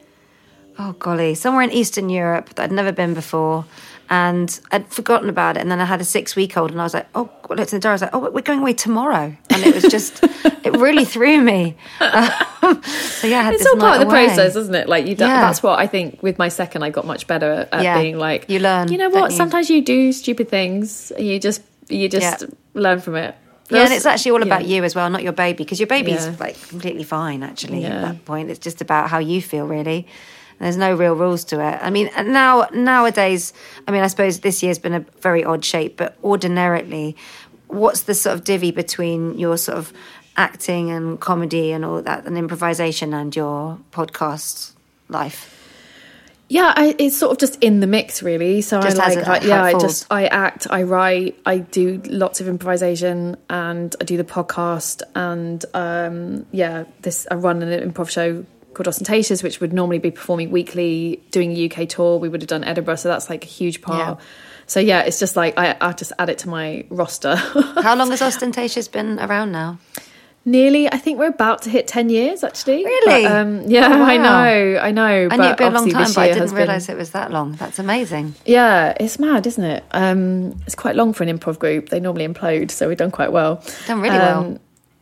oh 0.80 0.93
golly, 0.93 1.36
somewhere 1.36 1.63
in 1.63 1.71
Eastern 1.71 2.09
Europe 2.09 2.49
that 2.55 2.63
I'd 2.63 2.71
never 2.71 2.91
been 2.91 3.13
before. 3.13 3.65
And 4.10 4.60
I'd 4.72 4.88
forgotten 4.88 5.28
about 5.30 5.58
it. 5.58 5.62
And 5.62 5.70
then 5.70 5.82
I 5.82 5.86
had 5.86 5.99
a 5.99 6.05
six 6.05 6.36
week 6.36 6.55
old, 6.58 6.72
and 6.72 6.80
I 6.80 6.84
was 6.84 6.93
like, 6.93 7.08
oh, 7.14 7.30
I 7.49 7.53
looked 7.55 7.74
in 7.74 7.80
the 7.80 7.82
door. 7.82 7.91
I 7.91 7.95
was 7.95 8.01
like, 8.01 8.12
oh, 8.14 8.30
we're 8.30 8.41
going 8.41 8.60
away 8.60 8.74
tomorrow. 8.74 9.36
And 9.49 9.64
it 9.66 9.76
was 9.76 9.84
just, 9.91 10.24
it 10.64 10.78
really 10.78 11.03
threw 11.03 11.41
me. 11.41 11.76
Um, 11.99 12.82
so 12.84 13.28
yeah, 13.28 13.39
I 13.39 13.43
had 13.43 13.53
it's 13.53 13.66
all 13.66 13.78
part 13.78 13.95
of 14.01 14.08
the 14.08 14.14
away. 14.14 14.26
process, 14.28 14.55
isn't 14.55 14.76
it? 14.76 14.88
Like 14.88 15.05
you, 15.05 15.12
Yeah. 15.18 15.41
that's 15.41 15.62
what 15.62 15.78
I 15.80 15.88
think. 15.88 16.22
With 16.24 16.38
my 16.39 16.47
second, 16.49 16.84
I 16.84 16.89
got 16.89 17.05
much 17.05 17.28
better 17.28 17.68
at 17.72 17.84
Yeah. 17.84 18.01
being 18.01 18.18
like 18.18 18.49
You 18.49 18.60
learn, 18.60 18.91
You 18.91 18.97
know 18.97 19.10
what? 19.10 19.32
you? 19.32 19.38
Sometimes 19.38 19.70
you 19.70 19.82
do 19.82 20.12
stupid 20.14 20.49
things. 20.49 21.12
You 21.18 21.39
just 21.39 21.62
you 21.89 22.08
just 22.10 22.41
Yeah. 22.41 22.47
learn 22.74 22.99
from 23.01 23.16
it. 23.16 23.36
Yeah, 23.70 23.84
and 23.84 23.93
it's 23.93 24.05
actually 24.05 24.32
all 24.32 24.43
about 24.43 24.66
you 24.66 24.84
as 24.86 24.95
well, 24.95 25.10
not 25.10 25.24
your 25.24 25.34
baby, 25.34 25.64
because 25.66 25.80
your 25.80 25.88
baby's 25.88 26.26
like 26.39 26.55
completely 26.70 27.03
fine 27.03 27.43
actually 27.43 27.84
at 27.84 28.01
that 28.01 28.24
point. 28.26 28.49
It's 28.49 28.60
just 28.60 28.82
about 28.82 29.10
how 29.10 29.18
you 29.20 29.41
feel, 29.41 29.68
really. 29.68 30.08
There's 30.60 30.78
no 30.78 30.95
real 30.95 31.16
rules 31.16 31.43
to 31.45 31.55
it. 31.60 31.80
I 31.82 31.89
mean, 31.89 32.10
now 32.18 32.68
nowadays, 32.74 33.53
I 33.88 33.91
mean, 33.91 34.01
I 34.01 34.08
suppose 34.08 34.39
this 34.39 34.64
year's 34.64 34.80
been 34.80 34.93
a 34.93 35.05
very 35.22 35.43
odd 35.43 35.64
shape, 35.64 35.97
but 35.97 36.18
ordinarily, 36.24 37.16
what's 37.68 38.03
the 38.03 38.14
sort 38.16 38.36
of 38.36 38.43
divvy 38.43 38.72
between 38.72 39.38
your 39.38 39.58
sort 39.58 39.78
of 39.78 39.93
acting 40.36 40.89
and 40.91 41.20
comedy 41.20 41.72
and 41.72 41.86
all 41.86 42.01
that, 42.01 42.26
and 42.26 42.38
improvisation, 42.38 43.14
and 43.14 43.36
your 43.36 43.80
podcast 43.91 44.74
life? 45.10 45.53
Yeah, 46.49 46.74
I, 46.76 46.95
it's 46.97 47.18
sort 47.18 47.34
of 47.34 47.39
just 47.39 47.62
in 47.62 47.82
the 47.82 47.88
mix, 47.88 48.24
really. 48.24 48.62
So 48.62 48.82
Just 48.82 48.97
I 48.97 49.14
like, 49.14 49.28
I, 49.28 49.39
yeah, 49.45 49.64
I 49.64 49.74
just 49.74 50.08
I 50.10 50.28
act, 50.28 50.66
I 50.70 50.84
write, 50.84 51.38
I 51.45 51.58
do 51.58 52.01
lots 52.05 52.39
of 52.39 52.47
improvisation, 52.47 53.36
and 53.49 53.93
I 53.99 54.05
do 54.05 54.16
the 54.16 54.24
podcast, 54.24 55.01
and 55.14 55.64
um, 55.74 56.45
yeah, 56.51 56.86
this 57.01 57.28
I 57.30 57.36
run 57.36 57.62
an 57.62 57.91
improv 57.91 58.10
show 58.10 58.45
called 58.78 58.88
Austentatious, 58.88 59.43
which 59.43 59.59
would 59.59 59.73
normally 59.73 59.99
be 59.99 60.11
performing 60.11 60.51
weekly, 60.51 61.21
doing 61.32 61.51
a 61.51 61.69
UK 61.69 61.89
tour. 61.89 62.17
We 62.19 62.30
would 62.30 62.41
have 62.41 62.47
done 62.49 62.63
Edinburgh, 62.63 62.95
so 62.95 63.09
that's 63.09 63.30
like 63.30 63.43
a 63.43 63.47
huge 63.47 63.82
part. 63.82 64.17
Yeah. 64.19 64.25
So 64.67 64.80
yeah, 64.80 65.01
it's 65.01 65.19
just 65.19 65.36
like 65.36 65.57
I, 65.57 65.75
I 65.82 65.91
just 65.93 66.11
add 66.19 66.30
it 66.30 66.38
to 66.39 66.49
my 66.49 66.86
roster. 66.89 67.36
How 67.82 67.95
long 67.95 68.11
has 68.11 68.21
Austentatious 68.21 68.88
been 68.88 69.19
around 69.19 69.51
now? 69.51 69.80
Nearly, 70.45 70.88
I 70.89 70.97
think 70.97 71.19
we're 71.19 71.28
about 71.28 71.63
to 71.63 71.69
hit 71.69 71.88
ten 71.88 72.09
years 72.09 72.41
actually. 72.41 72.86
Really? 72.86 73.23
But, 73.23 73.32
um, 73.34 73.63
yeah, 73.67 73.89
Oh, 73.91 74.01
I 74.03 74.15
know, 74.15 74.80
I 74.82 74.91
know. 74.91 75.25
I 75.25 75.28
but 75.28 75.36
knew 75.38 75.43
it'd 75.45 75.57
been 75.57 75.67
a 75.73 75.75
long 75.75 75.89
time, 75.89 76.07
but 76.13 76.17
I 76.17 76.28
didn't 76.28 76.39
has 76.41 76.51
been- 76.51 76.57
realise 76.59 76.88
it 76.88 76.95
was 76.95 77.11
that 77.11 77.32
long. 77.32 77.51
That's 77.53 77.80
amazing. 77.80 78.34
Yeah, 78.45 78.93
it's 78.97 79.19
mad, 79.19 79.45
isn't 79.45 79.63
it? 79.63 79.84
Um, 79.91 80.53
it's 80.65 80.75
quite 80.75 80.95
long 80.95 81.11
for 81.11 81.23
an 81.23 81.38
improv 81.38 81.59
group. 81.59 81.89
They 81.89 81.99
normally 81.99 82.25
implode, 82.25 82.71
so 82.71 82.88
we've 82.88 82.97
done 82.97 83.11
quite 83.11 83.34
well. 83.34 83.61
Done 83.88 83.99
really 83.99 84.17
well. 84.17 84.57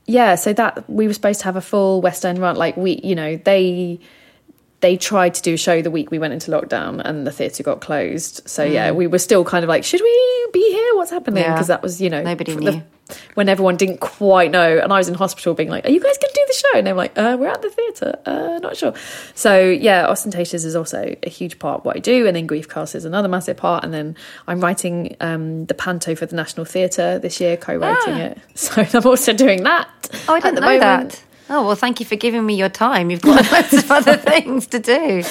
Yeah, 0.05 0.35
so 0.35 0.53
that 0.53 0.87
we 0.89 1.07
were 1.07 1.13
supposed 1.13 1.39
to 1.39 1.45
have 1.45 1.55
a 1.55 1.61
full 1.61 2.01
West 2.01 2.25
End 2.25 2.37
run. 2.37 2.55
Like 2.55 2.77
we, 2.77 2.99
you 3.03 3.15
know, 3.15 3.37
they 3.37 3.99
they 4.85 4.95
tried 4.97 5.33
to 5.33 5.41
do 5.41 5.55
a 5.55 5.57
show 5.57 5.81
the 5.81 5.89
week 5.89 6.11
we 6.11 6.19
went 6.19 6.31
into 6.33 6.51
lockdown, 6.51 7.01
and 7.03 7.25
the 7.25 7.31
theatre 7.31 7.63
got 7.63 7.81
closed. 7.81 8.47
So 8.47 8.63
yeah, 8.63 8.91
we 8.91 9.07
were 9.07 9.17
still 9.29 9.43
kind 9.43 9.63
of 9.63 9.69
like, 9.69 9.83
should 9.83 10.01
we 10.01 10.47
be 10.53 10.65
here? 10.71 10.95
What's 10.95 11.09
happening? 11.09 11.41
Mm. 11.43 11.47
Yeah. 11.47 11.53
Because 11.55 11.67
that 11.73 11.81
was, 11.81 11.99
you 11.99 12.09
know, 12.11 12.21
Nobody 12.21 12.53
the- 12.53 12.83
when 13.35 13.49
everyone 13.49 13.77
didn't 13.77 13.99
quite 13.99 14.49
know, 14.51 14.79
and 14.83 14.91
I 14.91 14.97
was 14.97 15.07
in 15.07 15.13
hospital 15.13 15.53
being 15.53 15.69
like, 15.69 15.85
"Are 15.85 15.91
you 15.91 15.99
guys 15.99 16.17
going 16.17 16.33
to 16.33 16.39
do 16.41 16.45
the 16.47 16.53
show?" 16.53 16.77
And 16.79 16.87
they 16.87 16.91
were 16.93 16.97
like, 17.05 17.15
uh, 17.17 17.37
"We're 17.39 17.47
at 17.49 17.61
the 17.61 17.69
theatre, 17.69 18.13
uh, 18.25 18.59
not 18.63 18.77
sure." 18.77 18.93
So 19.35 19.51
yeah, 19.87 20.07
Austentatious 20.07 20.63
is 20.65 20.75
also 20.75 21.15
a 21.23 21.29
huge 21.29 21.57
part 21.59 21.79
of 21.81 21.85
what 21.85 21.95
I 21.97 21.99
do, 21.99 22.25
and 22.27 22.35
then 22.35 22.47
griefcast 22.47 22.95
is 22.95 23.05
another 23.05 23.27
massive 23.27 23.57
part. 23.57 23.83
And 23.83 23.93
then 23.93 24.15
I'm 24.47 24.59
writing 24.59 25.15
um, 25.19 25.65
the 25.65 25.75
panto 25.75 26.15
for 26.15 26.25
the 26.25 26.35
National 26.35 26.65
Theatre 26.65 27.19
this 27.19 27.39
year, 27.39 27.57
co-writing 27.57 28.13
Ah. 28.13 28.29
it. 28.29 28.37
So 28.55 28.83
I'm 28.93 29.05
also 29.05 29.33
doing 29.33 29.63
that. 29.63 29.87
Oh, 30.27 30.33
I 30.35 30.39
didn't 30.39 30.55
know 30.61 30.79
moment. 30.79 30.81
that. 31.11 31.23
Oh, 31.47 31.65
well, 31.67 31.75
thank 31.75 31.99
you 31.99 32.07
for 32.07 32.15
giving 32.15 32.43
me 32.43 32.55
your 32.55 32.69
time. 32.69 33.11
You've 33.11 33.21
got 33.21 33.51
lots 33.51 33.73
of 33.73 33.91
other 33.91 34.17
things 34.31 34.65
to 34.67 34.79
do. 34.79 35.23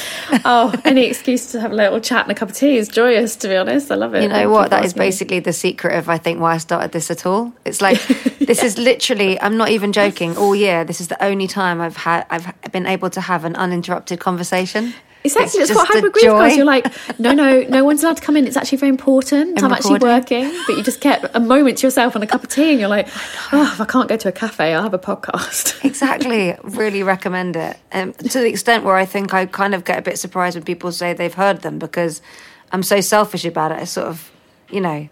oh, 0.45 0.73
any 0.85 1.07
excuse 1.07 1.51
to 1.53 1.61
have 1.61 1.73
a 1.73 1.75
little 1.75 2.01
chat 2.01 2.23
and 2.23 2.31
a 2.33 2.35
cup 2.37 2.51
of 2.51 2.55
tea 2.55 2.77
is 2.77 2.89
joyous, 2.89 3.35
to 3.37 3.49
be 3.49 3.57
honest. 3.57 3.91
I 3.91 3.97
love 3.97 4.15
it. 4.15 4.23
You 4.23 4.29
know 4.29 4.35
Thank 4.37 4.51
what? 4.53 4.65
for 4.65 4.71
That 4.71 4.85
is 4.85 4.95
me. 4.95 5.01
basically 5.01 5.41
the 5.41 5.53
secret 5.53 5.99
of, 5.99 6.09
I 6.09 6.19
think, 6.19 6.41
why 6.41 6.55
I 6.55 6.59
started 6.59 6.93
this 6.93 7.11
at 7.11 7.27
all. 7.27 7.53
It's 7.65 7.81
like, 7.83 8.01
this 8.39 8.63
is 8.63 8.79
literally, 8.79 9.41
I'm 9.41 9.57
not 9.57 9.71
even 9.71 9.93
joking, 9.93 10.37
all 10.37 10.55
year, 10.55 10.85
this 10.85 11.01
is 11.01 11.09
the 11.09 11.21
only 11.23 11.49
time 11.49 11.81
I've 11.81 11.97
had, 11.97 12.27
I've 12.31 12.53
been 12.71 12.87
able 12.87 13.11
to 13.11 13.21
have 13.21 13.45
an 13.45 13.57
uninterrupted 13.57 14.21
conversation. 14.21 14.95
It's 15.25 15.37
actually 15.37 15.61
it's, 15.61 15.71
just 15.71 15.79
what 15.79 15.89
hybrid 15.89 16.13
grief. 16.13 16.25
You're 16.55 16.67
like, 16.67 16.87
no, 17.19 17.33
no, 17.33 17.63
no 17.63 17.83
one's 17.83 18.03
allowed 18.03 18.19
to 18.19 18.23
come 18.23 18.37
in. 18.37 18.47
It's 18.47 18.59
actually 18.59 18.77
very 18.77 18.91
important. 18.91 19.59
I'm 19.59 19.65
I'm, 19.65 19.73
actually 19.73 19.99
working, 19.99 20.53
but 20.67 20.77
you 20.77 20.83
just 20.83 21.01
get 21.01 21.35
a 21.35 21.41
moment 21.41 21.79
to 21.79 21.87
yourself 21.87 22.15
and 22.15 22.23
a 22.23 22.27
cup 22.27 22.43
of 22.45 22.51
tea, 22.51 22.73
and 22.73 22.79
you're 22.79 22.91
like, 22.91 23.09
oh, 23.51 23.71
if 23.73 23.81
I 23.81 23.87
can't 23.87 24.07
go 24.07 24.19
to 24.19 24.29
a 24.29 24.33
cafe, 24.33 24.75
I'll 24.75 24.83
have 24.83 24.93
a 24.95 24.99
podcast. 24.99 25.83
Exactly. 25.95 26.57
really 26.63 27.03
recommend 27.03 27.57
it. 27.57 27.79
Um, 27.93 28.13
to 28.15 28.41
the 28.41 28.49
extent 28.49 28.85
where 28.85 28.97
I 28.97 29.07
think 29.07 29.33
I 29.33 29.47
kind 29.47 29.75
of 29.75 29.85
get 29.85 29.99
a 29.99 30.03
bit 30.03 30.19
surprised 30.19 30.57
when 30.57 30.65
people 30.65 30.91
say 30.93 31.13
they've 31.13 31.33
heard 31.33 31.63
them 31.63 31.79
because 31.79 32.21
I'm 32.73 32.83
so 32.83 33.01
selfish 33.01 33.45
about 33.45 33.71
it. 33.71 33.79
I 33.79 33.85
sort 33.85 34.09
of, 34.09 34.31
you 34.71 34.81
know, 34.81 35.09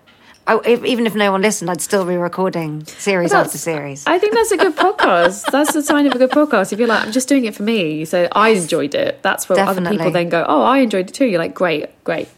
I, 0.46 0.60
if, 0.64 0.84
even 0.84 1.06
if 1.06 1.14
no 1.14 1.30
one 1.30 1.42
listened, 1.42 1.70
I'd 1.70 1.80
still 1.80 2.04
be 2.04 2.16
recording 2.16 2.84
series 2.84 3.30
Well, 3.30 3.42
after 3.42 3.58
series. 3.58 4.04
I 4.06 4.18
think 4.18 4.34
that's 4.34 4.50
a 4.50 4.56
good 4.56 4.74
podcast. 4.74 5.44
That's 5.52 5.72
the 5.72 5.82
sign 5.82 6.06
of 6.06 6.14
a 6.14 6.18
good 6.18 6.30
podcast. 6.30 6.72
If 6.72 6.78
you're 6.78 6.88
like, 6.88 7.06
I'm 7.06 7.12
just 7.12 7.28
doing 7.28 7.44
it 7.44 7.54
for 7.54 7.62
me, 7.62 7.94
you 7.94 8.06
say, 8.06 8.28
I 8.32 8.50
enjoyed 8.50 8.94
it. 8.94 9.22
That's 9.22 9.48
where 9.48 9.60
other 9.60 9.88
people 9.88 10.10
then 10.10 10.28
go, 10.28 10.44
oh, 10.48 10.62
I 10.62 10.78
enjoyed 10.78 11.10
it 11.10 11.14
too. 11.14 11.26
You're 11.26 11.38
like, 11.38 11.54
great, 11.54 11.86
great. 12.04 12.28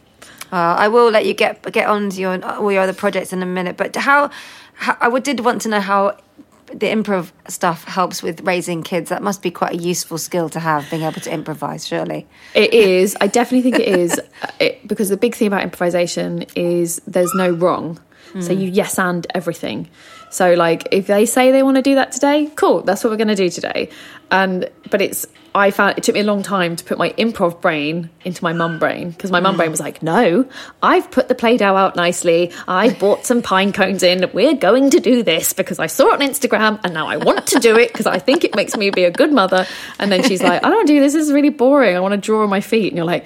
Uh, 0.51 0.75
I 0.77 0.87
will 0.87 1.09
let 1.09 1.25
you 1.25 1.33
get 1.33 1.63
get 1.73 1.89
on 1.89 2.11
to 2.11 2.21
your 2.21 2.45
all 2.45 2.71
your 2.71 2.83
other 2.83 2.93
projects 2.93 3.33
in 3.33 3.41
a 3.41 3.45
minute. 3.45 3.75
But 3.77 3.95
how, 3.95 4.29
how 4.75 4.95
I 5.01 5.19
did 5.19 5.39
want 5.39 5.61
to 5.63 5.69
know 5.69 5.81
how 5.81 6.17
the 6.67 6.87
improv 6.87 7.31
stuff 7.47 7.83
helps 7.85 8.23
with 8.23 8.41
raising 8.41 8.83
kids. 8.83 9.09
That 9.09 9.21
must 9.21 9.41
be 9.41 9.51
quite 9.51 9.73
a 9.73 9.77
useful 9.77 10.17
skill 10.17 10.49
to 10.49 10.59
have, 10.59 10.89
being 10.89 11.03
able 11.03 11.21
to 11.21 11.31
improvise. 11.31 11.87
Surely. 11.87 12.27
It 12.53 12.73
is. 12.73 13.15
I 13.21 13.27
definitely 13.27 13.69
think 13.71 13.81
it 13.81 13.99
is 13.99 14.19
it, 14.59 14.87
because 14.87 15.09
the 15.09 15.17
big 15.17 15.35
thing 15.35 15.47
about 15.47 15.63
improvisation 15.63 16.45
is 16.55 17.01
there's 17.07 17.33
no 17.35 17.49
wrong. 17.51 17.99
So 18.41 18.51
mm. 18.51 18.59
you 18.59 18.69
yes 18.69 18.99
and 18.99 19.25
everything. 19.33 19.87
So 20.35 20.53
like 20.53 20.89
if 20.91 21.07
they 21.07 21.25
say 21.25 21.53
they 21.53 21.63
want 21.63 21.77
to 21.77 21.81
do 21.81 21.95
that 21.95 22.11
today, 22.11 22.51
cool, 22.55 22.81
that's 22.81 23.03
what 23.03 23.09
we're 23.09 23.15
going 23.15 23.29
to 23.29 23.35
do 23.35 23.49
today. 23.49 23.89
And 24.29 24.69
but 24.91 25.01
it's 25.01 25.25
I 25.55 25.71
found 25.71 25.97
it 25.97 26.03
took 26.03 26.15
me 26.15 26.19
a 26.19 26.25
long 26.25 26.43
time 26.43 26.75
to 26.75 26.83
put 26.83 26.97
my 26.97 27.11
improv 27.11 27.61
brain 27.61 28.09
into 28.25 28.43
my 28.43 28.51
mum 28.51 28.77
brain 28.77 29.11
because 29.11 29.31
my 29.31 29.39
mum 29.39 29.55
brain 29.55 29.71
was 29.71 29.79
like, 29.79 30.03
"No, 30.03 30.45
I've 30.83 31.09
put 31.09 31.29
the 31.29 31.35
play-doh 31.35 31.77
out 31.77 31.95
nicely. 31.95 32.51
I 32.67 32.89
bought 32.89 33.25
some 33.25 33.41
pine 33.41 33.71
cones 33.71 34.03
in. 34.03 34.29
We're 34.33 34.55
going 34.55 34.89
to 34.89 34.99
do 34.99 35.23
this 35.23 35.53
because 35.53 35.79
I 35.79 35.87
saw 35.87 36.09
it 36.09 36.15
on 36.15 36.19
Instagram 36.19 36.81
and 36.83 36.93
now 36.93 37.07
I 37.07 37.15
want 37.15 37.47
to 37.47 37.59
do 37.59 37.77
it 37.77 37.93
because 37.93 38.05
I 38.05 38.19
think 38.19 38.43
it 38.43 38.57
makes 38.57 38.75
me 38.75 38.89
be 38.89 39.05
a 39.05 39.11
good 39.11 39.31
mother." 39.31 39.65
And 39.99 40.11
then 40.11 40.21
she's 40.23 40.43
like, 40.43 40.65
"I 40.65 40.69
don't 40.69 40.85
do 40.85 40.99
this. 40.99 41.13
This 41.13 41.27
is 41.27 41.31
really 41.31 41.49
boring. 41.49 41.95
I 41.95 42.01
want 42.01 42.11
to 42.11 42.17
draw 42.17 42.43
on 42.43 42.49
my 42.49 42.59
feet." 42.59 42.89
And 42.91 42.97
you're 42.97 43.05
like, 43.05 43.25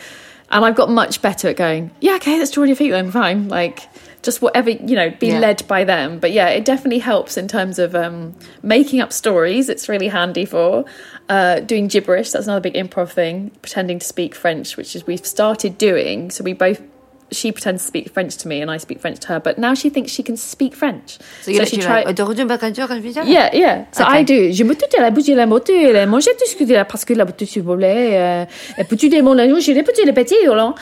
and 0.51 0.63
I've 0.63 0.75
got 0.75 0.91
much 0.91 1.23
better 1.23 1.47
at 1.47 1.55
going, 1.55 1.89
"Yeah, 2.01 2.17
okay, 2.17 2.37
let's 2.37 2.51
draw 2.51 2.61
on 2.61 2.67
your 2.69 2.75
feet 2.75 2.91
then. 2.91 3.09
Fine." 3.09 3.49
Like 3.49 3.87
just 4.23 4.41
whatever 4.41 4.69
you 4.69 4.95
know 4.95 5.09
be 5.19 5.27
Yeah. 5.27 5.39
led 5.39 5.67
by 5.67 5.83
them 5.85 6.19
but 6.19 6.31
yeah 6.31 6.49
it 6.49 6.65
definitely 6.65 6.99
helps 6.99 7.37
in 7.37 7.47
terms 7.47 7.79
of 7.79 7.95
um, 7.95 8.33
making 8.63 8.99
up 9.01 9.11
stories 9.13 9.69
it's 9.69 9.87
really 9.87 10.09
handy 10.09 10.45
for 10.45 10.85
uh, 11.29 11.59
doing 11.61 11.87
gibberish 11.87 12.31
that's 12.31 12.47
another 12.47 12.61
big 12.61 12.73
improv 12.73 13.11
thing 13.11 13.51
pretending 13.61 13.99
to 13.99 14.05
speak 14.05 14.35
french 14.35 14.75
which 14.77 14.95
is 14.95 15.05
we've 15.07 15.25
started 15.25 15.77
doing 15.77 16.29
so 16.31 16.43
we 16.43 16.53
both 16.53 16.81
she 17.31 17.51
pretends 17.51 17.83
to 17.83 17.87
speak 17.87 18.09
french 18.11 18.35
to 18.37 18.47
me 18.47 18.59
and 18.59 18.71
i 18.71 18.77
speak 18.77 18.99
french 18.99 19.19
to 19.19 19.27
her 19.27 19.39
but 19.39 19.57
now 19.59 19.75
she 19.75 19.87
thinks 19.89 20.11
she 20.11 20.23
can 20.23 20.35
speak 20.35 20.73
french 20.73 21.19
So 21.43 21.51
you 21.51 21.63
she 21.65 21.77
literally 21.77 22.05
like, 22.05 22.17
yeah, 23.27 23.49
yeah. 23.53 23.85
So 23.91 24.03
Okay. 24.03 24.17
I 24.17 24.23
do. 24.23 24.51
Je 24.51 24.63
me 24.63 24.73
la 24.99 25.11
bouche 25.11 25.27
la 25.29 25.45
la 25.93 26.05
manger 26.07 26.31
tout 26.39 26.47
ce 26.47 26.55
que 26.55 26.63
de 26.65 26.73
la 26.73 26.85
parce 26.85 27.05
que 27.05 27.13
la 27.13 27.25
bouche 27.25 27.47
s'il 27.47 27.61
vous. 27.61 27.73
Euh, 27.73 28.45
et 28.79 28.83
peux-tu 28.83 29.09
demander 29.09 29.45
la 29.47 29.59
je 29.59 29.71
les 29.71 29.83
peux-tu 29.83 30.03
les 30.05 30.13
petits 30.13 30.43
là? 30.45 30.73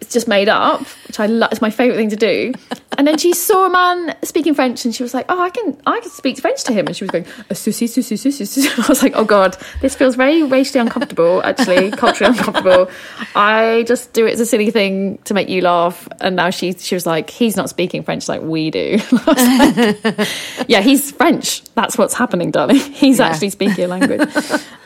It's 0.00 0.14
just 0.14 0.26
made 0.28 0.48
up, 0.48 0.80
which 1.06 1.20
I 1.20 1.26
love. 1.26 1.52
It's 1.52 1.60
my 1.60 1.68
favourite 1.70 1.98
thing 1.98 2.08
to 2.10 2.16
do. 2.16 2.52
And 2.96 3.06
then 3.06 3.18
she 3.18 3.32
saw 3.34 3.66
a 3.66 3.70
man 3.70 4.16
speaking 4.24 4.54
French, 4.54 4.84
and 4.86 4.94
she 4.94 5.02
was 5.02 5.12
like, 5.12 5.26
"Oh, 5.28 5.40
I 5.40 5.50
can, 5.50 5.76
I 5.86 6.00
can 6.00 6.10
speak 6.10 6.38
French 6.38 6.64
to 6.64 6.72
him." 6.72 6.86
And 6.86 6.96
she 6.96 7.04
was 7.04 7.10
going, 7.10 7.26
souci, 7.52 7.86
souci, 7.86 8.16
souci." 8.16 8.68
I 8.82 8.88
was 8.88 9.02
like, 9.02 9.12
"Oh 9.14 9.24
God, 9.24 9.56
this 9.82 9.94
feels 9.94 10.16
very 10.16 10.42
racially 10.42 10.80
uncomfortable. 10.80 11.42
Actually, 11.44 11.90
culturally 12.02 12.34
uncomfortable. 12.36 12.90
I 13.36 13.84
just 13.86 14.12
do 14.14 14.26
it 14.26 14.32
as 14.32 14.40
a 14.40 14.46
silly 14.46 14.70
thing 14.70 15.18
to 15.24 15.34
make 15.34 15.48
you 15.50 15.60
laugh." 15.60 16.08
And 16.22 16.34
now 16.34 16.48
she, 16.50 16.72
she 16.72 16.94
was 16.94 17.04
like, 17.06 17.28
"He's 17.28 17.54
not 17.56 17.68
speaking 17.68 18.02
French 18.02 18.26
like 18.28 18.40
we 18.42 18.70
do." 18.70 18.98
Like, 19.26 20.28
yeah, 20.66 20.80
he's 20.80 21.10
French. 21.12 21.62
That's 21.74 21.96
what's 21.98 22.14
happening, 22.14 22.50
darling. 22.50 22.76
He's 22.92 23.18
Yeah. 23.18 23.28
actually 23.28 23.50
speaking 23.50 23.84
a 23.84 23.88
language. 23.88 24.28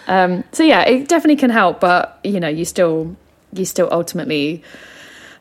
um, 0.08 0.44
so 0.52 0.62
yeah, 0.62 0.82
it 0.82 1.08
definitely 1.08 1.36
can 1.36 1.50
help, 1.50 1.80
but 1.80 2.18
you 2.24 2.40
know, 2.40 2.48
you 2.48 2.64
still, 2.64 3.14
you 3.52 3.64
still 3.64 3.88
ultimately 3.92 4.62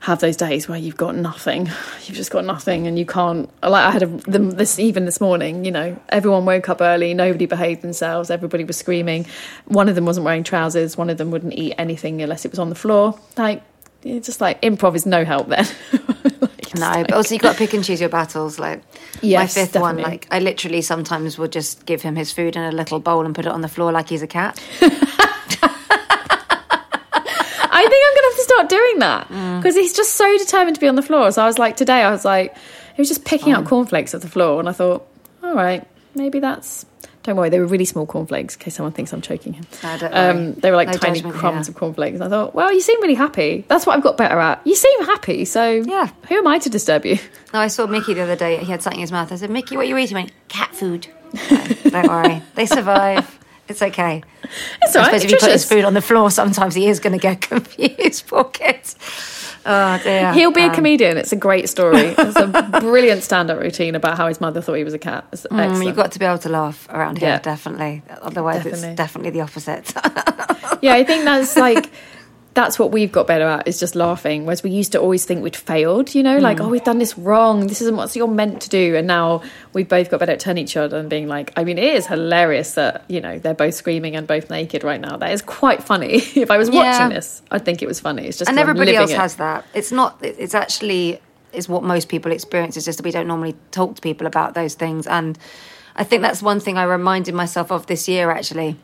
have 0.04 0.20
those 0.20 0.36
days 0.36 0.68
where 0.68 0.78
you've 0.78 0.98
got 0.98 1.16
nothing. 1.16 1.66
You've 2.06 2.18
just 2.18 2.30
got 2.32 2.44
nothing, 2.44 2.88
and 2.88 3.00
you 3.00 3.06
can't. 3.06 3.50
Like 3.64 3.86
I 3.86 3.92
had 3.92 4.04
a, 4.04 4.08
them 4.08 4.52
this 4.52 4.78
even 4.78 5.06
this 5.06 5.22
morning. 5.22 5.64
You 5.64 5.72
know, 5.72 5.98
everyone 6.10 6.46
woke 6.46 6.68
up 6.70 6.82
early. 6.82 7.14
Nobody 7.14 7.46
behaved 7.46 7.82
themselves. 7.82 8.30
Everybody 8.30 8.66
was 8.66 8.76
screaming. 8.78 9.26
One 9.66 9.88
of 9.88 9.96
them 9.96 10.06
wasn't 10.06 10.26
wearing 10.26 10.44
trousers. 10.44 10.98
One 10.98 11.10
of 11.10 11.18
them 11.18 11.32
wouldn't 11.32 11.54
eat 11.54 11.74
anything 11.78 12.22
unless 12.22 12.44
it 12.44 12.52
was 12.52 12.60
on 12.60 12.68
the 12.70 12.76
floor. 12.76 13.18
Like, 13.38 13.64
it's 14.04 14.26
just 14.28 14.42
like 14.42 14.62
improv 14.62 14.96
is 14.96 15.06
no 15.06 15.24
help 15.26 15.48
then. 15.48 15.66
Like, 16.42 16.76
No, 16.76 16.88
like- 16.90 17.08
but 17.08 17.16
also 17.16 17.36
you've 17.36 17.42
got 17.44 17.52
to 17.54 17.58
pick 17.58 17.74
and 17.74 17.84
choose 17.84 18.00
your 18.02 18.10
battles. 18.10 18.58
Like 18.60 18.80
my 18.80 19.20
Yes, 19.22 19.54
fifth 19.54 19.76
one, 19.80 19.98
like 19.98 20.28
I 20.32 20.40
literally 20.40 20.82
sometimes 20.82 21.38
will 21.38 21.48
just 21.48 21.86
give 21.86 22.02
him 22.02 22.16
his 22.16 22.32
food 22.34 22.56
in 22.56 22.64
a 22.64 22.72
little 22.72 23.00
bowl 23.00 23.26
and 23.26 23.36
put 23.36 23.46
it 23.46 23.52
on 23.52 23.62
the 23.62 23.68
floor 23.70 23.92
like 23.92 24.10
he's 24.10 24.22
a 24.24 24.28
cat. 24.28 24.60
I 27.86 27.90
think 27.90 28.04
I'm 28.06 28.14
going 28.14 28.24
to 28.24 28.30
have 28.30 28.36
to 28.38 28.44
start 28.44 28.70
doing 28.70 29.00
that 29.00 29.28
Mm. 29.30 29.60
because 29.62 29.76
he's 29.76 29.94
just 29.94 30.14
so 30.16 30.38
determined 30.38 30.76
to 30.76 30.82
be 30.82 30.88
on 30.88 30.96
the 30.96 31.02
floor. 31.02 31.32
So 31.32 31.42
I 31.44 31.46
was 31.46 31.58
like, 31.60 31.76
today, 31.78 32.02
I 32.04 32.12
was 32.12 32.24
like, 32.26 32.56
he 32.96 33.02
was 33.02 33.08
just 33.10 33.26
picking 33.26 33.54
Oh. 33.54 33.60
up 33.60 33.66
cornflakes 33.66 34.14
off 34.16 34.22
the 34.22 34.30
floor. 34.30 34.60
And 34.60 34.70
I 34.70 34.72
thought, 34.72 35.06
all 35.44 35.54
right, 35.56 35.86
maybe 36.16 36.40
that's. 36.40 36.86
Don't 37.24 37.38
worry, 37.38 37.50
they 37.50 37.60
were 37.60 37.66
really 37.68 37.86
small 37.86 38.06
cornflakes 38.06 38.56
in 38.56 38.60
case 38.60 38.76
someone 38.76 38.92
thinks 38.92 39.14
I'm 39.14 39.22
choking 39.22 39.54
him. 39.54 39.66
No. 39.82 40.10
Um, 40.12 40.54
they 40.56 40.70
were 40.70 40.76
like 40.76 40.90
No 40.90 40.94
tiny 40.96 41.20
judgment 41.20 41.38
crumbs 41.38 41.68
here. 41.68 41.72
of 41.72 41.78
cornflakes. 41.80 42.16
And 42.16 42.24
I 42.26 42.28
thought, 42.28 42.54
well, 42.54 42.74
you 42.74 42.82
seem 42.82 43.02
really 43.02 43.14
happy. 43.14 43.64
That's 43.70 43.86
what 43.86 43.96
I've 43.96 44.04
got 44.04 44.18
better 44.18 44.38
at. 44.40 44.60
You 44.66 44.76
seem 44.76 45.06
happy. 45.06 45.46
So 45.46 45.72
Yeah. 45.86 46.10
who 46.28 46.36
am 46.36 46.48
I 46.48 46.60
to 46.60 46.70
disturb 46.70 47.06
you? 47.06 47.18
No, 47.54 47.60
I 47.60 47.68
saw 47.68 47.88
Mickey 47.88 48.14
the 48.14 48.22
other 48.24 48.36
day. 48.36 48.58
He 48.58 48.66
had 48.70 48.82
something 48.82 49.00
in 49.00 49.04
his 49.04 49.12
mouth. 49.14 49.32
I 49.32 49.38
said, 49.38 49.50
"Mickey, 49.52 49.78
what 49.78 49.86
are 49.86 49.90
you 49.90 49.98
eating?" 49.98 50.18
He 50.18 50.24
went, 50.24 50.32
"Cat 50.50 50.76
food." 50.76 51.08
No, 51.50 51.64
don't 51.92 52.08
worry, 52.10 52.42
they 52.56 52.66
survive. 52.66 53.40
It's 53.74 53.82
okay. 53.82 54.24
It's 54.84 54.96
all 54.96 55.02
I 55.02 55.06
right. 55.12 55.20
suppose 55.20 55.24
if 55.26 55.32
you 55.32 55.38
put 55.38 55.52
his 55.52 55.66
food 55.66 55.84
on 55.84 55.94
the 55.96 56.02
floor, 56.02 56.30
sometimes 56.30 56.76
he 56.76 56.88
is 56.88 57.00
going 57.00 57.14
to 57.14 57.20
get 57.20 57.42
confused. 57.50 58.28
Poor 58.28 58.44
kid. 58.46 58.80
Oh 59.66 59.98
dear. 60.04 60.34
He'll 60.34 60.52
be 60.52 60.62
a 60.62 60.68
Um, 60.68 60.76
comedian. 60.76 61.16
It's 61.18 61.32
a 61.32 61.38
great 61.38 61.70
story. 61.70 62.14
It's 62.18 62.36
a 62.36 62.48
brilliant 62.82 63.24
stand-up 63.24 63.60
routine 63.60 63.96
about 63.96 64.18
how 64.18 64.28
his 64.28 64.40
mother 64.42 64.62
thought 64.62 64.74
he 64.74 64.84
was 64.84 64.94
a 64.94 65.00
cat. 65.00 65.26
Mm, 65.32 65.86
you've 65.86 65.96
got 65.96 66.12
to 66.12 66.20
be 66.20 66.26
able 66.26 66.38
to 66.40 66.50
laugh 66.50 66.88
around 66.90 67.18
here, 67.18 67.30
Yeah. 67.30 67.40
definitely. 67.40 68.04
Otherwise, 68.22 68.64
Definitely. 68.64 68.90
it's 68.90 68.98
definitely 68.98 69.32
the 69.32 69.42
opposite. 69.42 69.94
yeah, 70.82 70.94
I 70.96 71.04
think 71.06 71.24
that's 71.24 71.56
like 71.56 71.90
that's 72.54 72.78
what 72.78 72.92
we've 72.92 73.12
got 73.12 73.26
better 73.26 73.46
at 73.46 73.68
is 73.68 73.80
just 73.80 73.96
laughing. 73.96 74.46
Whereas 74.46 74.62
we 74.62 74.70
used 74.70 74.92
to 74.92 75.00
always 75.00 75.26
think 75.26 75.44
we'd 75.44 75.56
failed, 75.56 76.14
you 76.14 76.22
know, 76.22 76.38
like 76.38 76.58
mm. 76.58 76.66
oh 76.66 76.70
we've 76.70 76.84
done 76.84 77.00
this 77.00 77.18
wrong. 77.18 77.68
This 77.68 77.82
isn't 77.82 77.96
what 77.96 78.16
you're 78.16 78.28
meant 78.28 78.62
to 78.64 78.70
do. 78.70 78.96
And 78.96 79.08
now 79.08 79.42
we've 79.74 79.88
both 79.88 80.12
got 80.12 80.20
better 80.20 80.34
at 80.34 80.40
turning 80.40 80.64
each 80.64 80.78
other 80.78 80.98
and 80.98 81.10
being 81.10 81.28
like, 81.28 81.52
I 81.58 81.64
mean, 81.64 81.78
it 81.78 81.96
is 81.96 82.06
hilarious 82.06 82.76
that 82.76 83.06
you 83.08 83.22
know 83.22 83.40
they're 83.40 83.54
both 83.54 83.74
screaming 83.74 84.16
and 84.16 84.28
both 84.28 84.50
naked 84.50 84.84
right 84.84 85.02
now. 85.02 85.18
That 85.18 85.32
is 85.32 85.42
quite 85.42 85.84
funny. 85.84 86.16
if 86.36 86.52
I 86.52 86.58
was 86.58 86.70
Yeah. 86.70 86.92
watching 86.92 87.16
this, 87.16 87.42
I'd 87.50 87.66
think 87.66 87.82
it 87.82 87.88
was 87.88 88.00
funny. 88.00 88.28
It's 88.28 88.38
just 88.38 88.50
and 88.50 88.60
everybody 88.60 88.96
else 88.96 89.12
it. 89.12 89.18
has 89.18 89.36
that. 89.38 89.66
It's 89.74 89.92
not. 89.92 90.20
It's 90.22 90.54
actually 90.54 91.20
is 91.54 91.70
what 91.70 91.84
most 91.84 92.10
people 92.10 92.32
experience. 92.32 92.78
It's 92.78 92.86
just 92.86 92.98
that 92.98 93.06
we 93.06 93.12
don't 93.12 93.28
normally 93.28 93.56
talk 93.72 93.96
to 93.96 94.02
people 94.02 94.28
about 94.28 94.54
those 94.54 94.74
things. 94.74 95.08
And 95.08 95.38
I 95.96 96.04
think 96.04 96.22
that's 96.22 96.42
one 96.42 96.60
thing 96.60 96.78
I 96.78 96.84
reminded 96.84 97.34
myself 97.36 97.72
of 97.72 97.88
this 97.88 98.08
year 98.08 98.32
actually. 98.32 98.76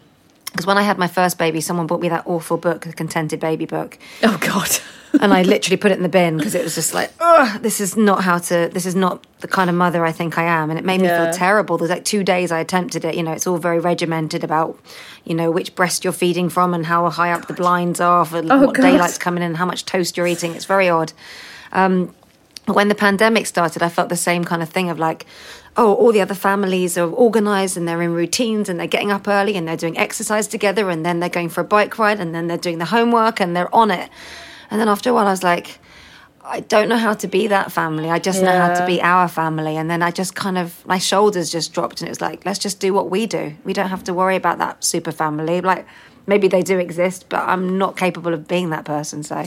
Because 0.52 0.66
when 0.66 0.78
I 0.78 0.82
had 0.82 0.98
my 0.98 1.08
first 1.08 1.38
baby, 1.38 1.62
someone 1.62 1.86
bought 1.88 2.02
me 2.02 2.10
that 2.10 2.26
awful 2.26 2.58
book, 2.58 2.82
the 2.86 2.94
Contented 2.94 3.40
Baby 3.40 3.66
book, 3.66 3.98
Oh 4.24 4.38
God. 4.42 4.70
and 5.22 5.34
I 5.34 5.42
literally 5.44 5.78
put 5.78 5.92
it 5.92 5.98
in 5.98 6.04
the 6.04 6.10
bin 6.10 6.38
because 6.38 6.56
it 6.56 6.64
was 6.64 6.76
just 6.76 6.94
like, 6.94 7.12
Ugh, 7.20 7.62
this 7.62 7.80
is 7.80 7.96
not 7.96 8.24
how 8.24 8.38
to. 8.40 8.70
This 8.72 8.86
is 8.88 8.96
not 8.96 9.26
the 9.42 9.48
kind 9.48 9.70
of 9.70 9.76
mother 9.76 10.04
I 10.06 10.12
think 10.12 10.38
I 10.38 10.44
am, 10.44 10.70
and 10.72 10.78
it 10.80 10.84
made 10.86 11.02
me 11.02 11.08
Yeah. 11.08 11.26
feel 11.26 11.34
terrible. 11.34 11.78
There's 11.78 11.92
like 11.92 12.04
two 12.06 12.24
days 12.24 12.52
I 12.52 12.60
attempted 12.60 13.06
it. 13.06 13.16
You 13.16 13.24
know, 13.24 13.32
it's 13.32 13.46
all 13.48 13.58
very 13.58 13.80
regimented 13.80 14.44
about, 14.44 14.80
you 15.24 15.36
know, 15.36 15.52
which 15.52 15.76
breast 15.76 16.04
you're 16.04 16.14
feeding 16.14 16.50
from 16.50 16.74
and 16.74 16.86
how 16.88 17.08
high 17.10 17.32
up 17.32 17.48
the 17.48 17.54
blinds 17.54 18.00
are 18.02 18.26
for 18.26 18.38
Oh, 18.50 18.66
what 18.66 18.76
God. 18.76 18.82
daylight's 18.84 19.18
coming 19.20 19.44
in, 19.44 19.48
and 19.50 19.58
how 19.58 19.66
much 19.66 19.86
toast 19.86 20.18
you're 20.18 20.28
eating. 20.28 20.56
It's 20.56 20.66
very 20.66 20.90
odd. 20.90 21.14
Um, 21.72 22.14
when 22.76 22.88
the 22.88 22.96
pandemic 22.96 23.46
started, 23.46 23.84
I 23.84 23.90
felt 23.90 24.10
the 24.10 24.16
same 24.16 24.44
kind 24.44 24.62
of 24.62 24.70
thing 24.70 24.90
of 24.90 25.00
like, 25.00 25.26
oh, 25.78 25.94
all 25.94 26.12
the 26.12 26.22
other 26.22 26.34
families 26.34 26.98
are 26.98 27.10
organized 27.10 27.78
and 27.78 27.88
they're 27.88 28.02
in 28.02 28.14
routines 28.14 28.70
and 28.70 28.80
they're 28.80 28.88
getting 28.88 29.12
up 29.12 29.28
early 29.28 29.56
and 29.56 29.68
they're 29.68 29.78
doing 29.78 29.98
exercise 29.98 30.48
together 30.48 30.90
and 30.90 31.06
then 31.06 31.20
they're 31.20 31.30
going 31.30 31.50
for 31.50 31.62
a 31.62 31.66
bike 31.66 31.98
ride 31.98 32.20
and 32.20 32.34
then 32.34 32.48
they're 32.48 32.58
doing 32.58 32.80
the 32.80 32.86
homework 32.86 33.40
and 33.40 33.56
they're 33.56 33.74
on 33.74 33.92
it. 33.92 34.10
And 34.72 34.80
then 34.80 34.88
after 34.88 35.10
a 35.10 35.14
while, 35.14 35.28
I 35.28 35.32
was 35.32 35.44
like, 35.44 35.80
I 36.44 36.62
don't 36.62 36.90
know 36.90 36.98
how 36.98 37.14
to 37.14 37.28
be 37.28 37.48
that 37.48 37.72
family. 37.72 38.10
I 38.10 38.18
just 38.18 38.42
know 38.42 38.58
how 38.58 38.74
to 38.74 38.86
be 38.86 39.02
our 39.02 39.28
family. 39.28 39.78
And 39.78 39.90
then 39.90 40.02
I 40.02 40.10
just 40.10 40.36
kind 40.36 40.58
of, 40.58 40.86
my 40.86 40.98
shoulders 40.98 41.52
just 41.52 41.74
dropped 41.74 42.02
and 42.02 42.08
it 42.08 42.12
was 42.12 42.22
like, 42.22 42.46
let's 42.46 42.60
just 42.60 42.80
do 42.80 42.94
what 42.94 43.10
we 43.10 43.28
do. 43.28 43.56
We 43.64 43.74
don't 43.74 43.90
have 43.90 44.04
to 44.06 44.14
worry 44.14 44.36
about 44.36 44.58
that 44.58 44.84
super 44.84 45.12
family. 45.12 45.62
Like, 45.62 45.86
maybe 46.26 46.48
they 46.48 46.62
do 46.62 46.80
exist, 46.80 47.26
but 47.30 47.42
I'm 47.42 47.78
not 47.78 47.98
capable 47.98 48.34
of 48.34 48.48
being 48.48 48.72
that 48.72 48.86
person. 48.86 49.24
So 49.24 49.46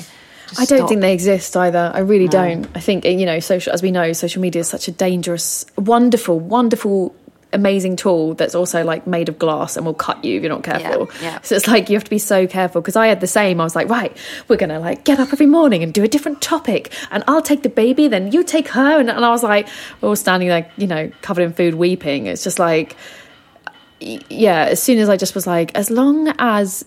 I 0.58 0.64
don't 0.64 0.78
stop. 0.78 0.88
think 0.88 1.00
they 1.00 1.12
exist 1.12 1.56
either. 1.56 1.90
I 1.94 2.00
really 2.00 2.28
don't. 2.28 2.66
I 2.74 2.80
think 2.80 3.04
you 3.04 3.26
know, 3.26 3.40
social 3.40 3.72
as 3.72 3.82
we 3.82 3.90
know, 3.90 4.12
social 4.12 4.42
media 4.42 4.60
is 4.60 4.68
such 4.68 4.88
a 4.88 4.92
dangerous, 4.92 5.64
wonderful, 5.76 6.38
wonderful, 6.38 7.14
amazing 7.52 7.96
tool 7.96 8.34
that's 8.34 8.54
also 8.54 8.82
like 8.82 9.06
made 9.06 9.28
of 9.28 9.38
glass 9.38 9.76
and 9.76 9.84
will 9.84 9.94
cut 9.94 10.24
you 10.24 10.36
if 10.36 10.42
you're 10.42 10.50
not 10.50 10.62
careful. 10.62 11.10
yeah. 11.20 11.40
So 11.42 11.54
it's 11.54 11.68
like 11.68 11.90
you 11.90 11.96
have 11.96 12.04
to 12.04 12.10
be 12.10 12.18
so 12.18 12.46
careful 12.46 12.80
because 12.80 12.96
I 12.96 13.08
had 13.08 13.20
the 13.20 13.26
same. 13.26 13.60
I 13.60 13.64
was 13.64 13.76
like, 13.76 13.88
right, 13.88 14.16
we're 14.48 14.56
gonna 14.56 14.80
like 14.80 15.04
get 15.04 15.20
up 15.20 15.32
every 15.32 15.46
morning 15.46 15.82
and 15.82 15.92
do 15.92 16.02
a 16.02 16.08
different 16.08 16.40
topic, 16.40 16.92
and 17.10 17.22
I'll 17.28 17.42
take 17.42 17.62
the 17.62 17.68
baby, 17.68 18.08
then 18.08 18.32
you 18.32 18.42
take 18.42 18.68
her, 18.68 18.98
and, 18.98 19.10
and 19.10 19.24
I 19.24 19.30
was 19.30 19.42
like, 19.42 19.68
we're 20.00 20.10
all 20.10 20.16
standing 20.16 20.48
there, 20.48 20.70
you 20.76 20.86
know, 20.86 21.10
covered 21.20 21.42
in 21.42 21.52
food, 21.52 21.74
weeping. 21.74 22.26
It's 22.26 22.44
just 22.44 22.58
like, 22.58 22.96
yeah. 24.00 24.64
As 24.64 24.82
soon 24.82 24.98
as 24.98 25.08
I 25.08 25.16
just 25.16 25.34
was 25.34 25.46
like, 25.46 25.74
as 25.74 25.90
long 25.90 26.32
as 26.38 26.84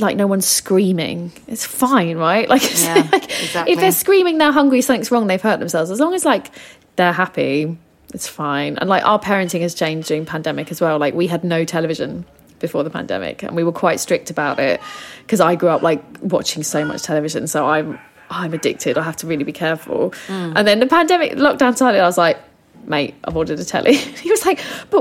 like 0.00 0.16
no 0.16 0.26
one's 0.26 0.46
screaming. 0.46 1.32
It's 1.46 1.64
fine, 1.64 2.16
right? 2.16 2.48
Like, 2.58 2.62
Yeah, 2.82 3.08
like, 3.12 3.24
exactly. 3.24 3.72
if 3.72 3.80
they're 3.80 3.92
screaming, 3.92 4.38
they're 4.38 4.52
hungry, 4.52 4.80
something's 4.80 5.10
wrong, 5.10 5.26
they've 5.26 5.40
hurt 5.40 5.58
themselves. 5.58 5.90
As 5.90 6.00
long 6.00 6.14
as 6.14 6.24
like 6.24 6.50
they're 6.96 7.12
happy, 7.12 7.76
it's 8.14 8.26
fine. 8.28 8.78
And 8.78 8.88
like 8.88 9.04
our 9.04 9.18
parenting 9.20 9.60
has 9.60 9.74
changed 9.74 10.08
during 10.08 10.24
pandemic 10.24 10.70
as 10.70 10.80
well. 10.80 10.98
Like 10.98 11.14
we 11.14 11.26
had 11.26 11.44
no 11.44 11.64
television 11.64 12.24
before 12.58 12.82
the 12.82 12.90
pandemic, 12.90 13.42
and 13.42 13.54
we 13.54 13.62
were 13.62 13.72
quite 13.72 14.00
strict 14.00 14.30
about 14.30 14.58
it 14.58 14.80
because 15.22 15.40
I 15.40 15.54
grew 15.54 15.68
up 15.68 15.82
like 15.82 16.02
watching 16.20 16.62
so 16.62 16.84
much 16.84 17.02
television. 17.02 17.46
So 17.46 17.66
I'm 17.66 17.98
I'm 18.30 18.52
addicted. 18.54 18.98
I 18.98 19.02
have 19.02 19.16
to 19.16 19.26
really 19.26 19.44
be 19.44 19.52
careful. 19.52 20.10
Mm. 20.26 20.54
And 20.56 20.66
then 20.68 20.80
the 20.80 20.86
pandemic 20.86 21.32
lockdown 21.32 21.76
started. 21.76 22.00
I 22.00 22.06
was 22.06 22.18
like. 22.18 22.38
Mate, 22.88 23.14
I've 23.24 23.36
ordered 23.36 23.60
a 23.60 23.64
telly. 23.64 23.94
he 24.24 24.30
was 24.30 24.46
like, 24.46 24.60
"But 24.90 25.00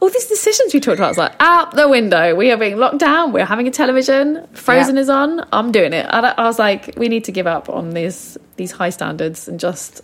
all 0.00 0.10
these 0.10 0.26
decisions 0.26 0.74
we 0.74 0.80
talked 0.80 0.98
about." 0.98 1.06
I 1.06 1.10
was 1.10 1.18
like, 1.18 1.34
"Out 1.38 1.70
the 1.72 1.88
window! 1.88 2.34
We 2.34 2.50
are 2.50 2.56
being 2.56 2.76
locked 2.76 2.98
down. 2.98 3.32
We're 3.32 3.44
having 3.46 3.68
a 3.68 3.70
television. 3.70 4.46
Frozen 4.54 4.96
Yeah. 4.96 5.02
is 5.02 5.08
on. 5.08 5.46
I'm 5.52 5.70
doing 5.70 5.92
it." 5.92 6.04
I, 6.10 6.18
I 6.36 6.44
was 6.44 6.58
like, 6.58 6.94
"We 6.96 7.08
need 7.08 7.24
to 7.24 7.32
give 7.32 7.46
up 7.46 7.68
on 7.68 7.90
these 7.90 8.36
these 8.56 8.72
high 8.72 8.90
standards 8.90 9.46
and 9.46 9.60
just, 9.60 10.02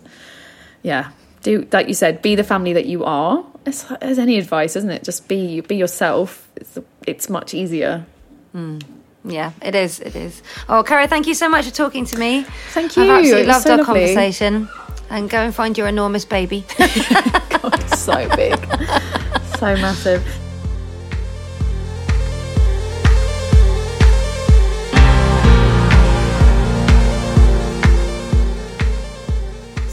yeah, 0.81 1.11
do 1.43 1.67
like 1.73 1.89
you 1.89 1.93
said, 1.93 2.21
be 2.21 2.35
the 2.35 2.43
family 2.43 2.71
that 2.73 2.85
you 2.85 3.03
are." 3.03 3.43
It's, 3.65 3.91
as 3.99 4.17
any 4.19 4.37
advice, 4.37 4.75
isn't 4.77 4.89
it? 4.91 5.03
Just 5.03 5.27
be 5.27 5.59
be 5.61 5.75
yourself. 5.75 6.47
It's 6.55 6.77
it's 7.05 7.29
much 7.29 7.53
easier. 7.53 8.05
Mm. 8.55 8.81
Yeah, 9.27 9.51
it 9.61 9.73
is. 9.75 9.99
It 9.99 10.15
is. 10.15 10.41
Oh, 10.69 10.83
Cara, 10.83 11.07
thank 11.07 11.25
you 11.25 11.33
so 11.33 11.49
much 11.49 11.65
for 11.65 11.71
talking 11.73 12.05
to 12.05 12.17
me. 12.17 12.45
Thank 12.69 12.95
you. 12.95 13.03
I've 13.03 13.09
absolutely 13.19 13.47
loved 13.47 13.63
so 13.63 13.71
our 13.71 13.77
lovely. 13.79 13.93
conversation. 14.05 14.69
And 15.09 15.29
go 15.29 15.39
and 15.39 15.53
find 15.53 15.77
your 15.77 15.87
enormous 15.87 16.25
baby. 16.25 16.65
God, 16.77 17.89
so 17.95 18.27
big, 18.35 18.57
so 19.59 19.75
massive. 19.75 20.25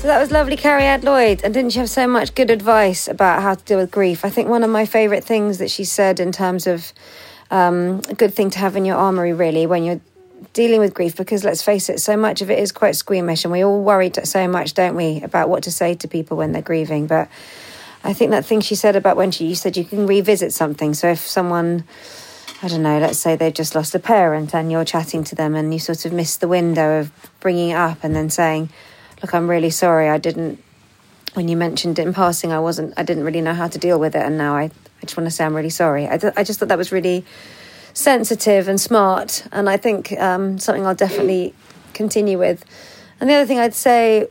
So 0.02 0.08
that 0.08 0.18
was 0.18 0.32
lovely, 0.32 0.56
Cariad 0.56 1.04
Lloyd. 1.04 1.42
And 1.44 1.54
didn't 1.54 1.70
she 1.70 1.78
have 1.78 1.88
so 1.88 2.08
much 2.08 2.34
good 2.34 2.50
advice 2.50 3.06
about 3.06 3.40
how 3.40 3.54
to 3.54 3.64
deal 3.64 3.78
with 3.78 3.92
grief? 3.92 4.24
I 4.24 4.30
think 4.30 4.48
one 4.48 4.64
of 4.64 4.70
my 4.70 4.84
favourite 4.84 5.22
things 5.22 5.58
that 5.58 5.70
she 5.70 5.84
said 5.84 6.18
in 6.18 6.32
terms 6.32 6.66
of 6.66 6.92
um, 7.52 8.00
a 8.08 8.14
good 8.14 8.34
thing 8.34 8.50
to 8.50 8.58
have 8.58 8.74
in 8.74 8.84
your 8.84 8.96
armoury, 8.96 9.32
really, 9.32 9.64
when 9.64 9.84
you're 9.84 10.00
dealing 10.52 10.80
with 10.80 10.94
grief, 10.94 11.16
because 11.16 11.44
let's 11.44 11.62
face 11.62 11.88
it, 11.88 12.00
so 12.00 12.16
much 12.16 12.42
of 12.42 12.50
it 12.50 12.58
is 12.58 12.72
quite 12.72 12.96
squeamish, 12.96 13.44
and 13.44 13.52
we 13.52 13.64
all 13.64 13.82
worry 13.82 14.10
so 14.24 14.48
much, 14.48 14.74
don't 14.74 14.94
we, 14.94 15.22
about 15.22 15.48
what 15.48 15.62
to 15.64 15.70
say 15.70 15.94
to 15.96 16.08
people 16.08 16.36
when 16.36 16.52
they're 16.52 16.62
grieving. 16.62 17.06
But 17.06 17.28
I 18.04 18.12
think 18.12 18.30
that 18.30 18.44
thing 18.44 18.60
she 18.60 18.74
said 18.74 18.96
about 18.96 19.16
when 19.16 19.30
she 19.30 19.46
you 19.46 19.54
said 19.54 19.76
you 19.76 19.84
can 19.84 20.06
revisit 20.06 20.52
something. 20.52 20.94
So 20.94 21.08
if 21.08 21.20
someone 21.20 21.84
I 22.64 22.68
don't 22.68 22.82
know, 22.82 23.00
let's 23.00 23.18
say 23.18 23.34
they've 23.34 23.52
just 23.52 23.74
lost 23.74 23.92
a 23.96 23.98
parent 23.98 24.54
and 24.54 24.70
you're 24.70 24.84
chatting 24.84 25.24
to 25.24 25.34
them 25.34 25.56
and 25.56 25.72
you 25.72 25.80
sort 25.80 26.04
of 26.04 26.12
miss 26.12 26.36
the 26.36 26.46
window 26.46 27.00
of 27.00 27.10
bringing 27.40 27.70
it 27.70 27.74
up 27.74 28.04
and 28.04 28.14
then 28.14 28.30
saying, 28.30 28.70
Look, 29.20 29.34
I'm 29.34 29.50
really 29.50 29.70
sorry. 29.70 30.08
I 30.08 30.18
didn't, 30.18 30.62
when 31.34 31.48
you 31.48 31.56
mentioned 31.56 31.98
it 31.98 32.06
in 32.06 32.14
passing, 32.14 32.52
I 32.52 32.60
wasn't, 32.60 32.94
I 32.96 33.02
didn't 33.02 33.24
really 33.24 33.40
know 33.40 33.54
how 33.54 33.66
to 33.66 33.78
deal 33.78 33.98
with 33.98 34.14
it. 34.14 34.22
And 34.22 34.38
now 34.38 34.56
I, 34.56 34.64
I 34.64 35.00
just 35.02 35.16
want 35.16 35.26
to 35.26 35.30
say 35.32 35.44
I'm 35.44 35.54
really 35.54 35.70
sorry. 35.70 36.08
I, 36.08 36.18
th- 36.18 36.34
I 36.36 36.44
just 36.44 36.60
thought 36.60 36.68
that 36.68 36.78
was 36.78 36.92
really 36.92 37.24
sensitive 37.94 38.68
and 38.68 38.80
smart. 38.80 39.46
And 39.52 39.68
I 39.68 39.76
think 39.76 40.12
um, 40.12 40.58
something 40.58 40.86
I'll 40.86 40.94
definitely 40.94 41.54
continue 41.92 42.38
with. 42.38 42.64
And 43.20 43.28
the 43.28 43.34
other 43.34 43.46
thing 43.46 43.58
I'd 43.58 43.74
say, 43.74 44.28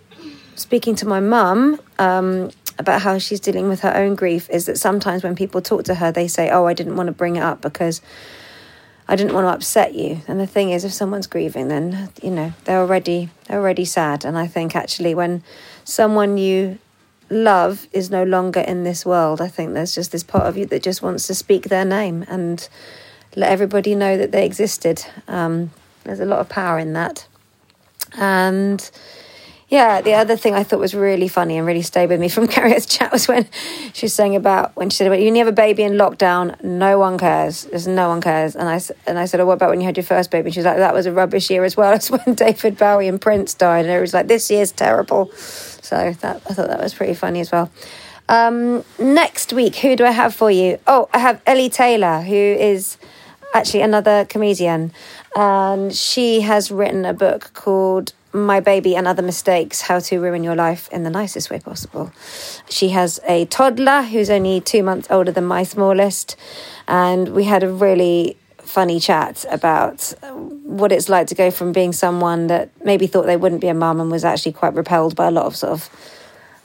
speaking 0.55 0.95
to 0.95 1.07
my 1.07 1.19
mum 1.19 1.79
um, 1.99 2.51
about 2.77 3.01
how 3.01 3.17
she's 3.17 3.39
dealing 3.39 3.69
with 3.69 3.81
her 3.81 3.95
own 3.95 4.15
grief, 4.15 4.49
is 4.49 4.65
that 4.65 4.77
sometimes 4.77 5.23
when 5.23 5.35
people 5.35 5.61
talk 5.61 5.83
to 5.85 5.95
her, 5.95 6.11
they 6.11 6.27
say, 6.27 6.49
Oh, 6.49 6.65
I 6.65 6.73
didn't 6.73 6.95
want 6.95 7.07
to 7.07 7.13
bring 7.13 7.35
it 7.35 7.43
up 7.43 7.61
because 7.61 8.01
I 9.07 9.15
didn't 9.15 9.33
want 9.33 9.45
to 9.45 9.49
upset 9.49 9.93
you. 9.93 10.21
And 10.27 10.39
the 10.39 10.47
thing 10.47 10.71
is, 10.71 10.85
if 10.85 10.93
someone's 10.93 11.27
grieving, 11.27 11.67
then 11.67 12.09
you 12.21 12.31
know 12.31 12.53
they're 12.63 12.79
already 12.79 13.29
they're 13.47 13.59
already 13.59 13.83
sad. 13.83 14.23
And 14.23 14.37
I 14.37 14.47
think 14.47 14.75
actually, 14.75 15.13
when 15.15 15.43
someone 15.83 16.37
you 16.37 16.79
love 17.29 17.87
is 17.91 18.09
no 18.09 18.23
longer 18.23 18.61
in 18.61 18.83
this 18.83 19.05
world, 19.05 19.41
I 19.41 19.49
think 19.49 19.73
there's 19.73 19.93
just 19.93 20.11
this 20.11 20.23
part 20.23 20.45
of 20.45 20.57
you 20.57 20.65
that 20.67 20.81
just 20.81 21.01
wants 21.01 21.27
to 21.27 21.35
speak 21.35 21.63
their 21.65 21.83
name 21.85 22.23
and 22.29 22.67
let 23.35 23.51
everybody 23.51 23.95
know 23.95 24.17
that 24.17 24.31
they 24.31 24.45
existed. 24.45 25.05
Um, 25.27 25.71
there's 26.03 26.19
a 26.19 26.25
lot 26.25 26.39
of 26.39 26.49
power 26.49 26.79
in 26.79 26.93
that. 26.93 27.27
And 28.17 28.89
yeah, 29.71 30.01
the 30.01 30.15
other 30.15 30.35
thing 30.35 30.53
I 30.53 30.63
thought 30.63 30.79
was 30.79 30.93
really 30.93 31.29
funny 31.29 31.57
and 31.57 31.65
really 31.65 31.81
stayed 31.81 32.09
with 32.09 32.19
me 32.19 32.27
from 32.27 32.45
Carrie's 32.55 32.85
chat 32.85 33.09
was 33.09 33.29
when 33.29 33.47
she 33.93 34.07
was 34.07 34.13
saying 34.13 34.35
about 34.35 34.75
when 34.75 34.89
she 34.89 34.97
said, 34.97 35.09
"Well, 35.09 35.17
you 35.17 35.33
have 35.35 35.47
a 35.47 35.53
baby 35.53 35.83
in 35.83 35.93
lockdown, 35.93 36.61
no 36.61 36.99
one 36.99 37.17
cares. 37.17 37.63
There's 37.63 37.87
no 37.87 38.09
one 38.09 38.19
cares." 38.19 38.53
And 38.53 38.67
I 38.67 38.81
and 39.07 39.17
I 39.17 39.23
said, 39.23 39.39
"Oh, 39.39 39.45
what 39.45 39.53
about 39.53 39.69
when 39.69 39.79
you 39.79 39.85
had 39.85 39.95
your 39.95 40.03
first 40.03 40.29
baby?" 40.29 40.47
And 40.47 40.53
she 40.53 40.59
was 40.59 40.65
like, 40.65 40.75
"That 40.75 40.93
was 40.93 41.05
a 41.05 41.13
rubbish 41.13 41.49
year 41.49 41.63
as 41.63 41.77
well 41.77 41.93
as 41.99 42.11
when 42.11 42.35
David 42.35 42.77
Bowie 42.77 43.07
and 43.07 43.21
Prince 43.21 43.53
died." 43.53 43.85
And 43.85 43.93
it 43.93 44.01
was 44.01 44.13
like, 44.13 44.27
"This 44.27 44.51
year's 44.51 44.73
terrible." 44.73 45.31
So 45.35 46.11
that 46.19 46.41
I 46.49 46.53
thought 46.53 46.67
that 46.67 46.81
was 46.81 46.93
pretty 46.93 47.13
funny 47.13 47.39
as 47.39 47.49
well. 47.49 47.71
Um, 48.27 48.83
next 48.99 49.53
week, 49.53 49.77
who 49.77 49.95
do 49.95 50.05
I 50.05 50.11
have 50.11 50.35
for 50.35 50.51
you? 50.51 50.79
Oh, 50.85 51.07
I 51.13 51.19
have 51.19 51.41
Ellie 51.45 51.69
Taylor, 51.69 52.21
who 52.21 52.35
is 52.35 52.97
actually 53.53 53.81
another 53.81 54.25
comedian, 54.25 54.91
and 55.35 55.93
she 55.93 56.41
has 56.41 56.71
written 56.71 57.05
a 57.05 57.13
book 57.13 57.51
called 57.53 58.13
My 58.33 58.59
Baby 58.59 58.95
and 58.95 59.07
Other 59.07 59.21
Mistakes 59.21 59.81
How 59.81 59.99
to 59.99 60.19
Ruin 60.19 60.43
Your 60.43 60.55
Life 60.55 60.89
in 60.91 61.03
the 61.03 61.09
Nicest 61.09 61.49
Way 61.49 61.59
Possible. 61.59 62.11
She 62.69 62.89
has 62.89 63.19
a 63.27 63.45
toddler 63.45 64.03
who's 64.03 64.29
only 64.29 64.61
two 64.61 64.83
months 64.83 65.07
older 65.09 65.31
than 65.31 65.45
my 65.45 65.63
smallest, 65.63 66.35
and 66.87 67.29
we 67.29 67.43
had 67.45 67.63
a 67.63 67.71
really 67.71 68.37
funny 68.57 68.99
chat 68.99 69.45
about 69.51 70.13
what 70.63 70.91
it's 70.91 71.09
like 71.09 71.27
to 71.27 71.35
go 71.35 71.51
from 71.51 71.73
being 71.73 71.91
someone 71.91 72.47
that 72.47 72.69
maybe 72.85 73.05
thought 73.05 73.25
they 73.25 73.35
wouldn't 73.35 73.59
be 73.59 73.67
a 73.67 73.73
mum 73.73 73.99
and 73.99 74.09
was 74.09 74.23
actually 74.23 74.53
quite 74.53 74.73
repelled 74.73 75.15
by 75.15 75.27
a 75.27 75.31
lot 75.31 75.45
of 75.45 75.55
sort 75.55 75.73
of 75.73 75.89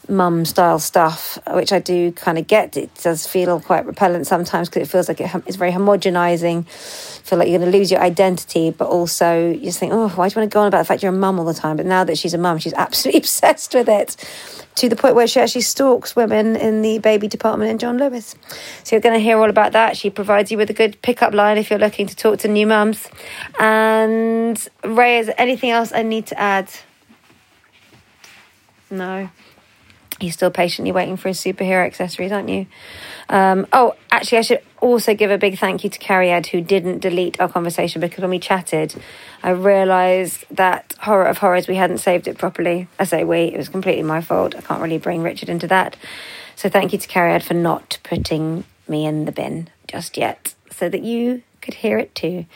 mum 0.09 0.45
style 0.45 0.79
stuff, 0.79 1.39
which 1.51 1.73
I 1.73 1.79
do 1.79 2.13
kind 2.13 2.39
of 2.39 2.47
get. 2.47 2.77
It 2.77 2.95
does 3.03 3.27
feel 3.27 3.61
quite 3.61 3.87
repellent 3.87 4.27
sometimes 4.27 4.69
because 4.69 4.83
it 4.83 4.91
feels 4.91 5.09
like 5.09 5.21
it, 5.21 5.31
it's 5.47 5.57
very 5.57 5.73
homogenizing. 5.73 6.67
Feel 6.69 7.39
like 7.39 7.49
you're 7.49 7.59
going 7.59 7.71
to 7.71 7.77
lose 7.77 7.91
your 7.91 8.01
identity, 8.01 8.71
but 8.71 8.89
also 8.89 9.51
you 9.51 9.65
just 9.65 9.79
think, 9.79 9.93
oh, 9.93 10.09
why 10.11 10.29
do 10.29 10.35
you 10.35 10.41
want 10.41 10.51
to 10.51 10.55
go 10.55 10.61
on 10.61 10.69
about 10.69 10.79
the 10.79 10.85
fact 10.85 11.03
you're 11.03 11.13
a 11.13 11.17
mum 11.17 11.39
all 11.39 11.45
the 11.45 11.55
time? 11.55 11.77
But 11.77 11.87
now 11.87 12.05
that 12.05 12.19
she's 12.19 12.35
a 12.35 12.39
mum, 12.39 12.59
she's 12.59 12.75
absolutely 12.75 13.19
obsessed 13.23 13.75
with 13.75 13.89
it 13.89 14.17
to 14.77 14.89
the 14.89 14.97
point 14.97 15.15
where 15.15 15.27
she 15.27 15.41
actually 15.41 15.63
stalks 15.63 16.15
women 16.15 16.55
in 16.55 16.83
the 16.83 16.99
baby 16.99 17.29
department 17.29 17.71
in 17.71 17.79
John 17.79 17.99
Lewis. 17.99 18.35
So 18.85 18.95
you're 18.95 19.01
going 19.01 19.15
to 19.15 19.21
hear 19.21 19.39
all 19.39 19.51
about 19.51 19.73
that. 19.73 19.97
She 19.97 20.11
provides 20.11 20.51
you 20.51 20.59
with 20.59 20.71
a 20.71 20.75
good 20.75 21.01
pickup 21.03 21.35
line 21.35 21.59
if 21.59 21.71
you're 21.71 21.79
looking 21.79 22.07
to 22.07 22.15
talk 22.15 22.41
to 22.41 22.49
new 22.49 22.67
mums. 22.67 23.09
And 23.59 24.69
Ray, 24.85 25.19
is 25.19 25.27
there 25.27 25.35
anything 25.41 25.71
else 25.71 25.93
I 25.93 26.03
need 26.03 26.27
to 26.27 26.39
add? 26.39 26.71
No. 28.91 29.31
You're 30.21 30.33
still 30.33 30.51
patiently 30.51 30.93
waiting 30.93 31.17
for 31.17 31.29
his 31.29 31.39
superhero 31.39 31.85
accessories, 31.85 32.33
aren't 32.33 32.49
you? 32.49 32.67
Um, 33.29 33.67
oh, 33.73 33.95
actually, 34.11 34.39
I 34.39 34.43
should 34.43 34.63
also 34.81 35.15
give 35.15 35.31
a 35.31 35.37
big 35.37 35.59
thank 35.59 35.85
you 35.85 35.91
to 35.91 35.99
Cariad, 35.99 36.47
who 36.47 36.61
didn't 36.61 37.01
delete 37.01 37.39
our 37.39 37.49
conversation 37.49 38.01
because 38.01 38.23
when 38.23 38.31
we 38.31 38.39
chatted, 38.39 38.95
I 39.43 39.51
realised 39.51 40.47
that 40.51 40.95
horror 41.01 41.27
of 41.27 41.39
horrors, 41.39 41.69
we 41.69 41.77
hadn't 41.77 41.99
saved 41.99 42.29
it 42.29 42.39
properly. 42.39 42.89
I 42.99 43.05
say 43.05 43.25
we, 43.25 43.41
it 43.45 43.59
was 43.59 43.69
completely 43.69 44.05
my 44.05 44.23
fault. 44.23 44.55
I 44.55 44.63
can't 44.63 44.81
really 44.81 44.99
bring 44.99 45.23
Richard 45.23 45.51
into 45.51 45.67
that. 45.67 45.97
So 46.55 46.71
thank 46.71 46.95
you 46.95 46.99
to 46.99 47.09
Cariad 47.09 47.43
for 47.43 47.55
not 47.55 47.99
putting 48.03 48.65
me 48.89 49.05
in 49.05 49.27
the 49.27 49.33
bin 49.33 49.69
just 49.87 50.17
yet 50.17 50.55
so 50.71 50.89
that 50.89 51.03
you 51.03 51.43
could 51.61 51.75
hear 51.75 51.99
it 51.99 52.15
too. 52.15 52.47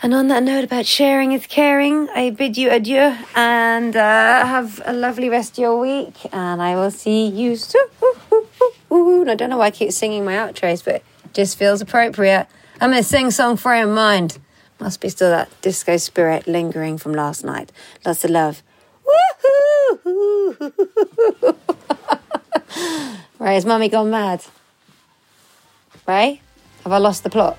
And 0.00 0.14
on 0.14 0.28
that 0.28 0.44
note 0.44 0.62
about 0.62 0.86
sharing 0.86 1.32
is 1.32 1.48
caring, 1.48 2.08
I 2.10 2.30
bid 2.30 2.56
you 2.56 2.70
adieu 2.70 3.16
and 3.34 3.96
uh, 3.96 4.46
have 4.46 4.80
a 4.84 4.92
lovely 4.92 5.28
rest 5.28 5.54
of 5.54 5.58
your 5.58 5.80
week. 5.80 6.14
And 6.32 6.62
I 6.62 6.76
will 6.76 6.92
see 6.92 7.26
you 7.26 7.56
soon. 7.56 7.82
I 8.92 9.34
don't 9.34 9.50
know 9.50 9.58
why 9.58 9.66
I 9.66 9.70
keep 9.72 9.90
singing 9.90 10.24
my 10.24 10.34
outros, 10.34 10.84
but 10.84 10.94
it 10.96 11.04
just 11.32 11.58
feels 11.58 11.80
appropriate. 11.80 12.46
I'm 12.80 12.90
going 12.90 13.02
to 13.02 13.08
sing 13.08 13.32
song 13.32 13.56
for 13.56 13.74
your 13.74 13.88
mind. 13.88 14.38
Must 14.78 15.00
be 15.00 15.08
still 15.08 15.30
that 15.30 15.48
disco 15.62 15.96
spirit 15.96 16.46
lingering 16.46 16.96
from 16.96 17.12
last 17.12 17.44
night. 17.44 17.72
Lots 18.06 18.24
of 18.24 18.30
love. 18.30 18.62
Ray, 23.40 23.54
has 23.54 23.66
mummy 23.66 23.88
gone 23.88 24.10
mad? 24.10 24.44
Ray, 26.06 26.40
have 26.84 26.92
I 26.92 26.98
lost 26.98 27.24
the 27.24 27.30
plot? 27.30 27.58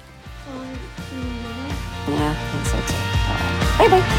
All 3.79 3.87
right. 3.87 4.18